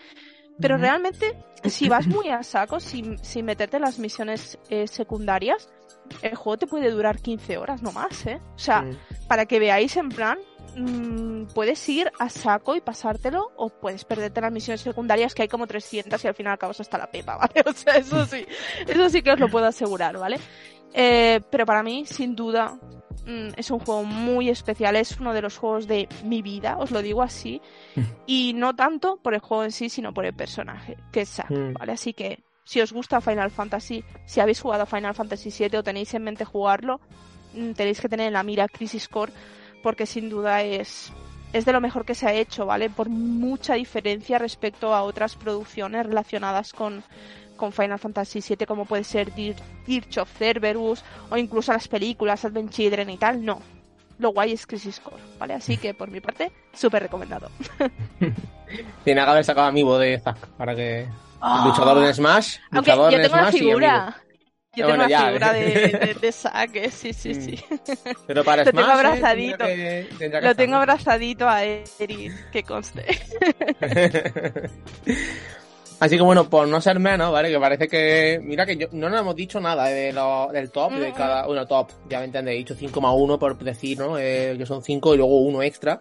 Pero 0.60 0.76
realmente, 0.76 1.34
si 1.64 1.88
vas 1.88 2.06
muy 2.06 2.28
a 2.28 2.42
saco, 2.42 2.80
sin, 2.80 3.18
sin 3.18 3.44
meterte 3.44 3.76
en 3.76 3.82
las 3.82 3.98
misiones 3.98 4.58
eh, 4.70 4.86
secundarias, 4.86 5.68
el 6.22 6.34
juego 6.34 6.58
te 6.58 6.66
puede 6.66 6.90
durar 6.90 7.20
15 7.20 7.58
horas 7.58 7.82
no 7.82 7.92
más, 7.92 8.26
¿eh? 8.26 8.40
O 8.54 8.58
sea, 8.58 8.82
mm. 8.82 8.96
para 9.28 9.46
que 9.46 9.58
veáis 9.58 9.96
en 9.96 10.08
plan, 10.08 10.38
mmm, 10.76 11.46
puedes 11.54 11.88
ir 11.88 12.10
a 12.18 12.28
saco 12.28 12.76
y 12.76 12.80
pasártelo 12.80 13.52
o 13.56 13.68
puedes 13.68 14.04
perderte 14.04 14.40
las 14.40 14.52
misiones 14.52 14.80
secundarias 14.80 15.34
que 15.34 15.42
hay 15.42 15.48
como 15.48 15.66
300 15.66 16.22
y 16.24 16.28
al 16.28 16.34
final 16.34 16.54
acabas 16.54 16.80
hasta 16.80 16.98
la 16.98 17.10
pepa, 17.10 17.36
¿vale? 17.38 17.64
O 17.66 17.72
sea, 17.72 17.96
eso 17.96 18.24
sí, 18.26 18.46
eso 18.86 19.08
sí 19.08 19.22
que 19.22 19.32
os 19.32 19.40
lo 19.40 19.48
puedo 19.48 19.66
asegurar, 19.66 20.16
¿vale? 20.18 20.38
Eh, 20.94 21.40
pero 21.50 21.66
para 21.66 21.82
mí, 21.82 22.06
sin 22.06 22.34
duda, 22.34 22.78
Mm, 22.80 23.05
es 23.56 23.70
un 23.70 23.78
juego 23.80 24.04
muy 24.04 24.48
especial, 24.48 24.96
es 24.96 25.18
uno 25.18 25.32
de 25.32 25.42
los 25.42 25.58
juegos 25.58 25.86
de 25.86 26.08
mi 26.24 26.42
vida, 26.42 26.76
os 26.78 26.90
lo 26.90 27.02
digo 27.02 27.22
así. 27.22 27.60
y 28.26 28.52
no 28.54 28.74
tanto 28.74 29.18
por 29.22 29.34
el 29.34 29.40
juego 29.40 29.64
en 29.64 29.72
sí, 29.72 29.88
sino 29.88 30.12
por 30.12 30.26
el 30.26 30.34
personaje, 30.34 30.96
que 31.12 31.22
es 31.22 31.30
Zack, 31.30 31.50
mm. 31.50 31.72
¿vale? 31.74 31.92
Así 31.92 32.12
que 32.12 32.44
si 32.64 32.80
os 32.80 32.92
gusta 32.92 33.20
Final 33.20 33.50
Fantasy, 33.50 34.04
si 34.24 34.40
habéis 34.40 34.60
jugado 34.60 34.86
Final 34.86 35.14
Fantasy 35.14 35.50
VII 35.50 35.78
o 35.78 35.82
tenéis 35.82 36.12
en 36.14 36.24
mente 36.24 36.44
jugarlo, 36.44 37.00
mm, 37.54 37.72
tenéis 37.72 38.00
que 38.00 38.08
tener 38.08 38.26
en 38.26 38.32
la 38.32 38.42
mira 38.42 38.68
Crisis 38.68 39.08
Core, 39.08 39.32
porque 39.82 40.06
sin 40.06 40.28
duda 40.28 40.62
es, 40.62 41.12
es 41.52 41.64
de 41.64 41.72
lo 41.72 41.80
mejor 41.80 42.04
que 42.04 42.14
se 42.14 42.26
ha 42.26 42.34
hecho, 42.34 42.66
¿vale? 42.66 42.90
Por 42.90 43.08
mucha 43.08 43.74
diferencia 43.74 44.38
respecto 44.38 44.94
a 44.94 45.02
otras 45.02 45.36
producciones 45.36 46.06
relacionadas 46.06 46.72
con, 46.72 47.04
con 47.56 47.72
Final 47.72 47.98
Fantasy 47.98 48.40
VII 48.40 48.66
como 48.66 48.84
puede 48.84 49.04
ser 49.04 49.32
Dirge 49.34 50.20
of 50.20 50.30
Cerberus 50.38 51.02
o 51.30 51.36
incluso 51.36 51.72
las 51.72 51.88
películas 51.88 52.44
Advent 52.44 52.70
Children 52.70 53.10
y 53.10 53.16
tal, 53.16 53.44
no. 53.44 53.60
Lo 54.18 54.30
guay 54.30 54.52
es 54.52 54.66
Crisis 54.66 55.00
Core, 55.00 55.22
¿vale? 55.38 55.54
Así 55.54 55.76
que 55.76 55.92
por 55.92 56.10
mi 56.10 56.20
parte, 56.20 56.50
súper 56.72 57.02
recomendado. 57.02 57.50
Tiene 59.04 59.24
que 59.24 59.30
haber 59.30 59.44
sacado 59.44 59.66
amiibo 59.68 59.98
de 59.98 60.18
Zack 60.18 60.38
para 60.56 60.74
que... 60.74 61.06
Oh. 61.40 61.64
Luchador 61.66 62.00
de 62.00 62.14
Smash. 62.14 62.56
Aunque 62.70 62.90
yo 62.90 63.08
tengo 63.10 63.36
la 63.36 63.52
figura. 63.52 64.16
Yo 64.74 64.86
tengo 64.86 65.06
la 65.06 65.26
figura 65.26 65.52
de, 65.52 65.60
de, 66.20 66.28
eh, 66.28 66.90
sí, 66.90 67.12
sí, 67.12 67.34
sí. 67.34 67.64
Pero 68.26 68.42
para 68.42 68.64
Lo 68.64 68.70
Smash, 68.70 68.84
tengo 68.84 68.98
abrazadito. 68.98 69.64
Eh, 69.66 70.08
que, 70.18 70.30
que 70.30 70.40
Lo 70.40 70.54
tengo 70.54 70.76
abrazadito 70.76 71.48
a 71.48 71.62
Eris, 71.64 72.34
que 72.52 72.62
conste. 72.62 73.04
Así 75.98 76.16
que 76.16 76.22
bueno, 76.22 76.48
por 76.50 76.68
no 76.68 76.80
ser 76.80 76.98
menos, 76.98 77.32
¿vale? 77.32 77.50
Que 77.50 77.58
parece 77.58 77.88
que. 77.88 78.38
Mira 78.42 78.66
que 78.66 78.76
yo, 78.76 78.86
no 78.92 79.08
nos 79.08 79.20
hemos 79.20 79.34
dicho 79.34 79.60
nada 79.60 79.86
de 79.86 80.12
lo, 80.12 80.48
del 80.52 80.70
top, 80.70 80.92
de 80.92 81.12
cada. 81.12 81.46
Bueno, 81.46 81.66
top, 81.66 81.88
ya 82.08 82.18
me 82.18 82.26
entendéis, 82.26 82.56
he 82.56 82.58
dicho 82.58 82.74
5 82.74 83.00
más 83.00 83.14
1 83.16 83.38
por 83.38 83.58
decir, 83.58 83.98
¿no? 83.98 84.18
Eh, 84.18 84.56
que 84.58 84.66
son 84.66 84.82
5 84.82 85.14
y 85.14 85.16
luego 85.16 85.40
uno 85.40 85.62
extra. 85.62 86.00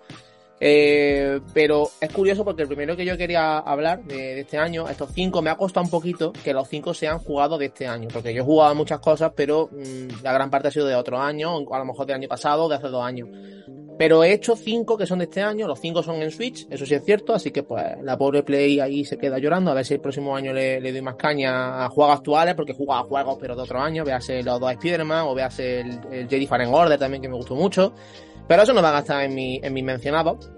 Eh, 0.60 1.42
pero 1.54 1.90
es 2.00 2.12
curioso 2.12 2.46
porque 2.46 2.62
el 2.62 2.68
primero 2.68 2.96
que 2.96 3.06
yo 3.06 3.18
quería 3.18 3.60
hablar 3.60 4.04
de, 4.04 4.40
este 4.40 4.58
año, 4.58 4.88
estos 4.88 5.12
5, 5.14 5.42
me 5.42 5.50
ha 5.50 5.56
costado 5.56 5.86
un 5.86 5.90
poquito 5.90 6.32
que 6.32 6.54
los 6.54 6.68
5 6.68 6.94
sean 6.94 7.20
jugados 7.20 7.60
de 7.60 7.68
este 7.68 7.88
año. 7.88 8.10
Porque 8.12 8.34
yo 8.34 8.42
he 8.42 8.46
jugado 8.46 8.76
muchas 8.76 9.00
cosas, 9.00 9.32
pero 9.36 9.70
mmm, 9.72 10.24
la 10.24 10.34
gran 10.34 10.50
parte 10.50 10.68
ha 10.68 10.72
sido 10.72 10.88
de 10.88 10.96
otro 10.96 11.20
año, 11.20 11.58
a 11.72 11.80
lo 11.80 11.86
mejor 11.86 12.06
del 12.06 12.18
año 12.18 12.28
pasado 12.28 12.68
de 12.68 12.76
hace 12.76 12.88
dos 12.88 13.04
años. 13.04 13.30
Pero 13.98 14.24
he 14.24 14.34
hecho 14.34 14.56
cinco 14.56 14.98
que 14.98 15.06
son 15.06 15.20
de 15.20 15.26
este 15.26 15.42
año, 15.42 15.68
los 15.68 15.80
cinco 15.80 16.04
son 16.04 16.22
en 16.22 16.32
Switch, 16.32 16.68
eso 16.70 16.86
sí 16.86 16.94
es 16.94 17.06
cierto, 17.06 17.34
así 17.34 17.52
que 17.52 17.64
pues 17.64 17.84
la 18.02 18.18
pobre 18.18 18.44
Play 18.44 18.80
ahí 18.80 19.06
se 19.06 19.18
queda 19.18 19.38
llorando, 19.38 19.72
a 19.72 19.74
ver 19.74 19.86
si 19.86 19.94
el 19.94 20.02
próximo 20.02 20.36
año 20.36 20.52
le, 20.52 20.82
le 20.82 20.92
doy 20.92 21.02
más 21.02 21.16
caña 21.16 21.86
a 21.86 21.90
juegos 21.90 22.18
actuales, 22.18 22.56
porque 22.56 22.74
juega 22.74 23.00
a 23.00 23.04
juegos 23.04 23.38
pero 23.40 23.56
de 23.56 23.62
otro 23.62 23.80
año, 23.80 24.04
véase 24.04 24.44
los 24.44 24.60
dos 24.60 24.72
Spider-Man 24.72 25.26
o 25.28 25.34
véase 25.34 25.80
el, 25.80 26.00
el 26.12 26.28
Jedi 26.28 26.46
Fallen 26.46 26.74
Order 26.74 27.00
también 27.00 27.22
que 27.22 27.30
me 27.30 27.36
gustó 27.36 27.56
mucho, 27.56 27.94
pero 28.48 28.64
eso 28.64 28.74
no 28.74 28.82
va 28.82 28.90
a 28.90 28.94
gastar 28.94 29.24
en 29.24 29.34
mi, 29.34 29.60
en 29.64 29.74
mis 29.74 29.84
mencionados 29.84 30.52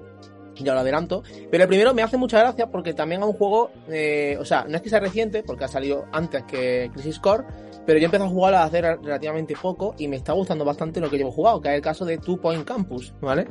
ya 0.63 0.73
lo 0.73 0.79
adelanto. 0.79 1.23
Pero 1.49 1.63
el 1.63 1.67
primero 1.67 1.93
me 1.93 2.01
hace 2.01 2.17
mucha 2.17 2.39
gracia 2.39 2.67
porque 2.67 2.93
también 2.93 3.21
es 3.21 3.27
un 3.27 3.33
juego, 3.33 3.71
eh, 3.89 4.37
o 4.39 4.45
sea, 4.45 4.65
no 4.67 4.75
es 4.75 4.81
que 4.81 4.89
sea 4.89 4.99
reciente, 4.99 5.43
porque 5.43 5.65
ha 5.65 5.67
salido 5.67 6.05
antes 6.11 6.43
que 6.43 6.89
Crisis 6.93 7.19
Core, 7.19 7.43
pero 7.87 7.99
yo 7.99 8.05
empecé 8.05 8.25
a 8.25 8.27
jugarlo 8.27 8.57
hace 8.59 8.81
relativamente 8.81 9.55
poco 9.59 9.95
y 9.97 10.09
me 10.09 10.17
está 10.17 10.33
gustando 10.33 10.65
bastante 10.65 10.99
lo 10.99 11.09
que 11.09 11.17
llevo 11.17 11.31
jugado, 11.31 11.61
que 11.61 11.69
es 11.69 11.75
el 11.75 11.81
caso 11.81 12.03
de 12.03 12.17
Two 12.17 12.35
Point 12.41 12.65
Campus, 12.65 13.13
¿vale? 13.21 13.47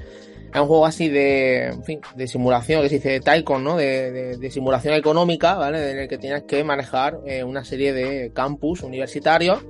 Es 0.53 0.61
un 0.61 0.66
juego 0.66 0.84
así 0.84 1.09
de, 1.09 1.68
en 1.68 1.82
fin, 1.84 2.01
de 2.14 2.28
simulación, 2.28 2.82
que 2.82 2.91
se 2.91 2.97
dice 2.97 3.20
Tycoon, 3.20 3.64
¿no? 3.64 3.76
De, 3.78 4.37
de, 4.37 4.51
simulación 4.51 4.93
económica, 4.93 5.55
¿vale? 5.55 5.91
En 5.91 5.99
el 6.01 6.09
que 6.09 6.18
tienes 6.18 6.43
que 6.43 6.62
manejar 6.64 7.18
eh, 7.24 7.45
una 7.45 7.64
serie 7.64 7.95
de 7.95 8.30
campus 8.34 8.82
universitarios 8.82 9.64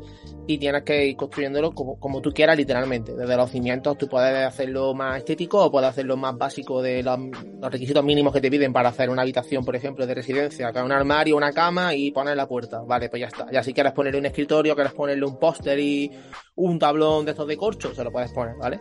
y 0.46 0.58
tienes 0.58 0.82
que 0.82 1.06
ir 1.06 1.16
construyéndolo 1.16 1.72
como, 1.72 1.98
como, 1.98 2.20
tú 2.20 2.32
quieras 2.32 2.56
literalmente. 2.56 3.14
Desde 3.14 3.36
los 3.36 3.50
cimientos 3.50 3.98
tú 3.98 4.08
puedes 4.08 4.46
hacerlo 4.46 4.94
más 4.94 5.18
estético 5.18 5.64
o 5.64 5.70
puedes 5.70 5.90
hacerlo 5.90 6.16
más 6.16 6.36
básico 6.36 6.82
de 6.82 7.02
los, 7.02 7.18
los, 7.18 7.72
requisitos 7.72 8.04
mínimos 8.04 8.32
que 8.32 8.40
te 8.40 8.50
piden 8.50 8.72
para 8.72 8.90
hacer 8.90 9.10
una 9.10 9.22
habitación, 9.22 9.64
por 9.64 9.74
ejemplo, 9.74 10.06
de 10.06 10.14
residencia, 10.14 10.72
que 10.72 10.80
un 10.80 10.92
armario, 10.92 11.36
una 11.36 11.52
cama 11.52 11.94
y 11.94 12.10
poner 12.10 12.36
la 12.36 12.46
puerta. 12.46 12.82
Vale, 12.82 13.08
pues 13.08 13.20
ya 13.20 13.26
está. 13.26 13.50
Ya 13.50 13.62
si 13.62 13.72
quieres 13.72 13.92
ponerle 13.92 14.18
un 14.20 14.26
escritorio, 14.26 14.74
quieres 14.74 14.92
ponerle 14.92 15.26
un 15.26 15.38
póster 15.38 15.78
y 15.78 16.10
un 16.56 16.78
tablón 16.78 17.24
de 17.24 17.32
estos 17.32 17.46
de 17.46 17.56
corcho, 17.56 17.94
se 17.94 18.04
lo 18.04 18.12
puedes 18.12 18.32
poner, 18.32 18.56
¿vale? 18.56 18.80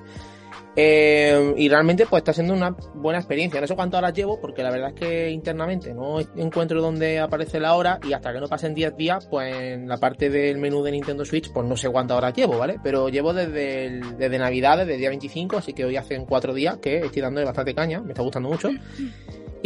Eh, 0.75 1.53
y 1.57 1.69
realmente 1.69 2.05
pues 2.05 2.21
está 2.21 2.33
siendo 2.33 2.53
una 2.53 2.75
buena 2.95 3.19
experiencia. 3.19 3.61
No 3.61 3.67
sé 3.67 3.75
cuántas 3.75 3.99
horas 3.99 4.13
llevo 4.13 4.39
porque 4.39 4.63
la 4.63 4.71
verdad 4.71 4.89
es 4.89 4.95
que 4.95 5.29
internamente 5.29 5.93
no 5.93 6.19
encuentro 6.35 6.81
dónde 6.81 7.19
aparece 7.19 7.59
la 7.59 7.75
hora 7.75 7.99
y 8.03 8.13
hasta 8.13 8.33
que 8.33 8.39
no 8.39 8.47
pasen 8.47 8.73
10 8.73 8.97
días 8.97 9.27
pues 9.27 9.53
en 9.55 9.87
la 9.87 9.97
parte 9.97 10.29
del 10.29 10.57
menú 10.57 10.83
de 10.83 10.91
Nintendo 10.91 11.23
Switch 11.23 11.51
pues 11.51 11.65
no 11.65 11.77
sé 11.77 11.89
cuántas 11.89 12.17
horas 12.17 12.33
llevo, 12.33 12.57
¿vale? 12.57 12.77
Pero 12.83 13.09
llevo 13.09 13.33
desde, 13.33 13.85
el, 13.85 14.17
desde 14.17 14.37
Navidad, 14.37 14.77
desde 14.79 14.95
el 14.95 14.99
día 14.99 15.09
25, 15.09 15.57
así 15.57 15.73
que 15.73 15.85
hoy 15.85 15.95
hacen 15.95 16.25
4 16.25 16.53
días 16.53 16.77
que 16.77 16.97
estoy 16.97 17.21
dándole 17.21 17.45
bastante 17.45 17.73
caña, 17.73 18.01
me 18.01 18.09
está 18.09 18.21
gustando 18.21 18.49
mucho. 18.49 18.69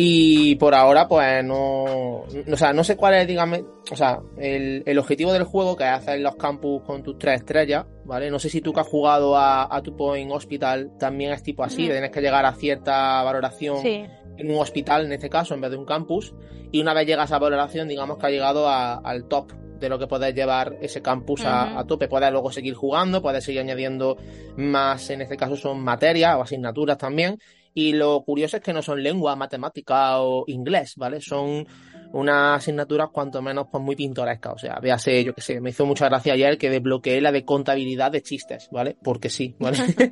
Y 0.02 0.56
por 0.56 0.76
ahora, 0.76 1.10
pues 1.10 1.44
no. 1.44 1.84
O 2.24 2.56
sea, 2.56 2.72
no 2.72 2.86
sé 2.86 2.96
cuál 2.96 3.16
es, 3.16 3.28
dígame. 3.28 3.66
O 3.92 3.98
sea, 3.98 4.22
el, 4.38 4.82
el 4.86 4.98
objetivo 4.98 5.34
del 5.34 5.44
juego 5.44 5.76
que 5.76 5.84
es 5.84 5.90
hacer 5.90 6.22
los 6.22 6.38
campus 6.38 6.84
con 6.84 7.04
tus 7.04 7.18
tres 7.18 7.42
estrellas, 7.42 7.86
¿vale? 8.06 8.32
No 8.32 8.40
sé 8.40 8.48
si 8.50 8.62
tú 8.62 8.72
que 8.72 8.80
has 8.80 8.88
jugado 8.88 9.36
a, 9.36 9.76
a 9.76 9.82
tu 9.82 9.98
Point 9.98 10.32
Hospital 10.32 10.94
también 10.98 11.34
es 11.34 11.44
tipo 11.44 11.66
así, 11.66 11.90
tienes 11.90 12.12
que 12.12 12.22
llegar 12.22 12.46
a 12.46 12.54
cierta 12.54 13.22
valoración 13.24 13.86
en 13.86 14.50
un 14.50 14.56
hospital, 14.62 15.04
en 15.04 15.12
este 15.12 15.30
caso, 15.30 15.54
en 15.54 15.60
vez 15.60 15.72
de 15.72 15.76
un 15.76 15.86
campus. 15.86 16.34
Y 16.72 16.80
una 16.80 16.94
vez 16.94 17.06
llegas 17.06 17.34
a 17.34 17.40
valoración, 17.40 17.90
digamos 17.90 18.20
que 18.20 18.28
ha 18.28 18.30
llegado 18.30 18.70
a, 18.70 19.00
al 19.00 19.28
top 19.28 19.52
de 19.82 19.90
lo 19.90 20.00
que 20.00 20.08
puedes 20.08 20.34
llevar 20.34 20.78
ese 20.82 21.02
campus 21.02 21.44
a, 21.44 21.78
a, 21.78 21.86
tope. 21.86 22.08
Puedes 22.08 22.32
luego 22.32 22.54
seguir 22.54 22.74
jugando, 22.74 23.22
puedes 23.22 23.44
seguir 23.44 23.60
añadiendo 23.60 24.16
más, 24.56 25.10
en 25.10 25.20
este 25.24 25.36
caso 25.36 25.58
son 25.58 25.82
materias 25.82 26.38
o 26.38 26.42
asignaturas 26.42 26.98
también. 26.98 27.38
Y 27.74 27.94
lo 27.94 28.22
curioso 28.24 28.58
es 28.58 28.64
que 28.64 28.74
no 28.74 28.82
son 28.82 29.02
lengua, 29.02 29.36
matemática 29.36 30.22
o 30.22 30.44
inglés, 30.48 30.94
¿vale? 30.98 31.22
Son 31.22 31.66
unas 32.12 32.58
asignaturas 32.58 33.10
cuanto 33.12 33.42
menos 33.42 33.68
pues 33.72 33.84
muy 33.84 33.96
pintorescas. 33.96 34.54
O 34.54 34.58
sea, 34.58 34.80
véase, 34.80 35.24
yo 35.24 35.34
que 35.34 35.42
sé, 35.42 35.62
me 35.62 35.70
hizo 35.70 35.86
mucha 35.86 36.06
gracia 36.06 36.34
ayer 36.34 36.58
que 36.58 36.70
desbloqueé 36.70 37.22
la 37.22 37.32
de 37.32 37.46
contabilidad 37.46 38.12
de 38.12 38.22
chistes, 38.22 38.70
¿vale? 38.72 38.98
Porque 39.02 39.30
sí, 39.30 39.56
¿vale? 39.60 39.78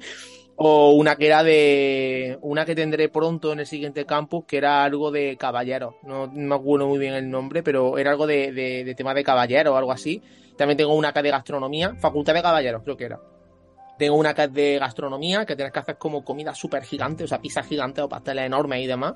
o 0.60 0.91
una 0.91 1.16
que 1.16 1.28
era 1.28 1.43
de 1.43 2.39
una 2.41 2.66
que 2.66 2.74
tendré 2.76 3.10
pronto 3.10 3.53
en 3.53 3.60
el 3.60 3.68
siguiente 3.68 4.05
campus 4.05 4.45
que 4.45 4.58
era 4.58 4.84
algo 4.84 5.12
de 5.12 5.38
caballeros 5.38 5.93
no, 6.01 6.28
me 6.34 6.55
acuerdo 6.55 6.88
muy 6.88 6.97
bien 6.97 7.14
el 7.14 7.30
nombre 7.30 7.62
pero 7.62 7.99
era 7.99 8.10
algo 8.10 8.26
de, 8.26 8.51
de, 8.51 8.84
de 8.84 8.95
tema 8.95 9.14
de 9.14 9.24
caballeros 9.24 9.76
o 9.76 9.78
algo 9.78 9.91
así 9.91 10.20
también 10.58 10.78
tengo 10.78 10.95
una 10.95 11.14
que 11.14 11.22
de 11.22 11.30
gastronomía 11.30 11.93
facultad 11.97 12.34
de 12.34 12.41
caballeros 12.41 12.82
creo 12.84 12.97
que 12.97 13.05
era 13.05 13.20
tengo 13.98 14.16
una 14.16 14.34
que 14.34 14.48
de 14.48 14.80
gastronomía, 14.80 15.45
que 15.45 15.56
tienes 15.56 15.74
que 15.74 15.80
hacer 15.80 15.98
como 15.98 16.24
comida 16.24 16.54
súper 16.54 16.84
gigante, 16.84 17.24
o 17.24 17.28
sea, 17.28 17.39
pizzas 17.39 17.66
gigantes 17.66 18.04
o 18.04 18.10
pasteles 18.10 18.45
enormes 18.45 18.84
y 18.84 18.88
demás. 18.88 19.16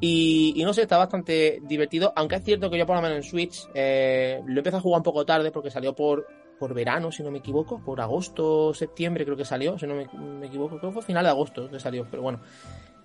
Y, 0.00 0.52
y, 0.56 0.64
no 0.64 0.74
sé, 0.74 0.82
está 0.82 0.98
bastante 0.98 1.60
divertido, 1.62 2.12
aunque 2.16 2.36
es 2.36 2.44
cierto 2.44 2.70
que 2.70 2.78
yo 2.78 2.86
por 2.86 2.96
lo 2.96 3.02
menos 3.02 3.18
en 3.18 3.22
Switch 3.22 3.68
eh, 3.72 4.40
lo 4.46 4.58
empecé 4.58 4.76
a 4.76 4.80
jugar 4.80 4.98
un 4.98 5.04
poco 5.04 5.24
tarde 5.24 5.52
porque 5.52 5.70
salió 5.70 5.94
por, 5.94 6.26
por 6.58 6.74
verano, 6.74 7.12
si 7.12 7.22
no 7.22 7.30
me 7.30 7.38
equivoco, 7.38 7.80
por 7.84 8.00
agosto, 8.00 8.74
septiembre 8.74 9.24
creo 9.24 9.36
que 9.36 9.44
salió, 9.44 9.78
si 9.78 9.86
no 9.86 9.94
me, 9.94 10.08
me 10.12 10.46
equivoco, 10.46 10.78
creo 10.78 10.90
que 10.90 10.94
fue 10.94 11.02
final 11.02 11.24
de 11.24 11.30
agosto 11.30 11.70
que 11.70 11.78
salió, 11.78 12.06
pero 12.10 12.22
bueno. 12.22 12.40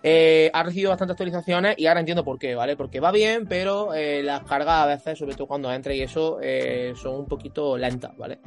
Eh, 0.03 0.51
ha 0.53 0.63
recibido 0.63 0.91
bastantes 0.91 1.13
actualizaciones 1.13 1.75
y 1.77 1.87
ahora 1.87 2.01
entiendo 2.01 2.23
por 2.23 2.37
qué, 2.37 2.55
¿vale? 2.55 2.77
Porque 2.77 2.99
va 2.99 3.11
bien, 3.11 3.47
pero 3.47 3.93
eh, 3.93 4.21
las 4.23 4.43
cargas 4.43 4.83
a 4.83 4.85
veces, 4.85 5.17
sobre 5.17 5.35
todo 5.35 5.47
cuando 5.47 5.71
entra 5.71 5.93
y 5.93 6.01
eso, 6.01 6.39
eh, 6.41 6.93
son 6.95 7.15
un 7.15 7.25
poquito 7.25 7.77
lentas, 7.77 8.15
¿vale? 8.15 8.39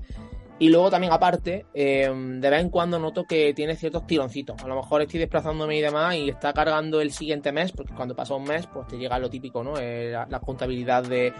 Y 0.61 0.69
luego 0.69 0.91
también 0.91 1.11
aparte, 1.11 1.65
eh, 1.73 2.13
de 2.15 2.51
vez 2.51 2.61
en 2.61 2.69
cuando 2.69 2.99
noto 2.99 3.25
que 3.25 3.55
tiene 3.55 3.77
ciertos 3.77 4.07
tironcitos. 4.07 4.63
A 4.63 4.69
lo 4.69 4.77
mejor 4.77 5.01
estoy 5.01 5.19
desplazándome 5.19 5.79
y 5.79 5.81
demás 5.81 6.15
y 6.17 6.29
está 6.29 6.53
cargando 6.53 7.01
el 7.01 7.13
siguiente 7.13 7.51
mes, 7.51 7.73
porque 7.73 7.95
cuando 7.95 8.15
pasa 8.15 8.35
un 8.35 8.45
mes, 8.45 8.67
pues 8.67 8.87
te 8.87 8.99
llega 8.99 9.19
lo 9.19 9.31
típico, 9.31 9.65
¿no? 9.65 9.79
Eh, 9.79 10.13
la, 10.13 10.41
contabilidad 10.41 11.03
de 11.03 11.33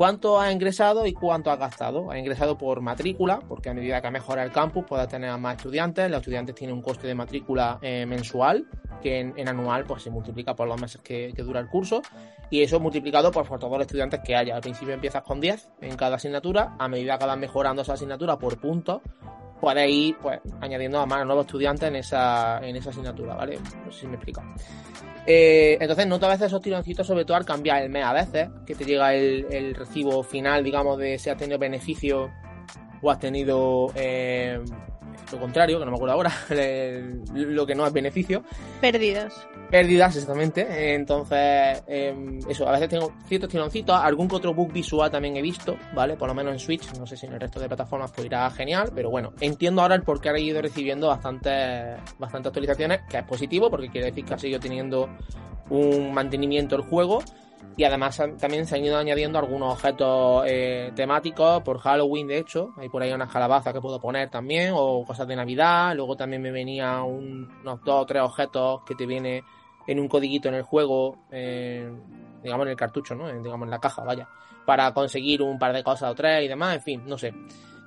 cuánto 0.00 0.40
ha 0.40 0.50
ingresado 0.50 1.06
y 1.06 1.12
cuánto 1.12 1.50
ha 1.50 1.56
gastado. 1.56 2.10
Ha 2.10 2.18
ingresado 2.18 2.56
por 2.56 2.80
matrícula, 2.80 3.38
porque 3.46 3.68
a 3.68 3.74
medida 3.74 4.00
que 4.00 4.10
mejora 4.10 4.42
el 4.42 4.50
campus 4.50 4.86
puede 4.86 5.06
tener 5.06 5.36
más 5.36 5.56
estudiantes. 5.56 6.10
Los 6.10 6.20
estudiantes 6.20 6.54
tienen 6.54 6.74
un 6.74 6.80
coste 6.80 7.06
de 7.06 7.14
matrícula 7.14 7.78
eh, 7.82 8.06
mensual, 8.06 8.66
que 9.02 9.20
en, 9.20 9.46
anual 9.46 9.84
pues 9.84 10.02
se 10.02 10.08
multiplica 10.08 10.56
por 10.56 10.66
los 10.68 10.80
meses 10.80 11.02
que, 11.02 11.34
dura 11.36 11.60
el 11.60 11.68
curso. 11.68 12.00
Y 12.48 12.62
eso 12.62 12.80
multiplicado 12.80 13.30
pues, 13.30 13.46
por 13.46 13.58
todos 13.58 13.74
los 13.74 13.82
estudiantes 13.82 14.20
que 14.24 14.34
haya. 14.34 14.56
Al 14.56 14.62
principio 14.62 14.94
empiezas 14.94 15.22
con 15.22 15.38
10 15.38 15.68
en 15.82 15.94
cada 15.96 16.16
asignatura. 16.16 16.76
A 16.78 16.88
medida 16.88 17.18
que 17.18 17.26
vas 17.26 17.36
mejorando 17.36 17.82
esa 17.82 17.92
asignatura 17.92 18.38
por 18.38 18.58
puntos, 18.58 19.02
puedes 19.60 19.90
ir 19.90 20.16
pues, 20.16 20.40
añadiendo 20.62 20.98
a 20.98 21.04
más 21.04 21.26
nuevos 21.26 21.44
estudiantes 21.44 21.86
en 21.86 21.96
esa, 21.96 22.58
en 22.66 22.74
esa 22.74 22.88
asignatura, 22.88 23.34
¿vale? 23.34 23.58
No 23.84 23.92
sé 23.92 24.00
si 24.00 24.06
me 24.06 24.14
explico. 24.14 24.42
Eh, 25.26 25.76
entonces 25.80 26.06
noto 26.06 26.26
a 26.26 26.30
veces 26.30 26.46
esos 26.46 26.62
tironcitos, 26.62 27.06
sobre 27.06 27.24
todo 27.24 27.36
al 27.36 27.44
cambiar 27.44 27.82
el 27.82 27.90
mes 27.90 28.04
a 28.04 28.12
veces, 28.12 28.48
que 28.66 28.74
te 28.74 28.84
llega 28.84 29.14
el, 29.14 29.74
recibo 29.74 30.22
final, 30.22 30.64
digamos, 30.64 30.98
de 30.98 31.18
si 31.18 31.30
has 31.30 31.36
tenido 31.36 31.58
beneficio 31.58 32.30
o 33.02 33.10
has 33.10 33.18
tenido 33.18 33.92
eh, 33.94 34.58
lo 35.32 35.38
contrario, 35.38 35.78
que 35.78 35.84
no 35.84 35.90
me 35.90 35.96
acuerdo 35.96 36.14
ahora, 36.14 36.32
lo 37.34 37.66
que 37.66 37.74
no 37.74 37.86
es 37.86 37.92
beneficio. 37.92 38.42
Pérdidas. 38.80 39.46
Pérdidas, 39.70 40.16
exactamente. 40.16 40.94
Entonces, 40.94 41.82
em, 41.86 42.38
eso, 42.48 42.68
a 42.68 42.72
veces 42.72 42.88
tengo 42.88 43.12
ciertos 43.26 43.50
tironcitos, 43.50 43.96
algún 43.96 44.28
que 44.28 44.36
otro 44.36 44.54
bug 44.54 44.72
visual 44.72 45.10
también 45.10 45.36
he 45.36 45.42
visto, 45.42 45.76
¿vale? 45.94 46.16
Por 46.16 46.28
lo 46.28 46.34
menos 46.34 46.52
en 46.52 46.58
Switch, 46.58 46.92
no 46.98 47.06
sé 47.06 47.16
si 47.16 47.26
en 47.26 47.34
el 47.34 47.40
resto 47.40 47.60
de 47.60 47.68
plataformas 47.68 48.10
pues 48.12 48.26
irá 48.26 48.50
genial, 48.50 48.90
pero 48.94 49.10
bueno, 49.10 49.32
entiendo 49.40 49.82
ahora 49.82 49.94
el 49.94 50.02
por 50.02 50.20
qué 50.20 50.30
ha 50.30 50.38
ido 50.38 50.60
recibiendo 50.60 51.08
bastantes, 51.08 51.98
bastantes 52.18 52.48
actualizaciones, 52.48 53.00
que 53.08 53.18
es 53.18 53.24
positivo, 53.24 53.70
porque 53.70 53.88
quiere 53.88 54.08
decir 54.08 54.24
que 54.24 54.34
ha 54.34 54.38
seguido 54.38 54.60
teniendo 54.60 55.08
un 55.70 56.12
mantenimiento 56.12 56.76
el 56.76 56.82
juego 56.82 57.22
y 57.80 57.84
además 57.84 58.22
también 58.38 58.66
se 58.66 58.76
han 58.76 58.84
ido 58.84 58.98
añadiendo 58.98 59.38
algunos 59.38 59.72
objetos 59.72 60.44
eh, 60.46 60.92
temáticos 60.94 61.62
por 61.62 61.78
Halloween, 61.78 62.26
de 62.26 62.36
hecho. 62.36 62.74
Hay 62.76 62.90
por 62.90 63.02
ahí 63.02 63.10
unas 63.10 63.32
calabazas 63.32 63.72
que 63.72 63.80
puedo 63.80 63.98
poner 63.98 64.28
también, 64.28 64.74
o 64.76 65.02
cosas 65.06 65.26
de 65.26 65.34
Navidad. 65.34 65.96
Luego 65.96 66.14
también 66.14 66.42
me 66.42 66.50
venía 66.50 67.02
unos 67.02 67.82
dos 67.82 68.02
o 68.02 68.04
tres 68.04 68.22
objetos 68.22 68.82
que 68.84 68.94
te 68.94 69.06
viene 69.06 69.42
en 69.86 69.98
un 69.98 70.08
codiguito 70.08 70.50
en 70.50 70.56
el 70.56 70.62
juego, 70.62 71.24
eh, 71.30 71.90
digamos 72.42 72.66
en 72.66 72.72
el 72.72 72.76
cartucho, 72.76 73.14
¿no? 73.14 73.28
digamos 73.28 73.64
en 73.64 73.70
la 73.70 73.80
caja, 73.80 74.04
vaya. 74.04 74.28
Para 74.66 74.92
conseguir 74.92 75.40
un 75.40 75.58
par 75.58 75.72
de 75.72 75.82
cosas 75.82 76.10
o 76.10 76.14
tres 76.14 76.44
y 76.44 76.48
demás, 76.48 76.74
en 76.74 76.82
fin, 76.82 77.02
no 77.06 77.16
sé. 77.16 77.32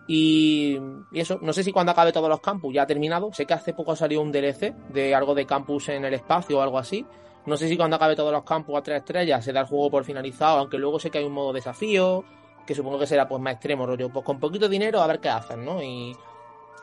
Y, 0.08 0.76
eso, 1.12 1.38
no 1.40 1.54
sé 1.54 1.64
si 1.64 1.72
cuando 1.72 1.92
acabe 1.92 2.12
todos 2.12 2.30
los 2.30 2.42
campus 2.42 2.74
ya 2.74 2.82
ha 2.82 2.88
terminado. 2.88 3.32
Sé 3.32 3.46
que 3.46 3.54
hace 3.54 3.74
poco 3.76 3.96
salió 3.96 4.22
un 4.22 4.32
DLC 4.32 4.74
de 4.92 5.14
algo 5.14 5.36
de 5.36 5.46
campus 5.46 5.90
en 5.90 6.04
el 6.04 6.16
espacio 6.16 6.58
o 6.58 6.62
algo 6.64 6.80
así. 6.80 7.06
No 7.46 7.58
sé 7.58 7.68
si 7.68 7.76
cuando 7.76 7.98
acabe 7.98 8.16
todos 8.16 8.32
los 8.32 8.44
campos 8.44 8.78
a 8.78 8.84
tres 8.84 9.00
estrellas 9.00 9.44
se 9.44 9.52
da 9.52 9.62
el 9.62 9.68
juego 9.68 9.92
por 9.92 10.06
finalizado, 10.06 10.60
aunque 10.60 10.78
luego 10.78 11.00
sé 11.00 11.10
que 11.10 11.18
hay 11.18 11.26
un 11.26 11.34
modo 11.34 11.52
desafío, 11.52 12.24
que 12.66 12.74
supongo 12.74 13.00
que 13.00 13.08
será 13.08 13.28
pues 13.28 13.42
más 13.42 13.54
extremo, 13.54 13.86
rollo, 13.86 14.10
pues 14.10 14.26
con 14.26 14.40
poquito 14.40 14.70
dinero 14.70 15.02
a 15.02 15.08
ver 15.08 15.20
qué 15.20 15.30
hacen, 15.30 15.66
¿no? 15.66 15.84
Y, 15.84 16.16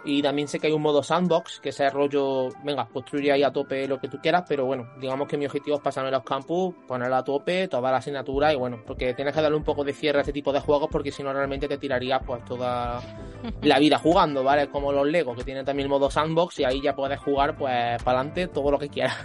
y 0.05 0.23
también 0.23 0.49
sé 0.49 0.59
que 0.59 0.67
hay 0.67 0.73
un 0.73 0.83
modo 0.83 1.03
sandbox, 1.03 1.61
que 1.61 1.73
sea 1.73 1.91
rollo, 1.91 2.49
venga, 2.63 2.87
construye 2.87 3.33
ahí 3.33 3.43
a 3.43 3.53
tope 3.53 3.87
lo 3.87 3.99
que 3.99 4.09
tú 4.09 4.19
quieras, 4.19 4.45
pero 4.49 4.65
bueno, 4.65 4.89
digamos 4.99 5.29
que 5.29 5.37
mi 5.37 5.47
objetivo 5.47 5.77
es 5.77 5.83
pasarme 5.83 6.11
los 6.11 6.23
campus, 6.23 6.75
ponerlo 6.87 7.17
a 7.17 7.25
tope, 7.25 7.69
toda 7.69 7.91
la 7.91 7.99
asignatura 7.99 8.53
y 8.53 8.57
bueno, 8.57 8.81
porque 8.87 9.15
tienes 9.15 9.35
que 9.35 9.43
darle 9.43 9.57
un 9.57 9.65
poco 9.65 9.85
de 9.85 9.93
cierre 9.93 10.19
a 10.19 10.21
este 10.23 10.33
tipo 10.33 10.53
de 10.53 10.61
juegos 10.61 10.89
porque 10.91 11.13
si 11.13 11.23
no 11.23 11.33
realmente 11.33 11.69
te 11.69 11.79
tirarías 11.79 12.23
pues 12.27 12.45
toda 12.45 13.01
la 13.63 13.79
vida 13.79 13.99
jugando, 13.99 14.43
¿vale? 14.43 14.69
Como 14.69 14.93
los 14.93 15.07
Lego, 15.07 15.35
que 15.35 15.45
tienen 15.45 15.65
también 15.65 15.87
el 15.87 15.91
modo 15.91 16.11
sandbox 16.11 16.61
y 16.61 16.65
ahí 16.65 16.81
ya 16.83 16.95
puedes 16.95 17.19
jugar 17.21 17.57
pues 17.57 18.03
para 18.03 18.21
adelante 18.21 18.49
todo 18.49 18.71
lo 18.71 18.79
que 18.79 18.89
quieras. 18.89 19.17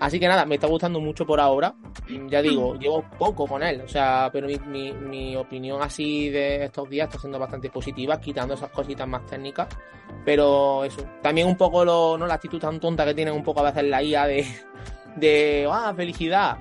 Así 0.00 0.18
que 0.18 0.26
nada, 0.26 0.46
me 0.46 0.54
está 0.54 0.66
gustando 0.66 0.98
mucho 0.98 1.26
por 1.26 1.38
ahora. 1.40 1.74
Ya 2.28 2.40
digo, 2.40 2.74
llevo 2.76 3.04
poco 3.18 3.46
con 3.46 3.62
él, 3.62 3.82
o 3.82 3.88
sea, 3.88 4.30
pero 4.32 4.48
mi, 4.66 4.92
mi, 4.92 5.36
opinión 5.36 5.82
así 5.82 6.30
de 6.30 6.64
estos 6.64 6.88
días 6.88 7.08
está 7.08 7.20
siendo 7.20 7.38
bastante 7.38 7.68
positiva, 7.68 8.18
quitando 8.18 8.54
esas 8.54 8.70
cositas 8.70 9.06
más 9.06 9.26
técnicas. 9.26 9.68
Pero 10.24 10.84
eso, 10.84 11.04
también 11.22 11.46
un 11.46 11.56
poco 11.56 11.84
lo, 11.84 12.16
¿no? 12.16 12.26
la 12.26 12.34
actitud 12.34 12.58
tan 12.58 12.80
tonta 12.80 13.04
que 13.04 13.14
tienen 13.14 13.34
un 13.34 13.44
poco 13.44 13.60
a 13.60 13.64
veces 13.64 13.84
la 13.84 14.02
IA 14.02 14.26
de, 14.26 14.46
de, 15.16 15.68
ah, 15.70 15.92
felicidad. 15.94 16.56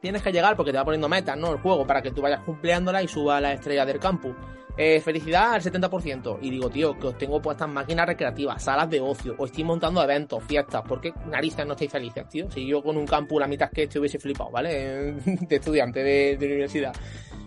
Tienes 0.00 0.22
que 0.22 0.32
llegar 0.32 0.56
porque 0.56 0.72
te 0.72 0.78
va 0.78 0.84
poniendo 0.84 1.10
metas, 1.10 1.36
¿no? 1.36 1.52
El 1.52 1.58
juego, 1.58 1.86
para 1.86 2.00
que 2.00 2.10
tú 2.10 2.22
vayas 2.22 2.40
cumpliéndola 2.40 3.02
y 3.02 3.08
suba 3.08 3.38
la 3.38 3.52
estrella 3.52 3.84
del 3.84 4.00
campus 4.00 4.34
eh, 4.76 5.00
felicidad 5.00 5.52
al 5.52 5.62
70%. 5.62 6.38
Y 6.40 6.50
digo, 6.50 6.70
tío, 6.70 6.98
que 6.98 7.08
os 7.08 7.18
tengo 7.18 7.40
puestas 7.42 7.68
máquinas 7.68 8.06
recreativas, 8.06 8.62
salas 8.62 8.88
de 8.88 9.00
ocio, 9.00 9.34
o 9.38 9.46
estoy 9.46 9.64
montando 9.64 10.02
eventos, 10.02 10.42
fiestas. 10.44 10.82
¿Por 10.82 11.00
qué 11.00 11.12
narices 11.26 11.66
no 11.66 11.72
estáis 11.72 11.92
felices, 11.92 12.28
tío? 12.28 12.50
Si 12.50 12.66
yo 12.66 12.82
con 12.82 12.96
un 12.96 13.06
campus 13.06 13.40
la 13.40 13.46
mitad 13.46 13.70
que 13.70 13.84
este 13.84 13.98
hubiese 13.98 14.18
flipado, 14.18 14.50
¿vale? 14.50 15.12
de 15.24 15.56
estudiante 15.56 16.02
de, 16.02 16.38
universidad. 16.40 16.92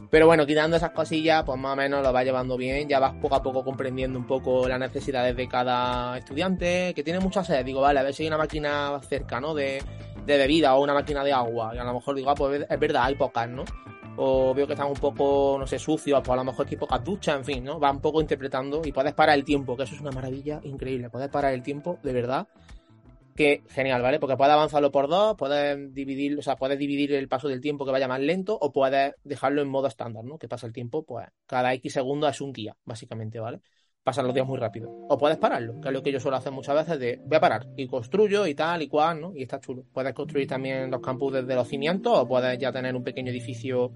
Pero 0.10 0.28
bueno, 0.28 0.46
quitando 0.46 0.78
esas 0.78 0.92
cosillas, 0.92 1.44
pues 1.44 1.60
más 1.60 1.74
o 1.74 1.76
menos 1.76 2.04
lo 2.04 2.14
vas 2.14 2.24
llevando 2.24 2.56
bien. 2.58 2.88
Ya 2.88 3.00
vas 3.00 3.14
poco 3.16 3.36
a 3.36 3.44
poco 3.44 3.64
comprendiendo 3.64 4.18
un 4.18 4.28
poco 4.28 4.68
las 4.68 4.80
necesidades 4.80 5.36
de 5.36 5.48
cada 5.48 6.18
estudiante, 6.18 6.94
que 6.96 7.04
tiene 7.04 7.20
mucha 7.20 7.44
sed. 7.44 7.66
Digo, 7.66 7.82
vale, 7.82 8.00
a 8.00 8.04
ver 8.04 8.14
si 8.14 8.24
hay 8.24 8.28
una 8.28 8.38
máquina 8.38 9.00
cerca, 9.02 9.42
¿no? 9.42 9.54
De, 9.54 9.82
de 10.26 10.38
bebida 10.38 10.76
o 10.76 10.84
una 10.84 10.94
máquina 10.94 11.24
de 11.24 11.34
agua. 11.34 11.72
Y 11.74 11.80
a 11.80 11.84
lo 11.84 11.96
mejor 11.96 12.16
digo, 12.16 12.30
ah, 12.30 12.36
pues 12.36 12.66
es 12.70 12.80
verdad, 12.80 13.04
hay 13.06 13.16
pocas, 13.16 13.50
¿no? 13.50 13.66
O 14.18 14.54
veo 14.54 14.68
que 14.68 14.74
están 14.74 14.88
un 14.88 14.96
poco, 14.96 15.58
no 15.60 15.68
sé, 15.68 15.80
sucios, 15.80 16.22
pues 16.22 16.34
a 16.34 16.36
lo 16.36 16.44
mejor 16.44 16.68
hay 16.70 16.76
pocas 16.78 17.04
duchas, 17.04 17.38
en 17.38 17.46
fin, 17.46 17.64
¿no? 17.64 17.80
Va 17.80 17.92
un 17.92 18.02
poco 18.02 18.22
interpretando 18.22 18.82
y 18.84 18.92
puedes 18.92 19.14
parar 19.14 19.38
el 19.38 19.44
tiempo, 19.44 19.76
que 19.76 19.84
eso 19.84 19.96
es 19.96 20.02
una 20.02 20.12
maravilla 20.12 20.60
increíble, 20.64 21.10
puedes 21.10 21.30
parar 21.30 21.54
el 21.54 21.62
tiempo, 21.62 22.00
de 22.04 22.14
verdad, 22.14 22.48
que 23.36 23.64
genial, 23.70 24.02
¿vale? 24.02 24.20
Porque 24.20 24.38
puedes 24.38 24.54
avanzarlo 24.54 24.92
por 24.92 25.10
dos, 25.10 25.36
puedes 25.38 25.94
dividir, 25.94 26.40
o 26.40 26.42
sea, 26.42 26.56
puedes 26.56 26.80
dividir 26.80 27.14
el 27.14 27.28
paso 27.28 27.50
del 27.50 27.60
tiempo 27.60 27.86
que 27.86 27.92
vaya 27.92 28.08
más 28.08 28.22
lento 28.22 28.58
o 28.60 28.72
puedes 28.72 29.14
dejarlo 29.24 29.62
en 29.62 29.68
modo 29.68 29.88
estándar, 29.88 30.24
¿no? 30.24 30.38
Que 30.38 30.48
pasa 30.48 30.66
el 30.68 30.74
tiempo, 30.74 31.04
pues 31.04 31.28
cada 31.46 31.74
X 31.74 31.94
segundos 31.94 32.30
es 32.30 32.42
un 32.42 32.54
día, 32.54 32.78
básicamente, 32.86 33.40
¿vale? 33.40 33.60
Pasan 34.06 34.26
los 34.26 34.36
días 34.36 34.46
muy 34.46 34.60
rápido. 34.60 34.92
O 35.10 35.18
puedes 35.18 35.40
pararlo, 35.40 35.82
que 35.82 35.88
es 35.88 35.94
lo 35.94 36.04
que 36.04 36.12
yo 36.12 36.20
suelo 36.20 36.38
hacer 36.38 36.52
muchas 36.52 36.76
veces 36.76 37.00
de 37.00 37.20
voy 37.26 37.38
a 37.38 37.40
parar 37.40 37.66
y 37.76 37.88
construyo 37.88 38.46
y 38.46 38.54
tal 38.54 38.84
y 38.84 38.88
cual, 38.88 39.20
¿no? 39.20 39.36
Y 39.36 39.42
está 39.42 39.60
chulo. 39.60 39.84
Puedes 39.92 40.14
construir 40.14 40.48
también 40.48 40.92
los 40.92 41.02
campus 41.02 41.34
desde 41.34 41.56
los 41.56 41.68
cimientos 41.68 42.14
o 42.16 42.28
puedes 42.28 42.60
ya 42.60 42.72
tener 42.72 42.96
un 42.96 43.04
pequeño 43.04 43.32
edificio 43.32 43.92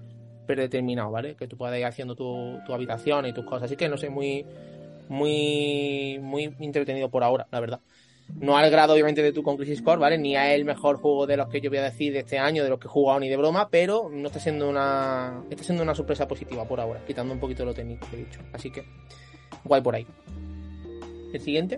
predeterminado, 0.48 1.12
¿vale? 1.12 1.36
Que 1.36 1.46
tú 1.46 1.56
puedas 1.56 1.78
ir 1.78 1.84
haciendo 1.84 2.16
tu, 2.16 2.58
tu 2.66 2.74
habitación 2.74 3.26
y 3.26 3.32
tus 3.32 3.44
cosas. 3.44 3.66
Así 3.66 3.76
que 3.76 3.88
no 3.88 3.96
sé, 3.96 4.10
muy, 4.10 4.44
muy, 5.08 6.18
muy 6.20 6.52
entretenido 6.58 7.08
por 7.08 7.22
ahora, 7.22 7.46
la 7.52 7.60
verdad. 7.60 7.80
No 8.34 8.56
al 8.56 8.68
grado, 8.68 8.94
obviamente, 8.94 9.22
de 9.22 9.32
tu 9.32 9.44
con 9.44 9.56
Crisis 9.56 9.80
Core, 9.80 10.00
¿vale? 10.00 10.18
Ni 10.18 10.34
es 10.34 10.54
el 10.54 10.64
mejor 10.64 10.96
juego 10.96 11.28
de 11.28 11.36
los 11.36 11.48
que 11.48 11.60
yo 11.60 11.70
voy 11.70 11.78
a 11.78 11.84
decir 11.84 12.12
de 12.12 12.20
este 12.20 12.36
año, 12.36 12.64
de 12.64 12.68
los 12.70 12.80
que 12.80 12.88
he 12.88 12.90
jugado 12.90 13.20
ni 13.20 13.28
de 13.28 13.36
broma, 13.36 13.68
pero 13.70 14.10
no 14.10 14.26
está 14.26 14.40
siendo 14.40 14.68
una. 14.68 15.44
Está 15.50 15.62
siendo 15.62 15.84
una 15.84 15.94
sorpresa 15.94 16.26
positiva 16.26 16.66
por 16.66 16.80
ahora, 16.80 17.00
quitando 17.06 17.32
un 17.32 17.38
poquito 17.38 17.64
lo 17.64 17.74
técnico 17.74 18.08
que 18.10 18.16
he 18.16 18.24
dicho. 18.24 18.40
Así 18.52 18.72
que, 18.72 18.84
guay 19.64 19.80
por 19.80 19.94
ahí. 19.94 20.06
El 21.32 21.40
siguiente. 21.40 21.76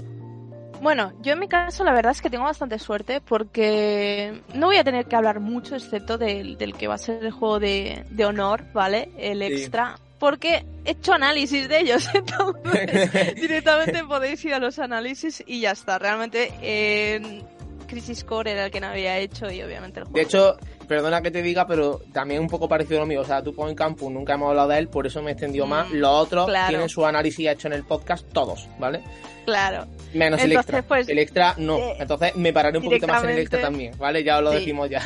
Bueno, 0.82 1.12
yo 1.22 1.34
en 1.34 1.38
mi 1.38 1.46
caso 1.46 1.84
la 1.84 1.92
verdad 1.92 2.10
es 2.10 2.20
que 2.20 2.28
tengo 2.28 2.44
bastante 2.44 2.76
suerte 2.80 3.20
porque 3.20 4.42
no 4.54 4.66
voy 4.66 4.78
a 4.78 4.84
tener 4.84 5.06
que 5.06 5.14
hablar 5.14 5.38
mucho 5.38 5.76
excepto 5.76 6.18
del, 6.18 6.56
que 6.76 6.88
va 6.88 6.94
a 6.94 6.98
ser 6.98 7.24
el 7.24 7.30
juego 7.30 7.60
de, 7.60 8.04
honor, 8.26 8.64
¿vale? 8.72 9.10
El 9.16 9.42
extra. 9.42 9.94
Porque 10.18 10.64
he 10.84 10.90
hecho 10.90 11.12
análisis 11.12 11.68
de 11.68 11.80
ellos, 11.80 12.08
entonces 12.14 13.34
directamente 13.36 14.04
podéis 14.04 14.44
ir 14.44 14.54
a 14.54 14.58
los 14.58 14.80
análisis 14.80 15.42
y 15.46 15.60
ya 15.60 15.70
está. 15.70 16.00
Realmente 16.00 16.52
eh, 16.60 17.42
Crisis 17.86 18.24
Core 18.24 18.50
era 18.50 18.64
el 18.64 18.72
que 18.72 18.80
no 18.80 18.88
había 18.88 19.18
hecho 19.18 19.52
y 19.52 19.62
obviamente 19.62 20.00
el 20.00 20.06
juego. 20.06 20.16
De 20.16 20.22
hecho, 20.22 20.56
perdona 20.92 21.22
que 21.22 21.30
te 21.30 21.40
diga, 21.40 21.66
pero 21.66 22.02
también 22.12 22.42
un 22.42 22.48
poco 22.48 22.68
parecido 22.68 22.98
a 22.98 23.00
lo 23.00 23.06
mío. 23.06 23.22
O 23.22 23.24
sea, 23.24 23.42
tú 23.42 23.54
en 23.66 23.74
Campus 23.74 24.12
nunca 24.12 24.34
hemos 24.34 24.50
hablado 24.50 24.68
de 24.68 24.78
él, 24.78 24.88
por 24.88 25.06
eso 25.06 25.22
me 25.22 25.30
extendió 25.30 25.64
más. 25.66 25.88
Mm, 25.88 25.94
Los 25.94 26.10
otros 26.10 26.50
tienen 26.68 26.90
su 26.90 27.06
análisis 27.06 27.48
hecho 27.48 27.68
en 27.68 27.72
el 27.72 27.84
podcast, 27.84 28.30
todos, 28.30 28.68
¿vale? 28.78 29.02
Claro. 29.46 29.86
Menos 30.12 30.42
el 30.42 30.52
extra. 30.52 30.82
Pues, 30.82 31.08
el 31.08 31.18
extra 31.18 31.54
no. 31.56 31.78
Eh, 31.78 31.96
Entonces 32.00 32.36
me 32.36 32.52
pararé 32.52 32.76
un 32.76 32.84
poquito 32.84 33.06
más 33.06 33.24
en 33.24 33.30
el 33.30 33.38
extra 33.38 33.62
también, 33.62 33.96
¿vale? 33.96 34.22
Ya 34.22 34.36
os 34.36 34.44
lo 34.44 34.50
decimos 34.50 34.90
ya. 34.90 35.00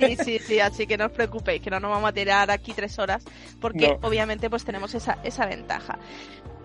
Sí, 0.00 0.16
sí, 0.24 0.38
sí, 0.40 0.58
así 0.58 0.88
que 0.88 0.98
no 0.98 1.06
os 1.06 1.12
preocupéis, 1.12 1.62
que 1.62 1.70
no 1.70 1.78
nos 1.78 1.92
vamos 1.92 2.10
a 2.10 2.12
tirar 2.12 2.50
aquí 2.50 2.72
tres 2.72 2.98
horas, 2.98 3.24
porque 3.60 3.96
obviamente 4.02 4.50
pues 4.50 4.64
tenemos 4.64 4.92
esa, 4.92 5.18
esa 5.22 5.46
ventaja. 5.46 6.00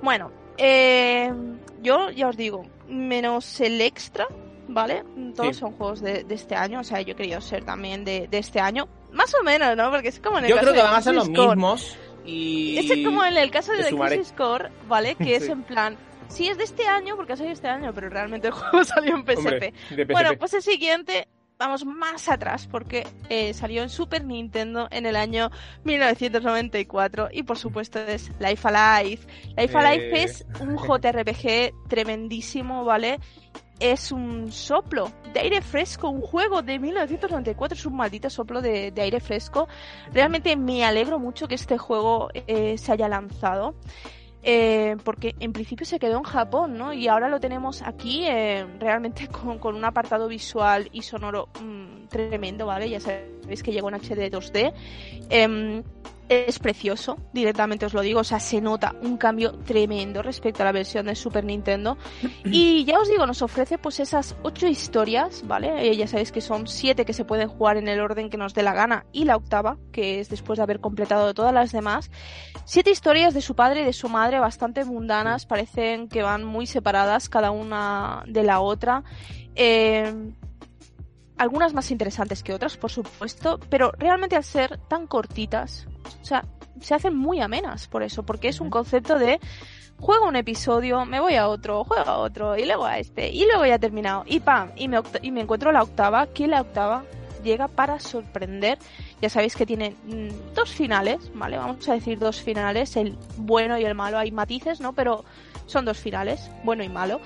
Bueno, 0.02 0.31
eh, 0.57 1.31
yo 1.84 2.10
ya 2.10 2.27
os 2.27 2.38
digo, 2.38 2.65
menos 2.89 3.61
el 3.61 3.80
extra, 3.81 4.26
¿vale? 4.74 5.04
Todos 5.36 5.56
son 5.58 5.72
juegos 5.74 6.02
de, 6.02 6.26
este 6.30 6.56
año, 6.56 6.80
o 6.80 6.84
sea, 6.84 7.02
yo 7.02 7.16
quería 7.16 7.40
ser 7.41 7.64
también 7.64 8.04
de, 8.04 8.28
este 8.32 8.60
año. 8.60 8.88
Más 9.12 9.34
o 9.40 9.44
menos, 9.44 9.78
¿no? 9.78 9.91
Porque 9.91 10.08
es 10.08 10.20
como 10.20 10.40
en 10.40 10.45
el 10.45 10.50
Yo 10.50 10.58
creo 10.58 10.74
que 10.74 10.82
van 10.82 10.95
a 10.95 11.02
ser 11.02 11.14
los 11.14 11.30
mismos. 11.30 11.98
Y... 12.26 12.78
Es 12.78 13.06
como 13.06 13.24
en 13.24 13.38
el 13.38 13.52
caso 13.52 13.74
de, 13.74 13.84
The 13.84 13.95
Crisis 13.95 14.34
Core, 14.36 14.70
¿vale? 14.88 15.16
Que 15.16 15.36
es 15.36 15.48
en 15.50 15.64
plan, 15.64 15.98
sí 16.28 16.48
es 16.48 16.58
de 16.58 16.64
este 16.64 16.88
año, 16.88 17.16
porque 17.16 17.34
ha 17.34 17.36
salido 17.36 17.54
este 17.54 17.68
año, 17.68 17.94
pero 17.94 18.10
realmente 18.10 18.48
el 18.48 18.54
juego 18.54 18.84
salió 18.86 19.16
en 19.16 19.26
PSP. 19.26 20.12
Bueno, 20.12 20.32
pues 20.40 20.54
el 20.54 20.62
siguiente, 20.62 21.28
vamos 21.58 21.86
más 21.86 22.30
atrás, 22.30 22.68
porque 22.68 23.06
eh, 23.30 23.54
salió 23.54 23.84
en 23.84 23.90
Super 23.90 24.24
Nintendo 24.24 24.88
en 24.91 25.06
el 25.06 25.16
año 25.16 25.52
1994 25.84 27.30
y 27.32 27.44
por 27.44 27.58
supuesto 27.58 28.00
es 28.00 28.32
Life 28.40 28.68
Alive. 28.68 29.22
Life 29.58 29.78
Alive 29.78 30.20
eh. 30.20 30.24
es 30.24 30.45
un 30.60 30.78
JRPG 30.78 31.88
tremendísimo, 31.88 32.84
¿vale? 32.84 33.20
Es 33.80 34.12
un 34.12 34.52
soplo 34.52 35.12
de 35.34 35.40
aire 35.40 35.62
fresco, 35.62 36.10
un 36.10 36.22
juego 36.22 36.62
de 36.62 36.80
1994, 36.80 37.78
es 37.78 37.86
un 37.86 37.95
maldito 37.95 38.30
soplo 38.30 38.62
de, 38.62 38.94
aire 38.95 39.20
fresco. 39.20 39.68
Realmente 40.12 40.56
me 40.56 40.86
alegro 40.86 41.20
mucho 41.20 41.48
que 41.48 41.56
este 41.56 41.78
juego 41.78 42.30
eh, 42.34 42.78
se 42.78 42.91
haya 42.91 43.08
lanzado. 43.08 43.76
Eh, 44.45 44.98
porque 45.06 45.36
en 45.40 45.54
principio 45.54 45.86
se 45.86 46.00
quedó 46.00 46.18
en 46.18 46.24
Japón, 46.24 46.78
¿no? 46.78 46.91
Y 46.91 47.08
ahora 47.08 47.30
lo 47.30 47.40
tenemos 47.40 47.82
aquí 47.82 48.26
eh, 48.26 48.66
realmente 48.78 49.28
con, 49.62 49.76
un 49.76 49.86
apartado 49.86 50.28
visual 50.28 50.90
y 50.91 51.02
sonoro 51.02 51.48
mm, 51.62 52.08
tremendo, 52.08 52.66
¿vale? 52.66 52.90
Ya 52.90 53.00
sabéis 53.00 53.64
que 53.64 53.72
llegó 53.72 53.88
en 53.88 53.95
HD 53.95 54.30
2D. 54.30 54.74
Es 56.30 56.58
precioso, 56.60 57.18
directamente 57.34 57.86
os 57.86 57.94
lo 57.94 58.02
digo, 58.02 58.22
o 58.22 58.24
sea, 58.24 58.40
se 58.40 58.62
nota 58.62 58.95
un 59.02 59.18
cambio 59.18 59.52
tremendo 59.60 60.22
respecto 60.22 60.64
a 60.64 60.66
la 60.66 60.72
versión 60.72 61.06
de 61.06 61.16
Super 61.16 61.44
Nintendo. 61.44 61.98
Y 62.45 62.86
ya 62.86 63.00
os 63.00 63.10
digo, 63.10 63.26
nos 63.26 63.41
ofrece 63.41 63.78
pues 63.78 64.00
esas 64.00 64.36
ocho 64.44 64.68
historias, 64.68 65.45
¿vale? 65.48 65.90
Eh, 65.90 65.98
ya 65.98 66.08
sabéis 66.08 66.32
que 66.32 66.41
son 66.41 66.68
siete 66.68 67.04
que 67.06 67.14
se 67.14 67.26
pueden 67.26 67.48
jugar 67.48 67.78
en 67.78 67.88
el 67.88 68.00
orden 68.00 68.30
que 68.30 68.38
nos 68.38 68.54
dé 68.54 68.64
la 68.64 68.74
gana 68.74 69.06
y 69.12 69.26
la 69.26 69.36
octava, 69.36 69.78
que 69.91 70.20
es 70.20 70.30
después 70.30 70.58
de 70.58 70.64
haber 70.64 70.80
completado 70.80 71.34
todas 71.34 71.54
las 71.54 71.72
demás. 71.72 72.12
Siete 72.66 72.91
historias 72.91 73.34
de 73.34 73.41
su 73.41 73.56
padre 73.56 73.82
y 73.82 73.86
de 73.86 73.94
su 73.94 74.08
madre 74.08 74.40
bastante 74.40 74.86
mundanas, 74.86 75.45
parecen 75.45 76.08
que 76.08 76.24
van 76.24 76.44
muy 76.44 76.68
separadas 76.68 77.28
cada 77.28 77.52
una 77.52 78.24
de 78.28 78.44
la 78.44 78.60
otra. 78.60 79.04
Eh, 79.56 80.14
algunas 81.44 81.74
más 81.74 81.91
interesantes 81.91 82.41
que 82.41 82.53
otras, 82.53 82.78
por 82.78 82.91
supuesto, 82.91 83.60
pero 83.70 83.91
realmente 83.98 84.36
al 84.36 84.44
ser 84.44 84.80
tan 84.88 85.07
cortitas, 85.07 85.88
o 86.22 86.26
sea, 86.26 86.45
se 86.82 86.95
hacen 86.95 87.15
muy 87.15 87.41
amenas 87.41 87.88
por 87.88 88.02
eso, 88.02 88.24
porque 88.24 88.48
es 88.48 88.60
un 88.61 88.70
concepto 88.70 89.20
de 89.20 89.40
juego 89.99 90.28
un 90.28 90.36
episodio, 90.36 91.06
me 91.06 91.20
voy 91.20 91.36
a 91.36 91.48
otro, 91.48 91.84
juego 91.84 92.10
a 92.10 92.18
otro, 92.18 92.57
y 92.57 92.65
luego 92.65 92.86
a 92.86 92.98
este, 92.98 93.30
y 93.30 93.45
luego 93.45 93.65
ya 93.65 93.76
he 93.76 93.80
terminado, 93.80 94.24
y 94.26 94.40
pam, 94.40 94.72
y 94.76 94.88
me, 94.88 95.02
y 95.22 95.32
me 95.32 95.41
encuentro 95.41 95.72
la 95.72 95.84
octava, 95.84 96.28
que 96.28 96.48
la 96.48 96.61
octava 96.61 97.03
llega 97.44 97.68
para 97.68 97.99
sorprender. 97.99 98.80
Ya 99.22 99.30
sabéis 99.30 99.56
que 99.56 99.65
tiene 99.65 99.95
mm, 100.06 100.53
dos 100.56 100.72
finales, 100.72 101.32
¿vale? 101.36 101.57
Vamos 101.57 101.88
a 101.90 101.94
decir 101.94 102.18
dos 102.18 102.41
finales, 102.41 102.95
el 102.95 103.18
bueno 103.38 103.78
y 103.78 103.86
el 103.86 103.95
malo. 103.95 104.18
Hay 104.18 104.32
matices, 104.32 104.80
¿no? 104.80 104.94
Pero 104.94 105.26
son 105.65 105.86
dos 105.86 105.99
finales, 105.99 106.49
bueno 106.64 106.84
y 106.84 106.90
malo. 106.90 107.20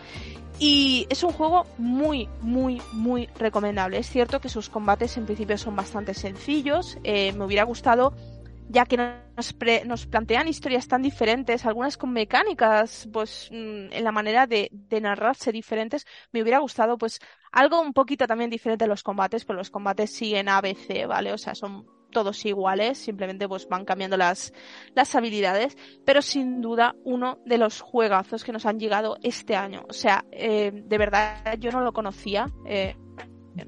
Y 0.59 1.05
es 1.09 1.23
un 1.23 1.31
juego 1.31 1.65
muy, 1.77 2.27
muy, 2.41 2.81
muy 2.91 3.27
recomendable. 3.37 3.99
Es 3.99 4.09
cierto 4.09 4.41
que 4.41 4.49
sus 4.49 4.69
combates 4.69 5.15
en 5.17 5.25
principio 5.25 5.57
son 5.57 5.75
bastante 5.75 6.15
sencillos. 6.15 6.97
Eh, 7.03 7.31
me 7.33 7.45
hubiera 7.45 7.63
gustado, 7.63 8.13
ya 8.67 8.85
que 8.85 8.97
nos, 8.97 9.53
plantean 10.07 10.47
historias 10.47 10.87
tan 10.87 11.03
diferentes, 11.03 11.65
algunas 11.65 11.95
con 11.95 12.11
mecánicas, 12.11 13.07
pues 13.13 13.49
mm, 13.51 13.93
en 13.93 14.03
la 14.03 14.11
manera 14.11 14.47
de, 14.47 14.71
narrarse 14.99 15.51
diferentes, 15.51 16.05
me 16.31 16.41
hubiera 16.41 16.57
gustado, 16.57 16.97
pues, 16.97 17.19
algo 17.51 17.79
un 17.79 17.93
poquito 17.93 18.25
también 18.25 18.49
diferente 18.49 18.85
de 18.85 18.89
los 18.89 19.03
combates, 19.03 19.45
pero 19.45 19.57
los 19.59 19.69
combates 19.69 20.11
siguen 20.11 20.49
ABC, 20.49 21.05
¿vale? 21.07 21.33
O 21.33 21.37
sea, 21.37 21.53
son 21.53 21.96
todos 22.17 22.43
iguales, 22.47 22.97
simplemente 22.97 23.47
pues 23.47 23.67
van 23.67 23.85
cambiando 23.85 24.17
las, 24.17 24.51
las 24.95 25.13
habilidades, 25.13 25.77
pero 26.03 26.23
sin 26.23 26.61
duda 26.61 26.95
uno 27.03 27.37
de 27.45 27.59
los 27.59 27.81
juegazos 27.81 28.43
que 28.43 28.51
nos 28.51 28.65
han 28.65 28.79
llegado 28.79 29.17
este 29.21 29.55
año. 29.55 29.85
O 29.87 29.93
sea, 29.93 30.25
eh, 30.31 30.71
de 30.73 30.97
verdad 30.97 31.59
yo 31.59 31.69
no 31.71 31.81
lo 31.81 31.93
conocía, 31.93 32.47
eh, 32.65 32.95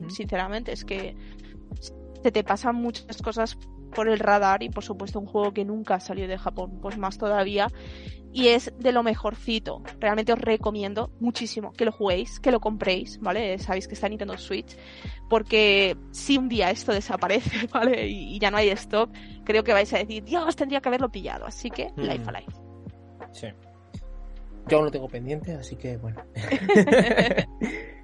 sinceramente, 0.07 0.71
es 0.71 0.83
que 0.83 1.15
se 2.23 2.31
te 2.31 2.43
pasan 2.43 2.75
muchas 2.75 3.21
cosas 3.21 3.55
por 3.95 4.07
el 4.07 4.19
radar 4.19 4.63
y 4.63 4.69
por 4.69 4.83
supuesto 4.83 5.19
un 5.19 5.25
juego 5.25 5.53
que 5.53 5.65
nunca 5.65 5.99
salió 5.99 6.27
de 6.27 6.37
Japón, 6.37 6.79
pues 6.81 6.97
más 6.97 7.17
todavía 7.17 7.67
y 8.31 8.49
es 8.49 8.71
de 8.77 8.91
lo 8.91 9.03
mejorcito. 9.03 9.81
Realmente 9.99 10.33
os 10.33 10.39
recomiendo 10.39 11.11
muchísimo 11.19 11.73
que 11.73 11.85
lo 11.85 11.91
juguéis, 11.91 12.39
que 12.39 12.51
lo 12.51 12.59
compréis, 12.59 13.19
¿vale? 13.19 13.57
Sabéis 13.59 13.87
que 13.87 13.95
está 13.95 14.07
en 14.07 14.11
Nintendo 14.11 14.37
Switch, 14.37 14.77
porque 15.29 15.97
si 16.11 16.37
un 16.37 16.47
día 16.47 16.69
esto 16.69 16.93
desaparece, 16.93 17.67
¿vale? 17.73 18.07
Y, 18.07 18.39
ya 18.39 18.51
no 18.51 18.57
hay 18.57 18.69
stock, 18.69 19.09
creo 19.43 19.63
que 19.63 19.73
vais 19.73 19.91
a 19.93 19.97
decir, 19.97 20.23
Dios, 20.23 20.55
tendría 20.55 20.81
que 20.81 20.89
haberlo 20.89 21.09
pillado. 21.09 21.45
Así 21.45 21.69
que, 21.69 21.91
mm. 21.95 22.01
Life 22.01 22.23
Alive. 22.27 22.53
Sí. 23.31 23.47
Yo 24.67 24.77
aún 24.77 24.85
lo 24.85 24.91
tengo 24.91 25.07
pendiente, 25.07 25.53
así 25.53 25.75
que 25.75 25.97
bueno. 25.97 26.21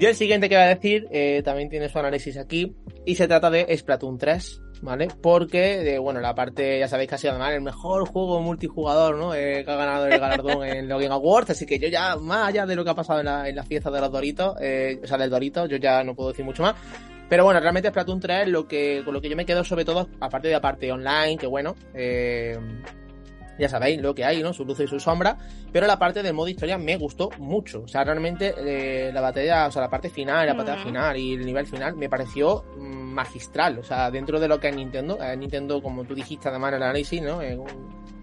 Yo 0.00 0.08
el 0.08 0.14
siguiente 0.14 0.48
que 0.48 0.56
voy 0.56 0.64
a 0.64 0.68
decir 0.68 1.06
eh, 1.10 1.42
también 1.44 1.68
tiene 1.68 1.90
su 1.90 1.98
análisis 1.98 2.38
aquí 2.38 2.74
y 3.04 3.16
se 3.16 3.28
trata 3.28 3.50
de 3.50 3.76
Splatoon 3.76 4.16
3. 4.16 4.62
¿vale? 4.80 5.08
Porque, 5.20 5.98
bueno, 5.98 6.20
la 6.20 6.34
parte, 6.34 6.78
ya 6.78 6.88
sabéis 6.88 7.10
que 7.10 7.14
ha 7.16 7.18
sido 7.18 7.32
además 7.32 7.52
el 7.52 7.60
mejor 7.60 8.08
juego 8.08 8.40
multijugador, 8.40 9.16
¿no? 9.16 9.34
Eh, 9.34 9.62
que 9.62 9.70
ha 9.70 9.76
ganado 9.76 10.06
el 10.06 10.18
galardón 10.18 10.64
en 10.64 10.88
los 10.88 11.02
Game 11.02 11.14
Awards, 11.14 11.50
así 11.50 11.66
que 11.66 11.78
yo 11.78 11.88
ya, 11.88 12.16
más 12.16 12.48
allá 12.48 12.64
de 12.64 12.74
lo 12.74 12.82
que 12.82 12.88
ha 12.88 12.94
pasado 12.94 13.20
en 13.20 13.26
la, 13.26 13.46
en 13.46 13.62
fiesta 13.66 13.90
de 13.90 14.00
los 14.00 14.10
Doritos, 14.10 14.56
eh, 14.58 14.98
o 15.04 15.06
sea, 15.06 15.18
del 15.18 15.28
Dorito, 15.28 15.66
yo 15.66 15.76
ya 15.76 16.02
no 16.02 16.14
puedo 16.14 16.30
decir 16.30 16.46
mucho 16.46 16.62
más. 16.62 16.76
Pero 17.28 17.44
bueno, 17.44 17.60
realmente 17.60 17.90
Splatoon 17.90 18.20
3, 18.20 18.48
lo 18.48 18.66
que, 18.66 19.02
con 19.04 19.12
lo 19.12 19.20
que 19.20 19.28
yo 19.28 19.36
me 19.36 19.44
quedo 19.44 19.64
sobre 19.64 19.84
todo, 19.84 20.08
aparte 20.18 20.48
de 20.48 20.54
la 20.54 20.62
parte 20.62 20.90
online, 20.90 21.36
que 21.36 21.46
bueno, 21.46 21.76
ya 23.60 23.68
sabéis 23.68 24.00
lo 24.00 24.14
que 24.14 24.24
hay, 24.24 24.42
¿no? 24.42 24.52
Su 24.52 24.64
luz 24.64 24.80
y 24.80 24.86
su 24.86 24.98
sombra. 24.98 25.36
Pero 25.72 25.86
la 25.86 25.98
parte 25.98 26.22
del 26.22 26.34
modo 26.34 26.48
historia 26.48 26.78
me 26.78 26.96
gustó 26.96 27.30
mucho. 27.38 27.82
O 27.82 27.88
sea, 27.88 28.02
realmente 28.02 28.54
eh, 28.56 29.12
la 29.12 29.20
batalla, 29.20 29.66
o 29.66 29.70
sea, 29.70 29.82
la 29.82 29.90
parte 29.90 30.08
final, 30.10 30.46
la 30.46 30.54
batalla 30.54 30.82
final 30.82 31.16
y 31.16 31.34
el 31.34 31.44
nivel 31.44 31.66
final 31.66 31.94
me 31.96 32.08
pareció 32.08 32.64
mm, 32.76 33.12
magistral. 33.12 33.78
O 33.78 33.84
sea, 33.84 34.10
dentro 34.10 34.40
de 34.40 34.48
lo 34.48 34.58
que 34.58 34.68
es 34.68 34.76
Nintendo, 34.76 35.18
eh, 35.22 35.36
Nintendo, 35.36 35.82
como 35.82 36.04
tú 36.04 36.14
dijiste 36.14 36.48
además 36.48 36.70
en 36.70 36.76
el 36.76 36.82
análisis, 36.82 37.22
¿no? 37.22 37.42
Eh, 37.42 37.56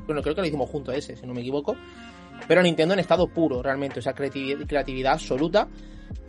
bueno, 0.05 0.22
creo 0.22 0.35
que 0.35 0.41
lo 0.41 0.47
hicimos 0.47 0.69
junto 0.69 0.91
a 0.91 0.95
ese, 0.95 1.15
si 1.15 1.26
no 1.26 1.34
me 1.34 1.41
equivoco. 1.41 1.76
Pero 2.47 2.61
Nintendo 2.61 2.93
en 2.93 2.99
estado 2.99 3.27
puro, 3.27 3.61
realmente. 3.61 3.99
O 3.99 4.01
sea, 4.01 4.14
creatividad, 4.14 4.65
creatividad 4.68 5.14
absoluta. 5.14 5.68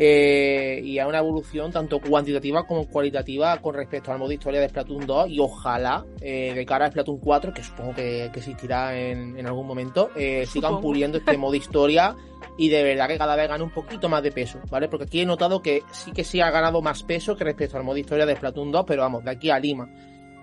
Eh, 0.00 0.80
y 0.84 1.00
a 1.00 1.08
una 1.08 1.18
evolución 1.18 1.72
tanto 1.72 1.98
cuantitativa 1.98 2.64
como 2.64 2.86
cualitativa 2.86 3.56
con 3.58 3.74
respecto 3.74 4.12
al 4.12 4.18
modo 4.18 4.30
historia 4.30 4.60
de 4.60 4.68
Splatoon 4.68 5.04
2 5.04 5.28
y 5.28 5.40
ojalá 5.40 6.06
eh, 6.20 6.52
de 6.54 6.64
cara 6.64 6.86
a 6.86 6.90
Splatoon 6.90 7.18
4 7.18 7.52
que 7.52 7.64
supongo 7.64 7.94
que, 7.96 8.26
existirá 8.26 8.96
en, 8.96 9.44
algún 9.44 9.66
momento 9.66 10.10
eh, 10.14 10.46
sigan 10.46 10.80
puliendo 10.80 11.18
este 11.18 11.36
modo 11.36 11.56
historia 11.56 12.14
y 12.56 12.68
de 12.68 12.84
verdad 12.84 13.08
que 13.08 13.18
cada 13.18 13.34
vez 13.34 13.48
gane 13.48 13.64
un 13.64 13.70
poquito 13.70 14.08
más 14.08 14.22
de 14.22 14.30
peso, 14.30 14.60
¿vale? 14.70 14.88
Porque 14.88 15.06
aquí 15.06 15.20
he 15.20 15.26
notado 15.26 15.62
que 15.62 15.82
sí 15.90 16.12
que 16.12 16.22
sí 16.22 16.40
ha 16.40 16.50
ganado 16.50 16.80
más 16.80 17.02
peso 17.02 17.36
que 17.36 17.42
respecto 17.42 17.76
al 17.76 17.82
modo 17.82 17.96
historia 17.96 18.24
de 18.24 18.36
Splatoon 18.36 18.70
2, 18.70 18.84
pero 18.86 19.02
vamos, 19.02 19.24
de 19.24 19.32
aquí 19.32 19.50
a 19.50 19.58
Lima. 19.58 19.88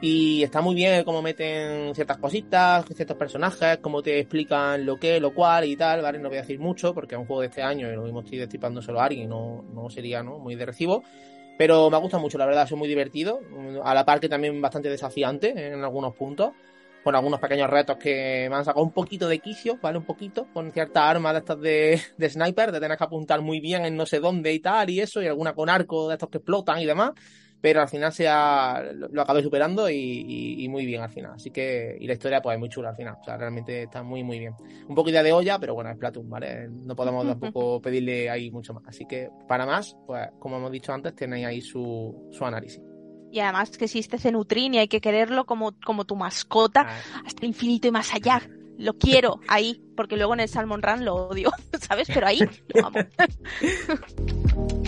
Y 0.02 0.44
está 0.44 0.62
muy 0.62 0.76
bien 0.76 1.04
cómo 1.04 1.22
meten 1.22 1.96
ciertas 1.96 2.18
cositas, 2.18 2.86
ciertos 2.94 3.16
personajes, 3.18 3.78
cómo 3.78 4.04
te 4.04 4.20
explican 4.20 4.86
lo 4.86 5.00
que, 5.00 5.20
lo 5.20 5.34
cual 5.34 5.66
y 5.66 5.78
tal, 5.78 6.02
¿vale? 6.02 6.20
No 6.20 6.28
voy 6.28 6.38
a 6.38 6.42
decir 6.42 6.60
mucho 6.60 6.94
porque 6.94 7.16
es 7.16 7.20
un 7.20 7.26
juego 7.26 7.42
de 7.42 7.48
este 7.48 7.64
año 7.64 7.92
y 7.92 7.96
lo 7.96 8.04
mismo 8.04 8.20
estoy 8.20 8.38
destripándoselo 8.38 9.00
a 9.00 9.06
alguien 9.06 9.30
no, 9.30 9.64
no 9.74 9.90
sería 9.90 10.22
¿no? 10.22 10.38
muy 10.38 10.56
de 10.56 10.66
recibo. 10.66 11.04
Pero 11.58 11.90
me 11.90 11.96
ha 11.96 12.00
gustado 12.00 12.22
mucho, 12.22 12.38
la 12.38 12.46
verdad, 12.46 12.66
es 12.66 12.72
muy 12.74 12.90
divertido. 12.90 13.40
A 13.84 13.94
la 13.94 14.06
par 14.06 14.20
que 14.20 14.28
también 14.28 14.62
bastante 14.62 14.90
desafiante 14.90 15.52
en 15.52 15.82
algunos 15.84 16.14
puntos. 16.14 16.52
Con 17.02 17.16
algunos 17.16 17.40
pequeños 17.40 17.70
retos 17.70 17.98
que 17.98 18.48
me 18.50 18.56
han 18.56 18.66
sacado 18.66 18.84
un 18.84 18.92
poquito 18.92 19.30
de 19.30 19.38
quicio, 19.40 19.78
¿vale? 19.80 20.00
Un 20.00 20.06
poquito, 20.06 20.48
con 20.54 20.72
ciertas 20.72 21.04
armas 21.04 21.34
de 21.34 21.40
estas 21.40 21.62
de, 21.62 22.02
de 22.18 22.30
sniper, 22.30 22.72
de 22.72 22.80
tener 22.80 22.98
que 22.98 23.04
apuntar 23.04 23.42
muy 23.42 23.60
bien 23.60 23.86
en 23.86 23.96
no 23.96 24.08
sé 24.08 24.20
dónde 24.20 24.52
y 24.52 24.60
tal, 24.60 24.90
y 24.90 25.00
eso, 25.00 25.22
y 25.22 25.28
alguna 25.28 25.54
con 25.54 25.70
arco 25.70 26.08
de 26.08 26.16
estos 26.16 26.30
que 26.30 26.40
explotan 26.40 26.80
y 26.80 26.86
demás 26.86 27.12
pero 27.66 27.82
al 27.82 27.88
final 27.88 28.14
se 28.14 28.28
ha, 28.28 28.80
lo, 28.94 29.24
acabé 29.24 29.42
superando 29.42 29.90
y, 29.90 30.68
muy 30.70 30.86
bien 30.86 31.02
al 31.02 31.10
final. 31.10 31.32
Así 31.34 31.50
que, 31.50 31.98
y 32.00 32.06
la 32.06 32.14
historia 32.14 32.40
pues 32.40 32.54
es 32.54 32.60
muy 32.60 32.70
chula 32.70 32.90
al 32.90 32.96
final, 32.96 33.18
o 33.20 33.24
sea, 33.24 33.38
realmente 33.38 33.82
está 33.82 34.04
muy 34.04 34.24
muy 34.24 34.38
bien. 34.38 34.54
Un 34.88 34.94
poquito 34.94 35.24
de 35.24 35.34
olla, 35.34 35.58
pero 35.58 35.74
bueno, 35.74 35.90
es 35.90 35.98
Platoon, 35.98 36.30
¿vale? 36.30 36.70
No 36.70 36.96
podemos 36.96 37.26
tampoco 37.26 37.82
pedirle 37.82 38.30
ahí 38.30 38.52
mucho 38.52 38.72
más. 38.76 38.84
Así 38.86 39.08
que, 39.08 39.32
para 39.48 39.66
más, 39.66 39.98
pues 40.06 40.30
como 40.38 40.58
hemos 40.58 40.72
dicho 40.72 40.94
antes, 40.94 41.16
tenéis 41.16 41.48
ahí 41.48 41.60
su, 41.60 42.30
su 42.32 42.46
análisis. 42.46 42.84
Y 43.32 43.40
además 43.40 43.76
que 43.76 43.86
existe 43.86 44.20
Cenutrin 44.20 44.76
y 44.76 44.78
hay 44.78 44.88
que 44.88 45.02
quererlo 45.02 45.48
como, 45.48 45.74
como 45.84 46.06
tu 46.06 46.16
mascota 46.16 46.86
ah. 46.88 47.24
hasta 47.26 47.48
infinito 47.48 47.88
y 47.88 47.92
más 47.92 48.14
allá. 48.14 48.44
Lo 48.78 48.94
quiero 48.94 49.40
ahí, 49.48 49.82
porque 49.98 50.18
luego 50.18 50.36
en 50.36 50.42
el 50.42 50.50
Salmon 50.50 50.84
Run 50.84 51.04
lo 51.04 51.16
odio, 51.16 51.50
¿sabes? 51.82 52.08
Pero 52.14 52.28
ahí 52.28 52.42
lo 52.76 52.86
amo. 52.86 53.00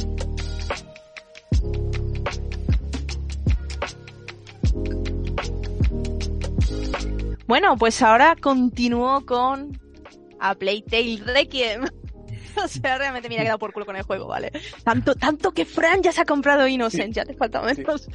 Bueno, 7.47 7.77
pues 7.77 8.01
ahora 8.01 8.35
continúo 8.35 9.25
con 9.25 9.79
a 10.39 10.53
Playtale 10.53 11.21
Requiem. 11.25 11.85
o 12.63 12.67
sea, 12.67 12.97
realmente 12.97 13.29
me 13.29 13.39
ha 13.39 13.43
quedado 13.43 13.59
por 13.59 13.71
culo 13.71 13.85
con 13.85 13.95
el 13.95 14.03
juego, 14.03 14.27
¿vale? 14.27 14.51
Tanto, 14.83 15.15
tanto 15.15 15.51
que 15.51 15.63
Fran 15.63 16.01
ya 16.01 16.11
se 16.11 16.21
ha 16.21 16.25
comprado 16.25 16.67
Innocent, 16.67 17.13
ya 17.13 17.23
te 17.23 17.33
falta 17.33 17.61
menos. 17.61 18.09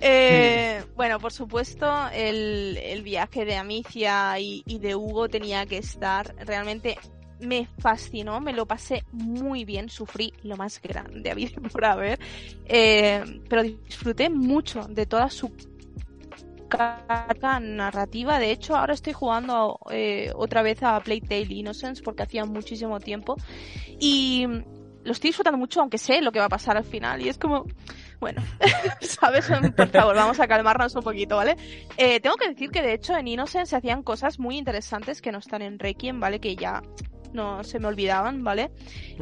Eh, 0.00 0.82
bueno, 0.96 1.18
por 1.18 1.32
supuesto, 1.32 2.08
el, 2.12 3.02
viaje 3.04 3.44
de 3.44 3.56
Amicia 3.56 4.38
y, 4.38 4.62
de 4.78 4.94
Hugo 4.94 5.28
tenía 5.28 5.66
que 5.66 5.76
estar. 5.76 6.34
Realmente 6.46 6.96
me 7.38 7.68
fascinó, 7.78 8.40
me 8.40 8.54
lo 8.54 8.66
pasé 8.66 9.04
muy 9.12 9.64
bien, 9.64 9.90
sufrí 9.90 10.32
lo 10.42 10.56
más 10.56 10.80
grande 10.80 11.30
habido 11.30 11.60
por 11.72 11.84
haber, 11.84 12.18
eh, 12.66 13.22
pero 13.48 13.62
disfruté 13.62 14.28
mucho 14.30 14.86
de 14.88 15.06
toda 15.06 15.28
su 15.30 15.50
carga 16.70 17.60
narrativa. 17.60 18.38
De 18.38 18.50
hecho, 18.50 18.76
ahora 18.76 18.94
estoy 18.94 19.12
jugando 19.12 19.78
eh, 19.90 20.32
otra 20.34 20.62
vez 20.62 20.82
a 20.82 20.98
Playtale 21.00 21.52
Innocence 21.52 22.02
porque 22.02 22.22
hacía 22.22 22.44
muchísimo 22.46 23.00
tiempo. 23.00 23.36
Y 23.98 24.46
lo 25.04 25.12
estoy 25.12 25.28
disfrutando 25.28 25.58
mucho, 25.58 25.80
aunque 25.80 25.98
sé 25.98 26.20
lo 26.22 26.32
que 26.32 26.38
va 26.38 26.46
a 26.46 26.50
pasar 26.50 26.76
al 26.76 26.84
final. 26.84 27.20
Y 27.20 27.28
es 27.28 27.38
como, 27.38 27.66
bueno, 28.20 28.42
¿sabes? 29.00 29.46
Por 29.76 29.88
favor, 29.88 30.14
vamos 30.14 30.40
a 30.40 30.48
calmarnos 30.48 30.94
un 30.94 31.02
poquito, 31.02 31.36
¿vale? 31.36 31.56
Eh, 31.96 32.20
tengo 32.20 32.36
que 32.36 32.48
decir 32.48 32.70
que 32.70 32.82
de 32.82 32.94
hecho 32.94 33.16
en 33.16 33.28
Innocence 33.28 33.70
se 33.70 33.76
hacían 33.76 34.02
cosas 34.02 34.38
muy 34.38 34.56
interesantes 34.56 35.20
que 35.20 35.32
no 35.32 35.38
están 35.38 35.62
en 35.62 35.78
Requiem, 35.78 36.20
¿vale? 36.20 36.40
Que 36.40 36.56
ya 36.56 36.82
no 37.32 37.64
se 37.64 37.78
me 37.78 37.86
olvidaban, 37.86 38.44
¿vale? 38.44 38.70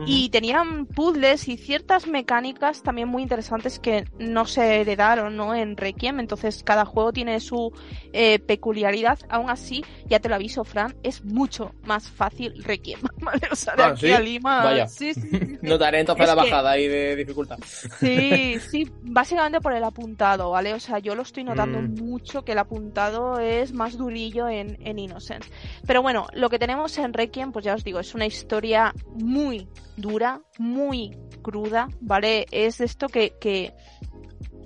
Y 0.07 0.29
tenían 0.29 0.87
puzzles 0.87 1.49
y 1.49 1.57
ciertas 1.57 2.07
mecánicas 2.07 2.83
también 2.83 3.09
muy 3.09 3.23
interesantes 3.23 3.79
que 3.79 4.05
no 4.19 4.47
se 4.47 4.81
heredaron, 4.81 5.37
¿no? 5.37 5.55
En 5.55 5.77
Requiem, 5.77 6.21
entonces 6.21 6.63
cada 6.63 6.85
juego 6.85 7.13
tiene 7.13 7.41
su 7.41 7.73
eh, 8.13 8.39
peculiaridad, 8.39 9.19
aún 9.29 9.51
así, 9.51 9.85
ya 10.07 10.21
te 10.21 10.29
lo 10.29 10.37
aviso, 10.37 10.65
Fran, 10.65 10.95
es 11.03 11.25
mucho 11.25 11.73
más 11.85 12.09
fácil 12.09 12.63
Requiem, 12.63 13.01
¿vale? 13.21 13.49
O 13.51 13.57
sea, 13.57 13.75
de 13.75 13.83
ah, 13.83 13.89
aquí 13.89 14.13
a 14.13 14.21
Lima... 14.21 14.65
Vaya. 14.65 14.87
Sí, 14.87 15.15
sí, 15.15 15.29
Notaré 15.63 16.01
entonces 16.01 16.27
la 16.27 16.35
bajada 16.35 16.71
ahí 16.71 16.87
de 16.87 17.17
dificultad. 17.17 17.59
Sí, 17.99 18.59
sí, 18.71 18.91
básicamente 19.03 19.61
por 19.61 19.73
el 19.73 19.85
apuntado, 19.85 20.51
¿vale? 20.51 20.75
O 20.75 20.81
sea, 20.81 20.99
yo 20.99 21.15
lo 21.15 21.23
estoy 21.23 21.45
notando 21.45 21.81
mm. 21.81 21.95
mucho 21.95 22.45
que 22.45 22.53
el 22.53 22.59
apuntado 22.59 23.39
es 23.39 23.73
más 23.73 23.97
durillo 23.97 24.49
en, 24.49 24.79
en 24.81 24.99
Innocence. 24.99 25.51
Pero 25.87 26.03
bueno, 26.03 26.27
lo 26.33 26.49
que 26.51 26.59
tenemos 26.59 26.97
en 26.99 27.13
Requiem, 27.13 27.53
pues 27.53 27.65
ya 27.65 27.75
os 27.75 27.85
digo, 27.85 27.98
es 27.99 28.15
una 28.15 28.27
historia 28.27 28.95
muy 29.07 29.69
dura, 29.97 30.43
muy 30.59 31.17
cruda, 31.43 31.89
¿vale? 32.01 32.47
Es 32.51 32.81
esto 32.81 33.09
que, 33.09 33.35
que 33.41 33.75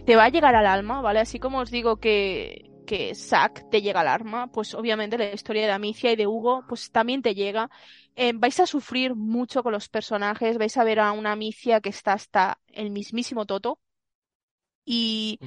te 0.05 0.17
va 0.17 0.25
a 0.25 0.29
llegar 0.29 0.55
al 0.55 0.67
alma, 0.67 1.01
¿vale? 1.01 1.21
Así 1.21 1.39
como 1.39 1.59
os 1.59 1.71
digo 1.71 1.97
que, 1.97 2.73
que 2.87 3.15
Zack 3.15 3.71
te 3.71 3.83
llega 3.83 4.01
al 4.01 4.09
alma, 4.09 4.49
pues 4.53 4.75
obviamente 4.75 5.19
la 5.19 5.33
historia 5.33 5.67
de 5.67 5.73
Amicia 5.73 6.13
y 6.13 6.17
de 6.17 6.27
Hugo, 6.27 6.65
pues 6.69 6.91
también 6.91 7.23
te 7.23 7.35
llega. 7.35 7.71
Eh, 8.17 8.33
vais 8.35 8.61
a 8.61 8.67
sufrir 8.67 9.15
mucho 9.15 9.63
con 9.63 9.73
los 9.73 9.89
personajes, 9.89 10.59
vais 10.59 10.77
a 10.77 10.85
ver 10.85 11.01
a 11.01 11.13
una 11.13 11.33
Amicia 11.33 11.81
que 11.81 11.89
está 11.89 12.13
hasta 12.13 12.59
el 12.69 12.91
mismísimo 12.91 13.47
Toto. 13.47 13.79
Y 14.85 15.39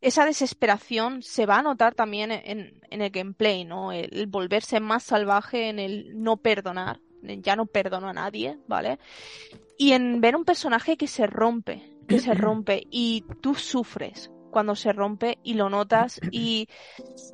esa 0.00 0.24
desesperación 0.26 1.22
se 1.22 1.46
va 1.46 1.58
a 1.58 1.62
notar 1.62 1.94
también 1.94 2.30
en, 2.30 2.80
el 2.90 3.10
gameplay, 3.10 3.64
¿no? 3.64 3.92
El, 3.92 4.26
volverse 4.26 4.80
más 4.80 5.04
salvaje, 5.04 5.68
en 5.68 5.78
el 5.78 6.22
no 6.22 6.36
perdonar, 6.36 7.00
ya 7.22 7.56
no 7.56 7.66
perdono 7.66 8.08
a 8.08 8.12
nadie, 8.12 8.58
¿vale? 8.66 8.98
Y 9.78 9.92
en 9.92 10.20
ver 10.20 10.36
un 10.36 10.44
personaje 10.44 10.96
que 10.96 11.06
se 11.06 11.26
rompe, 11.26 11.82
que 12.08 12.18
se 12.18 12.34
rompe 12.34 12.86
y 12.90 13.24
tú 13.40 13.54
sufres 13.54 14.30
cuando 14.50 14.76
se 14.76 14.92
rompe 14.92 15.38
y 15.42 15.54
lo 15.54 15.70
notas 15.70 16.20
y 16.30 16.68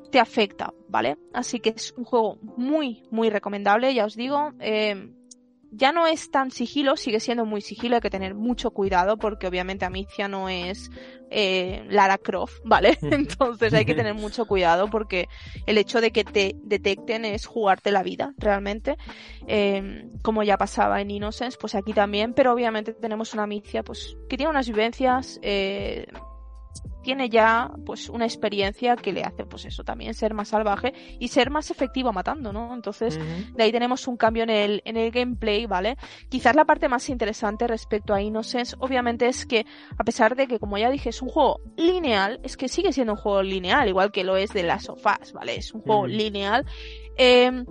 te 0.09 0.19
afecta, 0.19 0.73
¿vale? 0.87 1.17
Así 1.33 1.59
que 1.59 1.69
es 1.69 1.93
un 1.97 2.05
juego 2.05 2.37
muy, 2.41 3.03
muy 3.11 3.29
recomendable, 3.29 3.93
ya 3.93 4.05
os 4.05 4.15
digo. 4.15 4.53
Eh, 4.59 5.11
ya 5.71 5.91
no 5.91 6.07
es 6.07 6.31
tan 6.31 6.51
sigilo, 6.51 6.97
sigue 6.97 7.19
siendo 7.19 7.45
muy 7.45 7.61
sigilo, 7.61 7.95
hay 7.95 8.01
que 8.01 8.09
tener 8.09 8.35
mucho 8.35 8.71
cuidado 8.71 9.17
porque 9.17 9.47
obviamente 9.47 9.85
Amicia 9.85 10.27
no 10.27 10.49
es 10.49 10.89
eh, 11.29 11.85
Lara 11.89 12.17
Croft, 12.17 12.59
¿vale? 12.63 12.97
Entonces 13.01 13.73
hay 13.73 13.85
que 13.85 13.95
tener 13.95 14.13
mucho 14.13 14.45
cuidado 14.45 14.89
porque 14.89 15.27
el 15.67 15.77
hecho 15.77 16.01
de 16.01 16.11
que 16.11 16.23
te 16.23 16.55
detecten 16.63 17.25
es 17.25 17.45
jugarte 17.45 17.91
la 17.91 18.03
vida, 18.03 18.33
realmente, 18.37 18.97
em, 19.47 20.09
como 20.21 20.43
ya 20.43 20.57
pasaba 20.57 21.01
en 21.01 21.11
Innocence, 21.11 21.57
pues 21.59 21.75
aquí 21.75 21.93
también, 21.93 22.33
pero 22.33 22.53
obviamente 22.53 22.93
tenemos 22.93 23.33
una 23.33 23.43
Amicia 23.43 23.83
pues 23.83 24.15
que 24.29 24.37
tiene 24.37 24.49
unas 24.49 24.67
vivencias 24.67 25.39
eh, 25.41 26.07
tiene 27.09 27.27
ya 27.27 27.71
pues 27.87 28.07
una 28.07 28.25
experiencia 28.25 28.95
que 28.95 29.11
le 29.11 29.23
hace 29.23 29.43
pues 29.43 29.65
eso 29.65 29.83
también 29.83 30.13
ser 30.13 30.35
más 30.35 30.49
salvaje 30.49 30.93
y 31.17 31.29
ser 31.29 31.49
más 31.49 31.71
efectivo 31.71 32.13
matando, 32.13 32.53
¿no? 32.53 32.71
Entonces 32.71 33.17
de 33.55 33.63
ahí 33.63 33.71
tenemos 33.71 34.07
un 34.07 34.15
cambio 34.15 34.43
en 34.43 34.51
el, 34.51 34.83
en 34.85 34.95
el 34.95 35.09
gameplay, 35.09 35.65
¿vale? 35.65 35.97
Quizás 36.29 36.55
la 36.55 36.65
parte 36.65 36.87
más 36.87 37.09
interesante 37.09 37.65
respecto 37.65 38.13
a 38.13 38.21
Innocence 38.21 38.75
obviamente 38.77 39.25
es 39.25 39.47
que 39.47 39.65
a 39.97 40.03
pesar 40.03 40.35
de 40.35 40.45
que 40.45 40.59
como 40.59 40.77
ya 40.77 40.91
dije 40.91 41.09
es 41.09 41.23
un 41.23 41.29
juego 41.29 41.61
lineal, 41.77 42.39
es 42.43 42.55
que 42.57 42.67
sigue 42.67 42.93
siendo 42.93 43.13
un 43.13 43.19
juego 43.19 43.41
lineal, 43.41 43.89
igual 43.89 44.11
que 44.11 44.23
lo 44.23 44.37
es 44.37 44.53
de 44.53 44.61
las 44.61 44.83
sofás, 44.83 45.33
¿vale? 45.33 45.55
Es 45.55 45.73
un 45.73 45.81
juego 45.81 46.05
lineal. 46.05 46.63
Eh, 47.17 47.65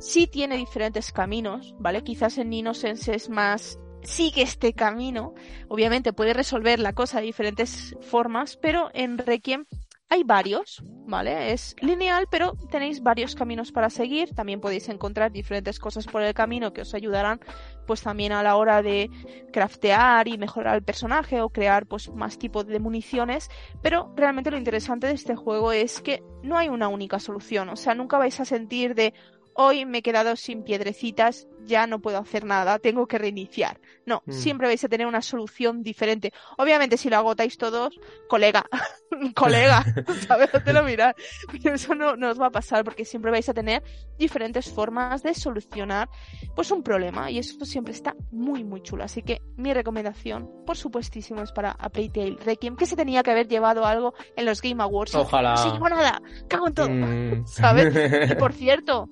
sí 0.00 0.26
tiene 0.26 0.56
diferentes 0.56 1.12
caminos, 1.12 1.76
¿vale? 1.78 2.02
Quizás 2.02 2.38
en 2.38 2.52
Innocence 2.52 3.14
es 3.14 3.30
más 3.30 3.78
sigue 4.02 4.42
este 4.42 4.72
camino. 4.72 5.34
Obviamente 5.68 6.12
puede 6.12 6.34
resolver 6.34 6.78
la 6.78 6.92
cosa 6.92 7.20
de 7.20 7.26
diferentes 7.26 7.96
formas, 8.00 8.56
pero 8.56 8.90
en 8.94 9.18
Requiem 9.18 9.66
hay 10.12 10.24
varios, 10.24 10.82
¿vale? 11.06 11.52
Es 11.52 11.76
lineal, 11.80 12.26
pero 12.28 12.54
tenéis 12.68 13.00
varios 13.00 13.36
caminos 13.36 13.70
para 13.70 13.90
seguir. 13.90 14.34
También 14.34 14.60
podéis 14.60 14.88
encontrar 14.88 15.30
diferentes 15.30 15.78
cosas 15.78 16.08
por 16.08 16.22
el 16.22 16.34
camino 16.34 16.72
que 16.72 16.80
os 16.80 16.94
ayudarán, 16.94 17.38
pues 17.86 18.02
también 18.02 18.32
a 18.32 18.42
la 18.42 18.56
hora 18.56 18.82
de 18.82 19.08
craftear 19.52 20.26
y 20.26 20.36
mejorar 20.36 20.74
el 20.74 20.82
personaje 20.82 21.40
o 21.40 21.50
crear, 21.50 21.86
pues, 21.86 22.10
más 22.10 22.38
tipos 22.38 22.66
de 22.66 22.80
municiones. 22.80 23.50
Pero 23.82 24.12
realmente 24.16 24.50
lo 24.50 24.58
interesante 24.58 25.06
de 25.06 25.14
este 25.14 25.36
juego 25.36 25.70
es 25.70 26.00
que 26.00 26.24
no 26.42 26.58
hay 26.58 26.68
una 26.68 26.88
única 26.88 27.20
solución. 27.20 27.68
O 27.68 27.76
sea, 27.76 27.94
nunca 27.94 28.18
vais 28.18 28.40
a 28.40 28.44
sentir 28.44 28.96
de, 28.96 29.14
hoy 29.54 29.86
me 29.86 29.98
he 29.98 30.02
quedado 30.02 30.34
sin 30.34 30.64
piedrecitas, 30.64 31.46
ya 31.70 31.86
no 31.86 32.00
puedo 32.00 32.18
hacer 32.18 32.44
nada, 32.44 32.78
tengo 32.78 33.06
que 33.06 33.16
reiniciar. 33.16 33.80
No, 34.04 34.22
mm. 34.26 34.32
siempre 34.32 34.66
vais 34.66 34.84
a 34.84 34.88
tener 34.88 35.06
una 35.06 35.22
solución 35.22 35.82
diferente. 35.82 36.32
Obviamente, 36.58 36.96
si 36.96 37.08
lo 37.08 37.16
agotáis 37.16 37.56
todos, 37.56 37.98
colega, 38.28 38.66
colega, 39.34 39.84
¿sabes? 40.28 40.50
Te 40.64 40.72
lo 40.72 40.82
mirar. 40.82 41.14
Pero 41.50 41.74
eso 41.76 41.94
no, 41.94 42.16
no, 42.16 42.30
os 42.30 42.40
va 42.40 42.46
a 42.46 42.50
pasar 42.50 42.84
porque 42.84 43.04
siempre 43.04 43.30
vais 43.30 43.48
a 43.48 43.54
tener 43.54 43.82
diferentes 44.18 44.70
formas 44.70 45.22
de 45.22 45.32
solucionar 45.32 46.10
pues 46.54 46.70
un 46.70 46.82
problema 46.82 47.30
y 47.30 47.38
eso 47.38 47.64
siempre 47.64 47.94
está 47.94 48.14
muy, 48.32 48.64
muy 48.64 48.82
chulo. 48.82 49.04
Así 49.04 49.22
que 49.22 49.40
mi 49.56 49.72
recomendación, 49.72 50.50
por 50.66 50.76
supuestísimo, 50.76 51.40
es 51.42 51.52
para 51.52 51.70
a 51.70 51.88
Playtale 51.88 52.36
Requiem, 52.44 52.76
que 52.76 52.86
se 52.86 52.96
tenía 52.96 53.22
que 53.22 53.30
haber 53.30 53.46
llevado 53.46 53.86
algo 53.86 54.12
en 54.36 54.44
los 54.44 54.60
Game 54.60 54.82
Awards. 54.82 55.14
Ojalá. 55.14 55.52
No 55.52 55.56
se 55.56 55.70
llevó 55.70 55.88
nada, 55.88 56.20
cago 56.48 56.66
en 56.66 56.74
todo, 56.74 56.90
mm. 56.90 57.46
¿sabes? 57.46 58.30
Y 58.30 58.34
por 58.34 58.52
cierto, 58.60 59.08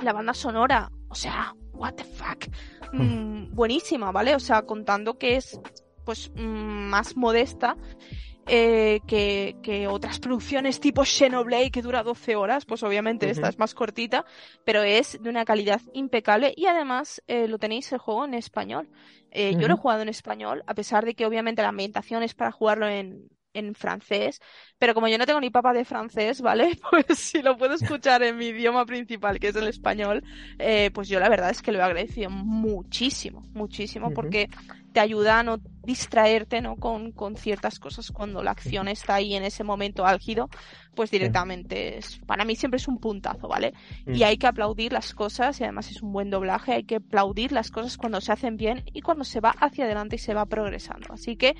la 0.00 0.12
banda 0.12 0.34
sonora, 0.34 0.90
o 1.08 1.14
sea, 1.14 1.54
what 1.76 1.94
the 1.94 2.04
fuck, 2.04 2.46
mm, 2.92 3.54
buenísima, 3.54 4.12
¿vale? 4.12 4.34
O 4.34 4.40
sea, 4.40 4.62
contando 4.62 5.18
que 5.18 5.36
es 5.36 5.60
pues 6.04 6.30
mm, 6.34 6.88
más 6.88 7.16
modesta 7.16 7.76
eh, 8.48 9.00
que, 9.08 9.56
que, 9.60 9.88
otras 9.88 10.20
producciones 10.20 10.78
tipo 10.78 11.04
Xenoblade 11.04 11.72
que 11.72 11.82
dura 11.82 12.04
12 12.04 12.36
horas, 12.36 12.64
pues 12.64 12.84
obviamente 12.84 13.28
esta 13.28 13.48
es 13.48 13.58
más 13.58 13.74
cortita, 13.74 14.24
pero 14.64 14.84
es 14.84 15.20
de 15.20 15.28
una 15.28 15.44
calidad 15.44 15.80
impecable 15.94 16.54
y 16.56 16.66
además 16.66 17.20
eh, 17.26 17.48
lo 17.48 17.58
tenéis 17.58 17.90
el 17.92 17.98
juego 17.98 18.24
en 18.24 18.34
español. 18.34 18.88
Eh, 19.32 19.56
yo 19.58 19.66
lo 19.66 19.74
he 19.74 19.76
jugado 19.76 20.02
en 20.02 20.08
español, 20.08 20.62
a 20.68 20.74
pesar 20.74 21.04
de 21.04 21.14
que 21.14 21.26
obviamente 21.26 21.60
la 21.60 21.70
ambientación 21.70 22.22
es 22.22 22.34
para 22.34 22.52
jugarlo 22.52 22.88
en, 22.88 23.28
en 23.56 23.74
francés, 23.74 24.40
pero 24.78 24.94
como 24.94 25.08
yo 25.08 25.18
no 25.18 25.26
tengo 25.26 25.40
ni 25.40 25.50
papa 25.50 25.72
de 25.72 25.84
francés, 25.84 26.40
¿vale? 26.40 26.78
Pues 26.90 27.18
si 27.18 27.42
lo 27.42 27.56
puedo 27.56 27.74
escuchar 27.74 28.22
en 28.22 28.36
mi 28.36 28.46
idioma 28.48 28.86
principal, 28.86 29.38
que 29.38 29.48
es 29.48 29.56
el 29.56 29.68
español, 29.68 30.22
eh, 30.58 30.90
pues 30.92 31.08
yo 31.08 31.18
la 31.20 31.28
verdad 31.28 31.50
es 31.50 31.62
que 31.62 31.72
lo 31.72 31.78
he 31.78 31.82
agradecido 31.82 32.30
muchísimo, 32.30 33.46
muchísimo, 33.52 34.12
porque 34.12 34.48
te 34.92 35.00
ayuda 35.00 35.40
a 35.40 35.42
no 35.42 35.58
distraerte 35.82 36.60
¿no? 36.60 36.76
Con, 36.76 37.12
con, 37.12 37.36
ciertas 37.36 37.78
cosas 37.78 38.10
cuando 38.10 38.42
la 38.42 38.50
acción 38.50 38.88
está 38.88 39.16
ahí 39.16 39.34
en 39.34 39.44
ese 39.44 39.62
momento 39.62 40.06
álgido, 40.06 40.48
pues 40.94 41.10
directamente 41.10 41.98
es, 41.98 42.18
para 42.26 42.44
mí 42.44 42.56
siempre 42.56 42.78
es 42.78 42.88
un 42.88 42.98
puntazo, 42.98 43.46
¿vale? 43.46 43.72
Y 44.06 44.22
hay 44.22 44.38
que 44.38 44.46
aplaudir 44.46 44.92
las 44.92 45.14
cosas 45.14 45.60
y 45.60 45.64
además 45.64 45.90
es 45.90 46.02
un 46.02 46.12
buen 46.12 46.30
doblaje, 46.30 46.72
hay 46.72 46.84
que 46.84 46.96
aplaudir 46.96 47.52
las 47.52 47.70
cosas 47.70 47.96
cuando 47.96 48.20
se 48.20 48.32
hacen 48.32 48.56
bien 48.56 48.84
y 48.92 49.02
cuando 49.02 49.24
se 49.24 49.40
va 49.40 49.50
hacia 49.50 49.84
adelante 49.84 50.16
y 50.16 50.18
se 50.18 50.34
va 50.34 50.46
progresando. 50.46 51.12
Así 51.12 51.36
que 51.36 51.54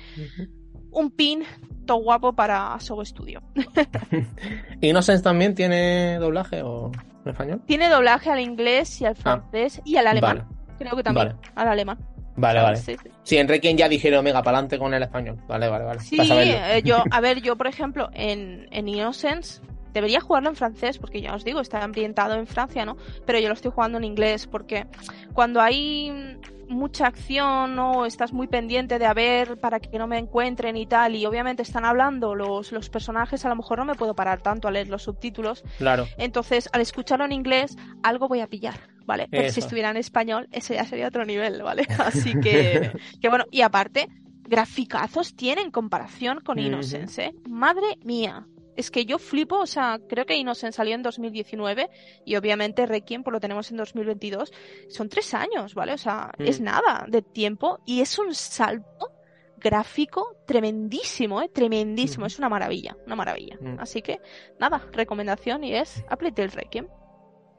un 0.97 1.11
pin 1.11 1.43
todo 1.85 1.99
guapo 1.99 2.33
para 2.33 2.79
Sogo 2.79 3.05
Studio. 3.05 3.41
¿Innocence 4.81 5.23
también 5.23 5.55
tiene 5.55 6.17
doblaje 6.19 6.61
o 6.61 6.91
en 7.23 7.31
español? 7.31 7.61
Tiene 7.65 7.89
doblaje 7.89 8.29
al 8.29 8.39
inglés 8.39 9.01
y 9.01 9.05
al 9.05 9.13
ah. 9.13 9.21
francés 9.21 9.81
y 9.85 9.95
al 9.95 10.07
alemán. 10.07 10.45
Creo 10.77 10.95
que 10.95 11.03
también. 11.03 11.35
Al 11.55 11.67
alemán. 11.67 11.97
Vale, 12.35 12.61
vale. 12.61 12.77
Sí, 13.23 13.37
en 13.37 13.47
Requiem 13.47 13.77
ya 13.77 13.89
dijeron, 13.89 14.23
mega, 14.23 14.43
para 14.43 14.57
adelante 14.57 14.77
con 14.77 14.93
el 14.93 15.01
español. 15.01 15.41
Vale, 15.47 15.67
vale, 15.69 15.85
vale. 15.85 15.99
Sí, 16.01 16.17
eh, 16.19 16.83
yo, 16.83 17.03
a 17.11 17.19
ver, 17.19 17.41
yo, 17.41 17.55
por 17.55 17.65
ejemplo, 17.65 18.09
en, 18.13 18.67
en 18.69 18.87
Innocence 18.87 19.59
debería 19.91 20.21
jugarlo 20.21 20.49
en 20.49 20.55
francés, 20.55 20.99
porque 20.99 21.19
ya 21.19 21.33
os 21.33 21.43
digo, 21.43 21.61
está 21.61 21.83
ambientado 21.83 22.35
en 22.35 22.45
Francia, 22.45 22.85
¿no? 22.85 22.95
Pero 23.25 23.39
yo 23.39 23.47
lo 23.47 23.55
estoy 23.55 23.71
jugando 23.71 23.97
en 23.97 24.03
inglés, 24.03 24.45
porque 24.45 24.85
cuando 25.33 25.61
hay 25.61 26.37
mucha 26.67 27.07
acción 27.07 27.77
o 27.79 28.05
estás 28.05 28.33
muy 28.33 28.47
pendiente 28.47 28.99
de 28.99 29.05
a 29.05 29.13
ver 29.13 29.59
para 29.59 29.79
que 29.79 29.97
no 29.97 30.07
me 30.07 30.17
encuentren 30.17 30.77
y 30.77 30.85
tal 30.85 31.15
y 31.15 31.25
obviamente 31.25 31.61
están 31.61 31.85
hablando 31.85 32.35
los, 32.35 32.71
los 32.71 32.89
personajes 32.89 33.45
a 33.45 33.49
lo 33.49 33.55
mejor 33.55 33.79
no 33.79 33.85
me 33.85 33.95
puedo 33.95 34.15
parar 34.15 34.41
tanto 34.41 34.67
a 34.67 34.71
leer 34.71 34.89
los 34.89 35.03
subtítulos. 35.03 35.63
Claro. 35.77 36.07
Entonces 36.17 36.69
al 36.73 36.81
escucharlo 36.81 37.25
en 37.25 37.31
inglés 37.31 37.77
algo 38.03 38.27
voy 38.27 38.41
a 38.41 38.47
pillar 38.47 38.79
vale 39.05 39.27
pero 39.31 39.49
si 39.51 39.61
estuviera 39.61 39.89
en 39.89 39.97
español 39.97 40.47
ese 40.51 40.75
ya 40.75 40.85
sería 40.85 41.07
otro 41.07 41.25
nivel 41.25 41.63
vale 41.63 41.87
así 41.99 42.39
que 42.39 42.91
que 43.21 43.29
bueno 43.29 43.45
y 43.49 43.61
aparte 43.61 44.09
graficazos 44.43 45.35
tienen 45.35 45.71
comparación 45.71 46.41
con 46.41 46.59
Innocence 46.59 47.25
¿eh? 47.25 47.35
madre 47.47 47.97
mía 48.03 48.45
es 48.77 48.91
que 48.91 49.05
yo 49.05 49.19
flipo, 49.19 49.57
o 49.57 49.65
sea, 49.65 49.99
creo 50.07 50.25
que 50.25 50.35
Innocent 50.35 50.73
salió 50.73 50.95
en 50.95 51.01
2019 51.01 51.89
y 52.25 52.35
obviamente 52.35 52.85
Requiem 52.85 53.23
pues 53.23 53.33
lo 53.33 53.39
tenemos 53.39 53.69
en 53.71 53.77
2022. 53.77 54.53
Son 54.87 55.09
tres 55.09 55.33
años, 55.33 55.73
¿vale? 55.73 55.93
O 55.93 55.97
sea, 55.97 56.31
es 56.37 56.61
mm. 56.61 56.63
nada 56.63 57.05
de 57.07 57.21
tiempo 57.21 57.79
y 57.85 58.01
es 58.01 58.17
un 58.19 58.33
salto 58.33 59.11
gráfico 59.57 60.37
tremendísimo, 60.45 61.41
¿eh? 61.41 61.49
Tremendísimo. 61.49 62.27
Es 62.27 62.37
una 62.37 62.49
maravilla, 62.49 62.95
una 63.05 63.15
maravilla. 63.15 63.57
Mm. 63.59 63.79
Así 63.79 64.01
que, 64.01 64.19
nada, 64.59 64.87
recomendación 64.91 65.63
y 65.63 65.75
es 65.75 66.05
Apple 66.07 66.31
Requiem. 66.35 66.87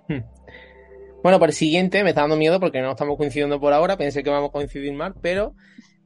Hmm. 0.09 0.23
Bueno, 1.23 1.41
por 1.41 1.49
el 1.49 1.55
siguiente 1.55 2.05
me 2.05 2.11
está 2.11 2.23
dando 2.23 2.37
miedo 2.37 2.61
porque 2.61 2.81
no 2.81 2.93
estamos 2.93 3.17
coincidiendo 3.17 3.61
por 3.61 3.73
ahora, 3.73 3.97
pensé 3.97 4.23
que 4.23 4.31
vamos 4.31 4.51
a 4.51 4.53
coincidir 4.53 4.93
más, 4.93 5.13
pero 5.21 5.55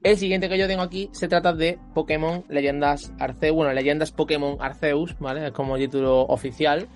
el 0.02 0.16
siguiente 0.16 0.48
que 0.48 0.58
yo 0.58 0.66
tengo 0.66 0.82
aquí 0.82 1.08
se 1.12 1.28
trata 1.28 1.52
de 1.52 1.78
Pokémon 1.94 2.44
Leyendas 2.48 3.12
Arceus, 3.18 3.54
bueno, 3.54 3.72
Leyendas 3.72 4.12
Pokémon 4.12 4.56
Arceus, 4.60 5.16
¿vale? 5.18 5.46
Es 5.46 5.52
como 5.52 5.76
título 5.76 6.22
oficial, 6.22 6.88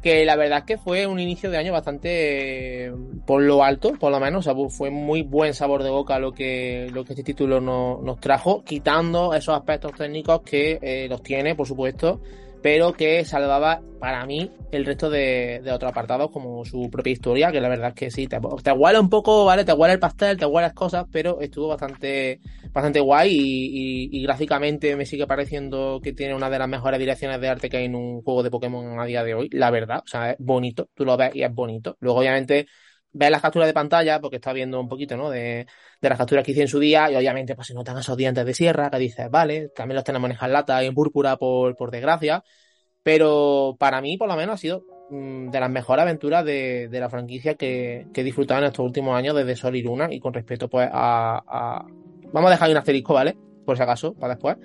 que 0.00 0.24
la 0.24 0.36
verdad 0.36 0.60
es 0.60 0.64
que 0.64 0.78
fue 0.78 1.06
un 1.06 1.18
inicio 1.18 1.50
de 1.50 1.58
año 1.58 1.72
bastante 1.72 2.92
por 3.26 3.42
lo 3.42 3.62
alto, 3.62 3.92
por 3.98 4.10
lo 4.10 4.20
menos, 4.20 4.46
o 4.46 4.54
sea, 4.54 4.68
fue 4.68 4.90
muy 4.90 5.22
buen 5.22 5.54
sabor 5.54 5.82
de 5.82 5.90
boca 5.90 6.18
lo 6.18 6.32
que, 6.32 6.88
lo 6.92 7.04
que 7.04 7.12
este 7.12 7.24
título 7.24 7.60
nos 7.60 8.20
trajo, 8.20 8.62
quitando 8.64 9.34
esos 9.34 9.56
aspectos 9.56 9.92
técnicos 9.92 10.42
que 10.42 10.78
eh, 10.82 11.06
los 11.08 11.22
tiene, 11.22 11.54
por 11.54 11.66
supuesto, 11.66 12.20
pero 12.62 12.92
que 12.92 13.24
salvaba 13.24 13.82
para 13.98 14.24
mí 14.24 14.50
el 14.70 14.84
resto 14.86 15.10
de, 15.10 15.60
de, 15.62 15.70
otros 15.72 15.90
apartados 15.90 16.30
como 16.30 16.64
su 16.64 16.88
propia 16.90 17.12
historia, 17.12 17.52
que 17.52 17.60
la 17.60 17.68
verdad 17.68 17.88
es 17.88 17.94
que 17.94 18.10
sí, 18.10 18.26
te, 18.26 18.38
te 18.62 18.72
huele 18.72 18.98
un 18.98 19.10
poco, 19.10 19.44
¿vale? 19.44 19.64
Te 19.64 19.72
huele 19.72 19.94
el 19.94 20.00
pastel, 20.00 20.38
te 20.38 20.46
huele 20.46 20.68
las 20.68 20.74
cosas, 20.74 21.06
pero 21.12 21.40
estuvo 21.40 21.68
bastante, 21.68 22.40
bastante 22.72 23.00
guay 23.00 23.30
y, 23.32 24.08
y, 24.12 24.22
gráficamente 24.22 24.96
me 24.96 25.06
sigue 25.06 25.26
pareciendo 25.26 26.00
que 26.02 26.12
tiene 26.12 26.34
una 26.34 26.48
de 26.48 26.58
las 26.58 26.68
mejores 26.68 26.98
direcciones 26.98 27.40
de 27.40 27.48
arte 27.48 27.68
que 27.68 27.78
hay 27.78 27.84
en 27.84 27.94
un 27.94 28.22
juego 28.22 28.42
de 28.42 28.50
Pokémon 28.50 28.98
a 28.98 29.04
día 29.04 29.24
de 29.24 29.34
hoy, 29.34 29.48
la 29.52 29.70
verdad, 29.70 29.98
o 30.04 30.08
sea, 30.08 30.30
es 30.30 30.36
bonito, 30.38 30.88
tú 30.94 31.04
lo 31.04 31.16
ves 31.16 31.34
y 31.34 31.42
es 31.42 31.52
bonito. 31.52 31.96
Luego 32.00 32.20
obviamente 32.20 32.66
ves 33.12 33.30
las 33.30 33.42
capturas 33.42 33.68
de 33.68 33.74
pantalla, 33.74 34.20
porque 34.20 34.36
está 34.36 34.52
viendo 34.52 34.80
un 34.80 34.88
poquito, 34.88 35.16
¿no? 35.16 35.30
De, 35.30 35.66
de, 36.00 36.08
las 36.08 36.18
capturas 36.18 36.44
que 36.44 36.52
hice 36.52 36.62
en 36.62 36.68
su 36.68 36.78
día, 36.78 37.10
y 37.10 37.16
obviamente, 37.16 37.54
pues 37.54 37.68
se 37.68 37.74
notan 37.74 37.98
esos 37.98 38.16
dientes 38.16 38.44
de 38.44 38.54
sierra, 38.54 38.90
que 38.90 38.98
dices, 38.98 39.30
vale, 39.30 39.68
también 39.74 39.96
los 39.96 40.04
tenemos 40.04 40.28
en 40.28 40.32
escarlata 40.32 40.82
y 40.82 40.86
en 40.86 40.94
púrpura, 40.94 41.36
por, 41.36 41.76
por 41.76 41.90
desgracia, 41.90 42.42
pero 43.02 43.76
para 43.78 44.00
mí, 44.00 44.16
por 44.16 44.28
lo 44.28 44.36
menos, 44.36 44.54
ha 44.54 44.58
sido 44.58 44.84
mm, 45.10 45.50
de 45.50 45.60
las 45.60 45.70
mejores 45.70 46.02
aventuras 46.02 46.44
de, 46.44 46.88
de 46.88 47.00
la 47.00 47.10
franquicia 47.10 47.54
que, 47.54 48.06
que, 48.14 48.22
he 48.22 48.24
disfrutado 48.24 48.60
en 48.60 48.66
estos 48.66 48.84
últimos 48.84 49.16
años 49.16 49.36
desde 49.36 49.56
Sol 49.56 49.76
y 49.76 49.82
Luna, 49.82 50.08
y 50.10 50.20
con 50.20 50.32
respecto, 50.34 50.68
pues, 50.68 50.88
a, 50.92 51.42
a... 51.46 51.86
Vamos 52.32 52.48
a 52.48 52.52
dejar 52.52 52.70
un 52.70 52.76
asterisco, 52.78 53.14
¿vale? 53.14 53.36
Por 53.66 53.76
si 53.76 53.82
acaso, 53.82 54.14
para 54.14 54.34
después. 54.34 54.56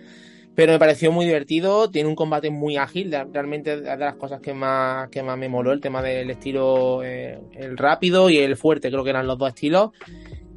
Pero 0.58 0.72
me 0.72 0.80
pareció 0.80 1.12
muy 1.12 1.28
divertido, 1.28 1.92
tiene 1.92 2.10
un 2.10 2.16
combate 2.16 2.50
muy 2.50 2.78
ágil, 2.78 3.16
realmente 3.32 3.80
de 3.80 3.96
las 3.96 4.16
cosas 4.16 4.42
que 4.42 4.56
más, 4.56 5.08
que 5.10 5.22
más 5.22 5.38
me 5.38 5.48
moló, 5.48 5.72
el 5.72 5.80
tema 5.80 6.02
del 6.02 6.32
estilo, 6.32 7.04
eh, 7.04 7.40
el 7.54 7.78
rápido 7.78 8.28
y 8.28 8.40
el 8.40 8.58
fuerte, 8.58 8.90
creo 8.90 9.04
que 9.04 9.12
eran 9.12 9.28
los 9.28 9.38
dos 9.38 9.50
estilos. 9.50 9.92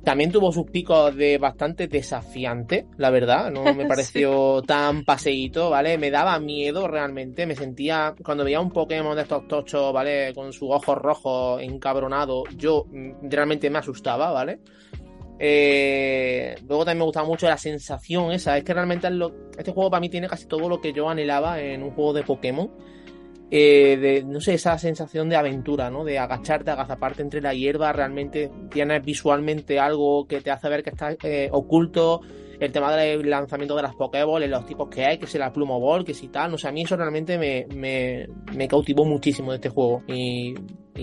También 0.02 0.32
tuvo 0.32 0.52
sus 0.52 0.70
picos 0.70 1.14
de 1.14 1.36
bastante 1.36 1.86
desafiante, 1.86 2.86
la 2.96 3.10
verdad, 3.10 3.50
no 3.50 3.74
me 3.74 3.84
pareció 3.88 4.62
tan 4.62 5.04
paseíto, 5.04 5.68
¿vale? 5.68 5.98
Me 5.98 6.10
daba 6.10 6.40
miedo 6.40 6.88
realmente, 6.88 7.44
me 7.44 7.54
sentía, 7.54 8.14
cuando 8.24 8.42
veía 8.42 8.58
un 8.58 8.70
Pokémon 8.70 9.14
de 9.14 9.20
estos 9.20 9.46
tochos, 9.48 9.92
¿vale? 9.92 10.32
Con 10.34 10.54
sus 10.54 10.70
ojos 10.70 10.96
rojos 10.96 11.60
encabronado, 11.60 12.44
yo 12.56 12.86
mm, 12.90 13.28
realmente 13.28 13.68
me 13.68 13.80
asustaba, 13.80 14.30
¿vale? 14.30 14.60
Eh, 15.42 16.54
luego 16.68 16.84
también 16.84 16.98
me 16.98 17.04
gustaba 17.04 17.26
mucho 17.26 17.48
la 17.48 17.56
sensación 17.56 18.30
esa. 18.30 18.58
Es 18.58 18.64
que 18.64 18.74
realmente 18.74 19.08
este 19.56 19.72
juego 19.72 19.90
para 19.90 20.00
mí 20.00 20.10
tiene 20.10 20.28
casi 20.28 20.46
todo 20.46 20.68
lo 20.68 20.82
que 20.82 20.92
yo 20.92 21.08
anhelaba 21.08 21.58
en 21.60 21.82
un 21.82 21.92
juego 21.92 22.12
de 22.12 22.22
Pokémon. 22.22 22.70
Eh, 23.50 24.22
no 24.26 24.40
sé, 24.40 24.54
esa 24.54 24.78
sensación 24.78 25.30
de 25.30 25.36
aventura, 25.36 25.90
¿no? 25.90 26.04
De 26.04 26.18
agacharte, 26.18 26.70
agazaparte 26.70 27.22
entre 27.22 27.40
la 27.40 27.54
hierba. 27.54 27.90
Realmente 27.92 28.50
tienes 28.70 29.02
visualmente 29.02 29.80
algo 29.80 30.26
que 30.26 30.42
te 30.42 30.50
hace 30.50 30.68
ver 30.68 30.82
que 30.82 30.90
está 30.90 31.16
eh, 31.22 31.48
oculto. 31.50 32.20
El 32.60 32.70
tema 32.72 32.94
del 32.94 33.30
lanzamiento 33.30 33.74
de 33.74 33.82
las 33.82 33.94
Pokéballs, 33.94 34.50
los 34.50 34.66
tipos 34.66 34.90
que 34.90 35.06
hay, 35.06 35.16
que 35.16 35.24
es 35.24 35.34
la 35.36 35.50
Plumo 35.50 35.80
Ball, 35.80 36.04
que 36.04 36.12
si 36.12 36.28
tal. 36.28 36.50
No 36.50 36.58
sé, 36.58 36.68
a 36.68 36.72
mí 36.72 36.82
eso 36.82 36.94
realmente 36.94 37.38
me, 37.38 37.66
me, 37.74 38.68
cautivó 38.68 39.06
muchísimo 39.06 39.52
de 39.52 39.56
este 39.56 39.70
juego. 39.70 40.02
Y 40.06 40.52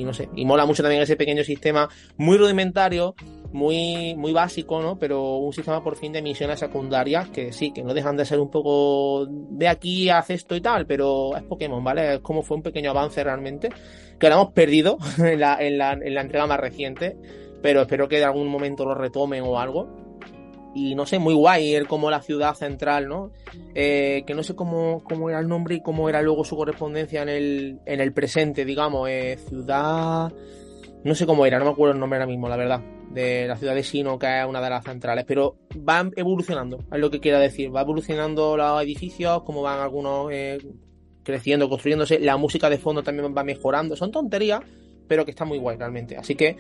no 0.04 0.14
sé, 0.14 0.30
y 0.36 0.46
mola 0.46 0.68
mucho 0.68 0.84
también 0.84 1.02
ese 1.02 1.16
pequeño 1.16 1.44
sistema 1.44 1.90
muy 2.18 2.38
rudimentario 2.38 3.16
muy, 3.58 4.16
muy 4.16 4.32
básico, 4.32 4.82
¿no? 4.82 4.98
Pero 4.98 5.38
un 5.38 5.52
sistema 5.52 5.84
por 5.84 5.98
fin 5.98 6.14
de 6.14 6.22
misiones 6.22 6.60
secundarias 6.60 7.30
que 7.30 7.52
sí, 7.52 7.72
que 7.72 7.84
no 7.84 7.94
dejan 7.94 8.16
de 8.16 8.26
ser 8.26 8.40
un 8.40 8.50
poco 8.50 9.26
de 9.28 9.68
aquí 9.68 10.10
haz 10.10 10.30
esto 10.30 10.56
y 10.56 10.62
tal, 10.62 10.86
pero 10.86 11.36
es 11.36 11.44
Pokémon, 11.44 11.84
¿vale? 11.84 12.16
Es 12.16 12.20
como 12.20 12.44
fue 12.44 12.58
un 12.58 12.64
pequeño 12.64 12.92
avance 12.92 13.24
realmente, 13.24 13.70
que 14.20 14.30
lo 14.30 14.36
hemos 14.36 14.54
perdido 14.54 14.98
en 15.18 15.40
la, 15.40 15.58
en 15.60 15.78
la, 15.78 15.94
en 15.94 16.14
la 16.14 16.22
entrega 16.22 16.48
más 16.48 16.60
reciente, 16.60 17.18
pero 17.62 17.82
espero 17.82 18.08
que 18.08 18.18
de 18.18 18.26
algún 18.26 18.48
momento 18.48 18.86
lo 18.86 18.94
retomen 18.94 19.44
o 19.44 19.60
algo. 19.60 20.06
Y 20.76 20.94
no 20.94 21.08
sé, 21.08 21.18
muy 21.18 21.34
guay 21.34 21.74
el 21.74 21.88
como 21.88 22.12
la 22.12 22.22
ciudad 22.22 22.54
central, 22.54 23.08
¿no? 23.08 23.32
Eh, 23.74 24.24
que 24.28 24.36
no 24.36 24.44
sé 24.44 24.56
cómo, 24.56 25.02
cómo 25.04 25.28
era 25.30 25.40
el 25.40 25.48
nombre 25.48 25.76
y 25.76 25.82
cómo 25.82 26.08
era 26.08 26.22
luego 26.22 26.44
su 26.44 26.56
correspondencia 26.56 27.24
en 27.24 27.30
el, 27.30 27.80
en 27.86 28.00
el 28.00 28.14
presente, 28.14 28.64
digamos, 28.64 29.10
eh, 29.10 29.40
ciudad... 29.50 30.32
No 31.04 31.16
sé 31.16 31.26
cómo 31.26 31.46
era, 31.46 31.58
no 31.58 31.66
me 31.66 31.72
acuerdo 31.72 31.94
el 31.94 32.00
nombre 32.00 32.18
ahora 32.18 32.28
mismo, 32.28 32.50
la 32.50 32.58
verdad 32.58 32.97
de 33.12 33.48
la 33.48 33.56
ciudad 33.56 33.76
de 33.76 33.84
Sino, 33.84 34.20
que 34.20 34.42
es 34.42 34.46
una 34.46 34.62
de 34.62 34.70
las 34.70 34.84
centrales, 34.84 35.26
pero 35.28 35.58
van 35.76 36.12
evolucionando, 36.16 36.80
es 36.92 37.00
lo 37.00 37.10
que 37.10 37.20
quiero 37.20 37.40
decir, 37.40 37.76
va 37.76 37.82
evolucionando 37.82 38.58
los 38.58 38.82
edificios, 38.82 39.44
como 39.44 39.62
van 39.62 39.80
algunos 39.80 40.32
eh, 40.32 40.60
creciendo, 41.24 41.70
construyéndose, 41.70 42.20
la 42.20 42.38
música 42.38 42.70
de 42.70 42.78
fondo 42.78 43.04
también 43.04 43.34
va 43.36 43.44
mejorando, 43.44 43.96
son 43.96 44.12
tonterías, 44.12 44.62
pero 45.08 45.26
que 45.26 45.32
está 45.32 45.46
muy 45.46 45.58
guay 45.58 45.78
realmente, 45.78 46.18
así 46.18 46.36
que 46.36 46.58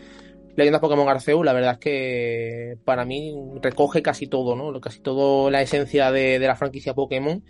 Leyendas 0.55 0.81
Pokémon 0.81 1.07
Arceus, 1.07 1.45
la 1.45 1.53
verdad 1.53 1.73
es 1.73 1.77
que 1.77 2.77
para 2.83 3.05
mí 3.05 3.35
recoge 3.61 4.01
casi 4.01 4.25
todo, 4.25 4.55
¿no? 4.55 4.81
Casi 4.81 4.99
todo 5.01 5.51
la 5.51 5.61
esencia 5.61 6.11
de, 6.11 6.39
de 6.39 6.47
la 6.47 6.55
franquicia 6.55 6.95
Pokémon 6.95 7.43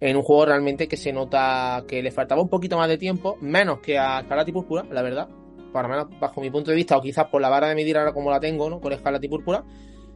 en 0.00 0.16
un 0.16 0.22
juego 0.22 0.46
realmente 0.46 0.88
que 0.88 0.96
se 0.96 1.12
nota 1.12 1.84
que 1.86 2.02
le 2.02 2.10
faltaba 2.10 2.42
un 2.42 2.48
poquito 2.48 2.76
más 2.76 2.88
de 2.88 2.98
tiempo, 2.98 3.36
menos 3.40 3.80
que 3.80 3.98
a 3.98 4.20
Escarlata 4.20 4.50
y 4.50 4.94
la 4.94 5.02
verdad, 5.02 5.28
para 5.74 5.88
menos 5.88 6.06
bajo 6.20 6.40
mi 6.40 6.50
punto 6.50 6.70
de 6.70 6.76
vista, 6.76 6.96
o 6.96 7.02
quizás 7.02 7.26
por 7.26 7.42
la 7.42 7.48
vara 7.48 7.68
de 7.68 7.74
medir 7.74 7.98
ahora 7.98 8.14
como 8.14 8.30
la 8.30 8.38
tengo, 8.38 8.70
¿no? 8.70 8.80
Con 8.80 8.92
escarlata 8.92 9.26
y 9.26 9.28
púrpura, 9.28 9.64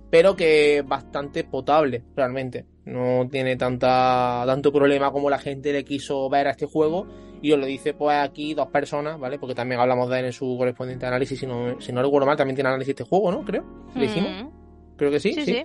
pero 0.09 0.37
que 0.37 0.85
bastante 0.87 1.43
potable, 1.43 2.05
realmente. 2.15 2.65
No 2.85 3.29
tiene 3.29 3.57
tanta, 3.57 4.45
tanto 4.47 4.73
problema 4.73 5.11
como 5.11 5.29
la 5.29 5.39
gente 5.39 5.73
le 5.73 5.85
quiso 5.85 6.31
ver 6.31 6.47
a 6.47 6.53
este 6.53 6.65
juego. 6.65 7.07
Y 7.43 7.53
os 7.53 7.59
lo 7.59 7.67
dice 7.67 7.93
pues 7.93 8.17
aquí 8.17 8.55
dos 8.55 8.69
personas, 8.69 9.19
¿vale? 9.19 9.39
Porque 9.39 9.55
también 9.55 9.81
hablamos 9.81 10.09
de 10.09 10.21
él 10.21 10.25
en 10.27 10.33
su 10.33 10.57
correspondiente 10.57 11.07
análisis, 11.07 11.39
si 11.39 11.47
no, 11.47 11.81
si 11.81 11.93
no 11.93 12.03
recuerdo 12.03 12.27
mal, 12.27 12.37
también 12.37 12.55
tiene 12.57 12.69
análisis 12.69 12.91
este 12.91 13.05
juego, 13.05 13.31
¿no? 13.31 13.45
Creo. 13.45 13.65
¿Lo 13.95 14.05
hicimos? 14.05 14.31
Mm. 14.31 14.97
Creo 14.97 15.11
que 15.11 15.21
sí, 15.21 15.33
sí. 15.33 15.63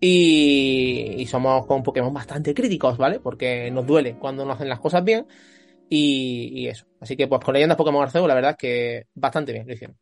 Y, 0.00 1.14
y, 1.18 1.26
somos 1.26 1.64
con 1.66 1.82
Pokémon 1.82 2.12
bastante 2.12 2.52
críticos, 2.52 2.98
¿vale? 2.98 3.18
Porque 3.20 3.70
nos 3.70 3.86
duele 3.86 4.16
cuando 4.18 4.44
no 4.44 4.52
hacen 4.52 4.68
las 4.68 4.80
cosas 4.80 5.02
bien. 5.04 5.26
Y, 5.88 6.66
eso. 6.68 6.86
Así 7.00 7.16
que 7.16 7.28
pues 7.28 7.44
con 7.44 7.54
leyendas 7.54 7.76
Pokémon 7.76 8.02
Arceus 8.02 8.26
la 8.26 8.34
verdad 8.34 8.52
es 8.52 8.56
que 8.56 9.06
bastante 9.14 9.52
bien 9.52 9.66
lo 9.66 9.72
hicieron. 9.72 9.96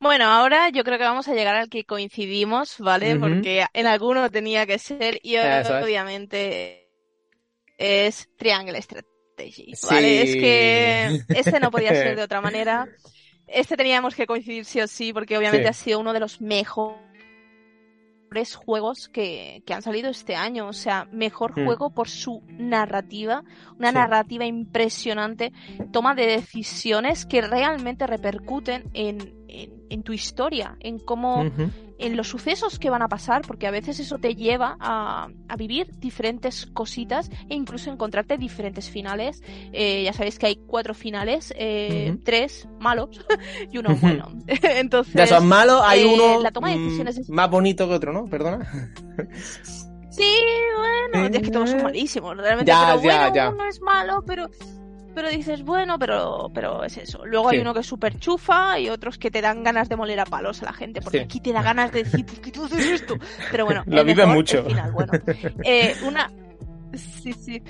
Bueno, 0.00 0.26
ahora 0.26 0.68
yo 0.70 0.84
creo 0.84 0.96
que 0.96 1.04
vamos 1.04 1.26
a 1.28 1.34
llegar 1.34 1.56
al 1.56 1.68
que 1.68 1.84
coincidimos, 1.84 2.78
¿vale? 2.78 3.16
Porque 3.16 3.66
en 3.72 3.86
alguno 3.86 4.30
tenía 4.30 4.64
que 4.64 4.78
ser 4.78 5.18
y 5.22 5.36
obviamente 5.36 6.88
es 7.76 8.28
Triangle 8.36 8.80
Strategy, 8.80 9.72
¿vale? 9.90 10.22
Es 10.22 10.34
que 10.34 11.24
este 11.28 11.58
no 11.58 11.72
podía 11.72 11.90
ser 11.90 12.14
de 12.14 12.22
otra 12.24 12.40
manera. 12.40 12.86
Este 13.48 13.76
teníamos 13.76 14.14
que 14.14 14.26
coincidir 14.26 14.64
sí 14.64 14.80
o 14.80 14.86
sí 14.86 15.12
porque 15.12 15.36
obviamente 15.36 15.66
ha 15.66 15.72
sido 15.72 15.98
uno 15.98 16.12
de 16.12 16.20
los 16.20 16.40
mejores 16.40 17.07
juegos 18.54 19.08
que, 19.08 19.62
que, 19.66 19.74
han 19.74 19.82
salido 19.82 20.10
este 20.10 20.36
año. 20.36 20.68
O 20.68 20.72
sea, 20.72 21.06
mejor 21.12 21.58
hmm. 21.58 21.64
juego 21.64 21.90
por 21.90 22.08
su 22.08 22.42
narrativa, 22.48 23.44
una 23.78 23.92
narrativa 23.92 24.44
impresionante, 24.44 25.52
toma 25.92 26.14
de 26.14 26.26
decisiones 26.26 27.26
que 27.26 27.40
realmente 27.40 28.06
repercuten 28.06 28.90
en, 28.94 29.37
en, 29.48 30.02
tu 30.02 30.12
historia, 30.12 30.76
en 30.80 30.98
cómo, 30.98 31.50
en 31.98 32.16
los 32.16 32.28
sucesos 32.28 32.78
que 32.78 32.90
van 32.90 33.02
a 33.02 33.08
pasar, 33.08 33.42
porque 33.46 33.66
a 33.66 33.70
veces 33.70 33.98
eso 33.98 34.18
te 34.18 34.34
lleva 34.34 34.76
a, 34.80 35.28
a 35.48 35.56
vivir 35.56 35.90
diferentes 35.98 36.66
cositas 36.66 37.30
e 37.48 37.54
incluso 37.54 37.90
encontrarte 37.90 38.36
diferentes 38.36 38.90
finales. 38.90 39.42
Eh, 39.72 40.04
ya 40.04 40.12
sabéis 40.12 40.38
que 40.38 40.46
hay 40.46 40.56
cuatro 40.56 40.94
finales, 40.94 41.52
eh, 41.56 42.16
tres 42.24 42.68
malos 42.78 43.24
y 43.72 43.78
uno 43.78 43.96
bueno. 43.96 44.30
Entonces, 44.46 45.14
ya 45.14 45.26
son 45.26 45.46
malos, 45.46 45.80
hay 45.84 46.02
eh, 46.02 46.14
uno 46.14 46.42
la 46.42 46.50
toma 46.50 46.70
de 46.70 46.78
decisiones 46.78 47.28
más 47.28 47.50
bonito 47.50 47.88
que 47.88 47.94
otro, 47.94 48.12
¿no? 48.12 48.24
Perdona. 48.24 48.70
Sí, 50.10 50.34
bueno, 51.12 51.28
es 51.28 51.42
que 51.42 51.50
todos 51.50 51.70
son 51.70 51.82
malísimos, 51.82 52.36
realmente. 52.36 52.70
Ya, 52.70 52.96
pero 52.96 53.02
ya, 53.02 53.18
bueno, 53.18 53.34
ya. 53.34 53.50
uno 53.50 53.64
es 53.68 53.80
malo, 53.80 54.24
pero 54.26 54.48
pero 55.18 55.30
dices, 55.30 55.64
bueno, 55.64 55.98
pero, 55.98 56.48
pero 56.54 56.84
es 56.84 56.96
eso. 56.96 57.26
Luego 57.26 57.48
hay 57.48 57.58
uno 57.58 57.74
que 57.74 57.80
es 57.80 57.86
súper 57.86 58.20
chufa 58.20 58.78
y 58.78 58.88
otros 58.88 59.18
que 59.18 59.32
te 59.32 59.40
dan 59.40 59.64
ganas 59.64 59.88
de 59.88 59.96
moler 59.96 60.20
a 60.20 60.24
palos 60.24 60.62
a 60.62 60.66
la 60.66 60.72
gente, 60.72 61.00
porque 61.00 61.22
aquí 61.22 61.40
te 61.40 61.52
da 61.52 61.60
ganas 61.60 61.90
de 61.90 62.04
decir, 62.04 62.24
¿por 62.24 62.40
qué 62.40 62.52
tú 62.52 62.66
haces 62.66 62.86
esto? 62.86 63.16
Pero 63.50 63.64
bueno, 63.64 63.82
lo 63.88 64.04
vive 64.04 64.24
mucho. 64.26 64.62
Final, 64.62 64.92
bueno. 64.92 65.12
Eh, 65.64 65.96
una. 66.06 66.30
Sí, 66.94 67.32
sí. 67.32 67.60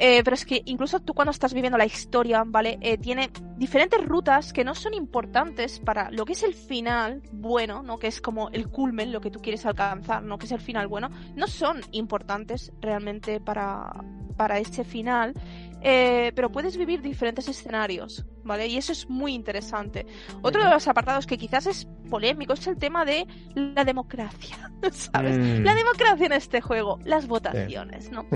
Eh, 0.00 0.22
pero 0.24 0.34
es 0.34 0.44
que 0.44 0.60
incluso 0.64 0.98
tú 0.98 1.14
cuando 1.14 1.30
estás 1.30 1.54
viviendo 1.54 1.78
la 1.78 1.86
historia, 1.86 2.42
¿vale? 2.44 2.78
Eh, 2.80 2.98
tiene 2.98 3.30
diferentes 3.56 4.04
rutas 4.04 4.52
que 4.52 4.64
no 4.64 4.74
son 4.74 4.92
importantes 4.92 5.78
para 5.78 6.10
lo 6.10 6.24
que 6.24 6.32
es 6.32 6.42
el 6.42 6.54
final 6.54 7.22
bueno, 7.30 7.84
¿no? 7.84 8.00
Que 8.00 8.08
es 8.08 8.20
como 8.20 8.48
el 8.50 8.68
culmen, 8.68 9.12
lo 9.12 9.20
que 9.20 9.30
tú 9.30 9.40
quieres 9.40 9.64
alcanzar, 9.66 10.24
¿no? 10.24 10.36
Que 10.36 10.46
es 10.46 10.52
el 10.52 10.60
final 10.60 10.88
bueno. 10.88 11.10
No 11.36 11.46
son 11.46 11.80
importantes 11.92 12.72
realmente 12.80 13.38
para, 13.38 13.92
para 14.36 14.58
ese 14.58 14.84
final. 14.84 15.34
Eh, 15.82 16.32
pero 16.34 16.50
puedes 16.50 16.76
vivir 16.76 17.02
diferentes 17.02 17.48
escenarios, 17.48 18.24
¿vale? 18.44 18.66
Y 18.66 18.76
eso 18.76 18.92
es 18.92 19.08
muy 19.08 19.34
interesante. 19.34 20.06
Otro 20.42 20.64
de 20.64 20.70
los 20.70 20.88
apartados 20.88 21.26
que 21.26 21.38
quizás 21.38 21.66
es 21.66 21.86
polémico 22.10 22.54
es 22.54 22.66
el 22.66 22.78
tema 22.78 23.04
de 23.04 23.26
la 23.54 23.84
democracia, 23.84 24.70
¿sabes? 24.92 25.38
Mm. 25.38 25.64
La 25.64 25.74
democracia 25.74 26.26
en 26.26 26.32
este 26.32 26.60
juego, 26.60 26.98
las 27.04 27.26
votaciones, 27.26 28.10
¿no? 28.10 28.26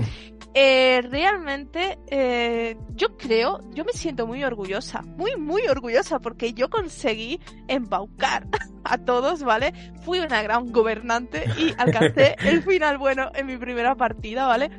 Eh, 0.55 1.01
realmente, 1.09 1.97
eh, 2.07 2.77
yo 2.89 3.17
creo, 3.17 3.59
yo 3.71 3.83
me 3.83 3.91
siento 3.91 4.27
muy 4.27 4.43
orgullosa, 4.43 5.01
muy, 5.01 5.35
muy 5.35 5.63
orgullosa 5.67 6.19
porque 6.19 6.53
yo 6.53 6.69
conseguí 6.69 7.39
embaucar 7.67 8.47
a 8.83 8.99
todos, 8.99 9.43
¿vale? 9.43 9.73
Fui 10.03 10.19
una 10.19 10.43
gran 10.43 10.71
gobernante 10.71 11.45
y 11.57 11.73
alcancé 11.77 12.35
el 12.45 12.61
final 12.61 12.99
bueno 12.99 13.31
en 13.33 13.47
mi 13.47 13.57
primera 13.57 13.95
partida, 13.95 14.45
¿vale? 14.45 14.69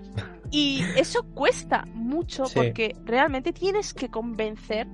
Y 0.54 0.84
eso 0.94 1.24
cuesta 1.34 1.84
mucho 1.94 2.44
porque 2.54 2.94
realmente 3.04 3.52
tienes 3.52 3.92
que 3.92 4.08
convencer 4.08 4.86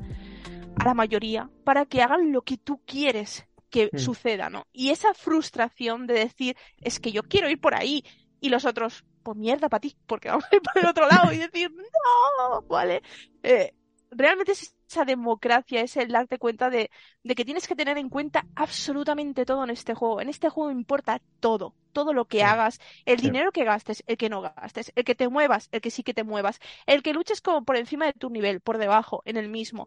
a 0.78 0.84
la 0.86 0.94
mayoría 0.94 1.50
para 1.64 1.84
que 1.84 2.00
hagan 2.00 2.32
lo 2.32 2.40
que 2.40 2.56
tú 2.56 2.80
quieres 2.86 3.46
que 3.68 3.90
hmm. 3.92 3.98
suceda, 3.98 4.48
¿no? 4.48 4.66
Y 4.72 4.88
esa 4.88 5.12
frustración 5.12 6.06
de 6.06 6.14
decir, 6.14 6.56
es 6.78 6.98
que 6.98 7.12
yo 7.12 7.22
quiero 7.24 7.50
ir 7.50 7.60
por 7.60 7.74
ahí 7.74 8.02
y 8.40 8.48
los 8.48 8.64
otros, 8.64 9.04
pues 9.22 9.36
mierda 9.36 9.68
para 9.68 9.82
ti, 9.82 9.94
porque 10.06 10.30
vamos 10.30 10.44
a 10.50 10.56
ir 10.56 10.62
por 10.62 10.82
el 10.82 10.88
otro 10.88 11.06
lado 11.06 11.30
y 11.30 11.36
decir, 11.36 11.70
no, 11.76 12.62
¿vale? 12.62 13.02
Eh, 13.42 13.74
realmente 14.10 14.52
esa 14.52 15.04
democracia, 15.04 15.80
es 15.82 15.96
el 15.96 16.12
darte 16.12 16.38
cuenta 16.38 16.70
de, 16.70 16.90
que 17.24 17.44
tienes 17.44 17.68
que 17.68 17.76
tener 17.76 17.98
en 17.98 18.08
cuenta 18.08 18.46
absolutamente 18.56 19.44
todo 19.44 19.64
en 19.64 19.70
este 19.70 19.94
juego. 19.94 20.20
En 20.20 20.28
este 20.28 20.48
juego 20.48 20.70
importa 20.70 21.20
todo, 21.40 21.74
todo 21.92 22.12
lo 22.12 22.26
que 22.26 22.42
hagas, 22.42 22.80
el 23.04 23.20
dinero 23.20 23.52
que 23.52 23.64
gastes, 23.64 24.02
el 24.06 24.16
que 24.16 24.28
no 24.28 24.42
gastes, 24.42 24.92
el 24.96 25.04
que 25.04 25.14
te 25.14 25.28
muevas, 25.28 25.68
el 25.72 25.80
que 25.80 25.90
sí 25.90 26.02
que 26.02 26.14
te 26.14 26.24
muevas, 26.24 26.60
el 26.86 27.02
que 27.02 27.12
luches 27.12 27.40
como 27.40 27.64
por 27.64 27.76
encima 27.76 28.06
de 28.06 28.12
tu 28.12 28.30
nivel, 28.30 28.60
por 28.60 28.78
debajo, 28.78 29.22
en 29.24 29.36
el 29.36 29.48
mismo. 29.48 29.86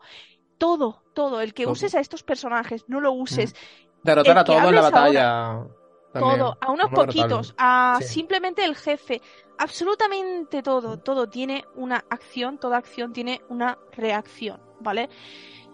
Todo, 0.58 1.04
todo, 1.14 1.42
el 1.42 1.54
que 1.54 1.68
uses 1.68 1.94
a 1.96 2.00
estos 2.00 2.24
personajes, 2.24 2.86
no 2.88 3.02
lo 3.02 3.12
uses. 3.12 3.56
Derrotar 4.04 4.38
a 4.38 4.44
todo 4.44 4.70
en 4.70 4.76
la 4.76 4.82
batalla 4.82 5.68
todo, 6.14 6.58
a 6.62 6.72
unos 6.72 6.90
poquitos, 6.92 7.54
a 7.58 8.00
simplemente 8.02 8.64
el 8.64 8.76
jefe, 8.76 9.22
absolutamente 9.58 10.62
todo, 10.62 10.98
todo 11.00 11.28
tiene 11.28 11.66
una 11.76 12.04
acción, 12.10 12.58
toda 12.60 12.78
acción 12.78 13.14
tiene 13.14 13.42
una 13.50 13.78
reacción, 13.92 14.60
¿vale? 14.80 15.10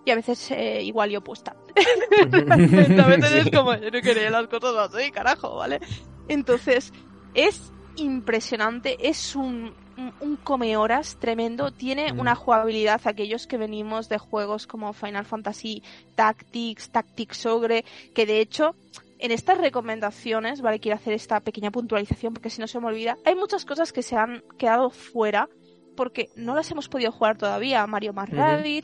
Y 0.05 0.11
a 0.11 0.15
veces 0.15 0.51
eh, 0.51 0.81
igual 0.81 1.11
y 1.11 1.17
opuesta. 1.17 1.55
a 2.31 3.07
veces 3.07 3.31
es 3.45 3.51
como, 3.51 3.75
yo 3.75 3.91
no 3.91 4.01
quería 4.01 4.29
las 4.29 4.47
cosas 4.47 4.93
así, 4.93 5.11
carajo, 5.11 5.55
¿vale? 5.55 5.79
Entonces, 6.27 6.93
es 7.33 7.71
impresionante, 7.97 9.09
es 9.09 9.35
un, 9.35 9.73
un 10.19 10.35
come 10.37 10.77
horas 10.77 11.17
tremendo, 11.19 11.71
tiene 11.71 12.13
una 12.13 12.35
jugabilidad, 12.35 13.01
aquellos 13.03 13.45
que 13.45 13.57
venimos 13.57 14.07
de 14.07 14.17
juegos 14.17 14.67
como 14.67 14.93
Final 14.93 15.25
Fantasy 15.25 15.83
Tactics, 16.15 16.91
Tactics 16.91 17.45
Ogre, 17.45 17.83
que 18.15 18.25
de 18.25 18.39
hecho 18.39 18.75
en 19.19 19.31
estas 19.31 19.57
recomendaciones, 19.57 20.61
¿vale? 20.61 20.79
Quiero 20.79 20.95
hacer 20.95 21.13
esta 21.13 21.41
pequeña 21.41 21.71
puntualización 21.71 22.33
porque 22.33 22.49
si 22.49 22.61
no 22.61 22.67
se 22.67 22.79
me 22.79 22.87
olvida. 22.87 23.17
Hay 23.25 23.35
muchas 23.35 23.65
cosas 23.65 23.91
que 23.91 24.01
se 24.01 24.15
han 24.15 24.43
quedado 24.57 24.89
fuera 24.89 25.49
porque 25.95 26.29
no 26.35 26.55
las 26.55 26.71
hemos 26.71 26.87
podido 26.87 27.11
jugar 27.11 27.37
todavía. 27.37 27.85
Mario 27.85 28.13
más 28.13 28.29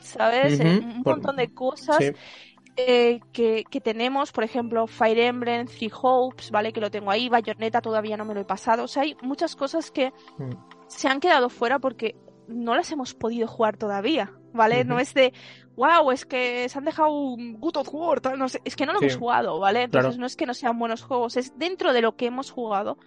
¿sabes? 0.02 0.60
Eh, 0.60 0.80
un 0.82 1.02
montón 1.04 1.36
de 1.36 1.52
cosas. 1.52 2.12
Eh, 2.78 3.20
que, 3.32 3.64
tenemos, 3.82 4.32
por 4.32 4.44
ejemplo, 4.44 4.86
Fire 4.86 5.18
Emblem, 5.18 5.66
Three 5.66 5.90
Hopes, 6.02 6.50
¿vale? 6.50 6.74
Que 6.74 6.80
lo 6.82 6.90
tengo 6.90 7.10
ahí, 7.10 7.30
Bayonetta 7.30 7.80
todavía 7.80 8.18
no 8.18 8.26
me 8.26 8.34
lo 8.34 8.40
he 8.40 8.44
pasado. 8.44 8.84
O 8.84 8.88
sea, 8.88 9.04
hay 9.04 9.16
muchas 9.22 9.56
cosas 9.56 9.90
que 9.90 10.12
mm. 10.36 10.50
se 10.88 11.08
han 11.08 11.20
quedado 11.20 11.48
fuera 11.48 11.78
porque 11.78 12.16
no 12.48 12.74
las 12.74 12.92
hemos 12.92 13.14
podido 13.14 13.48
jugar 13.48 13.78
todavía, 13.78 14.32
¿vale? 14.52 14.84
No 14.84 14.98
es 14.98 15.14
de, 15.14 15.32
wow, 15.76 16.10
es 16.10 16.24
que 16.24 16.68
se 16.68 16.78
han 16.78 16.84
dejado 16.84 17.10
un 17.10 17.60
Good 17.60 17.76
of 17.76 17.88
War, 17.92 18.36
no 18.36 18.48
sé, 18.48 18.60
es 18.64 18.76
que 18.76 18.86
no 18.86 18.92
lo 18.92 19.00
hemos 19.00 19.16
jugado, 19.16 19.58
¿vale? 19.58 19.82
Entonces 19.82 20.18
no 20.18 20.26
es 20.26 20.36
que 20.36 20.46
no 20.46 20.54
sean 20.54 20.78
buenos 20.78 21.02
juegos, 21.02 21.36
es 21.36 21.58
dentro 21.58 21.92
de 21.92 22.00
lo 22.00 22.16
que 22.16 22.26
hemos 22.26 22.50
jugado 22.50 22.98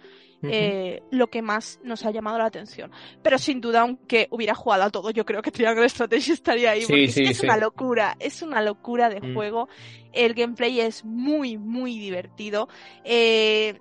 eh, 0.42 1.02
lo 1.10 1.28
que 1.28 1.42
más 1.42 1.80
nos 1.82 2.06
ha 2.06 2.10
llamado 2.10 2.38
la 2.38 2.46
atención. 2.46 2.90
Pero 3.22 3.38
sin 3.38 3.60
duda, 3.60 3.82
aunque 3.82 4.28
hubiera 4.30 4.54
jugado 4.54 4.84
a 4.84 4.90
todo, 4.90 5.10
yo 5.10 5.24
creo 5.24 5.42
que 5.42 5.50
Triangle 5.50 5.88
Strategy 5.88 6.32
estaría 6.32 6.70
ahí, 6.70 6.84
porque 6.86 7.04
es, 7.04 7.42
una 7.42 7.56
locura, 7.56 8.16
es 8.18 8.42
una 8.42 8.62
locura 8.62 9.10
de 9.10 9.20
mm. 9.20 9.34
juego. 9.34 9.68
El 10.12 10.34
gameplay 10.34 10.80
es 10.80 11.04
muy, 11.04 11.58
muy 11.58 11.98
divertido. 11.98 12.68
Eh, 13.04 13.78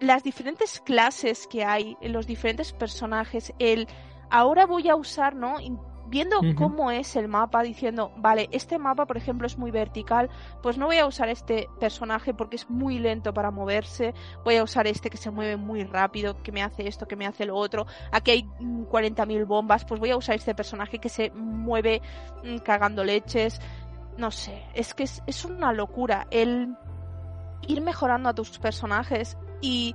las 0.00 0.22
diferentes 0.22 0.80
clases 0.80 1.46
que 1.48 1.64
hay, 1.64 1.96
los 2.02 2.26
diferentes 2.26 2.72
personajes, 2.72 3.52
el 3.58 3.88
ahora 4.30 4.66
voy 4.66 4.88
a 4.88 4.96
usar, 4.96 5.34
¿no? 5.34 5.56
Viendo 6.08 6.40
cómo 6.56 6.90
es 6.90 7.16
el 7.16 7.28
mapa, 7.28 7.62
diciendo, 7.62 8.12
vale, 8.16 8.48
este 8.52 8.78
mapa, 8.78 9.06
por 9.06 9.16
ejemplo, 9.16 9.46
es 9.46 9.58
muy 9.58 9.70
vertical, 9.70 10.30
pues 10.62 10.78
no 10.78 10.86
voy 10.86 10.98
a 10.98 11.06
usar 11.06 11.28
este 11.28 11.68
personaje 11.80 12.34
porque 12.34 12.56
es 12.56 12.70
muy 12.70 12.98
lento 12.98 13.34
para 13.34 13.50
moverse, 13.50 14.14
voy 14.44 14.56
a 14.56 14.62
usar 14.62 14.86
este 14.86 15.10
que 15.10 15.16
se 15.16 15.30
mueve 15.30 15.56
muy 15.56 15.84
rápido, 15.84 16.42
que 16.42 16.52
me 16.52 16.62
hace 16.62 16.88
esto, 16.88 17.06
que 17.06 17.16
me 17.16 17.26
hace 17.26 17.44
lo 17.44 17.56
otro, 17.56 17.86
aquí 18.12 18.30
hay 18.30 18.42
40.000 18.42 19.46
bombas, 19.46 19.84
pues 19.84 20.00
voy 20.00 20.10
a 20.10 20.16
usar 20.16 20.36
este 20.36 20.54
personaje 20.54 20.98
que 20.98 21.08
se 21.08 21.30
mueve 21.30 22.02
mm, 22.44 22.58
cagando 22.58 23.04
leches, 23.04 23.60
no 24.16 24.30
sé, 24.30 24.62
es 24.74 24.94
que 24.94 25.04
es, 25.04 25.22
es 25.26 25.44
una 25.44 25.72
locura 25.72 26.26
el 26.30 26.74
ir 27.66 27.80
mejorando 27.82 28.28
a 28.28 28.34
tus 28.34 28.58
personajes 28.58 29.36
y 29.60 29.94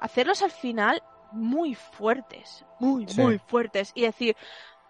hacerlos 0.00 0.42
al 0.42 0.50
final 0.50 1.02
muy 1.32 1.74
fuertes, 1.74 2.64
muy, 2.78 3.06
muy 3.16 3.38
fuertes 3.38 3.92
y 3.94 4.02
decir, 4.02 4.36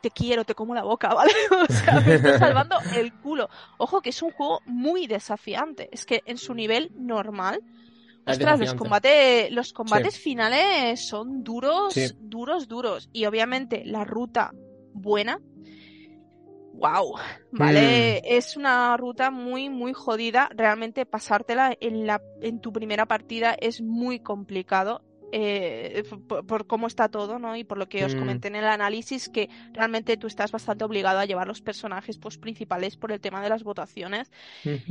te 0.03 0.11
quiero, 0.11 0.45
te 0.45 0.55
como 0.55 0.75
la 0.75 0.83
boca, 0.83 1.09
¿vale? 1.15 1.33
O 1.51 1.73
sea, 1.73 2.01
me 2.01 2.15
está 2.15 2.39
salvando 2.39 2.77
el 2.97 3.15
culo. 3.15 3.49
Ojo 3.79 4.03
que 4.03 4.11
es 4.11 4.21
un 4.23 4.33
juego 4.33 4.61
muy 4.67 5.07
desafiante. 5.07 5.89
Es 5.93 6.05
que 6.05 6.23
en 6.27 6.37
su 6.37 6.53
nivel 6.53 6.91
normal, 6.95 7.63
ostras, 8.27 8.61
los 8.61 8.75
combates, 8.75 9.51
los 9.51 9.73
combates 9.73 10.19
finales 10.19 11.07
son 11.07 11.43
duros, 11.43 11.95
duros, 12.21 12.69
duros. 12.69 13.09
Y 13.13 13.25
obviamente 13.25 13.85
la 13.87 14.05
ruta 14.05 14.53
buena, 14.93 15.39
wow, 16.75 17.15
¿vale? 17.53 18.21
Mm. 18.21 18.27
Es 18.37 18.57
una 18.57 18.97
ruta 18.97 19.31
muy, 19.31 19.71
muy 19.71 19.93
jodida. 19.93 20.51
Realmente 20.55 21.07
pasártela 21.07 21.77
en, 21.81 22.07
la, 22.07 22.21
en 22.41 22.61
tu 22.61 22.73
primera 22.73 23.07
partida 23.07 23.55
es 23.59 23.81
muy 23.81 24.19
complicado 24.21 25.03
eh, 25.35 26.05
por, 26.29 26.67
cómo 26.67 26.87
está 26.87 27.09
todo, 27.09 27.39
¿no? 27.39 27.57
Y 27.57 27.65
por 27.65 27.79
lo 27.79 27.89
que 27.89 28.05
os 28.05 28.15
mm. 28.15 28.19
comenté 28.19 28.49
en 28.49 28.57
el 28.57 28.67
análisis, 28.67 29.31
que 29.31 29.49
realmente 29.73 30.19
tú 30.19 30.27
estás 30.27 30.53
bastante 30.53 30.85
obligado 30.85 31.19
a 31.19 31.25
llevar 31.25 31.47
los 31.47 31.63
personajes 31.63 32.19
pues, 32.19 32.37
principales 32.37 32.99
por 32.99 33.13
el 33.13 33.21
tema 33.21 33.43
de 33.43 33.49
las 33.49 33.65
votaciones. 33.65 34.31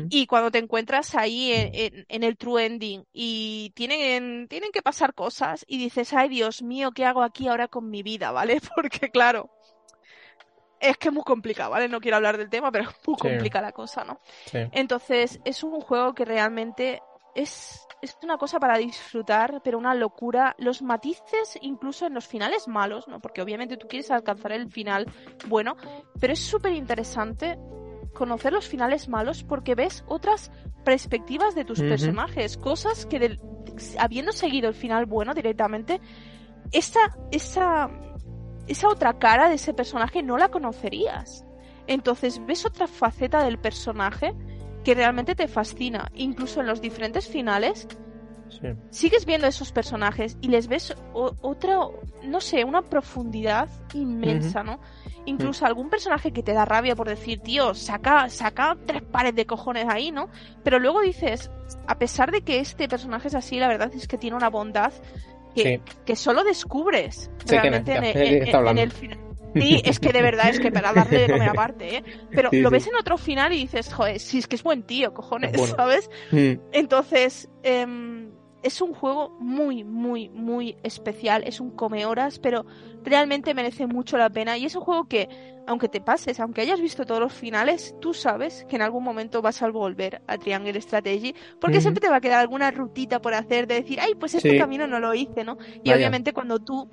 Y 0.10 0.26
cuando 0.26 0.50
te 0.50 0.58
encuentras 0.58 1.14
ahí 1.16 1.52
en, 1.54 2.24
el 2.24 2.38
true 2.38 2.66
ending 2.66 3.06
y 3.14 3.72
tienen, 3.76 4.48
tienen 4.48 4.72
que 4.72 4.82
pasar 4.82 5.14
cosas 5.14 5.64
y 5.68 5.78
dices, 5.78 6.12
ay 6.14 6.30
Dios 6.30 6.64
mío, 6.64 6.92
¿qué 6.92 7.06
hago 7.06 7.22
aquí 7.22 7.48
ahora 7.48 7.68
con 7.68 7.90
mi 7.90 8.02
vida? 8.02 8.32
¿Vale? 8.32 8.60
Porque 8.76 9.12
claro, 9.12 9.52
es 10.80 10.98
que 10.98 11.10
es 11.10 11.14
muy 11.14 11.24
complicado, 11.24 11.70
¿vale? 11.70 11.88
No 11.88 12.02
quiero 12.02 12.18
hablar 12.18 12.38
del 12.38 12.50
tema, 12.50 12.72
pero 12.72 12.90
es 12.90 12.96
muy 13.06 13.16
complicada 13.16 13.68
la 13.68 13.72
cosa, 13.72 14.04
¿no? 14.04 14.20
Entonces, 14.52 15.40
es 15.46 15.64
un 15.64 15.80
juego 15.82 16.14
que 16.14 16.26
realmente 16.26 17.02
es, 17.36 17.88
es 18.02 18.18
una 18.24 18.38
cosa 18.38 18.60
para 18.60 18.78
disfrutar, 18.78 19.62
pero 19.64 19.78
una 19.78 19.94
locura. 19.94 20.56
Los 20.58 20.82
matices, 20.82 21.58
incluso 21.62 22.08
en 22.08 22.14
los 22.14 22.28
finales 22.28 22.68
malos, 22.68 23.08
¿no? 23.08 23.20
Porque 23.20 23.42
obviamente 23.42 23.78
tú 23.78 23.88
quieres 23.88 24.12
alcanzar 24.12 24.52
el 24.52 24.72
final 24.72 25.12
bueno, 25.48 25.76
pero 26.20 26.34
es 26.34 26.40
súper 26.40 26.74
interesante 26.74 27.58
conocer 28.14 28.52
los 28.52 28.68
finales 28.68 29.08
malos 29.08 29.44
porque 29.44 29.76
ves 29.76 30.04
otras 30.08 30.52
perspectivas 30.84 31.56
de 31.56 31.66
tus 31.66 31.80
personajes, 31.80 32.58
cosas 32.58 33.06
que 33.06 33.38
habiendo 33.98 34.32
seguido 34.32 34.70
el 34.70 34.76
final 34.76 35.06
bueno 35.06 35.34
directamente, 35.34 36.02
esa, 36.72 37.00
esa, 37.32 37.90
esa 38.68 38.88
otra 38.90 39.18
cara 39.18 39.50
de 39.50 39.56
ese 39.56 39.74
personaje 39.74 40.24
no 40.24 40.38
la 40.38 40.50
conocerías. 40.50 41.46
Entonces 41.88 42.46
ves 42.46 42.66
otra 42.66 42.88
faceta 42.88 43.44
del 43.44 43.60
personaje 43.60 44.34
que 44.84 44.96
realmente 44.96 45.36
te 45.36 45.48
fascina. 45.48 46.10
Incluso 46.14 46.62
en 46.62 46.68
los 46.68 46.82
diferentes 46.82 47.28
finales, 47.28 47.88
sigues 48.90 49.26
viendo 49.26 49.48
esos 49.48 49.72
personajes 49.72 50.38
y 50.42 50.50
les 50.50 50.68
ves 50.68 50.94
otra, 51.14 51.80
no 52.24 52.42
sé, 52.42 52.64
una 52.64 52.82
profundidad 52.82 53.70
inmensa, 53.94 54.64
¿no? 54.64 54.80
Incluso 55.26 55.66
algún 55.66 55.90
personaje 55.90 56.32
que 56.32 56.44
te 56.44 56.54
da 56.54 56.66
rabia 56.66 56.96
por 56.96 57.08
decir, 57.08 57.40
tío, 57.40 57.74
saca, 57.74 58.30
saca 58.30 58.78
tres 58.86 59.04
pares 59.04 59.36
de 59.36 59.46
cojones 59.46 59.86
ahí, 59.88 60.12
¿no? 60.12 60.30
Pero 60.64 60.80
luego 60.80 61.02
dices, 61.02 61.50
a 61.88 61.98
pesar 61.98 62.32
de 62.32 62.42
que 62.42 62.60
este 62.60 62.88
personaje 62.88 63.30
es 63.30 63.36
así, 63.36 63.60
la 63.60 63.68
verdad 63.68 63.92
es 63.94 64.08
que 64.08 64.18
tiene 64.18 64.36
una 64.36 64.50
bondad 64.50 64.94
que, 65.56 65.82
que 66.06 66.16
solo 66.16 66.44
descubres 66.44 67.30
realmente 67.46 67.94
en, 67.94 68.78
el 68.78 68.92
final. 68.92 69.20
Sí, 69.56 69.82
es 69.84 70.00
que 70.00 70.12
de 70.14 70.22
verdad, 70.22 70.50
es 70.50 70.60
que 70.60 70.72
para 70.72 70.94
darle 70.94 71.20
de 71.20 71.32
comer 71.32 71.50
aparte, 71.50 71.98
¿eh? 71.98 72.04
Pero 72.32 72.50
lo 72.52 72.70
ves 72.70 72.88
en 72.88 72.96
otro 72.96 73.18
final 73.18 73.54
y 73.54 73.58
dices, 73.58 73.94
joder, 73.94 74.20
si 74.20 74.40
es 74.40 74.48
que 74.48 74.56
es 74.56 74.64
buen 74.64 74.84
tío, 74.84 75.14
cojones, 75.14 75.60
¿sabes? 75.76 76.10
Entonces, 76.72 77.50
em, 77.64 78.32
es 78.64 78.82
un 78.82 78.94
juego 78.94 79.36
muy, 79.40 79.84
muy, 79.84 80.30
muy 80.30 80.78
especial. 80.84 81.44
Es 81.46 81.60
un 81.60 81.72
come 81.72 82.06
horas, 82.06 82.40
pero 82.40 82.66
realmente 83.04 83.54
merece 83.54 83.88
mucho 83.88 84.18
la 84.18 84.30
pena. 84.30 84.58
Y 84.58 84.66
es 84.66 84.76
un 84.76 84.84
juego 84.84 85.06
que, 85.06 85.28
aunque 85.68 85.90
te 85.90 86.02
pases, 86.02 86.40
aunque 86.40 86.62
hayas 86.62 86.80
visto 86.80 87.06
todos 87.06 87.20
los 87.20 87.34
finales, 87.34 87.96
tú 88.00 88.14
sabes 88.14 88.66
que 88.70 88.76
en 88.76 88.84
algún 88.84 89.04
momento 89.04 89.42
vas 89.42 89.62
a 89.62 89.70
volver 89.70 90.22
a 90.28 90.38
Triangle 90.38 90.80
Strategy, 90.80 91.34
porque 91.60 91.82
siempre 91.82 92.02
te 92.02 92.10
va 92.10 92.18
a 92.18 92.22
quedar 92.22 92.40
alguna 92.40 92.72
rutita 92.72 93.22
por 93.22 93.34
hacer 93.34 93.68
de 93.68 93.76
decir, 93.76 94.00
ay, 94.00 94.14
pues 94.16 94.36
este 94.36 94.58
camino 94.58 94.88
no 94.88 95.00
lo 95.00 95.14
hice, 95.14 95.44
¿no? 95.44 95.58
Y 95.84 95.92
obviamente 95.92 96.34
cuando 96.34 96.60
tú 96.60 96.88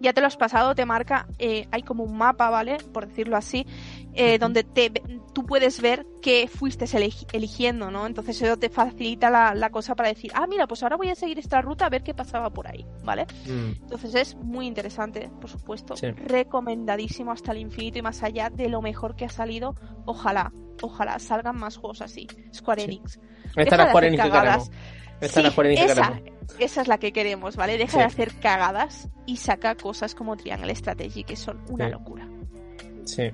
ya 0.00 0.12
te 0.12 0.20
lo 0.20 0.26
has 0.26 0.36
pasado, 0.36 0.74
te 0.74 0.86
marca, 0.86 1.26
eh, 1.38 1.68
hay 1.70 1.82
como 1.82 2.04
un 2.04 2.16
mapa, 2.16 2.50
¿vale? 2.50 2.78
Por 2.92 3.06
decirlo 3.06 3.36
así, 3.36 3.66
eh, 4.14 4.38
donde 4.38 4.64
te, 4.64 4.90
tú 5.34 5.44
puedes 5.44 5.80
ver 5.80 6.06
qué 6.22 6.48
fuiste 6.48 6.86
eligiendo, 7.32 7.90
¿no? 7.90 8.06
Entonces 8.06 8.40
eso 8.40 8.56
te 8.56 8.70
facilita 8.70 9.30
la, 9.30 9.70
cosa 9.70 9.94
para 9.94 10.08
decir, 10.08 10.32
ah, 10.34 10.46
mira, 10.48 10.66
pues 10.66 10.82
ahora 10.82 10.96
voy 10.96 11.10
a 11.10 11.14
seguir 11.14 11.38
esta 11.38 11.60
ruta 11.60 11.86
a 11.86 11.90
ver 11.90 12.02
qué 12.02 12.14
pasaba 12.14 12.50
por 12.50 12.66
ahí, 12.66 12.84
¿vale? 13.04 13.26
Mm. 13.46 13.82
Entonces 13.82 14.14
es 14.14 14.34
muy 14.36 14.66
interesante, 14.66 15.30
por 15.40 15.50
supuesto, 15.50 15.94
recomendadísimo 16.26 17.30
hasta 17.30 17.52
el 17.52 17.58
infinito 17.58 17.98
y 17.98 18.02
más 18.02 18.22
allá 18.22 18.50
de 18.50 18.68
lo 18.68 18.80
mejor 18.80 19.16
que 19.16 19.26
ha 19.26 19.30
salido. 19.30 19.74
Ojalá, 20.06 20.52
ojalá 20.82 21.18
salgan 21.18 21.56
más 21.56 21.76
juegos 21.76 22.00
así. 22.00 22.26
Square 22.54 22.84
Enix. 22.84 23.20
Esta 23.54 23.82
es 23.82 23.88
Square 23.88 24.08
Enix 24.08 24.22
esa, 25.20 26.20
esa 26.58 26.82
es 26.82 26.88
la 26.88 26.98
que 26.98 27.12
queremos, 27.12 27.56
¿vale? 27.56 27.78
Deja 27.78 27.98
de 27.98 28.04
hacer 28.04 28.32
cagadas 28.40 29.08
y 29.26 29.36
saca 29.36 29.74
cosas 29.74 30.14
como 30.14 30.36
Triangle 30.36 30.74
Strategy, 30.74 31.24
que 31.24 31.36
son 31.36 31.60
una 31.68 31.88
locura. 31.88 32.28
Sí. 33.04 33.30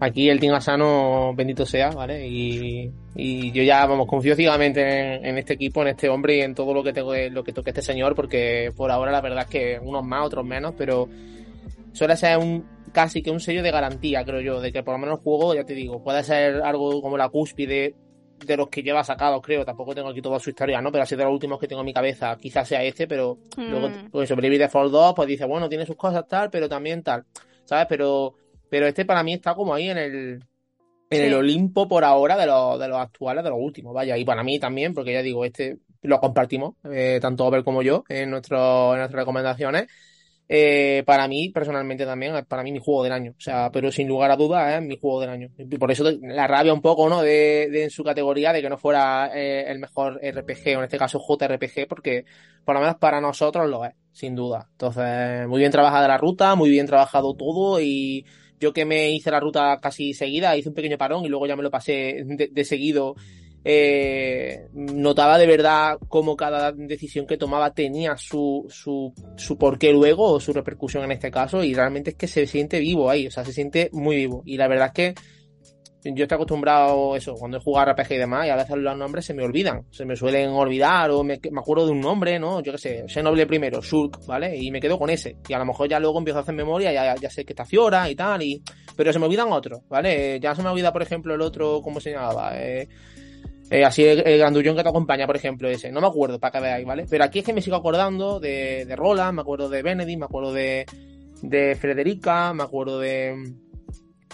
Aquí 0.00 0.28
el 0.28 0.40
Team 0.40 0.54
Asano, 0.54 1.32
bendito 1.34 1.64
sea, 1.64 1.90
¿vale? 1.90 2.26
Y, 2.26 2.90
yo 3.52 3.62
ya, 3.62 3.86
vamos, 3.86 4.06
confío 4.06 4.34
ciegamente 4.34 5.28
en, 5.28 5.38
este 5.38 5.54
equipo, 5.54 5.82
en 5.82 5.88
este 5.88 6.08
hombre 6.08 6.38
y 6.38 6.40
en 6.40 6.54
todo 6.54 6.74
lo 6.74 6.82
que 6.82 6.92
tengo, 6.92 7.14
lo 7.14 7.44
que 7.44 7.52
toque 7.52 7.70
este 7.70 7.82
señor, 7.82 8.14
porque 8.14 8.72
por 8.76 8.90
ahora 8.90 9.12
la 9.12 9.20
verdad 9.20 9.44
es 9.44 9.50
que 9.50 9.78
unos 9.80 10.04
más, 10.04 10.26
otros 10.26 10.44
menos, 10.44 10.74
pero 10.76 11.08
suele 11.92 12.16
ser 12.16 12.38
un 12.38 12.66
casi 12.92 13.22
que 13.22 13.30
un 13.30 13.40
sello 13.40 13.62
de 13.62 13.70
garantía, 13.70 14.24
creo 14.24 14.40
yo, 14.40 14.60
de 14.60 14.72
que 14.72 14.82
por 14.82 14.94
lo 14.94 14.98
menos 14.98 15.18
el 15.18 15.24
juego, 15.24 15.54
ya 15.54 15.64
te 15.64 15.74
digo, 15.74 16.02
puede 16.02 16.24
ser 16.24 16.62
algo 16.62 17.00
como 17.00 17.16
la 17.16 17.28
cúspide 17.28 17.94
de 18.46 18.56
los 18.56 18.68
que 18.68 18.82
lleva 18.82 19.04
sacados, 19.04 19.40
creo. 19.42 19.64
Tampoco 19.64 19.94
tengo 19.94 20.08
aquí 20.08 20.22
toda 20.22 20.38
su 20.38 20.50
historia, 20.50 20.80
¿no? 20.80 20.92
Pero 20.92 21.04
así 21.04 21.16
de 21.16 21.24
los 21.24 21.32
últimos 21.32 21.58
que 21.58 21.68
tengo 21.68 21.82
en 21.82 21.86
mi 21.86 21.94
cabeza, 21.94 22.36
quizás 22.36 22.68
sea 22.68 22.82
este, 22.82 23.06
pero 23.06 23.38
luego, 23.56 23.88
mm. 23.88 24.10
pues 24.10 24.28
Sobrevive 24.28 24.58
Default 24.58 24.92
2, 24.92 25.14
pues 25.14 25.28
dice, 25.28 25.44
bueno, 25.44 25.68
tiene 25.68 25.86
sus 25.86 25.96
cosas 25.96 26.26
tal, 26.28 26.50
pero 26.50 26.68
también 26.68 27.02
tal, 27.02 27.24
¿sabes? 27.64 27.86
Pero, 27.88 28.34
pero 28.68 28.86
este 28.86 29.04
para 29.04 29.22
mí 29.22 29.34
está 29.34 29.54
como 29.54 29.74
ahí 29.74 29.88
en 29.88 29.98
el, 29.98 30.44
en 31.10 31.24
el 31.24 31.34
Olimpo 31.34 31.88
por 31.88 32.04
ahora 32.04 32.36
de 32.36 32.46
los, 32.46 32.78
de 32.78 32.88
los 32.88 32.98
actuales, 32.98 33.44
de 33.44 33.50
los 33.50 33.58
últimos, 33.60 33.94
vaya. 33.94 34.16
Y 34.16 34.24
para 34.24 34.42
mí 34.42 34.58
también, 34.58 34.94
porque 34.94 35.12
ya 35.12 35.22
digo, 35.22 35.44
este 35.44 35.78
lo 36.02 36.20
compartimos, 36.20 36.74
eh, 36.90 37.18
tanto 37.22 37.46
Over 37.46 37.64
como 37.64 37.82
yo, 37.82 38.04
en, 38.08 38.30
nuestro, 38.30 38.92
en 38.92 38.98
nuestras 38.98 39.20
recomendaciones. 39.20 39.86
Eh, 40.54 41.02
para 41.06 41.26
mí, 41.28 41.48
personalmente 41.48 42.04
también, 42.04 42.44
para 42.46 42.62
mí 42.62 42.72
mi 42.72 42.78
juego 42.78 43.02
del 43.04 43.12
año. 43.12 43.30
O 43.30 43.40
sea, 43.40 43.70
pero 43.72 43.90
sin 43.90 44.06
lugar 44.06 44.30
a 44.30 44.36
dudas 44.36 44.74
es 44.74 44.86
mi 44.86 44.98
juego 44.98 45.22
del 45.22 45.30
año. 45.30 45.48
Y 45.56 45.78
por 45.78 45.90
eso 45.90 46.04
la 46.20 46.46
rabia 46.46 46.74
un 46.74 46.82
poco, 46.82 47.08
¿no? 47.08 47.22
De, 47.22 47.70
de 47.70 47.88
su 47.88 48.04
categoría 48.04 48.52
de 48.52 48.60
que 48.60 48.68
no 48.68 48.76
fuera 48.76 49.30
eh, 49.34 49.64
el 49.68 49.78
mejor 49.78 50.20
RPG, 50.22 50.76
o 50.76 50.80
en 50.80 50.84
este 50.84 50.98
caso 50.98 51.18
JRPG, 51.26 51.88
porque 51.88 52.26
por 52.66 52.74
lo 52.74 52.82
menos 52.82 52.96
para 52.96 53.18
nosotros 53.18 53.66
lo 53.66 53.82
es, 53.86 53.94
sin 54.12 54.34
duda. 54.34 54.68
Entonces, 54.72 55.48
muy 55.48 55.60
bien 55.60 55.72
trabajada 55.72 56.06
la 56.06 56.18
ruta, 56.18 56.54
muy 56.54 56.68
bien 56.68 56.84
trabajado 56.86 57.34
todo 57.34 57.80
y 57.80 58.26
yo 58.60 58.74
que 58.74 58.84
me 58.84 59.10
hice 59.10 59.30
la 59.30 59.40
ruta 59.40 59.80
casi 59.80 60.12
seguida, 60.12 60.54
hice 60.54 60.68
un 60.68 60.74
pequeño 60.74 60.98
parón 60.98 61.24
y 61.24 61.30
luego 61.30 61.46
ya 61.46 61.56
me 61.56 61.62
lo 61.62 61.70
pasé 61.70 62.26
de 62.26 62.64
seguido 62.66 63.16
eh, 63.64 64.66
notaba 64.72 65.38
de 65.38 65.46
verdad 65.46 65.98
cómo 66.08 66.36
cada 66.36 66.72
decisión 66.72 67.26
que 67.26 67.36
tomaba 67.36 67.72
tenía 67.72 68.16
su, 68.16 68.66
su, 68.68 69.12
su 69.36 69.56
porqué 69.56 69.92
luego 69.92 70.32
o 70.32 70.40
su 70.40 70.52
repercusión 70.52 71.04
en 71.04 71.12
este 71.12 71.30
caso 71.30 71.62
y 71.62 71.74
realmente 71.74 72.10
es 72.10 72.16
que 72.16 72.26
se 72.26 72.46
siente 72.46 72.80
vivo 72.80 73.10
ahí, 73.10 73.26
o 73.26 73.30
sea, 73.30 73.44
se 73.44 73.52
siente 73.52 73.88
muy 73.92 74.16
vivo 74.16 74.42
y 74.44 74.56
la 74.56 74.68
verdad 74.68 74.88
es 74.88 74.92
que 74.92 75.14
yo 76.04 76.24
estoy 76.24 76.34
acostumbrado 76.34 77.14
a 77.14 77.16
eso, 77.16 77.34
cuando 77.34 77.58
he 77.58 77.60
jugado 77.60 77.92
RPG 77.92 78.12
y 78.14 78.16
demás, 78.16 78.46
y 78.46 78.50
a 78.50 78.56
veces 78.56 78.76
los 78.76 78.96
nombres 78.96 79.24
se 79.24 79.34
me 79.34 79.44
olvidan, 79.44 79.86
se 79.90 80.04
me 80.04 80.16
suelen 80.16 80.50
olvidar, 80.50 81.10
o 81.12 81.22
me, 81.22 81.34
acuerdo 81.34 81.86
de 81.86 81.92
un 81.92 82.00
nombre, 82.00 82.40
¿no? 82.40 82.60
Yo 82.60 82.72
qué 82.72 82.78
sé, 82.78 83.04
Xenoblade 83.06 83.46
primero, 83.46 83.80
Shulk, 83.80 84.26
¿vale? 84.26 84.56
Y 84.56 84.72
me 84.72 84.80
quedo 84.80 84.98
con 84.98 85.10
ese. 85.10 85.36
Y 85.48 85.52
a 85.52 85.58
lo 85.58 85.64
mejor 85.64 85.88
ya 85.88 86.00
luego 86.00 86.18
empiezo 86.18 86.40
a 86.40 86.42
hacer 86.42 86.54
memoria, 86.54 86.92
ya, 86.92 87.14
ya 87.14 87.30
sé 87.30 87.44
que 87.44 87.52
está 87.52 87.64
Fiora 87.64 88.10
y 88.10 88.16
tal, 88.16 88.42
y... 88.42 88.60
pero 88.96 89.12
se 89.12 89.20
me 89.20 89.26
olvidan 89.26 89.52
otros, 89.52 89.80
¿vale? 89.88 90.40
Ya 90.40 90.54
se 90.56 90.62
me 90.62 90.70
olvida, 90.70 90.92
por 90.92 91.02
ejemplo, 91.02 91.34
el 91.34 91.40
otro, 91.40 91.80
¿cómo 91.82 92.00
se 92.00 92.10
llamaba? 92.10 92.60
Eh, 92.60 92.88
eh, 93.72 93.84
así 93.84 94.04
el, 94.04 94.38
grandullón 94.38 94.76
que 94.76 94.82
te 94.82 94.88
acompaña, 94.88 95.26
por 95.26 95.36
ejemplo, 95.36 95.68
ese. 95.68 95.90
No 95.90 96.00
me 96.00 96.06
acuerdo, 96.06 96.38
para 96.38 96.52
que 96.52 96.60
veáis, 96.60 96.86
¿vale? 96.86 97.06
Pero 97.08 97.24
aquí 97.24 97.38
es 97.38 97.44
que 97.44 97.52
me 97.52 97.62
sigo 97.62 97.76
acordando 97.76 98.38
de, 98.38 98.84
de 98.84 98.96
Roland, 98.96 99.34
me 99.34 99.40
acuerdo 99.40 99.68
de 99.68 99.82
Benedict, 99.82 100.18
me 100.18 100.26
acuerdo 100.26 100.52
de, 100.52 100.86
de 101.40 101.74
Frederica, 101.76 102.52
me 102.52 102.62
acuerdo 102.62 102.98
de 102.98 103.54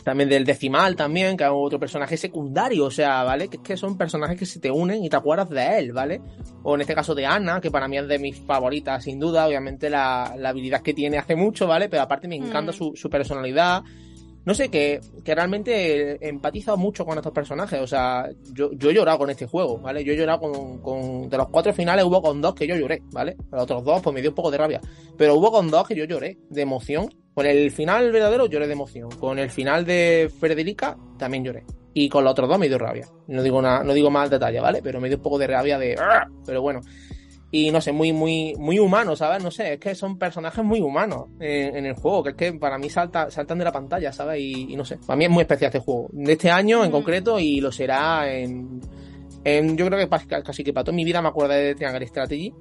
también 0.03 0.29
del 0.31 0.45
decimal 0.45 0.97
también, 0.97 1.37
que 1.37 1.45
es 1.45 1.51
otro 1.53 1.79
personaje 1.79 2.17
secundario, 2.17 2.87
o 2.87 2.91
sea, 2.91 3.25
¿vale? 3.25 3.49
Que 3.49 3.59
es 3.59 3.63
que 3.63 3.77
son 3.77 3.99
personajes 3.99 4.39
que 4.39 4.47
se 4.47 4.59
te 4.59 4.71
unen 4.71 5.05
y 5.05 5.11
te 5.11 5.17
acuerdas 5.17 5.51
de 5.51 5.79
él, 5.79 5.93
¿vale? 5.93 6.21
O 6.63 6.75
en 6.75 6.81
este 6.81 6.95
caso 6.95 7.15
de 7.15 7.27
Anna, 7.27 7.61
que 7.61 7.71
para 7.71 7.89
mí 7.89 7.99
es 7.99 8.09
de 8.09 8.19
mis 8.19 8.41
favoritas, 8.41 9.05
sin 9.05 9.21
duda, 9.21 9.47
obviamente 9.47 9.91
la, 9.91 10.35
la 10.39 10.49
habilidad 10.49 10.81
que 10.83 10.95
tiene 10.95 11.19
hace 11.19 11.37
mucho, 11.37 11.67
¿vale? 11.67 11.89
Pero 11.89 12.03
aparte 12.03 12.27
me 12.27 12.37
encanta 12.37 12.73
mm. 12.73 12.75
su, 12.75 12.93
su 12.97 13.11
personalidad, 13.11 13.83
no 14.49 14.55
sé, 14.55 14.71
que, 14.71 14.99
que 15.23 15.35
realmente 15.35 16.13
he 16.13 16.27
empatizado 16.31 16.79
mucho 16.79 17.05
con 17.05 17.19
estos 17.19 17.35
personajes. 17.35 17.79
O 17.83 17.87
sea, 17.87 18.31
yo, 18.55 18.73
yo 18.73 18.89
he 18.89 18.95
llorado 18.95 19.19
con 19.19 19.29
este 19.29 19.45
juego, 19.45 19.77
¿vale? 19.79 20.03
Yo 20.03 20.15
he 20.15 20.17
llorado 20.17 20.41
con, 20.41 20.79
con. 20.79 21.29
De 21.29 21.37
los 21.37 21.51
cuatro 21.51 21.75
finales 21.75 22.03
hubo 22.07 22.23
con 22.23 22.41
dos 22.41 22.55
que 22.55 22.67
yo 22.67 22.75
lloré, 22.75 23.03
¿vale? 23.13 23.37
Los 23.53 23.65
otros 23.65 23.85
dos, 23.85 24.01
pues 24.01 24.15
me 24.15 24.23
dio 24.23 24.31
un 24.31 24.35
poco 24.35 24.51
de 24.51 24.57
rabia. 24.57 24.81
Pero 25.19 25.35
hubo 25.35 25.53
con 25.53 25.71
dos 25.71 25.87
que 25.87 25.95
yo 25.95 26.07
lloré 26.07 26.39
de 26.49 26.63
emoción. 26.63 27.15
Con 27.35 27.45
el 27.45 27.71
final 27.71 28.11
verdadero 28.11 28.47
lloré 28.47 28.67
de 28.67 28.73
emoción. 28.73 29.11
Con 29.21 29.39
el 29.39 29.51
final 29.51 29.85
de 29.85 30.33
Frederica 30.41 30.97
también 31.19 31.45
lloré. 31.45 31.67
Y 31.93 32.09
con 32.09 32.25
los 32.25 32.31
otros 32.31 32.49
dos 32.49 32.59
me 32.59 32.69
dio 32.69 32.79
rabia. 32.79 33.07
No 33.27 33.43
digo 33.43 33.61
nada, 33.61 33.85
no 33.85 33.93
digo 33.93 34.11
más 34.11 34.31
detalle, 34.31 34.61
¿vale? 34.61 34.81
Pero 34.83 34.99
me 34.99 35.09
dio 35.09 35.19
un 35.19 35.23
poco 35.23 35.39
de 35.39 35.47
rabia 35.47 35.79
de. 35.79 35.95
Pero 36.47 36.63
bueno 36.63 36.81
y 37.51 37.71
no 37.71 37.81
sé, 37.81 37.93
muy, 37.93 38.13
muy, 38.13 38.55
muy 38.59 38.79
humano, 38.79 39.17
¿sabes? 39.17 39.43
No 39.43 39.51
sé, 39.51 39.75
es 39.75 39.81
que 39.81 39.95
son 39.95 40.19
personajes 40.19 40.63
muy 40.63 40.81
humanos 40.81 41.29
en, 41.41 41.87
el 41.87 41.95
juego, 41.95 42.23
que 42.23 42.31
es 42.31 42.37
que 42.37 42.53
para 42.53 42.77
mí 42.79 42.91
salta, 42.91 43.31
saltan 43.31 43.59
de 43.59 43.65
la 43.65 43.73
pantalla, 43.73 44.13
¿sabes? 44.13 44.41
Y, 44.41 44.77
no 44.77 44.85
sé, 44.85 44.99
para 44.99 45.17
mí 45.17 45.25
es 45.25 45.31
muy 45.31 45.43
especial 45.43 45.69
este 45.69 45.79
juego, 45.79 46.09
de 46.13 46.33
este 46.33 46.51
año 46.51 46.85
en 46.85 46.91
mm. 46.91 46.93
concreto 46.93 47.39
y 47.39 47.61
lo 47.61 47.73
será 47.73 48.31
en, 48.31 48.81
en 49.45 49.79
yo 49.79 49.87
creo 49.87 49.99
que 49.99 50.43
casi 50.43 50.63
que 50.63 50.75
para 50.75 50.85
toda 50.85 50.97
mi 50.97 51.05
vida 51.05 51.23
me 51.23 51.29
acuerdo 51.29 51.55
de 51.55 51.75
Triangle 51.75 52.07
Strategy, 52.07 52.53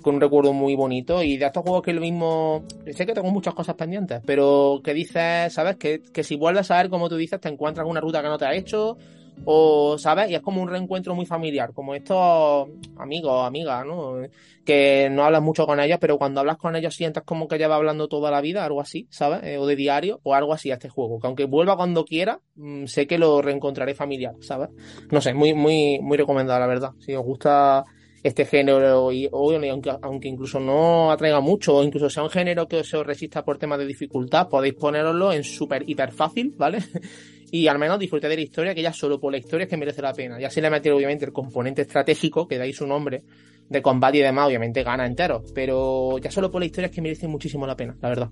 con 0.00 0.14
un 0.14 0.20
recuerdo 0.20 0.54
muy 0.54 0.74
bonito 0.74 1.22
y 1.22 1.36
de 1.36 1.46
estos 1.46 1.62
juegos 1.62 1.82
que 1.82 1.92
lo 1.92 2.00
mismo, 2.00 2.64
sé 2.90 3.04
que 3.04 3.12
tengo 3.12 3.30
muchas 3.30 3.52
cosas 3.52 3.74
pendientes, 3.74 4.22
pero 4.24 4.80
que 4.82 4.94
dices, 4.94 5.52
¿sabes? 5.52 5.76
Que, 5.76 6.00
que 6.00 6.24
si 6.24 6.36
vuelves 6.36 6.70
a 6.70 6.78
ver 6.78 6.88
como 6.88 7.10
tú 7.10 7.16
dices, 7.16 7.38
te 7.38 7.50
encuentras 7.50 7.86
una 7.86 8.00
ruta 8.00 8.22
que 8.22 8.28
no 8.28 8.38
te 8.38 8.46
ha 8.46 8.54
hecho 8.54 8.96
o, 9.44 9.96
¿sabes? 9.98 10.30
Y 10.30 10.34
es 10.34 10.40
como 10.40 10.62
un 10.62 10.68
reencuentro 10.68 11.14
muy 11.14 11.26
familiar, 11.26 11.72
como 11.72 11.94
estos 11.94 12.68
amigos, 12.96 13.46
amigas, 13.46 13.84
¿no? 13.86 14.16
Que 14.64 15.08
no 15.10 15.24
hablas 15.24 15.42
mucho 15.42 15.66
con 15.66 15.80
ellos, 15.80 15.98
pero 16.00 16.18
cuando 16.18 16.40
hablas 16.40 16.56
con 16.56 16.76
ellos 16.76 16.94
sientes 16.94 17.22
como 17.24 17.48
que 17.48 17.58
lleva 17.58 17.76
hablando 17.76 18.08
toda 18.08 18.30
la 18.30 18.40
vida, 18.40 18.64
algo 18.64 18.80
así, 18.80 19.06
¿sabes? 19.10 19.42
Eh, 19.44 19.58
o 19.58 19.66
de 19.66 19.76
diario, 19.76 20.20
o 20.22 20.34
algo 20.34 20.52
así 20.52 20.70
a 20.70 20.74
este 20.74 20.88
juego. 20.88 21.18
Que 21.20 21.26
aunque 21.26 21.44
vuelva 21.44 21.76
cuando 21.76 22.04
quiera, 22.04 22.40
mm, 22.56 22.86
sé 22.86 23.06
que 23.06 23.18
lo 23.18 23.42
reencontraré 23.42 23.94
familiar, 23.94 24.34
¿sabes? 24.40 24.70
No 25.10 25.20
sé, 25.20 25.34
muy, 25.34 25.54
muy, 25.54 25.98
muy 26.00 26.16
recomendado, 26.16 26.60
la 26.60 26.66
verdad. 26.66 26.90
Si 26.98 27.14
os 27.14 27.24
gusta 27.24 27.84
este 28.22 28.44
género 28.44 29.10
y, 29.12 29.28
aunque, 29.32 29.92
aunque 30.00 30.28
incluso 30.28 30.60
no 30.60 31.10
atraiga 31.10 31.40
mucho 31.40 31.76
o 31.76 31.82
incluso 31.82 32.08
sea 32.08 32.22
un 32.22 32.30
género 32.30 32.68
que 32.68 32.84
se 32.84 32.96
os 32.96 33.06
resista 33.06 33.44
por 33.44 33.58
temas 33.58 33.78
de 33.78 33.86
dificultad, 33.86 34.48
podéis 34.48 34.74
poneroslo 34.74 35.32
en 35.32 35.42
súper 35.42 35.88
hiper 35.88 36.12
fácil, 36.12 36.54
¿vale? 36.56 36.78
y 37.54 37.68
al 37.68 37.78
menos 37.78 37.98
disfruté 37.98 38.28
de 38.28 38.36
la 38.36 38.40
historia, 38.40 38.74
que 38.74 38.80
ya 38.80 38.94
solo 38.94 39.20
por 39.20 39.30
la 39.30 39.36
historia 39.36 39.64
es 39.64 39.70
que 39.70 39.76
merece 39.76 40.00
la 40.00 40.14
pena. 40.14 40.40
Ya 40.40 40.48
se 40.48 40.62
le 40.62 40.70
metido 40.70 40.96
obviamente 40.96 41.26
el 41.26 41.34
componente 41.34 41.82
estratégico, 41.82 42.48
que 42.48 42.58
ahí 42.58 42.72
su 42.72 42.86
nombre, 42.86 43.24
de 43.68 43.82
combate 43.82 44.18
y 44.18 44.20
demás, 44.22 44.48
obviamente 44.48 44.82
gana 44.82 45.04
entero, 45.04 45.44
pero 45.54 46.16
ya 46.16 46.30
solo 46.30 46.50
por 46.50 46.62
la 46.62 46.64
historia 46.64 46.86
es 46.86 46.94
que 46.94 47.02
merece 47.02 47.28
muchísimo 47.28 47.66
la 47.66 47.76
pena, 47.76 47.94
la 48.00 48.08
verdad. 48.08 48.30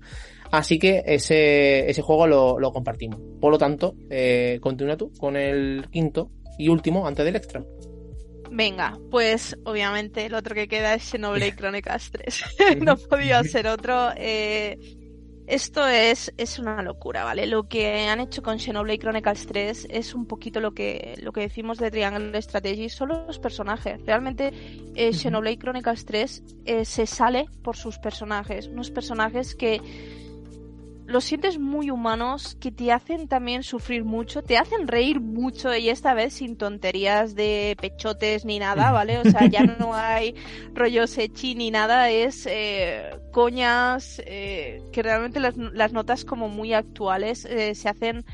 Así 0.50 0.78
que 0.78 1.02
ese, 1.04 1.90
ese 1.90 2.00
juego 2.00 2.26
lo, 2.26 2.58
lo 2.58 2.72
compartimos. 2.72 3.20
Por 3.38 3.52
lo 3.52 3.58
tanto, 3.58 3.94
eh, 4.08 4.58
continúa 4.62 4.96
tú 4.96 5.12
con 5.18 5.36
el 5.36 5.86
quinto 5.90 6.30
y 6.58 6.70
último 6.70 7.06
antes 7.06 7.22
del 7.22 7.36
extra. 7.36 7.62
Venga, 8.50 8.98
pues 9.10 9.54
obviamente 9.64 10.24
el 10.24 10.34
otro 10.34 10.54
que 10.54 10.66
queda 10.66 10.94
es 10.94 11.02
Xenoblade 11.02 11.54
Chronicles 11.56 12.10
3. 12.10 12.44
no 12.80 12.96
podía 12.96 13.44
ser 13.44 13.66
otro. 13.66 14.12
Eh, 14.16 14.78
esto 15.50 15.86
es, 15.86 16.32
es 16.36 16.58
una 16.58 16.80
locura, 16.82 17.24
¿vale? 17.24 17.46
Lo 17.46 17.68
que 17.68 18.08
han 18.08 18.20
hecho 18.20 18.42
con 18.42 18.58
Xenoblade 18.58 19.00
Chronicles 19.00 19.46
3 19.46 19.88
es 19.90 20.14
un 20.14 20.26
poquito 20.26 20.60
lo 20.60 20.72
que, 20.72 21.16
lo 21.20 21.32
que 21.32 21.40
decimos 21.40 21.78
de 21.78 21.90
Triangle 21.90 22.40
Strategy, 22.40 22.88
son 22.88 23.08
los 23.08 23.38
personajes. 23.40 24.00
Realmente 24.06 24.52
eh, 24.94 25.12
Xenoblade 25.12 25.58
Chronicles 25.58 26.04
3 26.04 26.42
eh, 26.64 26.84
se 26.84 27.06
sale 27.06 27.46
por 27.62 27.76
sus 27.76 27.98
personajes, 27.98 28.68
unos 28.68 28.92
personajes 28.92 29.56
que 29.56 29.80
los 31.10 31.24
sientes 31.24 31.58
muy 31.58 31.90
humanos, 31.90 32.56
que 32.60 32.70
te 32.70 32.92
hacen 32.92 33.26
también 33.26 33.64
sufrir 33.64 34.04
mucho, 34.04 34.42
te 34.42 34.56
hacen 34.56 34.86
reír 34.86 35.20
mucho 35.20 35.74
y 35.74 35.88
esta 35.88 36.14
vez 36.14 36.34
sin 36.34 36.56
tonterías 36.56 37.34
de 37.34 37.76
pechotes 37.80 38.44
ni 38.44 38.58
nada, 38.60 38.92
¿vale? 38.92 39.18
O 39.18 39.24
sea, 39.24 39.46
ya 39.46 39.64
no 39.64 39.94
hay 39.94 40.34
rollo 40.72 41.06
sechi 41.06 41.54
ni 41.56 41.70
nada, 41.70 42.10
es 42.10 42.46
eh, 42.46 43.10
coñas 43.32 44.22
eh, 44.24 44.82
que 44.92 45.02
realmente 45.02 45.40
las, 45.40 45.56
las, 45.56 45.92
notas 45.92 46.24
como 46.24 46.48
muy 46.48 46.74
actuales, 46.74 47.44
eh, 47.44 47.74
se 47.74 47.88
hacen 47.88 48.24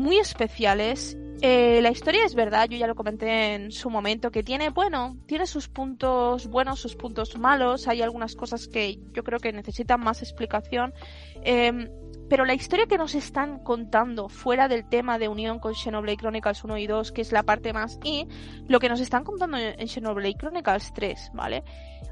muy 0.00 0.16
especiales. 0.16 1.16
Eh, 1.42 1.80
la 1.82 1.90
historia 1.90 2.24
es 2.24 2.34
verdad, 2.34 2.68
yo 2.68 2.78
ya 2.78 2.86
lo 2.86 2.94
comenté 2.94 3.54
en 3.54 3.70
su 3.70 3.90
momento, 3.90 4.30
que 4.30 4.42
tiene, 4.42 4.70
bueno, 4.70 5.18
tiene 5.26 5.46
sus 5.46 5.68
puntos 5.68 6.48
buenos, 6.48 6.80
sus 6.80 6.96
puntos 6.96 7.38
malos, 7.38 7.86
hay 7.86 8.00
algunas 8.00 8.34
cosas 8.34 8.66
que 8.66 8.98
yo 9.12 9.22
creo 9.24 9.38
que 9.38 9.52
necesitan 9.52 10.00
más 10.00 10.22
explicación. 10.22 10.94
Em, 11.44 11.90
pero 12.30 12.44
la 12.46 12.54
historia 12.54 12.86
que 12.86 12.96
nos 12.96 13.14
están 13.14 13.58
contando 13.58 14.28
fuera 14.28 14.68
del 14.68 14.88
tema 14.88 15.18
de 15.18 15.28
unión 15.28 15.58
con 15.58 15.74
Xenoblade 15.74 16.16
Chronicles 16.16 16.64
1 16.64 16.78
y 16.78 16.86
2, 16.86 17.12
que 17.12 17.20
es 17.20 17.32
la 17.32 17.42
parte 17.42 17.72
más 17.72 17.98
y 18.02 18.26
lo 18.68 18.80
que 18.80 18.88
nos 18.88 19.00
están 19.00 19.24
contando 19.24 19.58
en 19.58 19.86
Xenoblade 19.86 20.36
Chronicles 20.36 20.92
3, 20.94 21.30
¿vale? 21.34 21.62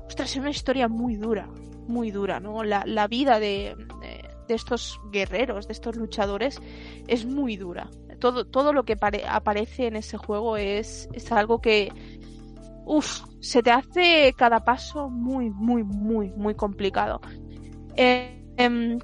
Ostras, 0.07 0.31
es 0.31 0.37
una 0.37 0.51
historia 0.51 0.89
muy 0.89 1.17
dura, 1.17 1.49
muy 1.87 2.11
dura, 2.11 2.39
¿no? 2.41 2.65
La, 2.65 2.85
la 2.87 3.07
vida 3.07 3.39
de, 3.41 3.75
de 4.01 4.28
estos 4.55 5.01
guerreros, 5.11 5.67
de 5.67 5.73
estos 5.73 5.97
luchadores, 5.97 6.61
es 7.07 7.27
muy 7.27 7.57
dura. 7.57 7.91
Todo, 8.19 8.47
todo 8.47 8.73
lo 8.73 8.85
que 8.85 8.97
aparece 9.29 9.87
en 9.87 9.97
ese 9.97 10.17
juego 10.17 10.57
es, 10.57 11.09
es 11.13 11.31
algo 11.31 11.61
que, 11.61 11.93
uff, 12.85 13.23
se 13.41 13.63
te 13.63 13.71
hace 13.71 14.35
cada 14.37 14.65
paso 14.65 15.09
muy, 15.09 15.51
muy, 15.51 15.85
muy, 15.85 16.31
muy 16.31 16.55
complicado. 16.55 17.21
Eh, 17.97 18.43
em, 18.57 18.99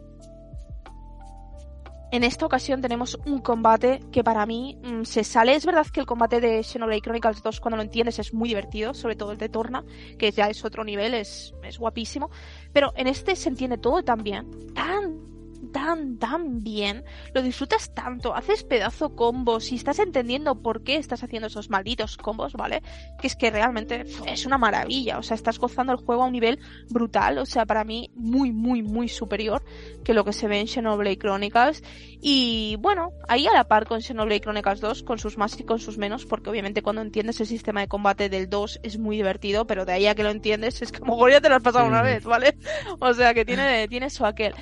en 2.14 2.22
esta 2.22 2.46
ocasión 2.46 2.80
tenemos 2.80 3.18
un 3.26 3.40
combate 3.40 3.98
que 4.12 4.22
para 4.22 4.46
mí 4.46 4.78
mm, 4.80 5.02
se 5.02 5.24
sale. 5.24 5.56
Es 5.56 5.66
verdad 5.66 5.84
que 5.92 5.98
el 5.98 6.06
combate 6.06 6.40
de 6.40 6.62
Xenoblade 6.62 7.00
Chronicles 7.00 7.42
2, 7.42 7.58
cuando 7.58 7.76
lo 7.76 7.82
entiendes, 7.82 8.20
es 8.20 8.32
muy 8.32 8.50
divertido, 8.50 8.94
sobre 8.94 9.16
todo 9.16 9.32
el 9.32 9.38
de 9.38 9.48
Torna, 9.48 9.84
que 10.16 10.30
ya 10.30 10.48
es 10.48 10.64
otro 10.64 10.84
nivel, 10.84 11.14
es, 11.14 11.52
es 11.64 11.76
guapísimo. 11.76 12.30
Pero 12.72 12.92
en 12.94 13.08
este 13.08 13.34
se 13.34 13.48
entiende 13.48 13.78
todo 13.78 14.04
tan 14.04 14.22
bien, 14.22 14.48
tan 14.74 15.33
tan, 15.74 16.18
tan 16.18 16.62
bien, 16.62 17.04
lo 17.34 17.42
disfrutas 17.42 17.92
tanto, 17.92 18.32
haces 18.32 18.62
pedazo 18.62 19.16
combos 19.16 19.72
y 19.72 19.74
estás 19.74 19.98
entendiendo 19.98 20.62
por 20.62 20.84
qué 20.84 20.96
estás 20.96 21.24
haciendo 21.24 21.48
esos 21.48 21.68
malditos 21.68 22.16
combos, 22.16 22.52
¿vale? 22.52 22.80
Que 23.20 23.26
es 23.26 23.34
que 23.34 23.50
realmente 23.50 24.04
es 24.24 24.46
una 24.46 24.56
maravilla, 24.56 25.18
o 25.18 25.24
sea, 25.24 25.34
estás 25.34 25.58
gozando 25.58 25.92
el 25.92 25.98
juego 25.98 26.22
a 26.22 26.26
un 26.26 26.32
nivel 26.32 26.60
brutal, 26.90 27.38
o 27.38 27.44
sea, 27.44 27.66
para 27.66 27.82
mí 27.82 28.08
muy, 28.14 28.52
muy, 28.52 28.82
muy 28.84 29.08
superior 29.08 29.64
que 30.04 30.14
lo 30.14 30.24
que 30.24 30.32
se 30.32 30.46
ve 30.46 30.60
en 30.60 30.68
Xenoblade 30.68 31.18
Chronicles. 31.18 31.82
Y 32.20 32.76
bueno, 32.78 33.10
ahí 33.26 33.48
a 33.48 33.52
la 33.52 33.64
par 33.64 33.86
con 33.86 34.00
Xenoblade 34.00 34.42
Chronicles 34.42 34.80
2, 34.80 35.02
con 35.02 35.18
sus 35.18 35.36
más 35.36 35.58
y 35.58 35.64
con 35.64 35.80
sus 35.80 35.98
menos, 35.98 36.24
porque 36.24 36.50
obviamente 36.50 36.82
cuando 36.82 37.02
entiendes 37.02 37.40
el 37.40 37.48
sistema 37.48 37.80
de 37.80 37.88
combate 37.88 38.28
del 38.28 38.48
2 38.48 38.78
es 38.84 38.96
muy 38.96 39.16
divertido, 39.16 39.66
pero 39.66 39.84
de 39.84 39.92
ahí 39.94 40.06
a 40.06 40.14
que 40.14 40.22
lo 40.22 40.30
entiendes 40.30 40.82
es 40.82 40.92
como 40.92 41.28
ya 41.28 41.40
te 41.40 41.48
lo 41.48 41.56
has 41.56 41.62
pasado 41.62 41.86
una 41.86 42.02
vez, 42.02 42.24
¿vale? 42.24 42.56
O 43.00 43.12
sea, 43.12 43.34
que 43.34 43.44
tiene, 43.44 43.88
tiene 43.88 44.08
su 44.08 44.24
aquel. 44.24 44.54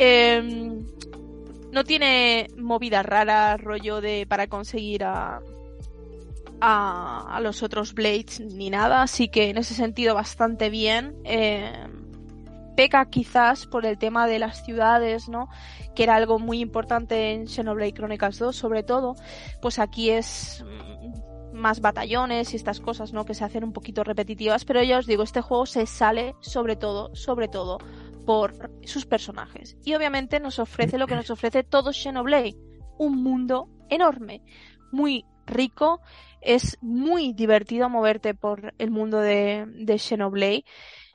Em, 0.00 0.86
no 1.72 1.82
tiene 1.82 2.46
movidas 2.56 3.04
raras, 3.04 3.60
rollo 3.60 4.00
de 4.00 4.26
para 4.28 4.46
conseguir 4.46 5.02
a, 5.02 5.40
a, 6.60 7.40
los 7.42 7.64
otros 7.64 7.94
Blades 7.94 8.38
ni 8.40 8.70
nada, 8.70 9.02
así 9.02 9.28
que 9.28 9.50
en 9.50 9.58
ese 9.58 9.74
sentido 9.74 10.14
bastante 10.14 10.70
bien. 10.70 11.16
Em, 11.24 11.98
peca 12.76 13.10
quizás 13.10 13.66
por 13.66 13.84
el 13.86 13.98
tema 13.98 14.28
de 14.28 14.38
las 14.38 14.64
ciudades, 14.64 15.28
¿no? 15.28 15.48
Que 15.96 16.04
era 16.04 16.14
algo 16.14 16.38
muy 16.38 16.60
importante 16.60 17.32
en 17.32 17.48
Xenoblade 17.48 17.92
Chronicles 17.92 18.38
2, 18.38 18.54
sobre 18.54 18.84
todo. 18.84 19.16
Pues 19.60 19.80
aquí 19.80 20.10
es 20.10 20.64
mm, 20.64 21.56
más 21.58 21.80
batallones 21.80 22.52
y 22.52 22.56
estas 22.56 22.78
cosas, 22.78 23.12
¿no? 23.12 23.24
Que 23.24 23.34
se 23.34 23.44
hacen 23.44 23.64
un 23.64 23.72
poquito 23.72 24.04
repetitivas, 24.04 24.64
pero 24.64 24.80
ya 24.84 24.98
os 24.98 25.06
digo, 25.08 25.24
este 25.24 25.40
juego 25.40 25.66
se 25.66 25.86
sale 25.86 26.36
sobre 26.40 26.76
todo, 26.76 27.12
sobre 27.16 27.48
todo 27.48 27.78
por 28.28 28.70
sus 28.84 29.06
personajes. 29.06 29.78
Y 29.86 29.94
obviamente 29.94 30.38
nos 30.38 30.58
ofrece 30.58 30.98
lo 30.98 31.06
que 31.06 31.14
nos 31.14 31.30
ofrece 31.30 31.62
todo 31.62 31.94
Xenoblade, 31.94 32.58
un 32.98 33.22
mundo 33.22 33.70
enorme, 33.88 34.42
muy 34.92 35.24
rico, 35.46 36.02
es 36.42 36.76
muy 36.82 37.32
divertido 37.32 37.88
moverte 37.88 38.34
por 38.34 38.74
el 38.76 38.90
mundo 38.90 39.18
de, 39.18 39.64
de 39.66 39.98
Xenoblade. 39.98 40.66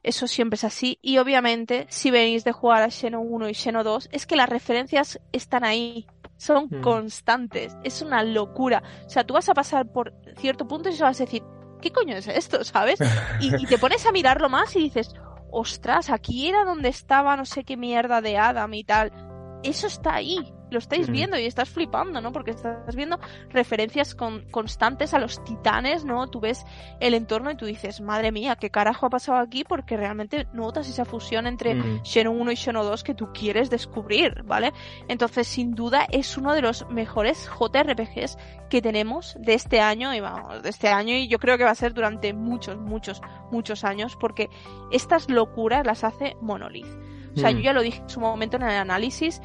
Eso 0.02 0.26
siempre 0.26 0.56
es 0.56 0.64
así. 0.64 0.98
Y 1.04 1.20
obviamente, 1.20 1.86
si 1.88 2.10
venís 2.10 2.46
de 2.46 2.52
jugar 2.52 2.82
a 2.82 2.90
Xeno 2.90 3.22
1 3.22 3.48
y 3.48 3.54
Xeno 3.54 3.84
2, 3.84 4.10
es 4.12 4.26
que 4.26 4.36
las 4.36 4.50
referencias 4.50 5.22
están 5.32 5.64
ahí. 5.64 6.08
Son 6.38 6.66
mm. 6.66 6.82
constantes. 6.82 7.78
Es 7.84 8.02
una 8.02 8.24
locura. 8.24 8.82
O 9.06 9.10
sea, 9.12 9.24
tú 9.24 9.36
vas 9.36 9.50
a 9.50 9.54
pasar 9.54 9.86
por 9.92 10.16
cierto 10.38 10.68
punto 10.68 10.90
y 10.90 10.98
vas 10.98 11.22
a 11.22 11.26
decir, 11.26 11.44
¿qué 11.80 11.92
coño 11.92 12.16
es 12.16 12.28
esto? 12.28 12.64
¿Sabes? 12.64 12.98
y 13.40 13.68
te 13.68 13.78
pones 13.78 14.04
a 14.08 14.12
mirarlo 14.12 14.50
más 14.50 14.76
y 14.76 14.80
dices, 14.80 15.14
ostras, 15.54 16.10
aquí 16.10 16.50
era 16.50 16.66
donde 16.66 16.90
estaba 16.90 17.38
no 17.38 17.46
sé 17.46 17.64
qué 17.64 17.78
mierda 17.78 18.22
de 18.22 18.38
Adam 18.38 18.74
y 18.74 18.84
tal. 18.84 19.33
Eso 19.64 19.88
está 19.88 20.16
ahí 20.16 20.54
lo 20.74 20.80
estáis 20.80 21.10
viendo 21.10 21.38
y 21.38 21.46
estás 21.46 21.70
flipando, 21.70 22.20
¿no? 22.20 22.34
Porque 22.34 22.52
estás 22.52 22.96
viendo 22.96 23.20
referencias 23.50 24.16
con, 24.16 24.50
constantes 24.50 25.14
a 25.14 25.20
los 25.20 25.42
titanes, 25.44 26.04
¿no? 26.04 26.28
Tú 26.28 26.42
ves 26.42 26.66
el 27.00 27.14
entorno 27.14 27.52
y 27.52 27.56
tú 27.56 27.66
dices, 27.66 28.02
madre 28.02 28.32
mía, 28.32 28.58
¿qué 28.58 28.70
carajo 28.70 29.06
ha 29.06 29.10
pasado 29.10 29.38
aquí? 29.38 29.64
Porque 29.64 29.96
realmente 29.96 30.48
notas 30.52 30.90
esa 30.90 31.06
fusión 31.06 31.48
entre 31.48 31.76
mm. 31.76 32.02
1 32.28 32.52
y 32.52 32.56
Xeno 32.56 32.84
2 32.84 33.04
que 33.04 33.14
tú 33.14 33.32
quieres 33.34 33.70
descubrir, 33.70 34.44
¿vale? 34.44 34.74
Entonces, 35.08 35.48
sin 35.48 35.76
duda, 35.76 36.06
es 36.10 36.38
uno 36.38 36.54
de 36.54 36.62
los 36.62 36.90
mejores 36.90 37.48
JRPGs 37.48 38.38
que 38.70 38.82
tenemos 38.82 39.38
de 39.40 39.54
este 39.54 39.80
año 39.80 40.14
y 40.14 40.20
vamos, 40.20 40.64
de 40.64 40.70
este 40.70 40.88
año 40.88 41.16
y 41.16 41.28
yo 41.28 41.38
creo 41.38 41.58
que 41.58 41.64
va 41.64 41.70
a 41.70 41.76
ser 41.76 41.94
durante 41.94 42.34
muchos, 42.34 42.78
muchos, 42.78 43.22
muchos 43.52 43.84
años 43.84 44.18
porque 44.20 44.50
estas 44.92 45.30
locuras 45.30 45.86
las 45.86 46.04
hace 46.04 46.36
Monolith. 46.42 47.13
O 47.36 47.40
sea, 47.40 47.52
yo 47.52 47.60
mm. 47.60 47.62
ya 47.62 47.74
lo 47.74 47.82
dije 47.82 48.00
en 48.02 48.10
su 48.10 48.20
momento 48.20 48.58
en 48.58 48.64
el 48.64 48.70
análisis, 48.70 49.42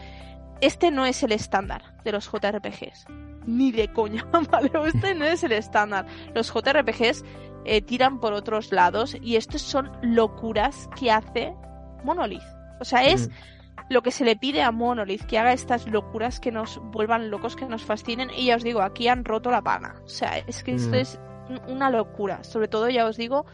este 0.61 0.91
no 0.91 1.07
es 1.07 1.23
el 1.23 1.33
estándar 1.33 1.95
de 2.05 2.13
los 2.13 2.31
JRPGs. 2.31 3.07
Ni 3.47 3.73
de 3.73 3.93
coña, 3.93 4.27
¿vale? 4.51 4.71
Este 4.87 5.15
no 5.15 5.25
es 5.25 5.43
el 5.45 5.53
estándar. 5.53 6.07
Los 6.35 6.53
JRPGs 6.53 7.25
eh, 7.65 7.83
tiran 7.83 8.21
por 8.21 8.33
otros 8.33 8.73
lados 8.73 9.17
y 9.21 9.37
estos 9.37 9.63
son 9.63 9.91
locuras 10.03 10.89
que 10.99 11.11
hace 11.11 11.55
Monolith. 12.05 12.43
O 12.81 12.85
sea, 12.85 13.05
es 13.05 13.29
mm. 13.29 13.33
lo 13.91 14.03
que 14.03 14.11
se 14.11 14.25
le 14.25 14.37
pide 14.37 14.63
a 14.63 14.71
Monolith, 14.73 15.25
que 15.25 15.39
haga 15.39 15.53
estas 15.53 15.87
locuras 15.87 16.41
que 16.41 16.53
nos 16.53 16.81
vuelvan 16.93 17.31
locos, 17.31 17.57
que 17.57 17.67
nos 17.67 17.85
fascinen. 17.85 18.31
Y 18.37 18.47
ya 18.47 18.57
os 18.57 18.65
digo, 18.65 18.83
aquí 18.83 19.09
han 19.09 19.25
roto 19.25 19.51
la 19.51 19.63
pana. 19.63 19.97
O 20.05 20.09
sea, 20.09 20.39
es 20.39 20.63
que 20.63 20.75
esto 20.75 20.91
mm. 20.91 21.01
es 21.01 21.21
una 21.67 21.91
locura. 21.91 22.45
Sobre 22.45 22.69
todo, 22.69 22.89
ya 22.89 23.07
os 23.07 23.17
digo, 23.17 23.47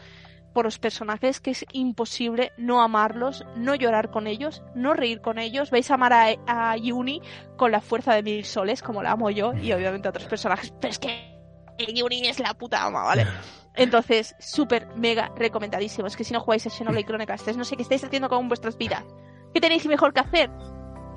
por 0.55 0.63
los 0.63 0.79
personajes 0.79 1.41
que 1.41 1.51
es 1.51 1.65
imposible 1.73 2.53
no 2.57 2.81
amarlos, 2.81 3.45
no 3.57 3.75
llorar 3.75 4.09
con 4.09 4.25
ellos, 4.25 4.63
no 4.73 4.93
reír 4.93 5.19
con 5.19 5.37
ellos. 5.37 5.69
Vais 5.69 5.91
a 5.91 5.95
amar 5.95 6.13
a, 6.47 6.77
Yuni 6.77 7.21
con 7.57 7.73
la 7.73 7.81
fuerza 7.81 8.15
de 8.15 8.23
mil 8.23 8.45
soles, 8.45 8.81
como 8.81 9.03
la 9.03 9.11
amo 9.11 9.29
yo, 9.29 9.53
y 9.53 9.73
obviamente 9.73 10.07
a 10.07 10.11
otros 10.11 10.27
personajes, 10.27 10.73
pero 10.79 10.91
es 10.91 10.99
que 10.99 11.37
Yuni 11.77 12.27
es 12.27 12.39
la 12.39 12.53
puta 12.53 12.85
ama, 12.85 13.03
¿vale? 13.03 13.27
Entonces, 13.75 14.33
súper, 14.39 14.87
mega 14.95 15.29
recomendadísimo. 15.35 16.07
Es 16.07 16.15
que 16.15 16.23
si 16.23 16.31
no 16.33 16.39
jugáis 16.39 16.65
a 16.65 16.69
Xenoblade 16.69 17.05
Chronicles 17.05 17.57
no 17.57 17.65
sé 17.65 17.75
qué 17.75 17.83
estáis 17.83 18.05
haciendo 18.05 18.29
con 18.29 18.47
vuestras 18.47 18.77
vidas. 18.77 19.03
¿Qué 19.53 19.59
tenéis 19.59 19.85
mejor 19.85 20.13
que 20.13 20.21
hacer? 20.21 20.49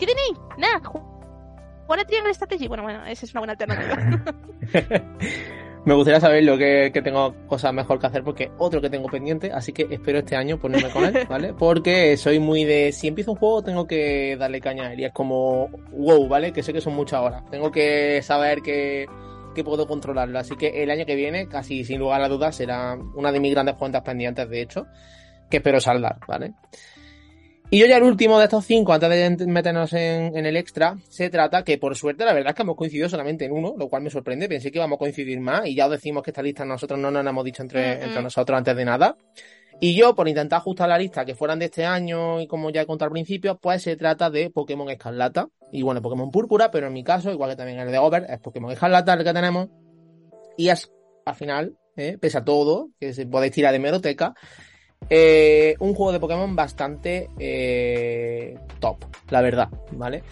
¿Qué 0.00 0.06
tenéis? 0.06 0.36
Nada. 0.58 0.80
Jugar 0.82 2.00
a 2.00 2.04
Triangle 2.04 2.34
Strategy. 2.34 2.66
Bueno, 2.66 2.82
bueno, 2.82 3.06
esa 3.06 3.24
es 3.24 3.32
una 3.32 3.40
buena 3.40 3.52
alternativa. 3.52 4.34
me 5.84 5.94
gustaría 5.94 6.20
saber 6.20 6.44
lo 6.44 6.58
que, 6.58 6.90
tengo 7.02 7.34
cosas 7.46 7.72
mejor 7.72 7.98
que 7.98 8.06
hacer 8.06 8.22
porque 8.22 8.50
otro 8.58 8.80
que 8.80 8.90
tengo 8.90 9.08
pendiente, 9.08 9.52
así 9.52 9.72
que 9.72 9.86
espero 9.90 10.18
este 10.18 10.36
año 10.36 10.58
ponerme 10.58 10.90
con 10.90 11.04
él, 11.04 11.26
¿vale? 11.28 11.54
Porque 11.54 12.16
soy 12.16 12.38
muy 12.38 12.64
de 12.64 12.92
si 12.92 13.08
empiezo 13.08 13.32
un 13.32 13.38
juego 13.38 13.62
tengo 13.62 13.86
que 13.86 14.36
darle 14.36 14.60
caña 14.60 14.84
a 14.84 14.92
él 14.92 15.00
y 15.00 15.04
es 15.04 15.12
como 15.12 15.68
wow, 15.92 16.28
¿vale? 16.28 16.52
Que 16.52 16.62
sé 16.62 16.72
que 16.72 16.80
son 16.80 16.94
muchas 16.94 17.20
horas. 17.20 17.42
Tengo 17.50 17.70
que 17.70 18.20
saber 18.22 18.60
que, 18.60 19.06
que 19.54 19.64
puedo 19.64 19.86
controlarlo, 19.86 20.38
así 20.38 20.56
que 20.56 20.82
el 20.82 20.90
año 20.90 21.06
que 21.06 21.14
viene, 21.14 21.48
casi 21.48 21.84
sin 21.84 22.00
lugar 22.00 22.22
a 22.22 22.28
dudas, 22.28 22.56
será 22.56 22.98
una 23.14 23.32
de 23.32 23.40
mis 23.40 23.52
grandes 23.52 23.76
cuentas 23.76 24.02
pendientes, 24.02 24.48
de 24.48 24.60
hecho, 24.60 24.86
que 25.48 25.58
espero 25.58 25.80
saldar, 25.80 26.18
¿vale? 26.26 26.54
Y 27.70 27.78
yo 27.78 27.86
ya 27.86 27.98
el 27.98 28.02
último 28.02 28.38
de 28.38 28.44
estos 28.44 28.64
cinco, 28.64 28.94
antes 28.94 29.10
de 29.10 29.46
meternos 29.46 29.92
en, 29.92 30.34
el 30.34 30.56
extra, 30.56 30.96
se 31.10 31.28
trata 31.28 31.64
que 31.64 31.76
por 31.76 31.94
suerte 31.96 32.24
la 32.24 32.32
verdad 32.32 32.50
es 32.50 32.56
que 32.56 32.62
hemos 32.62 32.76
coincidido 32.76 33.10
solamente 33.10 33.44
en 33.44 33.52
uno, 33.52 33.74
lo 33.76 33.90
cual 33.90 34.02
me 34.02 34.08
sorprende, 34.08 34.48
pensé 34.48 34.72
que 34.72 34.78
íbamos 34.78 34.96
a 34.96 34.98
coincidir 34.98 35.38
más 35.40 35.66
y 35.66 35.74
ya 35.74 35.84
os 35.84 35.90
decimos 35.90 36.22
que 36.22 36.30
esta 36.30 36.40
lista 36.40 36.64
nosotros 36.64 36.98
no 36.98 37.10
nos 37.10 37.26
hemos 37.26 37.44
dicho 37.44 37.62
entre, 37.62 38.02
entre 38.02 38.22
nosotros 38.22 38.56
antes 38.56 38.74
de 38.74 38.84
nada. 38.86 39.18
Y 39.80 39.94
yo, 39.94 40.14
por 40.14 40.28
intentar 40.28 40.60
ajustar 40.60 40.88
la 40.88 40.96
lista 40.96 41.26
que 41.26 41.34
fueran 41.34 41.58
de 41.58 41.66
este 41.66 41.84
año 41.84 42.40
y 42.40 42.46
como 42.46 42.70
ya 42.70 42.80
he 42.80 42.86
contado 42.86 43.08
al 43.08 43.12
principio, 43.12 43.58
pues 43.58 43.82
se 43.82 43.96
trata 43.96 44.30
de 44.30 44.48
Pokémon 44.48 44.88
Escarlata 44.88 45.48
y 45.70 45.82
bueno, 45.82 46.00
Pokémon 46.00 46.30
Púrpura, 46.30 46.70
pero 46.70 46.86
en 46.86 46.94
mi 46.94 47.04
caso, 47.04 47.30
igual 47.30 47.50
que 47.50 47.56
también 47.56 47.78
el 47.80 47.92
de 47.92 47.98
Over, 47.98 48.24
es 48.30 48.40
Pokémon 48.40 48.72
Escarlata 48.72 49.12
el 49.12 49.24
que 49.24 49.34
tenemos 49.34 49.68
y 50.56 50.70
es 50.70 50.90
al 51.26 51.34
final, 51.34 51.76
¿eh? 51.96 52.16
pese 52.18 52.38
a 52.38 52.44
todo, 52.44 52.88
que 52.98 53.12
se 53.12 53.26
podéis 53.26 53.52
tirar 53.52 53.72
de 53.72 53.78
meroteca, 53.78 54.34
Eh, 55.10 55.74
un 55.78 55.94
juego 55.94 56.12
de 56.12 56.20
Pokémon 56.20 56.54
bastante 56.54 57.30
eh, 57.38 58.58
top, 58.78 59.04
la 59.30 59.40
verdad, 59.40 59.68
¿vale? 59.92 60.22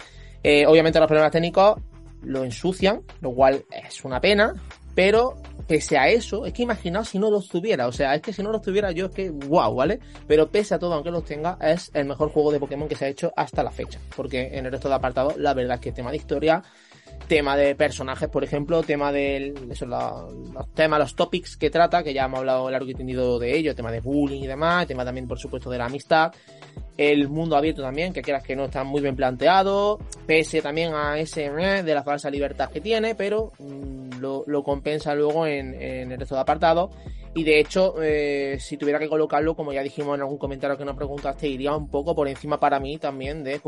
Eh, 0.43 0.65
obviamente 0.67 0.99
los 0.99 1.07
problemas 1.07 1.31
técnicos 1.31 1.79
lo 2.21 2.43
ensucian, 2.43 3.01
lo 3.21 3.31
cual 3.31 3.65
es 3.71 4.05
una 4.05 4.21
pena, 4.21 4.53
pero 4.93 5.35
pese 5.67 5.97
a 5.97 6.09
eso, 6.09 6.45
es 6.45 6.53
que 6.53 6.63
imaginaos 6.63 7.09
si 7.09 7.19
no 7.19 7.29
los 7.29 7.49
tuviera, 7.49 7.87
o 7.87 7.91
sea, 7.91 8.15
es 8.15 8.21
que 8.21 8.33
si 8.33 8.41
no 8.41 8.51
los 8.51 8.61
tuviera 8.61 8.91
yo 8.91 9.07
es 9.07 9.11
que 9.11 9.29
wow, 9.29 9.73
¿vale? 9.75 9.99
Pero 10.27 10.49
pese 10.49 10.75
a 10.75 10.79
todo, 10.79 10.93
aunque 10.93 11.11
los 11.11 11.25
tenga, 11.25 11.57
es 11.61 11.91
el 11.93 12.05
mejor 12.05 12.29
juego 12.29 12.51
de 12.51 12.59
Pokémon 12.59 12.87
que 12.87 12.95
se 12.95 13.05
ha 13.05 13.09
hecho 13.09 13.33
hasta 13.35 13.63
la 13.63 13.71
fecha, 13.71 13.99
porque 14.15 14.57
en 14.57 14.65
el 14.65 14.71
resto 14.71 14.89
de 14.89 14.95
apartados 14.95 15.37
la 15.37 15.53
verdad 15.53 15.75
es 15.75 15.81
que 15.81 15.89
el 15.89 15.95
tema 15.95 16.11
de 16.11 16.17
historia 16.17 16.63
tema 17.27 17.57
de 17.57 17.75
personajes, 17.75 18.29
por 18.29 18.43
ejemplo, 18.43 18.83
tema 18.83 19.11
de 19.11 19.53
los 19.85 20.73
temas, 20.73 20.99
los 20.99 21.15
topics 21.15 21.57
que 21.57 21.69
trata, 21.69 22.03
que 22.03 22.13
ya 22.13 22.25
hemos 22.25 22.39
hablado 22.39 22.69
largo 22.69 22.89
y 22.89 22.93
tendido 22.93 23.37
de 23.37 23.57
ello, 23.57 23.75
tema 23.75 23.91
de 23.91 23.99
bullying 23.99 24.41
y 24.41 24.47
demás, 24.47 24.87
tema 24.87 25.03
también, 25.03 25.27
por 25.27 25.37
supuesto, 25.37 25.69
de 25.69 25.77
la 25.77 25.85
amistad, 25.85 26.33
el 26.97 27.27
mundo 27.29 27.55
abierto 27.55 27.81
también, 27.81 28.13
que 28.13 28.21
quieras 28.21 28.43
que 28.43 28.55
no 28.55 28.65
está 28.65 28.83
muy 28.83 29.01
bien 29.01 29.15
planteado, 29.15 29.99
pese 30.25 30.61
también 30.61 30.93
a 30.93 31.19
ese 31.19 31.45
eh, 31.45 31.83
de 31.83 31.93
la 31.93 32.03
falsa 32.03 32.29
libertad 32.29 32.69
que 32.71 32.81
tiene, 32.81 33.13
pero 33.13 33.51
mm, 33.59 34.19
lo, 34.19 34.63
compensa 34.63 35.13
luego 35.13 35.45
en, 35.45 35.73
en 35.81 36.11
el 36.11 36.19
resto 36.19 36.35
de 36.35 36.41
apartados 36.41 36.91
y 37.37 37.43
de 37.43 37.59
hecho, 37.59 38.01
eh, 38.01 38.57
si 38.59 38.77
tuviera 38.77 38.97
que 38.97 39.07
colocarlo, 39.07 39.55
como 39.55 39.71
ya 39.71 39.83
dijimos 39.83 40.15
en 40.15 40.21
algún 40.21 40.39
comentario 40.39 40.75
que 40.75 40.83
nos 40.83 40.95
preguntaste, 40.95 41.47
iría 41.47 41.75
un 41.75 41.87
poco 41.87 42.15
por 42.15 42.27
encima 42.27 42.59
para 42.59 42.79
mí 42.79 42.97
también 42.97 43.43
de, 43.43 43.61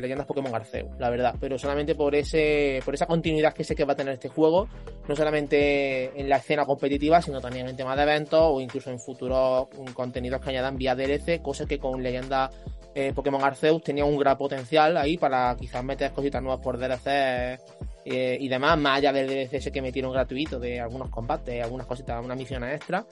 Leyendas 0.00 0.26
Pokémon 0.26 0.54
Arceus, 0.54 0.88
la 0.98 1.10
verdad. 1.10 1.34
Pero 1.38 1.58
solamente 1.58 1.94
por 1.94 2.14
ese 2.14 2.80
por 2.82 2.94
esa 2.94 3.04
continuidad 3.04 3.52
que 3.52 3.64
sé 3.64 3.74
que 3.74 3.84
va 3.84 3.92
a 3.92 3.96
tener 3.96 4.14
este 4.14 4.30
juego, 4.30 4.66
no 5.06 5.14
solamente 5.14 6.18
en 6.18 6.26
la 6.26 6.38
escena 6.38 6.64
competitiva, 6.64 7.20
sino 7.20 7.38
también 7.42 7.68
en 7.68 7.76
temas 7.76 7.98
de 7.98 8.02
eventos 8.04 8.40
o 8.42 8.62
incluso 8.62 8.90
en 8.90 8.98
futuros 8.98 9.68
contenidos 9.92 10.40
que 10.40 10.48
añadan 10.48 10.78
vía 10.78 10.94
DLC, 10.94 11.42
cosas 11.42 11.66
que 11.66 11.78
con 11.78 12.02
Leyendas 12.02 12.48
eh, 12.94 13.12
Pokémon 13.14 13.44
Arceus 13.44 13.82
tenía 13.82 14.06
un 14.06 14.16
gran 14.16 14.38
potencial 14.38 14.96
ahí 14.96 15.18
para 15.18 15.54
quizás 15.56 15.84
meter 15.84 16.12
cositas 16.12 16.42
nuevas 16.42 16.62
por 16.62 16.78
DLC 16.78 17.60
eh, 18.04 18.36
y 18.40 18.48
demás, 18.48 18.78
más 18.78 18.98
allá 18.98 19.12
del 19.12 19.28
DLC 19.28 19.70
que 19.70 19.80
metieron 19.80 20.12
gratuito 20.12 20.58
de 20.58 20.80
algunos 20.80 21.08
combates, 21.08 21.62
algunas 21.62 21.86
cositas, 21.86 22.16
algunas 22.16 22.36
misiones 22.36 22.74
extra, 22.74 23.06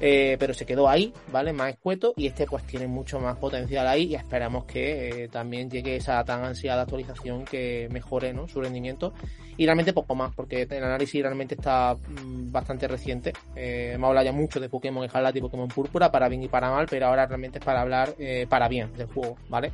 eh, 0.00 0.36
pero 0.38 0.52
se 0.52 0.66
quedó 0.66 0.88
ahí, 0.88 1.12
¿vale? 1.32 1.52
Más 1.52 1.70
escueto 1.70 2.12
y 2.16 2.26
este 2.26 2.46
pues 2.46 2.64
tiene 2.64 2.86
mucho 2.86 3.18
más 3.20 3.38
potencial 3.38 3.86
ahí 3.86 4.04
y 4.04 4.14
esperamos 4.14 4.64
que 4.64 5.24
eh, 5.24 5.28
también 5.28 5.70
llegue 5.70 5.96
esa 5.96 6.22
tan 6.24 6.44
ansiada 6.44 6.82
actualización 6.82 7.44
que 7.44 7.88
mejore 7.90 8.34
¿no? 8.34 8.46
su 8.46 8.60
rendimiento 8.60 9.14
y 9.56 9.64
realmente 9.64 9.92
poco 9.92 10.14
más, 10.14 10.34
porque 10.34 10.62
el 10.62 10.84
análisis 10.84 11.22
realmente 11.22 11.54
está 11.54 11.94
mm, 11.94 12.50
bastante 12.50 12.88
reciente. 12.88 13.32
hemos 13.54 14.08
hablado 14.08 14.26
ya 14.26 14.32
mucho 14.32 14.60
de 14.60 14.68
Pokémon 14.68 15.04
Escarlata 15.04 15.38
y 15.38 15.40
Pokémon 15.40 15.68
Púrpura, 15.68 16.10
para 16.10 16.28
bien 16.28 16.42
y 16.42 16.48
para 16.48 16.70
mal, 16.70 16.86
pero 16.90 17.06
ahora 17.06 17.26
realmente 17.26 17.60
es 17.60 17.64
para 17.64 17.80
hablar 17.80 18.14
para 18.48 18.68
bien 18.68 18.92
del 18.94 19.06
juego, 19.06 19.36
¿vale? 19.48 19.72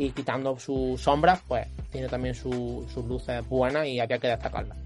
Y 0.00 0.10
quitando 0.12 0.58
sus 0.58 0.98
sombras, 1.00 1.42
pues 1.46 1.66
tiene 1.90 2.08
también 2.08 2.34
sus 2.34 2.96
luces 3.06 3.46
buenas 3.46 3.86
y 3.86 4.00
había 4.00 4.18
que 4.18 4.28
destacarlas. 4.28 4.78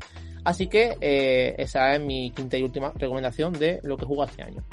Así 0.43 0.66
que 0.66 0.97
eh, 1.01 1.55
esa 1.57 1.95
es 1.95 2.01
mi 2.01 2.32
quinta 2.32 2.59
y 2.59 2.65
última 2.65 2.93
recomendación 2.97 3.53
de 3.53 3.78
lo 3.85 3.97
que 3.97 4.07
juego 4.07 4.24
este 4.24 4.43
año. 4.43 4.65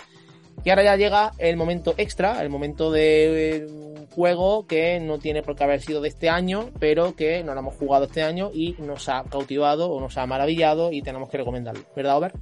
Y 0.63 0.69
ahora 0.71 0.83
ya 0.83 0.95
llega 0.95 1.31
el 1.37 1.57
momento 1.57 1.93
extra, 1.97 2.41
el 2.41 2.49
momento 2.49 2.91
de 2.91 3.67
un 3.69 4.07
juego 4.07 4.65
que 4.65 4.99
no 4.99 5.19
tiene 5.19 5.43
por 5.43 5.55
qué 5.55 5.63
haber 5.63 5.81
sido 5.81 6.01
de 6.01 6.09
este 6.09 6.29
año, 6.29 6.71
pero 6.79 7.15
que 7.15 7.43
no 7.43 7.53
lo 7.53 7.59
hemos 7.59 7.75
jugado 7.75 8.05
este 8.05 8.23
año 8.23 8.49
y 8.51 8.75
nos 8.79 9.09
ha 9.09 9.23
cautivado 9.23 9.91
o 9.91 10.01
nos 10.01 10.17
ha 10.17 10.25
maravillado 10.25 10.91
y 10.91 11.03
tenemos 11.03 11.29
que 11.29 11.37
recomendarlo. 11.37 11.83
¿Verdad, 11.95 12.17
Over? 12.17 12.33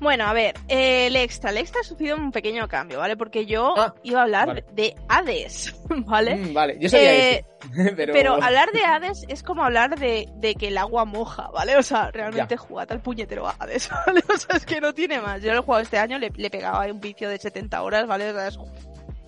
Bueno, 0.00 0.24
a 0.24 0.32
ver, 0.32 0.54
eh, 0.68 1.06
el 1.06 1.16
extra. 1.16 1.50
El 1.50 1.58
extra 1.58 1.80
ha 1.80 1.84
sufrido 1.84 2.16
un 2.16 2.30
pequeño 2.30 2.68
cambio, 2.68 2.98
¿vale? 2.98 3.16
Porque 3.16 3.46
yo 3.46 3.74
ah, 3.76 3.94
iba 4.02 4.20
a 4.20 4.22
hablar 4.24 4.64
de 4.72 4.94
Hades, 5.08 5.74
¿vale? 5.88 6.36
Mm, 6.36 6.54
vale, 6.54 6.76
yo 6.78 6.88
sabía 6.88 7.36
eh, 7.38 7.44
pero... 7.96 8.34
hablar 8.34 8.70
de 8.72 8.84
Hades 8.84 9.24
es 9.28 9.42
como 9.42 9.64
hablar 9.64 9.98
de, 9.98 10.56
que 10.58 10.68
el 10.68 10.78
agua 10.78 11.04
moja, 11.04 11.48
¿vale? 11.50 11.76
O 11.76 11.82
sea, 11.82 12.10
realmente 12.10 12.56
jugad 12.56 12.90
al 12.92 13.00
puñetero 13.00 13.46
Hades, 13.46 13.88
¿vale? 14.06 14.22
O 14.32 14.36
sea, 14.36 14.56
es 14.56 14.66
que 14.66 14.80
no 14.80 14.92
tiene 14.92 15.20
más. 15.20 15.42
Yo 15.42 15.52
lo 15.52 15.60
he 15.60 15.62
jugado 15.62 15.82
este 15.82 15.98
año, 15.98 16.18
le, 16.18 16.30
le 16.36 16.50
pegaba 16.50 16.86
un 16.86 17.00
vicio 17.00 17.28
de 17.28 17.38
70 17.38 17.82
horas, 17.82 18.06
¿vale? 18.06 18.30
O 18.30 18.34
sea, 18.34 18.48
es 18.48 18.56
un 18.56 18.70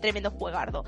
tremendo 0.00 0.30
juegardo. 0.30 0.84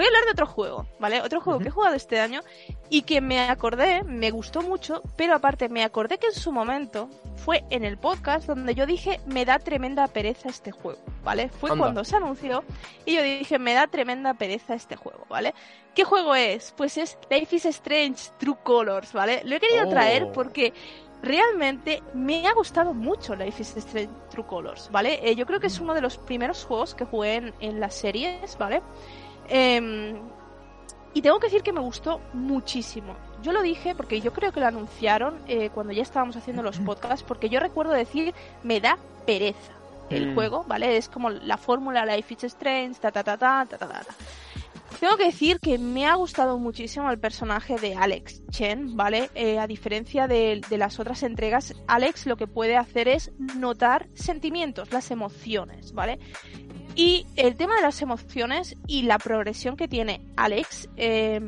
Voy 0.00 0.06
a 0.06 0.08
hablar 0.08 0.24
de 0.24 0.30
otro 0.30 0.46
juego, 0.46 0.86
¿vale? 0.98 1.20
Otro 1.20 1.42
juego 1.42 1.58
que 1.58 1.68
he 1.68 1.70
jugado 1.70 1.94
este 1.94 2.20
año 2.20 2.40
y 2.88 3.02
que 3.02 3.20
me 3.20 3.38
acordé, 3.38 4.02
me 4.02 4.30
gustó 4.30 4.62
mucho, 4.62 5.02
pero 5.14 5.34
aparte 5.34 5.68
me 5.68 5.84
acordé 5.84 6.16
que 6.16 6.28
en 6.28 6.32
su 6.32 6.52
momento 6.52 7.10
fue 7.36 7.64
en 7.68 7.84
el 7.84 7.98
podcast 7.98 8.46
donde 8.46 8.74
yo 8.74 8.86
dije, 8.86 9.20
me 9.26 9.44
da 9.44 9.58
tremenda 9.58 10.08
pereza 10.08 10.48
este 10.48 10.70
juego, 10.70 11.02
¿vale? 11.22 11.50
Fue 11.50 11.76
cuando 11.76 12.02
se 12.02 12.16
anunció 12.16 12.64
y 13.04 13.16
yo 13.16 13.22
dije, 13.22 13.58
me 13.58 13.74
da 13.74 13.88
tremenda 13.88 14.32
pereza 14.32 14.72
este 14.72 14.96
juego, 14.96 15.26
¿vale? 15.28 15.52
¿Qué 15.94 16.04
juego 16.04 16.34
es? 16.34 16.72
Pues 16.78 16.96
es 16.96 17.18
Life 17.28 17.56
is 17.56 17.66
Strange 17.66 18.30
True 18.38 18.56
Colors, 18.62 19.12
¿vale? 19.12 19.42
Lo 19.44 19.56
he 19.56 19.60
querido 19.60 19.86
traer 19.90 20.22
oh. 20.22 20.32
porque 20.32 20.72
realmente 21.22 22.02
me 22.14 22.46
ha 22.46 22.54
gustado 22.54 22.94
mucho 22.94 23.36
Life 23.36 23.60
is 23.60 23.76
Strange 23.76 24.14
True 24.30 24.46
Colors, 24.46 24.88
¿vale? 24.90 25.20
Eh, 25.22 25.36
yo 25.36 25.44
creo 25.44 25.60
que 25.60 25.66
es 25.66 25.78
uno 25.78 25.92
de 25.92 26.00
los 26.00 26.16
primeros 26.16 26.64
juegos 26.64 26.94
que 26.94 27.04
jugué 27.04 27.34
en, 27.34 27.54
en 27.60 27.80
las 27.80 27.94
series, 27.94 28.56
¿vale? 28.56 28.80
Em, 29.50 30.16
y 31.12 31.22
tengo 31.22 31.40
que 31.40 31.48
decir 31.48 31.62
que 31.62 31.72
me 31.72 31.80
gustó 31.80 32.20
muchísimo. 32.32 33.16
Yo 33.42 33.52
lo 33.52 33.62
dije 33.62 33.94
porque 33.94 34.20
yo 34.20 34.32
creo 34.32 34.52
que 34.52 34.60
lo 34.60 34.66
anunciaron 34.66 35.38
eh, 35.48 35.70
cuando 35.70 35.92
ya 35.92 36.02
estábamos 36.02 36.36
haciendo 36.36 36.62
los 36.62 36.78
podcasts, 36.78 37.24
porque 37.26 37.48
yo 37.48 37.58
recuerdo 37.58 37.92
decir, 37.92 38.32
me 38.62 38.80
da 38.80 38.96
pereza 39.26 39.72
el 40.08 40.28
mm. 40.28 40.34
juego, 40.34 40.64
¿vale? 40.68 40.96
Es 40.96 41.08
como 41.08 41.30
la 41.30 41.56
fórmula 41.56 42.06
Life 42.06 42.34
is 42.34 42.44
Strange, 42.44 43.00
ta 43.00 43.10
ta 43.10 43.24
ta 43.24 43.36
ta 43.36 43.66
ta 43.66 43.78
ta 43.78 43.88
ta. 43.88 44.04
Tengo 44.98 45.16
que 45.16 45.24
decir 45.24 45.60
que 45.60 45.78
me 45.78 46.06
ha 46.06 46.14
gustado 46.14 46.58
muchísimo 46.58 47.10
el 47.10 47.18
personaje 47.18 47.76
de 47.76 47.94
Alex 47.94 48.42
Chen, 48.50 48.96
¿vale? 48.96 49.30
Eh, 49.34 49.58
a 49.58 49.66
diferencia 49.66 50.26
de, 50.26 50.60
de, 50.68 50.78
las 50.78 50.98
otras 50.98 51.22
entregas, 51.22 51.74
Alex 51.86 52.26
lo 52.26 52.36
que 52.36 52.46
puede 52.46 52.76
hacer 52.76 53.08
es 53.08 53.32
notar 53.38 54.08
sentimientos, 54.14 54.92
las 54.92 55.10
emociones, 55.10 55.92
¿vale? 55.92 56.18
Y 56.96 57.26
el 57.36 57.56
tema 57.56 57.76
de 57.76 57.82
las 57.82 58.02
emociones 58.02 58.76
y 58.86 59.02
la 59.02 59.18
progresión 59.18 59.76
que 59.76 59.88
tiene 59.88 60.26
Alex, 60.36 60.88
eh, 60.96 61.40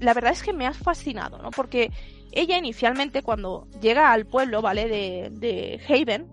la 0.00 0.14
verdad 0.14 0.32
es 0.32 0.42
que 0.42 0.52
me 0.52 0.66
ha 0.66 0.72
fascinado, 0.72 1.38
¿no? 1.42 1.50
Porque 1.50 1.90
ella 2.32 2.56
inicialmente 2.56 3.22
cuando 3.22 3.68
llega 3.80 4.12
al 4.12 4.26
pueblo, 4.26 4.62
¿vale? 4.62 4.88
De, 4.88 5.30
de 5.30 5.80
Haven, 5.88 6.28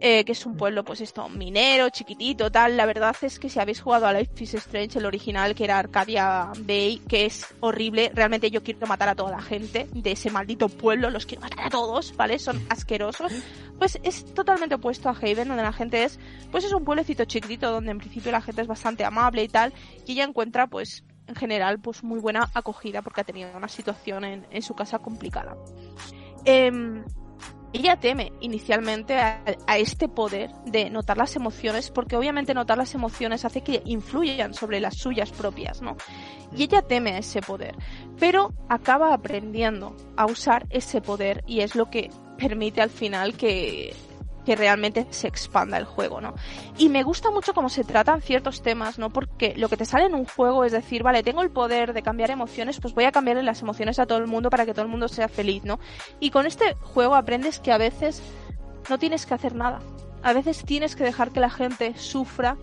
eh, 0.00 0.24
que 0.24 0.32
es 0.32 0.46
un 0.46 0.56
pueblo, 0.56 0.84
pues 0.84 1.00
esto, 1.00 1.28
minero, 1.28 1.90
chiquitito, 1.90 2.52
tal. 2.52 2.76
La 2.76 2.86
verdad 2.86 3.16
es 3.22 3.38
que 3.38 3.48
si 3.48 3.58
habéis 3.58 3.80
jugado 3.80 4.06
a 4.06 4.12
Life 4.12 4.44
is 4.44 4.54
Strange, 4.54 4.98
el 4.98 5.06
original, 5.06 5.54
que 5.54 5.64
era 5.64 5.78
Arcadia 5.78 6.52
Bay, 6.60 7.02
que 7.08 7.26
es 7.26 7.46
horrible, 7.60 8.12
realmente 8.14 8.50
yo 8.50 8.62
quiero 8.62 8.86
matar 8.86 9.08
a 9.08 9.14
toda 9.16 9.32
la 9.32 9.42
gente 9.42 9.88
de 9.92 10.12
ese 10.12 10.30
maldito 10.30 10.68
pueblo, 10.68 11.10
los 11.10 11.26
quiero 11.26 11.42
matar 11.42 11.66
a 11.66 11.70
todos, 11.70 12.14
¿vale? 12.16 12.38
Son 12.38 12.64
asquerosos. 12.68 13.32
Pues 13.78 13.98
es 14.02 14.24
totalmente 14.34 14.76
opuesto 14.76 15.08
a 15.08 15.12
Haven, 15.12 15.48
donde 15.48 15.62
la 15.62 15.72
gente 15.72 16.04
es, 16.04 16.18
pues 16.50 16.64
es 16.64 16.72
un 16.72 16.84
pueblecito 16.84 17.24
chiquitito, 17.24 17.70
donde 17.70 17.90
en 17.90 17.98
principio 17.98 18.30
la 18.30 18.40
gente 18.40 18.62
es 18.62 18.68
bastante 18.68 19.04
amable 19.04 19.42
y 19.42 19.48
tal, 19.48 19.72
y 20.06 20.12
ella 20.12 20.24
encuentra, 20.24 20.66
pues, 20.68 21.04
en 21.26 21.34
general, 21.34 21.78
pues 21.78 22.02
muy 22.02 22.20
buena 22.20 22.48
acogida 22.54 23.02
porque 23.02 23.20
ha 23.20 23.24
tenido 23.24 23.54
una 23.56 23.68
situación 23.68 24.24
en, 24.24 24.46
en 24.50 24.62
su 24.62 24.74
casa 24.74 24.98
complicada. 24.98 25.56
Eh, 26.44 27.02
ella 27.72 27.96
teme 27.96 28.32
inicialmente 28.40 29.18
a, 29.18 29.42
este 29.76 30.08
poder 30.08 30.50
de 30.64 30.90
notar 30.90 31.18
las 31.18 31.36
emociones, 31.36 31.90
porque 31.90 32.16
obviamente 32.16 32.54
notar 32.54 32.78
las 32.78 32.94
emociones 32.94 33.44
hace 33.44 33.62
que 33.62 33.82
influyan 33.84 34.54
sobre 34.54 34.80
las 34.80 34.96
suyas 34.96 35.30
propias, 35.30 35.82
¿no? 35.82 35.96
Y 36.56 36.62
ella 36.64 36.82
teme 36.82 37.12
a 37.12 37.18
ese 37.18 37.42
poder, 37.42 37.76
pero 38.18 38.52
acaba 38.68 39.12
aprendiendo 39.12 39.94
a 40.16 40.26
usar 40.26 40.66
ese 40.70 41.00
poder 41.00 41.44
y 41.46 41.60
es 41.60 41.74
lo 41.74 41.90
que 41.90 42.10
permite 42.38 42.80
al 42.80 42.90
final 42.90 43.34
que 43.34 43.94
que 44.48 44.56
realmente 44.56 45.06
se 45.10 45.28
expanda 45.28 45.76
el 45.76 45.84
juego, 45.84 46.22
¿no? 46.22 46.34
Y 46.78 46.88
me 46.88 47.02
gusta 47.02 47.30
mucho 47.30 47.52
cómo 47.52 47.68
se 47.68 47.84
tratan 47.84 48.22
ciertos 48.22 48.62
temas, 48.62 48.98
¿no? 48.98 49.10
Porque 49.10 49.52
lo 49.58 49.68
que 49.68 49.76
te 49.76 49.84
sale 49.84 50.06
en 50.06 50.14
un 50.14 50.24
juego 50.24 50.64
es 50.64 50.72
decir, 50.72 51.02
vale, 51.02 51.22
tengo 51.22 51.42
el 51.42 51.50
poder 51.50 51.92
de 51.92 52.00
cambiar 52.00 52.30
emociones, 52.30 52.80
pues 52.80 52.94
voy 52.94 53.04
a 53.04 53.12
cambiarle 53.12 53.42
las 53.42 53.60
emociones 53.60 53.98
a 53.98 54.06
todo 54.06 54.16
el 54.16 54.26
mundo 54.26 54.48
para 54.48 54.64
que 54.64 54.72
todo 54.72 54.86
el 54.86 54.90
mundo 54.90 55.06
sea 55.08 55.28
feliz, 55.28 55.64
¿no? 55.64 55.78
Y 56.18 56.30
con 56.30 56.46
este 56.46 56.72
juego 56.80 57.14
aprendes 57.14 57.58
que 57.60 57.72
a 57.72 57.76
veces 57.76 58.22
no 58.88 58.98
tienes 58.98 59.26
que 59.26 59.34
hacer 59.34 59.54
nada. 59.54 59.80
A 60.22 60.32
veces 60.32 60.64
tienes 60.64 60.96
que 60.96 61.04
dejar 61.04 61.30
que 61.30 61.40
la 61.40 61.50
gente 61.50 61.92
sufra 61.98 62.56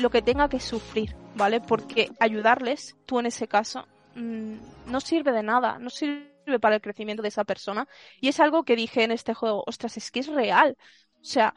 lo 0.00 0.10
que 0.10 0.22
tenga 0.22 0.48
que 0.48 0.58
sufrir, 0.58 1.14
¿vale? 1.36 1.60
Porque 1.60 2.10
ayudarles, 2.18 2.96
tú 3.06 3.20
en 3.20 3.26
ese 3.26 3.46
caso, 3.46 3.86
mm, 4.16 4.54
no 4.86 5.00
sirve 5.00 5.30
de 5.30 5.44
nada, 5.44 5.78
no 5.78 5.90
sirve 5.90 6.58
para 6.60 6.74
el 6.74 6.80
crecimiento 6.80 7.22
de 7.22 7.28
esa 7.28 7.44
persona. 7.44 7.86
Y 8.20 8.26
es 8.26 8.40
algo 8.40 8.64
que 8.64 8.74
dije 8.74 9.04
en 9.04 9.12
este 9.12 9.32
juego, 9.32 9.62
ostras, 9.68 9.96
es 9.96 10.10
que 10.10 10.18
es 10.18 10.26
real. 10.26 10.76
O 11.20 11.24
sea, 11.24 11.54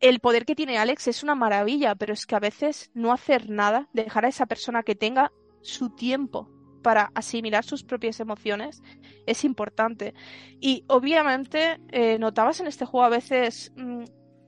el 0.00 0.20
poder 0.20 0.44
que 0.44 0.54
tiene 0.54 0.78
Alex 0.78 1.08
es 1.08 1.22
una 1.22 1.34
maravilla, 1.34 1.94
pero 1.94 2.12
es 2.12 2.26
que 2.26 2.36
a 2.36 2.40
veces 2.40 2.90
no 2.94 3.12
hacer 3.12 3.48
nada, 3.48 3.88
dejar 3.92 4.24
a 4.24 4.28
esa 4.28 4.46
persona 4.46 4.82
que 4.82 4.94
tenga 4.94 5.32
su 5.62 5.90
tiempo 5.90 6.50
para 6.82 7.10
asimilar 7.14 7.64
sus 7.64 7.82
propias 7.82 8.20
emociones 8.20 8.82
es 9.26 9.44
importante. 9.44 10.14
Y 10.60 10.84
obviamente 10.88 11.80
eh, 11.90 12.18
notabas 12.18 12.60
en 12.60 12.66
este 12.66 12.84
juego 12.84 13.06
a 13.06 13.08
veces 13.08 13.72
mm, 13.76 14.04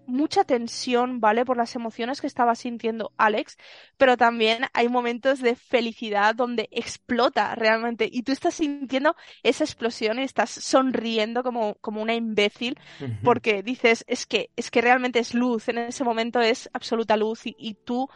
mucha 0.07 0.45
tensión, 0.45 1.21
¿vale? 1.21 1.45
Por 1.45 1.57
las 1.57 1.75
emociones 1.75 2.21
que 2.21 2.27
estaba 2.27 2.55
sintiendo 2.55 3.13
Alex, 3.17 3.57
pero 3.97 4.17
también 4.17 4.65
hay 4.73 4.89
momentos 4.89 5.41
de 5.41 5.57
felicidad 5.57 6.35
donde 6.35 6.69
explota 6.71 7.55
realmente 7.55 8.09
y 8.11 8.23
tú 8.23 8.33
estás 8.33 8.55
sintiendo 8.55 9.17
esa 9.43 9.65
explosión 9.65 10.19
y 10.19 10.23
estás 10.23 10.51
sonriendo 10.51 11.43
como, 11.43 11.75
como 11.77 12.03
una 12.03 12.15
imbécil 12.15 12.79
porque 13.23 13.63
dices, 13.63 14.05
es 14.07 14.27
que, 14.27 14.51
es 14.57 14.71
que 14.71 14.81
realmente 14.81 15.19
es 15.19 15.35
luz, 15.35 15.69
en 15.69 15.79
ese 15.79 16.05
momento 16.05 16.41
es 16.41 16.69
absoluta 16.73 17.17
luz 17.17 17.47
y, 17.47 17.57
y 17.59 17.75
tú 17.75 18.09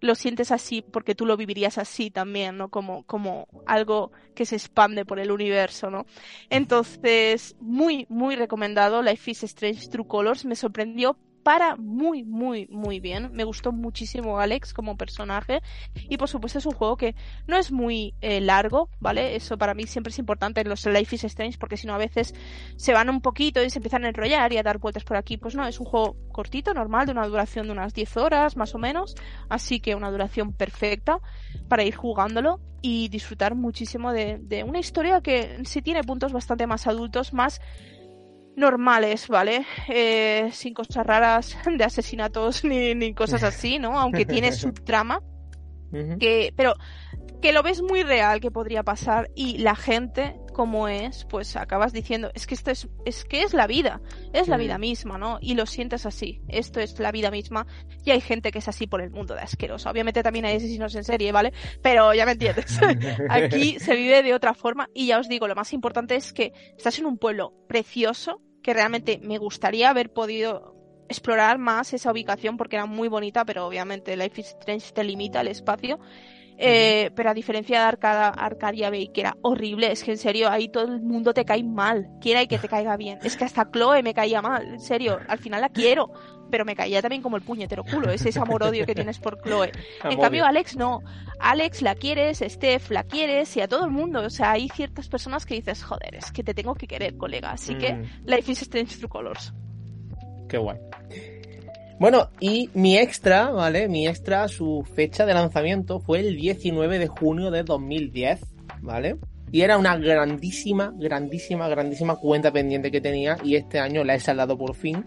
lo 0.00 0.14
sientes 0.14 0.52
así 0.52 0.82
porque 0.82 1.14
tú 1.14 1.26
lo 1.26 1.36
vivirías 1.36 1.78
así 1.78 2.10
también, 2.10 2.56
¿no? 2.56 2.68
Como, 2.68 3.04
como 3.04 3.48
algo 3.66 4.12
que 4.34 4.46
se 4.46 4.56
expande 4.56 5.04
por 5.04 5.18
el 5.18 5.30
universo, 5.30 5.90
¿no? 5.90 6.06
Entonces, 6.50 7.56
muy, 7.60 8.06
muy 8.08 8.36
recomendado 8.36 9.02
Life 9.02 9.30
is 9.30 9.42
Strange 9.44 9.88
True 9.88 10.06
Colors. 10.06 10.44
Me 10.44 10.56
sorprendió 10.56 11.16
para 11.46 11.76
muy, 11.76 12.24
muy, 12.24 12.66
muy 12.72 12.98
bien. 12.98 13.30
Me 13.32 13.44
gustó 13.44 13.70
muchísimo 13.70 14.40
Alex 14.40 14.74
como 14.74 14.96
personaje. 14.96 15.62
Y 15.94 16.16
por 16.16 16.28
supuesto 16.28 16.58
es 16.58 16.66
un 16.66 16.72
juego 16.72 16.96
que 16.96 17.14
no 17.46 17.56
es 17.56 17.70
muy 17.70 18.14
eh, 18.20 18.40
largo, 18.40 18.90
¿vale? 18.98 19.36
Eso 19.36 19.56
para 19.56 19.72
mí 19.72 19.84
siempre 19.84 20.10
es 20.10 20.18
importante 20.18 20.60
en 20.60 20.68
los 20.68 20.84
Life 20.86 21.14
is 21.14 21.22
Strange 21.22 21.56
porque 21.56 21.76
si 21.76 21.86
no 21.86 21.94
a 21.94 21.98
veces 21.98 22.34
se 22.74 22.92
van 22.92 23.08
un 23.10 23.20
poquito 23.20 23.62
y 23.62 23.70
se 23.70 23.78
empiezan 23.78 24.04
a 24.04 24.08
enrollar 24.08 24.52
y 24.52 24.56
a 24.56 24.64
dar 24.64 24.78
vueltas 24.78 25.04
por 25.04 25.16
aquí. 25.16 25.36
Pues 25.36 25.54
no, 25.54 25.64
es 25.68 25.78
un 25.78 25.86
juego 25.86 26.16
cortito, 26.32 26.74
normal, 26.74 27.06
de 27.06 27.12
una 27.12 27.28
duración 27.28 27.66
de 27.66 27.74
unas 27.74 27.94
10 27.94 28.16
horas 28.16 28.56
más 28.56 28.74
o 28.74 28.78
menos. 28.78 29.14
Así 29.48 29.78
que 29.78 29.94
una 29.94 30.10
duración 30.10 30.52
perfecta 30.52 31.20
para 31.68 31.84
ir 31.84 31.94
jugándolo 31.94 32.58
y 32.82 33.06
disfrutar 33.06 33.54
muchísimo 33.54 34.12
de, 34.12 34.38
de 34.42 34.64
una 34.64 34.80
historia 34.80 35.20
que 35.20 35.60
sí 35.64 35.80
tiene 35.80 36.02
puntos 36.02 36.32
bastante 36.32 36.66
más 36.66 36.88
adultos, 36.88 37.32
más 37.32 37.60
normales, 38.56 39.28
¿vale? 39.28 39.64
Eh, 39.88 40.48
sin 40.52 40.74
cosas 40.74 41.06
raras 41.06 41.56
de 41.66 41.84
asesinatos 41.84 42.64
ni, 42.64 42.94
ni 42.94 43.14
cosas 43.14 43.42
así, 43.44 43.78
¿no? 43.78 43.98
Aunque 43.98 44.24
tiene 44.24 44.52
su 44.52 44.72
trama. 44.72 45.22
Que, 46.18 46.52
pero 46.54 46.74
que 47.40 47.52
lo 47.52 47.62
ves 47.62 47.80
muy 47.80 48.02
real 48.02 48.40
que 48.40 48.50
podría 48.50 48.82
pasar 48.82 49.30
y 49.34 49.58
la 49.58 49.76
gente 49.76 50.36
como 50.52 50.88
es, 50.88 51.26
pues 51.26 51.54
acabas 51.54 51.92
diciendo, 51.92 52.30
es 52.34 52.46
que 52.46 52.54
esto 52.54 52.70
es, 52.70 52.88
es 53.04 53.24
que 53.26 53.42
es 53.42 53.52
la 53.52 53.66
vida, 53.66 54.00
es 54.32 54.48
la 54.48 54.56
vida 54.56 54.78
misma, 54.78 55.18
¿no? 55.18 55.38
Y 55.42 55.54
lo 55.54 55.66
sientes 55.66 56.06
así, 56.06 56.40
esto 56.48 56.80
es 56.80 56.98
la 56.98 57.12
vida 57.12 57.30
misma 57.30 57.66
y 58.04 58.10
hay 58.10 58.22
gente 58.22 58.50
que 58.50 58.60
es 58.60 58.68
así 58.68 58.86
por 58.86 59.02
el 59.02 59.10
mundo 59.10 59.34
de 59.34 59.42
asqueroso. 59.42 59.90
Obviamente 59.90 60.22
también 60.22 60.46
hay 60.46 60.56
asesinos 60.56 60.94
en 60.94 61.04
serie, 61.04 61.30
¿vale? 61.30 61.52
Pero 61.82 62.14
ya 62.14 62.24
me 62.24 62.32
entiendes. 62.32 62.80
Aquí 63.28 63.78
se 63.78 63.94
vive 63.94 64.22
de 64.22 64.32
otra 64.32 64.54
forma 64.54 64.88
y 64.94 65.08
ya 65.08 65.18
os 65.18 65.28
digo, 65.28 65.46
lo 65.46 65.54
más 65.54 65.74
importante 65.74 66.16
es 66.16 66.32
que 66.32 66.54
estás 66.76 66.98
en 66.98 67.04
un 67.04 67.18
pueblo 67.18 67.52
precioso, 67.68 68.40
que 68.66 68.74
realmente 68.74 69.20
me 69.22 69.38
gustaría 69.38 69.90
haber 69.90 70.12
podido 70.12 70.74
explorar 71.08 71.56
más 71.56 71.92
esa 71.92 72.10
ubicación 72.10 72.56
porque 72.56 72.74
era 72.74 72.84
muy 72.84 73.06
bonita, 73.06 73.44
pero 73.44 73.64
obviamente 73.64 74.16
Life 74.16 74.40
is 74.40 74.48
Strange 74.58 74.90
te 74.92 75.04
limita 75.04 75.40
el 75.40 75.46
espacio. 75.46 76.00
Eh, 76.58 77.10
pero 77.14 77.30
a 77.30 77.34
diferencia 77.34 77.80
de 77.80 77.84
Arcada, 77.84 78.28
Arcadia 78.28 78.88
Bay, 78.90 79.08
que 79.08 79.20
era 79.20 79.36
horrible, 79.42 79.92
es 79.92 80.02
que 80.02 80.12
en 80.12 80.18
serio, 80.18 80.50
ahí 80.50 80.68
todo 80.68 80.84
el 80.84 81.02
mundo 81.02 81.34
te 81.34 81.44
cae 81.44 81.62
mal. 81.62 82.08
Quiera 82.20 82.42
y 82.42 82.48
que 82.48 82.58
te 82.58 82.68
caiga 82.68 82.96
bien. 82.96 83.18
Es 83.22 83.36
que 83.36 83.44
hasta 83.44 83.70
Chloe 83.70 84.02
me 84.02 84.14
caía 84.14 84.40
mal, 84.40 84.66
en 84.66 84.80
serio. 84.80 85.18
Al 85.28 85.38
final 85.38 85.60
la 85.60 85.68
quiero, 85.68 86.10
pero 86.50 86.64
me 86.64 86.74
caía 86.74 87.02
también 87.02 87.22
como 87.22 87.36
el 87.36 87.42
puñetero 87.42 87.84
culo. 87.84 88.10
Es 88.10 88.24
ese 88.24 88.40
amor-odio 88.40 88.86
que 88.86 88.94
tienes 88.94 89.18
por 89.18 89.40
Chloe. 89.42 89.72
En 90.04 90.18
cambio, 90.18 90.44
Alex 90.46 90.76
no. 90.76 91.00
Alex 91.38 91.82
la 91.82 91.94
quieres, 91.94 92.42
Steph 92.46 92.90
la 92.90 93.04
quieres 93.04 93.54
y 93.56 93.60
a 93.60 93.68
todo 93.68 93.84
el 93.84 93.90
mundo. 93.90 94.22
O 94.22 94.30
sea, 94.30 94.52
hay 94.52 94.68
ciertas 94.70 95.08
personas 95.08 95.44
que 95.44 95.54
dices, 95.54 95.82
joder, 95.82 96.14
es 96.14 96.32
que 96.32 96.42
te 96.42 96.54
tengo 96.54 96.74
que 96.74 96.86
querer, 96.86 97.16
colega. 97.16 97.50
Así 97.50 97.76
que 97.76 97.94
mm. 97.94 98.04
Life 98.24 98.52
is 98.52 98.62
Strange 98.62 98.96
True 98.96 99.08
Colors. 99.08 99.52
Qué 100.48 100.58
guay. 100.58 100.78
Bueno, 101.98 102.28
y 102.40 102.68
mi 102.74 102.98
extra, 102.98 103.50
¿vale? 103.50 103.88
Mi 103.88 104.06
extra, 104.06 104.48
su 104.48 104.84
fecha 104.94 105.24
de 105.24 105.32
lanzamiento 105.32 105.98
fue 105.98 106.20
el 106.20 106.36
19 106.36 106.98
de 106.98 107.06
junio 107.06 107.50
de 107.50 107.62
2010, 107.62 108.40
¿vale? 108.82 109.16
Y 109.50 109.62
era 109.62 109.78
una 109.78 109.96
grandísima, 109.96 110.92
grandísima, 110.96 111.68
grandísima 111.68 112.16
cuenta 112.16 112.52
pendiente 112.52 112.90
que 112.90 113.00
tenía 113.00 113.38
y 113.42 113.56
este 113.56 113.78
año 113.78 114.04
la 114.04 114.14
he 114.14 114.20
saldado 114.20 114.58
por 114.58 114.74
fin. 114.74 115.06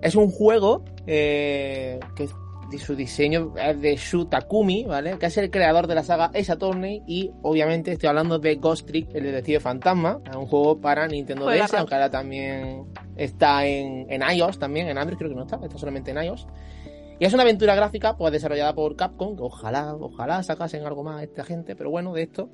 Es 0.00 0.14
un 0.14 0.30
juego 0.30 0.84
eh, 1.06 2.00
que 2.16 2.28
su 2.78 2.96
diseño 2.96 3.52
es 3.56 3.80
de 3.80 3.96
Shu 3.96 4.26
Takumi, 4.26 4.84
¿vale? 4.84 5.18
Que 5.18 5.26
es 5.26 5.36
el 5.36 5.50
creador 5.50 5.86
de 5.86 5.94
la 5.94 6.04
saga 6.04 6.26
Ace 6.34 6.52
Attorney 6.52 7.02
y 7.06 7.30
obviamente 7.42 7.92
estoy 7.92 8.08
hablando 8.08 8.38
de 8.38 8.54
Ghost 8.56 8.86
Trick, 8.86 9.14
el 9.14 9.24
detective 9.24 9.60
fantasma, 9.60 10.20
es 10.28 10.36
un 10.36 10.46
juego 10.46 10.80
para 10.80 11.06
Nintendo 11.06 11.46
DS, 11.46 11.74
aunque 11.74 11.94
ahora 11.94 12.10
también 12.10 12.86
está 13.16 13.66
en, 13.66 14.06
en 14.10 14.22
iOS 14.22 14.58
también, 14.58 14.88
en 14.88 14.98
Android 14.98 15.18
creo 15.18 15.30
que 15.30 15.36
no 15.36 15.44
está, 15.44 15.58
está 15.62 15.78
solamente 15.78 16.10
en 16.10 16.22
iOS. 16.22 16.46
Y 17.18 17.24
es 17.24 17.32
una 17.34 17.44
aventura 17.44 17.74
gráfica 17.74 18.16
pues 18.16 18.32
desarrollada 18.32 18.74
por 18.74 18.96
Capcom, 18.96 19.36
que 19.36 19.42
ojalá, 19.42 19.94
ojalá 19.94 20.42
sacasen 20.42 20.84
algo 20.84 21.04
más 21.04 21.20
a 21.20 21.22
esta 21.22 21.44
gente, 21.44 21.76
pero 21.76 21.90
bueno, 21.90 22.12
de 22.14 22.22
esto. 22.22 22.50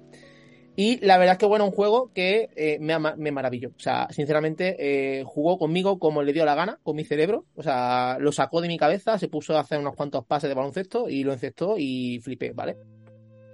Y 0.77 1.05
la 1.05 1.19
verdad 1.19 1.33
es 1.33 1.39
que, 1.39 1.47
bueno, 1.47 1.65
un 1.65 1.73
juego 1.73 2.13
que 2.15 2.51
eh, 2.55 2.79
me, 2.79 2.97
me, 2.99 3.33
maravilló. 3.33 3.71
O 3.71 3.81
sea, 3.81 4.07
sinceramente, 4.11 4.77
eh, 4.79 5.25
jugó 5.25 5.59
conmigo 5.59 5.99
como 5.99 6.23
le 6.23 6.33
dio 6.33 6.45
la 6.45 6.55
gana, 6.55 6.79
con 6.85 6.95
mi 6.95 7.05
cerebro. 7.05 7.47
O 7.57 7.65
sea, 7.65 8.19
lo 8.21 8.31
sacó 8.31 8.61
de 8.61 8.69
mi 8.69 8.79
cabeza, 8.79 9.19
se 9.19 9.27
puso 9.27 9.57
a 9.57 9.61
hacer 9.61 9.81
unos 9.81 9.97
cuantos 9.97 10.25
pases 10.25 10.49
de 10.49 10.55
baloncesto 10.55 11.09
y 11.09 11.25
lo 11.25 11.33
encestó 11.33 11.75
y 11.79 12.21
flipé, 12.21 12.53
¿vale? 12.53 12.77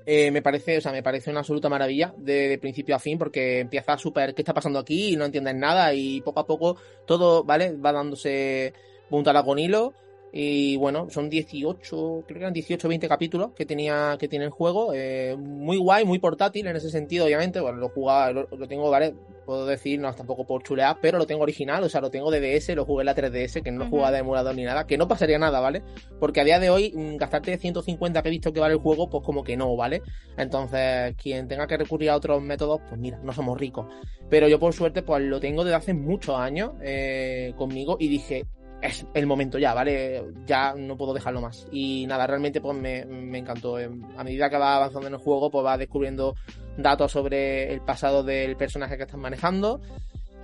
Eh, 0.06 0.30
me 0.30 0.42
parece, 0.42 0.78
o 0.78 0.80
sea, 0.80 0.92
me 0.92 1.02
parece 1.02 1.30
una 1.30 1.40
absoluta 1.40 1.68
maravilla 1.68 2.14
de, 2.18 2.58
principio 2.58 2.94
a 2.94 2.98
fin 2.98 3.18
porque 3.18 3.60
empieza 3.60 3.96
súper, 3.96 4.34
¿qué 4.34 4.42
está 4.42 4.52
pasando 4.52 4.78
aquí? 4.78 5.14
Y 5.14 5.16
no 5.16 5.24
entiendes 5.24 5.54
nada 5.54 5.94
y 5.94 6.20
poco 6.20 6.40
a 6.40 6.46
poco 6.46 6.76
todo, 7.06 7.42
¿vale? 7.44 7.76
Va 7.76 7.92
dándose 7.92 8.74
puntada 9.08 9.42
con 9.42 9.58
hilo 9.58 9.94
y 10.36 10.76
bueno, 10.78 11.08
son 11.10 11.30
18, 11.30 12.24
creo 12.26 12.38
que 12.38 12.42
eran 12.42 12.52
18 12.52 12.86
o 12.86 12.90
20 12.90 13.08
capítulos 13.08 13.52
que 13.52 13.64
tenía 13.64 14.16
que 14.18 14.26
tiene 14.26 14.44
el 14.46 14.50
juego. 14.50 14.92
Eh, 14.92 15.36
muy 15.38 15.76
guay, 15.76 16.04
muy 16.04 16.18
portátil 16.18 16.66
en 16.66 16.74
ese 16.74 16.90
sentido, 16.90 17.24
obviamente. 17.26 17.60
Bueno, 17.60 17.78
lo 17.78 17.88
jugaba, 17.88 18.32
lo, 18.32 18.66
tengo, 18.66 18.90
¿vale? 18.90 19.14
Puedo 19.44 19.66
decir, 19.66 20.00
no, 20.00 20.12
tampoco 20.14 20.46
por 20.46 20.62
chulear, 20.62 20.98
pero 21.00 21.18
lo 21.18 21.26
tengo 21.26 21.42
original, 21.42 21.82
o 21.84 21.88
sea, 21.88 22.00
lo 22.00 22.10
tengo 22.10 22.30
de 22.30 22.40
DS, 22.40 22.74
lo 22.74 22.84
jugué 22.84 23.02
en 23.02 23.06
la 23.06 23.14
3DS, 23.14 23.62
que 23.62 23.70
no 23.70 23.88
jugaba 23.88 24.12
de 24.12 24.18
emulador 24.18 24.54
ni 24.54 24.64
nada, 24.64 24.86
que 24.86 24.96
no 24.96 25.08
pasaría 25.08 25.38
nada, 25.38 25.60
¿vale? 25.60 25.82
Porque 26.20 26.40
a 26.40 26.44
día 26.44 26.58
de 26.58 26.70
hoy, 26.70 26.92
mm, 26.94 27.16
gastarte 27.16 27.56
150 27.58 28.22
que 28.22 28.28
he 28.28 28.30
visto 28.30 28.52
que 28.52 28.60
vale 28.60 28.74
el 28.74 28.80
juego, 28.80 29.10
pues 29.10 29.22
como 29.24 29.44
que 29.44 29.56
no, 29.56 29.76
¿vale? 29.76 30.02
Entonces, 30.36 31.14
quien 31.16 31.48
tenga 31.48 31.66
que 31.66 31.76
recurrir 31.76 32.10
a 32.10 32.16
otros 32.16 32.42
métodos, 32.42 32.80
pues 32.88 33.00
mira, 33.00 33.18
no 33.22 33.32
somos 33.32 33.58
ricos. 33.58 33.86
Pero 34.30 34.48
yo 34.48 34.58
por 34.58 34.72
suerte, 34.72 35.02
pues 35.02 35.22
lo 35.22 35.40
tengo 35.40 35.64
desde 35.64 35.76
hace 35.76 35.94
muchos 35.94 36.36
años 36.38 36.72
eh, 36.82 37.52
conmigo 37.56 37.96
y 38.00 38.08
dije, 38.08 38.46
es 38.84 39.06
el 39.14 39.26
momento 39.26 39.58
ya, 39.58 39.72
¿vale? 39.72 40.22
Ya 40.46 40.74
no 40.74 40.96
puedo 40.96 41.14
dejarlo 41.14 41.40
más. 41.40 41.66
Y 41.72 42.06
nada, 42.06 42.26
realmente 42.26 42.60
pues 42.60 42.76
me, 42.76 43.00
encantó. 43.38 43.78
Eh, 43.78 43.90
a 44.16 44.24
medida 44.24 44.50
que 44.50 44.58
va 44.58 44.76
avanzando 44.76 45.08
en 45.08 45.14
el 45.14 45.20
juego, 45.20 45.50
pues 45.50 45.64
vas 45.64 45.78
descubriendo 45.78 46.34
datos 46.76 47.12
sobre 47.12 47.72
el 47.72 47.80
pasado 47.80 48.22
del 48.22 48.56
personaje 48.56 48.96
que 48.96 49.04
estás 49.04 49.18
manejando. 49.18 49.80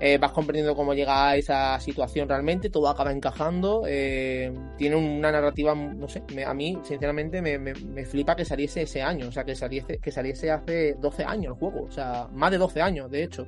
Eh, 0.03 0.17
vas 0.17 0.33
comprendiendo 0.33 0.75
cómo 0.75 0.95
llega 0.95 1.29
a 1.29 1.37
esa 1.37 1.79
situación 1.79 2.27
realmente, 2.27 2.71
todo 2.71 2.89
acaba 2.89 3.13
encajando. 3.13 3.83
Eh, 3.87 4.51
tiene 4.79 4.97
una 4.97 5.31
narrativa, 5.31 5.75
no 5.75 6.09
sé, 6.09 6.23
a 6.47 6.55
mí, 6.55 6.79
sinceramente, 6.83 7.43
me, 7.43 7.59
me, 7.59 8.07
flipa 8.07 8.35
que 8.35 8.47
saliese 8.47 8.83
ese 8.83 9.03
año, 9.03 9.29
o 9.29 9.33
sea, 9.33 9.45
que 9.45 9.55
saliese, 9.55 9.99
que 9.99 10.11
saliese 10.11 10.51
hace 10.51 10.95
12 10.95 11.25
años 11.25 11.53
el 11.53 11.59
juego, 11.59 11.85
o 11.85 11.91
sea, 11.91 12.29
más 12.33 12.51
de 12.51 12.57
12 12.57 12.81
años, 12.81 13.11
de 13.11 13.23
hecho. 13.25 13.47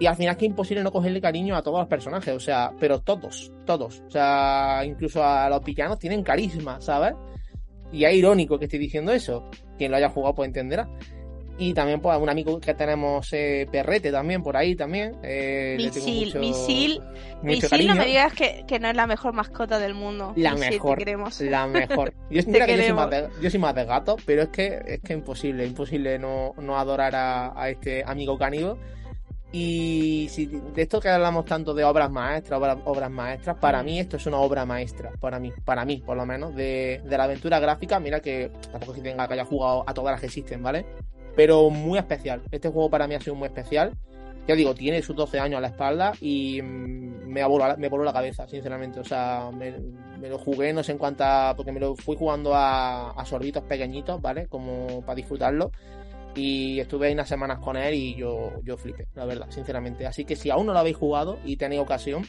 Y 0.00 0.06
al 0.06 0.16
final 0.16 0.32
es 0.32 0.38
que 0.38 0.46
es 0.46 0.50
imposible 0.50 0.82
no 0.82 0.90
cogerle 0.90 1.20
cariño 1.20 1.54
a 1.54 1.62
todos 1.62 1.78
los 1.78 1.86
personajes, 1.86 2.34
o 2.34 2.40
sea, 2.40 2.72
pero 2.80 3.00
todos, 3.02 3.52
todos. 3.66 4.02
O 4.06 4.10
sea, 4.10 4.82
incluso 4.82 5.22
a 5.22 5.46
los 5.50 5.62
villanos 5.62 5.98
tienen 5.98 6.22
carisma, 6.22 6.80
¿sabes? 6.80 7.14
Y 7.92 8.04
es 8.04 8.14
irónico 8.14 8.58
que 8.58 8.64
estoy 8.64 8.78
diciendo 8.78 9.12
eso. 9.12 9.44
Quien 9.76 9.90
lo 9.90 9.98
haya 9.98 10.08
jugado 10.08 10.34
pues 10.34 10.48
entenderá. 10.48 10.88
Y 11.58 11.74
también 11.74 12.00
pues 12.00 12.18
un 12.18 12.30
amigo 12.30 12.58
que 12.58 12.72
tenemos 12.72 13.30
eh, 13.34 13.68
Perrete 13.70 14.10
también 14.10 14.42
por 14.42 14.56
ahí 14.56 14.74
también. 14.74 15.18
Eh, 15.22 15.74
misil, 15.76 16.38
misil, 16.38 17.02
misil 17.42 17.86
no 17.86 17.94
me 17.94 18.06
digas 18.06 18.32
que, 18.32 18.78
no 18.80 18.88
es 18.88 18.96
la 18.96 19.06
mejor 19.06 19.34
mascota 19.34 19.78
del 19.78 19.92
mundo. 19.92 20.32
La 20.36 20.54
mejor. 20.54 21.04
La 21.40 21.66
mejor. 21.66 22.14
Yo, 22.30 22.40
mira 22.46 22.64
que 22.64 22.78
yo, 22.78 22.84
soy 22.84 22.92
más 22.94 23.10
de, 23.10 23.28
yo 23.42 23.50
soy 23.50 23.60
más 23.60 23.74
de 23.74 23.84
gato, 23.84 24.16
pero 24.24 24.44
es 24.44 24.48
que 24.48 24.80
es 24.86 25.00
que 25.02 25.12
imposible, 25.12 25.66
imposible 25.66 26.18
no, 26.18 26.54
no 26.56 26.78
adorar 26.78 27.14
a, 27.14 27.52
a 27.60 27.68
este 27.68 28.02
amigo 28.06 28.38
caníbal 28.38 28.78
y 29.52 30.28
si 30.30 30.46
de 30.46 30.82
esto 30.82 31.00
que 31.00 31.08
hablamos 31.08 31.44
tanto 31.44 31.74
de 31.74 31.82
obras 31.82 32.10
maestras, 32.10 32.60
obras, 32.84 33.10
maestras, 33.10 33.56
para 33.56 33.82
mí 33.82 33.98
esto 33.98 34.16
es 34.16 34.26
una 34.26 34.38
obra 34.38 34.64
maestra, 34.64 35.10
para 35.18 35.40
mí, 35.40 35.52
para 35.64 35.84
mí 35.84 36.02
por 36.06 36.16
lo 36.16 36.24
menos, 36.24 36.54
de, 36.54 37.02
la 37.04 37.24
aventura 37.24 37.58
gráfica. 37.58 37.98
Mira 37.98 38.20
que 38.20 38.50
tampoco 38.70 38.94
si 38.94 39.00
tenga 39.00 39.26
que 39.26 39.34
haya 39.34 39.44
jugado 39.44 39.82
a 39.86 39.92
todas 39.92 40.12
las 40.12 40.20
que 40.20 40.26
existen, 40.26 40.62
¿vale? 40.62 40.86
Pero 41.34 41.68
muy 41.68 41.98
especial. 41.98 42.42
Este 42.50 42.68
juego 42.68 42.90
para 42.90 43.08
mí 43.08 43.14
ha 43.16 43.20
sido 43.20 43.34
muy 43.34 43.46
especial. 43.46 43.92
Ya 44.46 44.54
digo, 44.54 44.74
tiene 44.74 45.02
sus 45.02 45.16
12 45.16 45.38
años 45.40 45.58
a 45.58 45.60
la 45.60 45.68
espalda 45.68 46.12
y 46.20 46.62
mm, 46.62 47.28
me 47.28 47.44
voló, 47.44 47.76
me 47.76 47.88
voló 47.88 48.04
la 48.04 48.12
cabeza, 48.12 48.46
sinceramente. 48.48 49.00
O 49.00 49.04
sea, 49.04 49.50
me, 49.52 49.72
lo 50.28 50.38
jugué, 50.38 50.72
no 50.72 50.84
sé 50.84 50.92
en 50.92 50.98
cuánta. 50.98 51.54
Porque 51.56 51.72
me 51.72 51.80
lo 51.80 51.96
fui 51.96 52.16
jugando 52.16 52.54
a, 52.54 53.10
a 53.10 53.24
sorbitos 53.24 53.64
pequeñitos, 53.64 54.20
¿vale? 54.20 54.46
Como 54.46 55.02
para 55.02 55.16
disfrutarlo 55.16 55.72
y 56.34 56.80
estuve 56.80 57.12
unas 57.12 57.28
semanas 57.28 57.58
con 57.58 57.76
él 57.76 57.94
y 57.94 58.14
yo, 58.14 58.52
yo 58.62 58.76
flipé, 58.76 59.06
la 59.14 59.24
verdad, 59.24 59.46
sinceramente. 59.50 60.06
Así 60.06 60.24
que 60.24 60.36
si 60.36 60.50
aún 60.50 60.66
no 60.66 60.72
lo 60.72 60.78
habéis 60.78 60.96
jugado 60.96 61.38
y 61.44 61.56
tenéis 61.56 61.80
ocasión, 61.80 62.24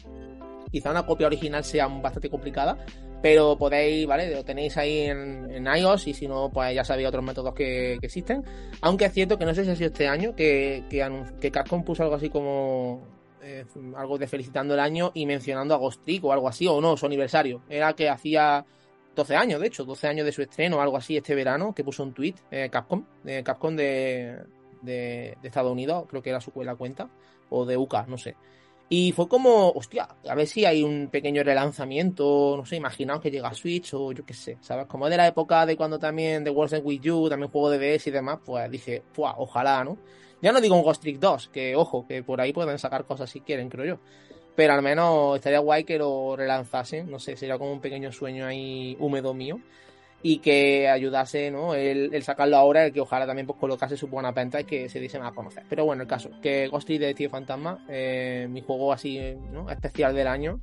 Quizá 0.72 0.90
una 0.90 1.04
copia 1.04 1.26
original 1.26 1.62
sea 1.64 1.86
bastante 1.86 2.30
complicada, 2.30 2.78
pero 3.20 3.58
podéis, 3.58 4.06
¿vale? 4.06 4.34
Lo 4.34 4.42
tenéis 4.42 4.78
ahí 4.78 5.00
en, 5.00 5.50
en 5.52 5.66
iOS 5.66 6.08
y 6.08 6.14
si 6.14 6.26
no, 6.26 6.50
pues 6.50 6.74
ya 6.74 6.82
sabéis 6.82 7.08
otros 7.08 7.22
métodos 7.22 7.54
que, 7.54 7.98
existen. 8.00 8.42
Aunque 8.80 9.04
es 9.04 9.12
cierto 9.12 9.38
que 9.38 9.44
no 9.44 9.54
sé 9.54 9.66
si 9.66 9.70
ha 9.70 9.76
sido 9.76 9.88
este 9.88 10.08
año 10.08 10.34
que, 10.34 10.84
que, 10.88 11.06
que 11.38 11.50
Capcom 11.50 11.84
puso 11.84 12.04
algo 12.04 12.14
así 12.14 12.30
como 12.30 13.02
eh, 13.42 13.66
algo 13.94 14.16
de 14.16 14.26
felicitando 14.26 14.72
el 14.72 14.80
año 14.80 15.10
y 15.12 15.26
mencionando 15.26 15.74
a 15.74 15.76
Ghost 15.76 16.08
o 16.22 16.32
algo 16.32 16.48
así, 16.48 16.66
o 16.66 16.80
no, 16.80 16.96
su 16.96 17.04
aniversario. 17.04 17.62
Era 17.68 17.92
que 17.92 18.08
hacía 18.08 18.64
12 19.14 19.36
años, 19.36 19.60
de 19.60 19.66
hecho, 19.66 19.84
12 19.84 20.06
años 20.08 20.26
de 20.26 20.32
su 20.32 20.42
estreno 20.42 20.78
o 20.78 20.80
algo 20.80 20.96
así 20.96 21.16
este 21.16 21.34
verano, 21.34 21.74
que 21.74 21.84
puso 21.84 22.02
un 22.02 22.12
tweet, 22.12 22.34
eh, 22.50 22.68
Capcom, 22.70 23.04
eh, 23.24 23.42
Capcom 23.44 23.74
de, 23.76 24.38
de, 24.80 25.36
Estados 25.42 25.72
Unidos, 25.72 26.04
creo 26.08 26.22
que 26.22 26.30
era 26.30 26.40
su 26.40 26.52
la 26.62 26.76
cuenta, 26.76 27.08
o 27.50 27.64
de 27.64 27.76
UK, 27.76 28.06
no 28.08 28.18
sé. 28.18 28.36
Y 28.88 29.12
fue 29.12 29.26
como, 29.26 29.70
hostia, 29.70 30.06
a 30.28 30.34
ver 30.34 30.46
si 30.46 30.66
hay 30.66 30.82
un 30.82 31.08
pequeño 31.08 31.42
relanzamiento, 31.42 32.54
no 32.58 32.66
sé, 32.66 32.76
imaginaos 32.76 33.22
que 33.22 33.30
llega 33.30 33.48
a 33.48 33.54
Switch 33.54 33.94
o 33.94 34.12
yo 34.12 34.24
qué 34.26 34.34
sé, 34.34 34.58
¿sabes? 34.60 34.86
Como 34.86 35.08
de 35.08 35.16
la 35.16 35.26
época 35.26 35.64
de 35.64 35.76
cuando 35.76 35.98
también 35.98 36.44
The 36.44 36.50
World 36.50 36.82
With 36.84 37.00
You, 37.00 37.28
también 37.30 37.50
juego 37.50 37.70
de 37.70 37.78
DS 37.78 38.08
y 38.08 38.10
demás, 38.10 38.40
pues 38.44 38.70
dije, 38.70 39.02
¡fuah! 39.12 39.34
Ojalá, 39.38 39.82
¿no? 39.82 39.96
Ya 40.42 40.52
no 40.52 40.60
digo 40.60 40.76
un 40.76 40.82
Ghost 40.82 41.00
Trick 41.00 41.18
2, 41.18 41.48
que 41.48 41.74
ojo, 41.76 42.06
que 42.06 42.22
por 42.22 42.40
ahí 42.40 42.52
pueden 42.52 42.78
sacar 42.78 43.06
cosas 43.06 43.30
si 43.30 43.40
quieren, 43.40 43.70
creo 43.70 43.84
yo. 43.86 44.00
Pero 44.54 44.74
al 44.74 44.82
menos 44.82 45.36
estaría 45.36 45.60
guay 45.60 45.84
que 45.84 45.98
lo 45.98 46.36
relanzasen, 46.36 47.10
no 47.10 47.18
sé, 47.18 47.36
sería 47.36 47.58
como 47.58 47.72
un 47.72 47.80
pequeño 47.80 48.12
sueño 48.12 48.46
ahí 48.46 48.96
húmedo 49.00 49.32
mío 49.32 49.60
y 50.22 50.38
que 50.38 50.88
ayudase, 50.88 51.50
¿no? 51.50 51.74
El, 51.74 52.22
sacarlo 52.22 52.56
ahora, 52.56 52.86
el 52.86 52.92
que 52.92 53.00
ojalá 53.00 53.26
también 53.26 53.46
pues, 53.46 53.58
colocase 53.58 53.96
su 53.96 54.06
buena 54.06 54.30
venta 54.30 54.60
y 54.60 54.64
que 54.64 54.88
se 54.88 55.00
diese 55.00 55.18
más 55.18 55.32
a 55.32 55.34
conocer. 55.34 55.64
Pero 55.68 55.84
bueno, 55.84 56.02
el 56.02 56.08
caso, 56.08 56.30
que 56.40 56.68
Ghost 56.68 56.88
de 56.88 57.14
Tío 57.14 57.28
Fantasma, 57.28 57.84
eh, 57.88 58.46
mi 58.48 58.60
juego 58.60 58.92
así, 58.92 59.18
¿no? 59.52 59.68
Especial 59.68 60.14
del 60.14 60.28
año 60.28 60.60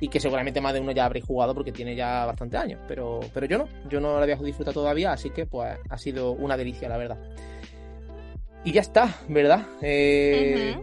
y 0.00 0.08
que 0.08 0.18
seguramente 0.18 0.60
más 0.60 0.74
de 0.74 0.80
uno 0.80 0.90
ya 0.90 1.04
habréis 1.04 1.24
jugado 1.24 1.54
porque 1.54 1.70
tiene 1.70 1.94
ya 1.94 2.26
bastante 2.26 2.56
años, 2.56 2.80
pero, 2.88 3.20
pero 3.32 3.46
yo 3.46 3.58
no, 3.58 3.68
yo 3.88 4.00
no 4.00 4.16
lo 4.16 4.22
había 4.22 4.34
disfrutado 4.34 4.80
todavía, 4.80 5.12
así 5.12 5.30
que 5.30 5.46
pues 5.46 5.78
ha 5.88 5.98
sido 5.98 6.32
una 6.32 6.56
delicia, 6.56 6.88
la 6.88 6.96
verdad. 6.96 7.18
Y 8.64 8.72
ya 8.72 8.80
está, 8.80 9.14
¿verdad? 9.28 9.64
Eh, 9.80 10.76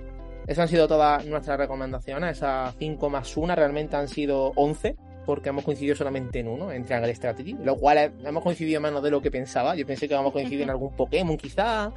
Esas 0.47 0.63
han 0.63 0.67
sido 0.67 0.87
todas 0.87 1.25
nuestras 1.25 1.57
recomendaciones, 1.57 2.37
esas 2.37 2.75
5 2.77 3.09
más 3.09 3.37
1 3.37 3.55
realmente 3.55 3.95
han 3.95 4.07
sido 4.07 4.51
11 4.55 4.95
porque 5.25 5.49
hemos 5.49 5.63
coincidido 5.63 5.95
solamente 5.95 6.39
en 6.39 6.47
uno, 6.47 6.71
en 6.71 6.85
Triangle 6.85 7.13
Strategy, 7.13 7.55
lo 7.63 7.75
cual 7.75 8.13
hemos 8.25 8.43
coincidido 8.43 8.81
menos 8.81 9.03
de 9.03 9.11
lo 9.11 9.21
que 9.21 9.29
pensaba. 9.29 9.75
Yo 9.75 9.85
pensé 9.85 10.07
que 10.07 10.15
íbamos 10.15 10.31
a 10.31 10.33
coincidir 10.33 10.63
en 10.63 10.69
algún 10.71 10.95
Pokémon 10.95 11.37
quizá, 11.37 11.93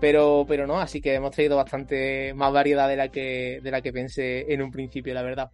pero, 0.00 0.44
pero 0.46 0.64
no, 0.64 0.78
así 0.78 1.00
que 1.00 1.14
hemos 1.14 1.32
traído 1.32 1.56
bastante 1.56 2.32
más 2.34 2.52
variedad 2.52 2.88
de 2.88 2.96
la 2.96 3.08
que, 3.08 3.58
de 3.60 3.70
la 3.70 3.80
que 3.80 3.92
pensé 3.92 4.52
en 4.52 4.62
un 4.62 4.70
principio, 4.70 5.12
la 5.12 5.22
verdad. 5.22 5.50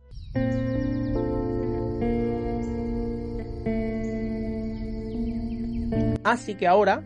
Así 6.24 6.56
que 6.56 6.66
ahora 6.66 7.02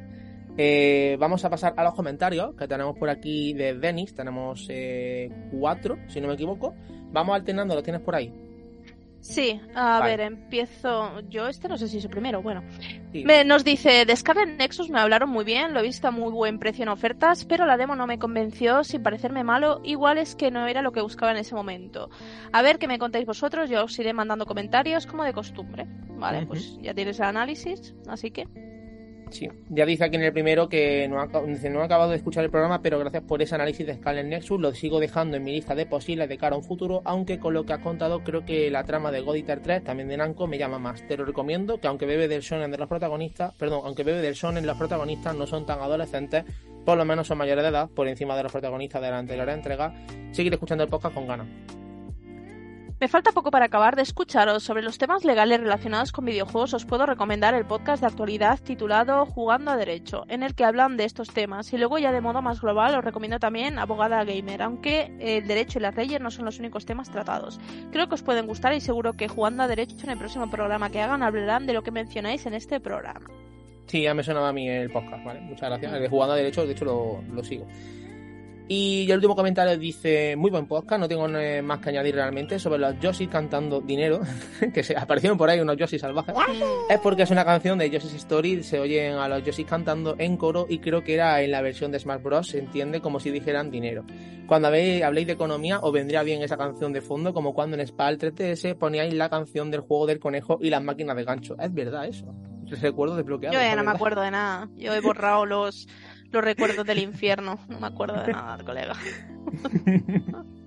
eh, 0.57 1.17
vamos 1.19 1.45
a 1.45 1.51
pasar 1.51 1.75
a 1.77 1.85
los 1.85 1.95
comentarios 1.95 2.55
que 2.55 2.69
tenemos 2.69 2.97
por 2.99 3.09
aquí 3.09 3.55
de 3.55 3.75
Denis. 3.75 4.15
Tenemos 4.15 4.67
eh, 4.69 5.31
cuatro, 5.51 5.99
si 6.09 6.21
no 6.21 6.29
me 6.29 6.35
equivoco. 6.35 6.75
Vamos 7.11 7.35
alternando, 7.35 7.75
¿lo 7.75 7.83
tienes 7.83 8.03
por 8.03 8.15
ahí? 8.15 8.33
Sí, 9.23 9.61
a 9.77 10.01
ver, 10.03 10.21
empiezo 10.21 11.21
yo. 11.29 11.47
Este 11.47 11.69
no 11.69 11.79
sé 11.79 11.87
si 11.87 11.99
es 11.99 12.05
el 12.05 12.11
primero. 12.11 12.43
Bueno, 12.43 12.65
me, 13.13 13.45
nos 13.45 13.63
dice: 13.63 14.05
De 14.05 14.17
Scarlet 14.17 14.59
Nexus 14.59 14.91
me 14.91 14.99
hablaron 14.99 15.31
muy 15.31 15.45
bien, 15.45 15.73
lo 15.73 15.79
he 15.79 15.85
visto 15.85 16.09
a 16.09 16.11
muy 16.11 16.33
buen 16.33 16.59
precio 16.59 16.83
en 16.83 16.89
ofertas, 16.89 17.45
pero 17.45 17.65
la 17.65 17.77
demo 17.77 17.95
no 17.95 18.09
me 18.09 18.19
convenció 18.19 18.83
sin 18.83 19.01
parecerme 19.01 19.45
malo. 19.45 19.81
Igual 19.85 20.19
es 20.19 20.35
que 20.35 20.51
no 20.51 20.67
era 20.67 20.83
lo 20.83 20.91
que 20.91 21.03
buscaba 21.03 21.31
en 21.31 21.39
ese 21.39 21.55
momento. 21.55 22.11
A 22.53 22.63
ver 22.63 22.81
qué 22.81 22.89
me 22.89 22.99
contáis 22.99 23.25
vosotros, 23.25 23.71
yo 23.71 23.85
os 23.85 23.97
iré 23.97 24.13
mandando 24.13 24.45
comentarios 24.45 25.07
como 25.07 25.23
de 25.23 25.33
costumbre. 25.33 25.87
Vale, 26.19 26.45
pues 26.45 26.77
ya 26.83 26.93
tienes 26.93 27.21
el 27.21 27.27
análisis, 27.27 27.95
así 28.09 28.33
que. 28.33 28.72
Sí, 29.33 29.49
ya 29.71 29.87
dice 29.87 30.05
aquí 30.05 30.17
en 30.17 30.25
el 30.25 30.33
primero 30.33 30.69
que 30.69 31.09
no 31.09 31.19
ha, 31.19 31.27
no 31.27 31.81
ha 31.81 31.85
acabado 31.85 32.11
de 32.11 32.17
escuchar 32.17 32.45
el 32.45 32.51
programa, 32.51 32.83
pero 32.83 32.99
gracias 32.99 33.23
por 33.23 33.41
ese 33.41 33.55
análisis 33.55 33.87
de 33.87 33.95
Scarlet 33.95 34.27
Nexus 34.27 34.61
lo 34.61 34.75
sigo 34.75 35.01
dejando 35.01 35.39
en 35.39 35.45
mi 35.45 35.53
lista 35.53 35.75
de 35.75 35.87
posibles 35.87 36.29
de 36.29 36.37
cara 36.37 36.55
a 36.55 36.59
un 36.59 36.65
futuro, 36.65 37.01
aunque 37.07 37.39
con 37.39 37.55
lo 37.55 37.65
que 37.65 37.73
has 37.73 37.79
contado 37.79 38.23
creo 38.23 38.45
que 38.45 38.71
la 38.71 38.85
trama 38.85 39.11
de 39.11 39.23
God 39.23 39.37
3, 39.63 39.85
también 39.85 40.09
de 40.09 40.19
Namco, 40.19 40.47
me 40.47 40.59
llama 40.59 40.79
más. 40.79 41.07
Te 41.09 41.17
lo 41.17 41.25
recomiendo 41.25 41.81
que 41.81 41.87
aunque 41.87 42.05
bebe 42.05 42.29
del 42.29 42.43
shonen 42.43 42.71
de 42.71 42.77
los 42.77 42.89
protagonistas, 42.89 43.55
perdón, 43.55 43.81
aunque 43.87 44.05
bebe 44.05 44.21
del 44.21 44.35
shonen 44.35 44.67
los 44.67 44.77
protagonistas 44.77 45.35
no 45.35 45.47
son 45.47 45.65
tan 45.65 45.81
adolescentes, 45.81 46.45
por 46.85 46.99
lo 46.99 47.05
menos 47.07 47.27
son 47.27 47.39
mayores 47.39 47.65
de 47.65 47.71
edad, 47.71 47.89
por 47.89 48.09
encima 48.09 48.37
de 48.37 48.43
los 48.43 48.53
protagonistas 48.53 49.01
de 49.01 49.11
la 49.11 49.19
anterior 49.19 49.49
entrega, 49.49 49.95
seguir 50.33 50.53
escuchando 50.53 50.85
el 50.85 50.91
podcast 50.91 51.15
con 51.15 51.27
ganas. 51.27 51.49
Me 53.03 53.09
falta 53.09 53.33
poco 53.33 53.51
para 53.51 53.65
acabar 53.65 53.97
de 53.97 54.03
escucharos 54.03 54.63
sobre 54.63 54.85
los 54.85 54.97
temas 54.97 55.25
legales 55.25 55.59
relacionados 55.59 56.13
con 56.13 56.25
videojuegos. 56.25 56.73
Os 56.73 56.85
puedo 56.85 57.05
recomendar 57.05 57.53
el 57.53 57.67
podcast 57.67 58.01
de 58.01 58.07
actualidad 58.07 58.61
titulado 58.61 59.27
Jugando 59.27 59.73
a 59.73 59.77
Derecho, 59.77 60.23
en 60.29 60.45
el 60.45 60.55
que 60.55 60.63
hablan 60.63 60.97
de 60.97 61.03
estos 61.03 61.31
temas. 61.31 61.73
Y 61.73 61.79
luego 61.79 61.99
ya 61.99 62.13
de 62.13 62.21
modo 62.21 62.43
más 62.43 62.61
global 62.61 62.95
os 62.95 63.05
recomiendo 63.05 63.41
también 63.41 63.81
Abogada 63.81 64.23
Gamer, 64.23 64.63
aunque 64.63 65.11
el 65.19 65.49
derecho 65.49 65.81
y 65.81 65.83
las 65.83 65.97
leyes 65.97 66.21
no 66.21 66.31
son 66.31 66.45
los 66.45 66.61
únicos 66.61 66.87
temas 66.87 67.11
tratados. 67.11 67.59
Creo 67.91 68.07
que 68.07 68.15
os 68.15 68.23
pueden 68.23 68.47
gustar 68.47 68.73
y 68.73 68.81
seguro 68.81 69.15
que 69.15 69.27
Jugando 69.27 69.65
a 69.65 69.67
Derecho 69.67 69.97
en 70.05 70.11
el 70.11 70.19
próximo 70.19 70.49
programa 70.49 70.91
que 70.91 71.01
hagan 71.01 71.25
hablarán 71.25 71.67
de 71.67 71.73
lo 71.73 71.83
que 71.83 71.91
mencionáis 71.91 72.47
en 72.47 72.55
este 72.55 72.79
programa. 72.79 73.27
Sí, 73.87 74.03
ya 74.03 74.15
me 74.15 74.23
sonaba 74.23 74.51
a 74.51 74.53
mí 74.53 74.69
el 74.69 74.93
podcast, 74.93 75.25
¿vale? 75.25 75.41
Muchas 75.41 75.71
gracias. 75.71 75.93
El 75.93 76.03
de 76.03 76.09
Jugando 76.09 76.35
a 76.35 76.37
Derecho, 76.37 76.65
de 76.65 76.71
hecho, 76.71 76.85
lo, 76.85 77.21
lo 77.33 77.43
sigo. 77.43 77.67
Y 78.75 79.05
el 79.11 79.17
último 79.17 79.37
comentario 79.37 79.77
dice, 79.77 80.35
muy 80.35 80.51
buen 80.51 80.67
podcast, 80.67 80.99
no 80.99 81.07
tengo 81.07 81.29
más 81.63 81.79
que 81.81 81.91
añadir 81.91 82.15
realmente 82.15 82.59
sobre 82.59 82.79
los 82.79 82.99
Yoshi 83.01 83.27
cantando 83.27 83.83
dinero, 83.83 84.23
que 84.73 84.83
se 84.83 84.97
aparecieron 84.97 85.37
por 85.37 85.51
ahí 85.51 85.61
unos 85.61 85.77
Yoshi 85.77 85.99
salvajes. 85.99 86.35
es 86.89 86.99
porque 87.01 87.25
es 87.25 87.31
una 87.31 87.45
canción 87.45 87.77
de 87.77 87.91
Yoshi's 87.91 88.15
Story, 88.15 88.63
se 88.63 88.81
oyen 88.81 89.17
a 89.17 89.29
los 89.29 89.45
Yoshi 89.45 89.65
cantando 89.65 90.17
en 90.17 90.39
coro 90.39 90.65
y 90.71 90.79
creo 90.79 91.05
que 91.05 91.13
era 91.13 91.43
en 91.43 91.51
la 91.51 91.61
versión 91.61 91.93
de 91.93 91.99
Smash 91.99 92.23
Bros. 92.23 92.49
se 92.49 92.61
entiende 92.61 93.03
como 93.03 93.21
si 93.21 93.31
dijeran 93.31 93.71
dinero. 93.71 94.07
Cuando 94.47 94.69
habléis 94.69 95.27
de 95.27 95.35
economía 95.35 95.79
os 95.81 95.93
vendría 95.93 96.23
bien 96.23 96.43
esa 96.43 96.57
canción 96.57 96.95
de 96.95 97.03
fondo, 97.03 97.35
como 97.35 97.53
cuando 97.53 97.77
en 97.77 97.87
Spal 97.87 98.17
3DS 98.17 98.75
poníais 98.79 99.13
la 99.13 99.29
canción 99.29 99.71
del 99.71 99.81
juego 99.81 100.07
del 100.07 100.19
conejo 100.19 100.59
y 100.63 100.71
las 100.71 100.83
máquinas 100.83 101.15
de 101.15 101.25
gancho. 101.25 101.57
Es 101.61 101.75
verdad 101.75 102.07
eso. 102.07 102.35
Recuerdo 102.81 103.17
desbloqueado. 103.17 103.53
Yo 103.53 103.61
ya 103.61 103.77
no 103.77 103.85
me 103.85 103.91
acuerdo 103.91 104.23
de 104.23 104.31
nada. 104.31 104.71
Yo 104.77 104.95
he 104.95 105.01
borrado 105.01 105.45
los 105.45 105.87
los 106.33 106.43
recuerdos 106.45 106.87
del 106.87 106.99
infierno. 106.99 107.59
No 107.69 107.81
me 107.81 107.87
acuerdo 107.87 108.23
de 108.23 108.33
nada, 108.33 108.65
colega. 108.65 108.95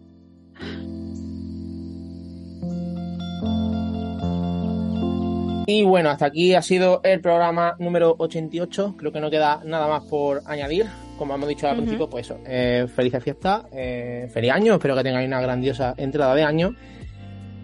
Y 5.67 5.83
bueno, 5.83 6.11
hasta 6.11 6.27
aquí 6.27 6.53
ha 6.53 6.61
sido 6.61 7.01
el 7.03 7.21
programa 7.21 7.75
número 7.79 8.15
88. 8.19 8.95
Creo 8.97 9.11
que 9.11 9.19
no 9.19 9.31
queda 9.31 9.61
nada 9.65 9.87
más 9.87 10.03
por 10.03 10.43
añadir. 10.45 10.85
Como 11.17 11.33
hemos 11.33 11.49
dicho 11.49 11.67
al 11.67 11.77
principio, 11.77 12.07
pues 12.07 12.27
eso. 12.27 12.39
Eh, 12.45 12.85
felices 12.93 13.23
fiestas, 13.23 13.63
eh, 13.71 14.29
feliz 14.31 14.51
año. 14.51 14.75
Espero 14.75 14.95
que 14.95 15.03
tengáis 15.03 15.27
una 15.27 15.41
grandiosa 15.41 15.95
entrada 15.97 16.35
de 16.35 16.43
año. 16.43 16.75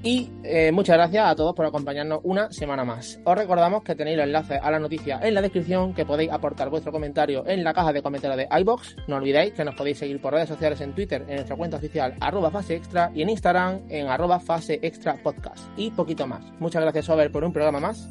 Y 0.03 0.31
eh, 0.43 0.71
muchas 0.71 0.97
gracias 0.97 1.27
a 1.27 1.35
todos 1.35 1.53
por 1.53 1.65
acompañarnos 1.65 2.21
una 2.23 2.51
semana 2.51 2.83
más. 2.83 3.19
Os 3.23 3.37
recordamos 3.37 3.83
que 3.83 3.95
tenéis 3.95 4.17
los 4.17 4.25
enlaces 4.25 4.59
a 4.61 4.71
la 4.71 4.79
noticia 4.79 5.19
en 5.21 5.35
la 5.35 5.41
descripción, 5.41 5.93
que 5.93 6.05
podéis 6.05 6.31
aportar 6.31 6.69
vuestro 6.69 6.91
comentario 6.91 7.45
en 7.45 7.63
la 7.63 7.73
caja 7.73 7.93
de 7.93 8.01
comentarios 8.01 8.37
de 8.37 8.59
iBox. 8.61 8.95
No 9.07 9.17
olvidéis 9.17 9.53
que 9.53 9.63
nos 9.63 9.75
podéis 9.75 9.99
seguir 9.99 10.19
por 10.19 10.33
redes 10.33 10.49
sociales 10.49 10.81
en 10.81 10.93
Twitter, 10.93 11.23
en 11.27 11.35
nuestra 11.35 11.55
cuenta 11.55 11.77
oficial 11.77 12.15
arroba 12.19 12.49
fase 12.49 12.75
extra 12.75 13.11
y 13.13 13.21
en 13.21 13.29
Instagram 13.29 13.81
en 13.89 14.07
arroba 14.07 14.39
fase 14.39 14.79
extra 14.81 15.21
podcast. 15.21 15.59
Y 15.77 15.91
poquito 15.91 16.25
más. 16.25 16.43
Muchas 16.59 16.81
gracias, 16.81 17.09
Over, 17.09 17.31
por 17.31 17.43
un 17.43 17.53
programa 17.53 17.79
más. 17.79 18.09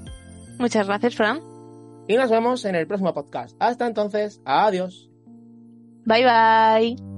Muchas 0.58 0.86
gracias, 0.86 1.16
Fran. 1.16 1.40
Y 2.06 2.16
nos 2.16 2.30
vemos 2.30 2.64
en 2.64 2.74
el 2.74 2.86
próximo 2.86 3.14
podcast. 3.14 3.56
Hasta 3.58 3.86
entonces, 3.86 4.40
adiós. 4.44 5.10
Bye 6.04 6.24
bye. 6.24 7.10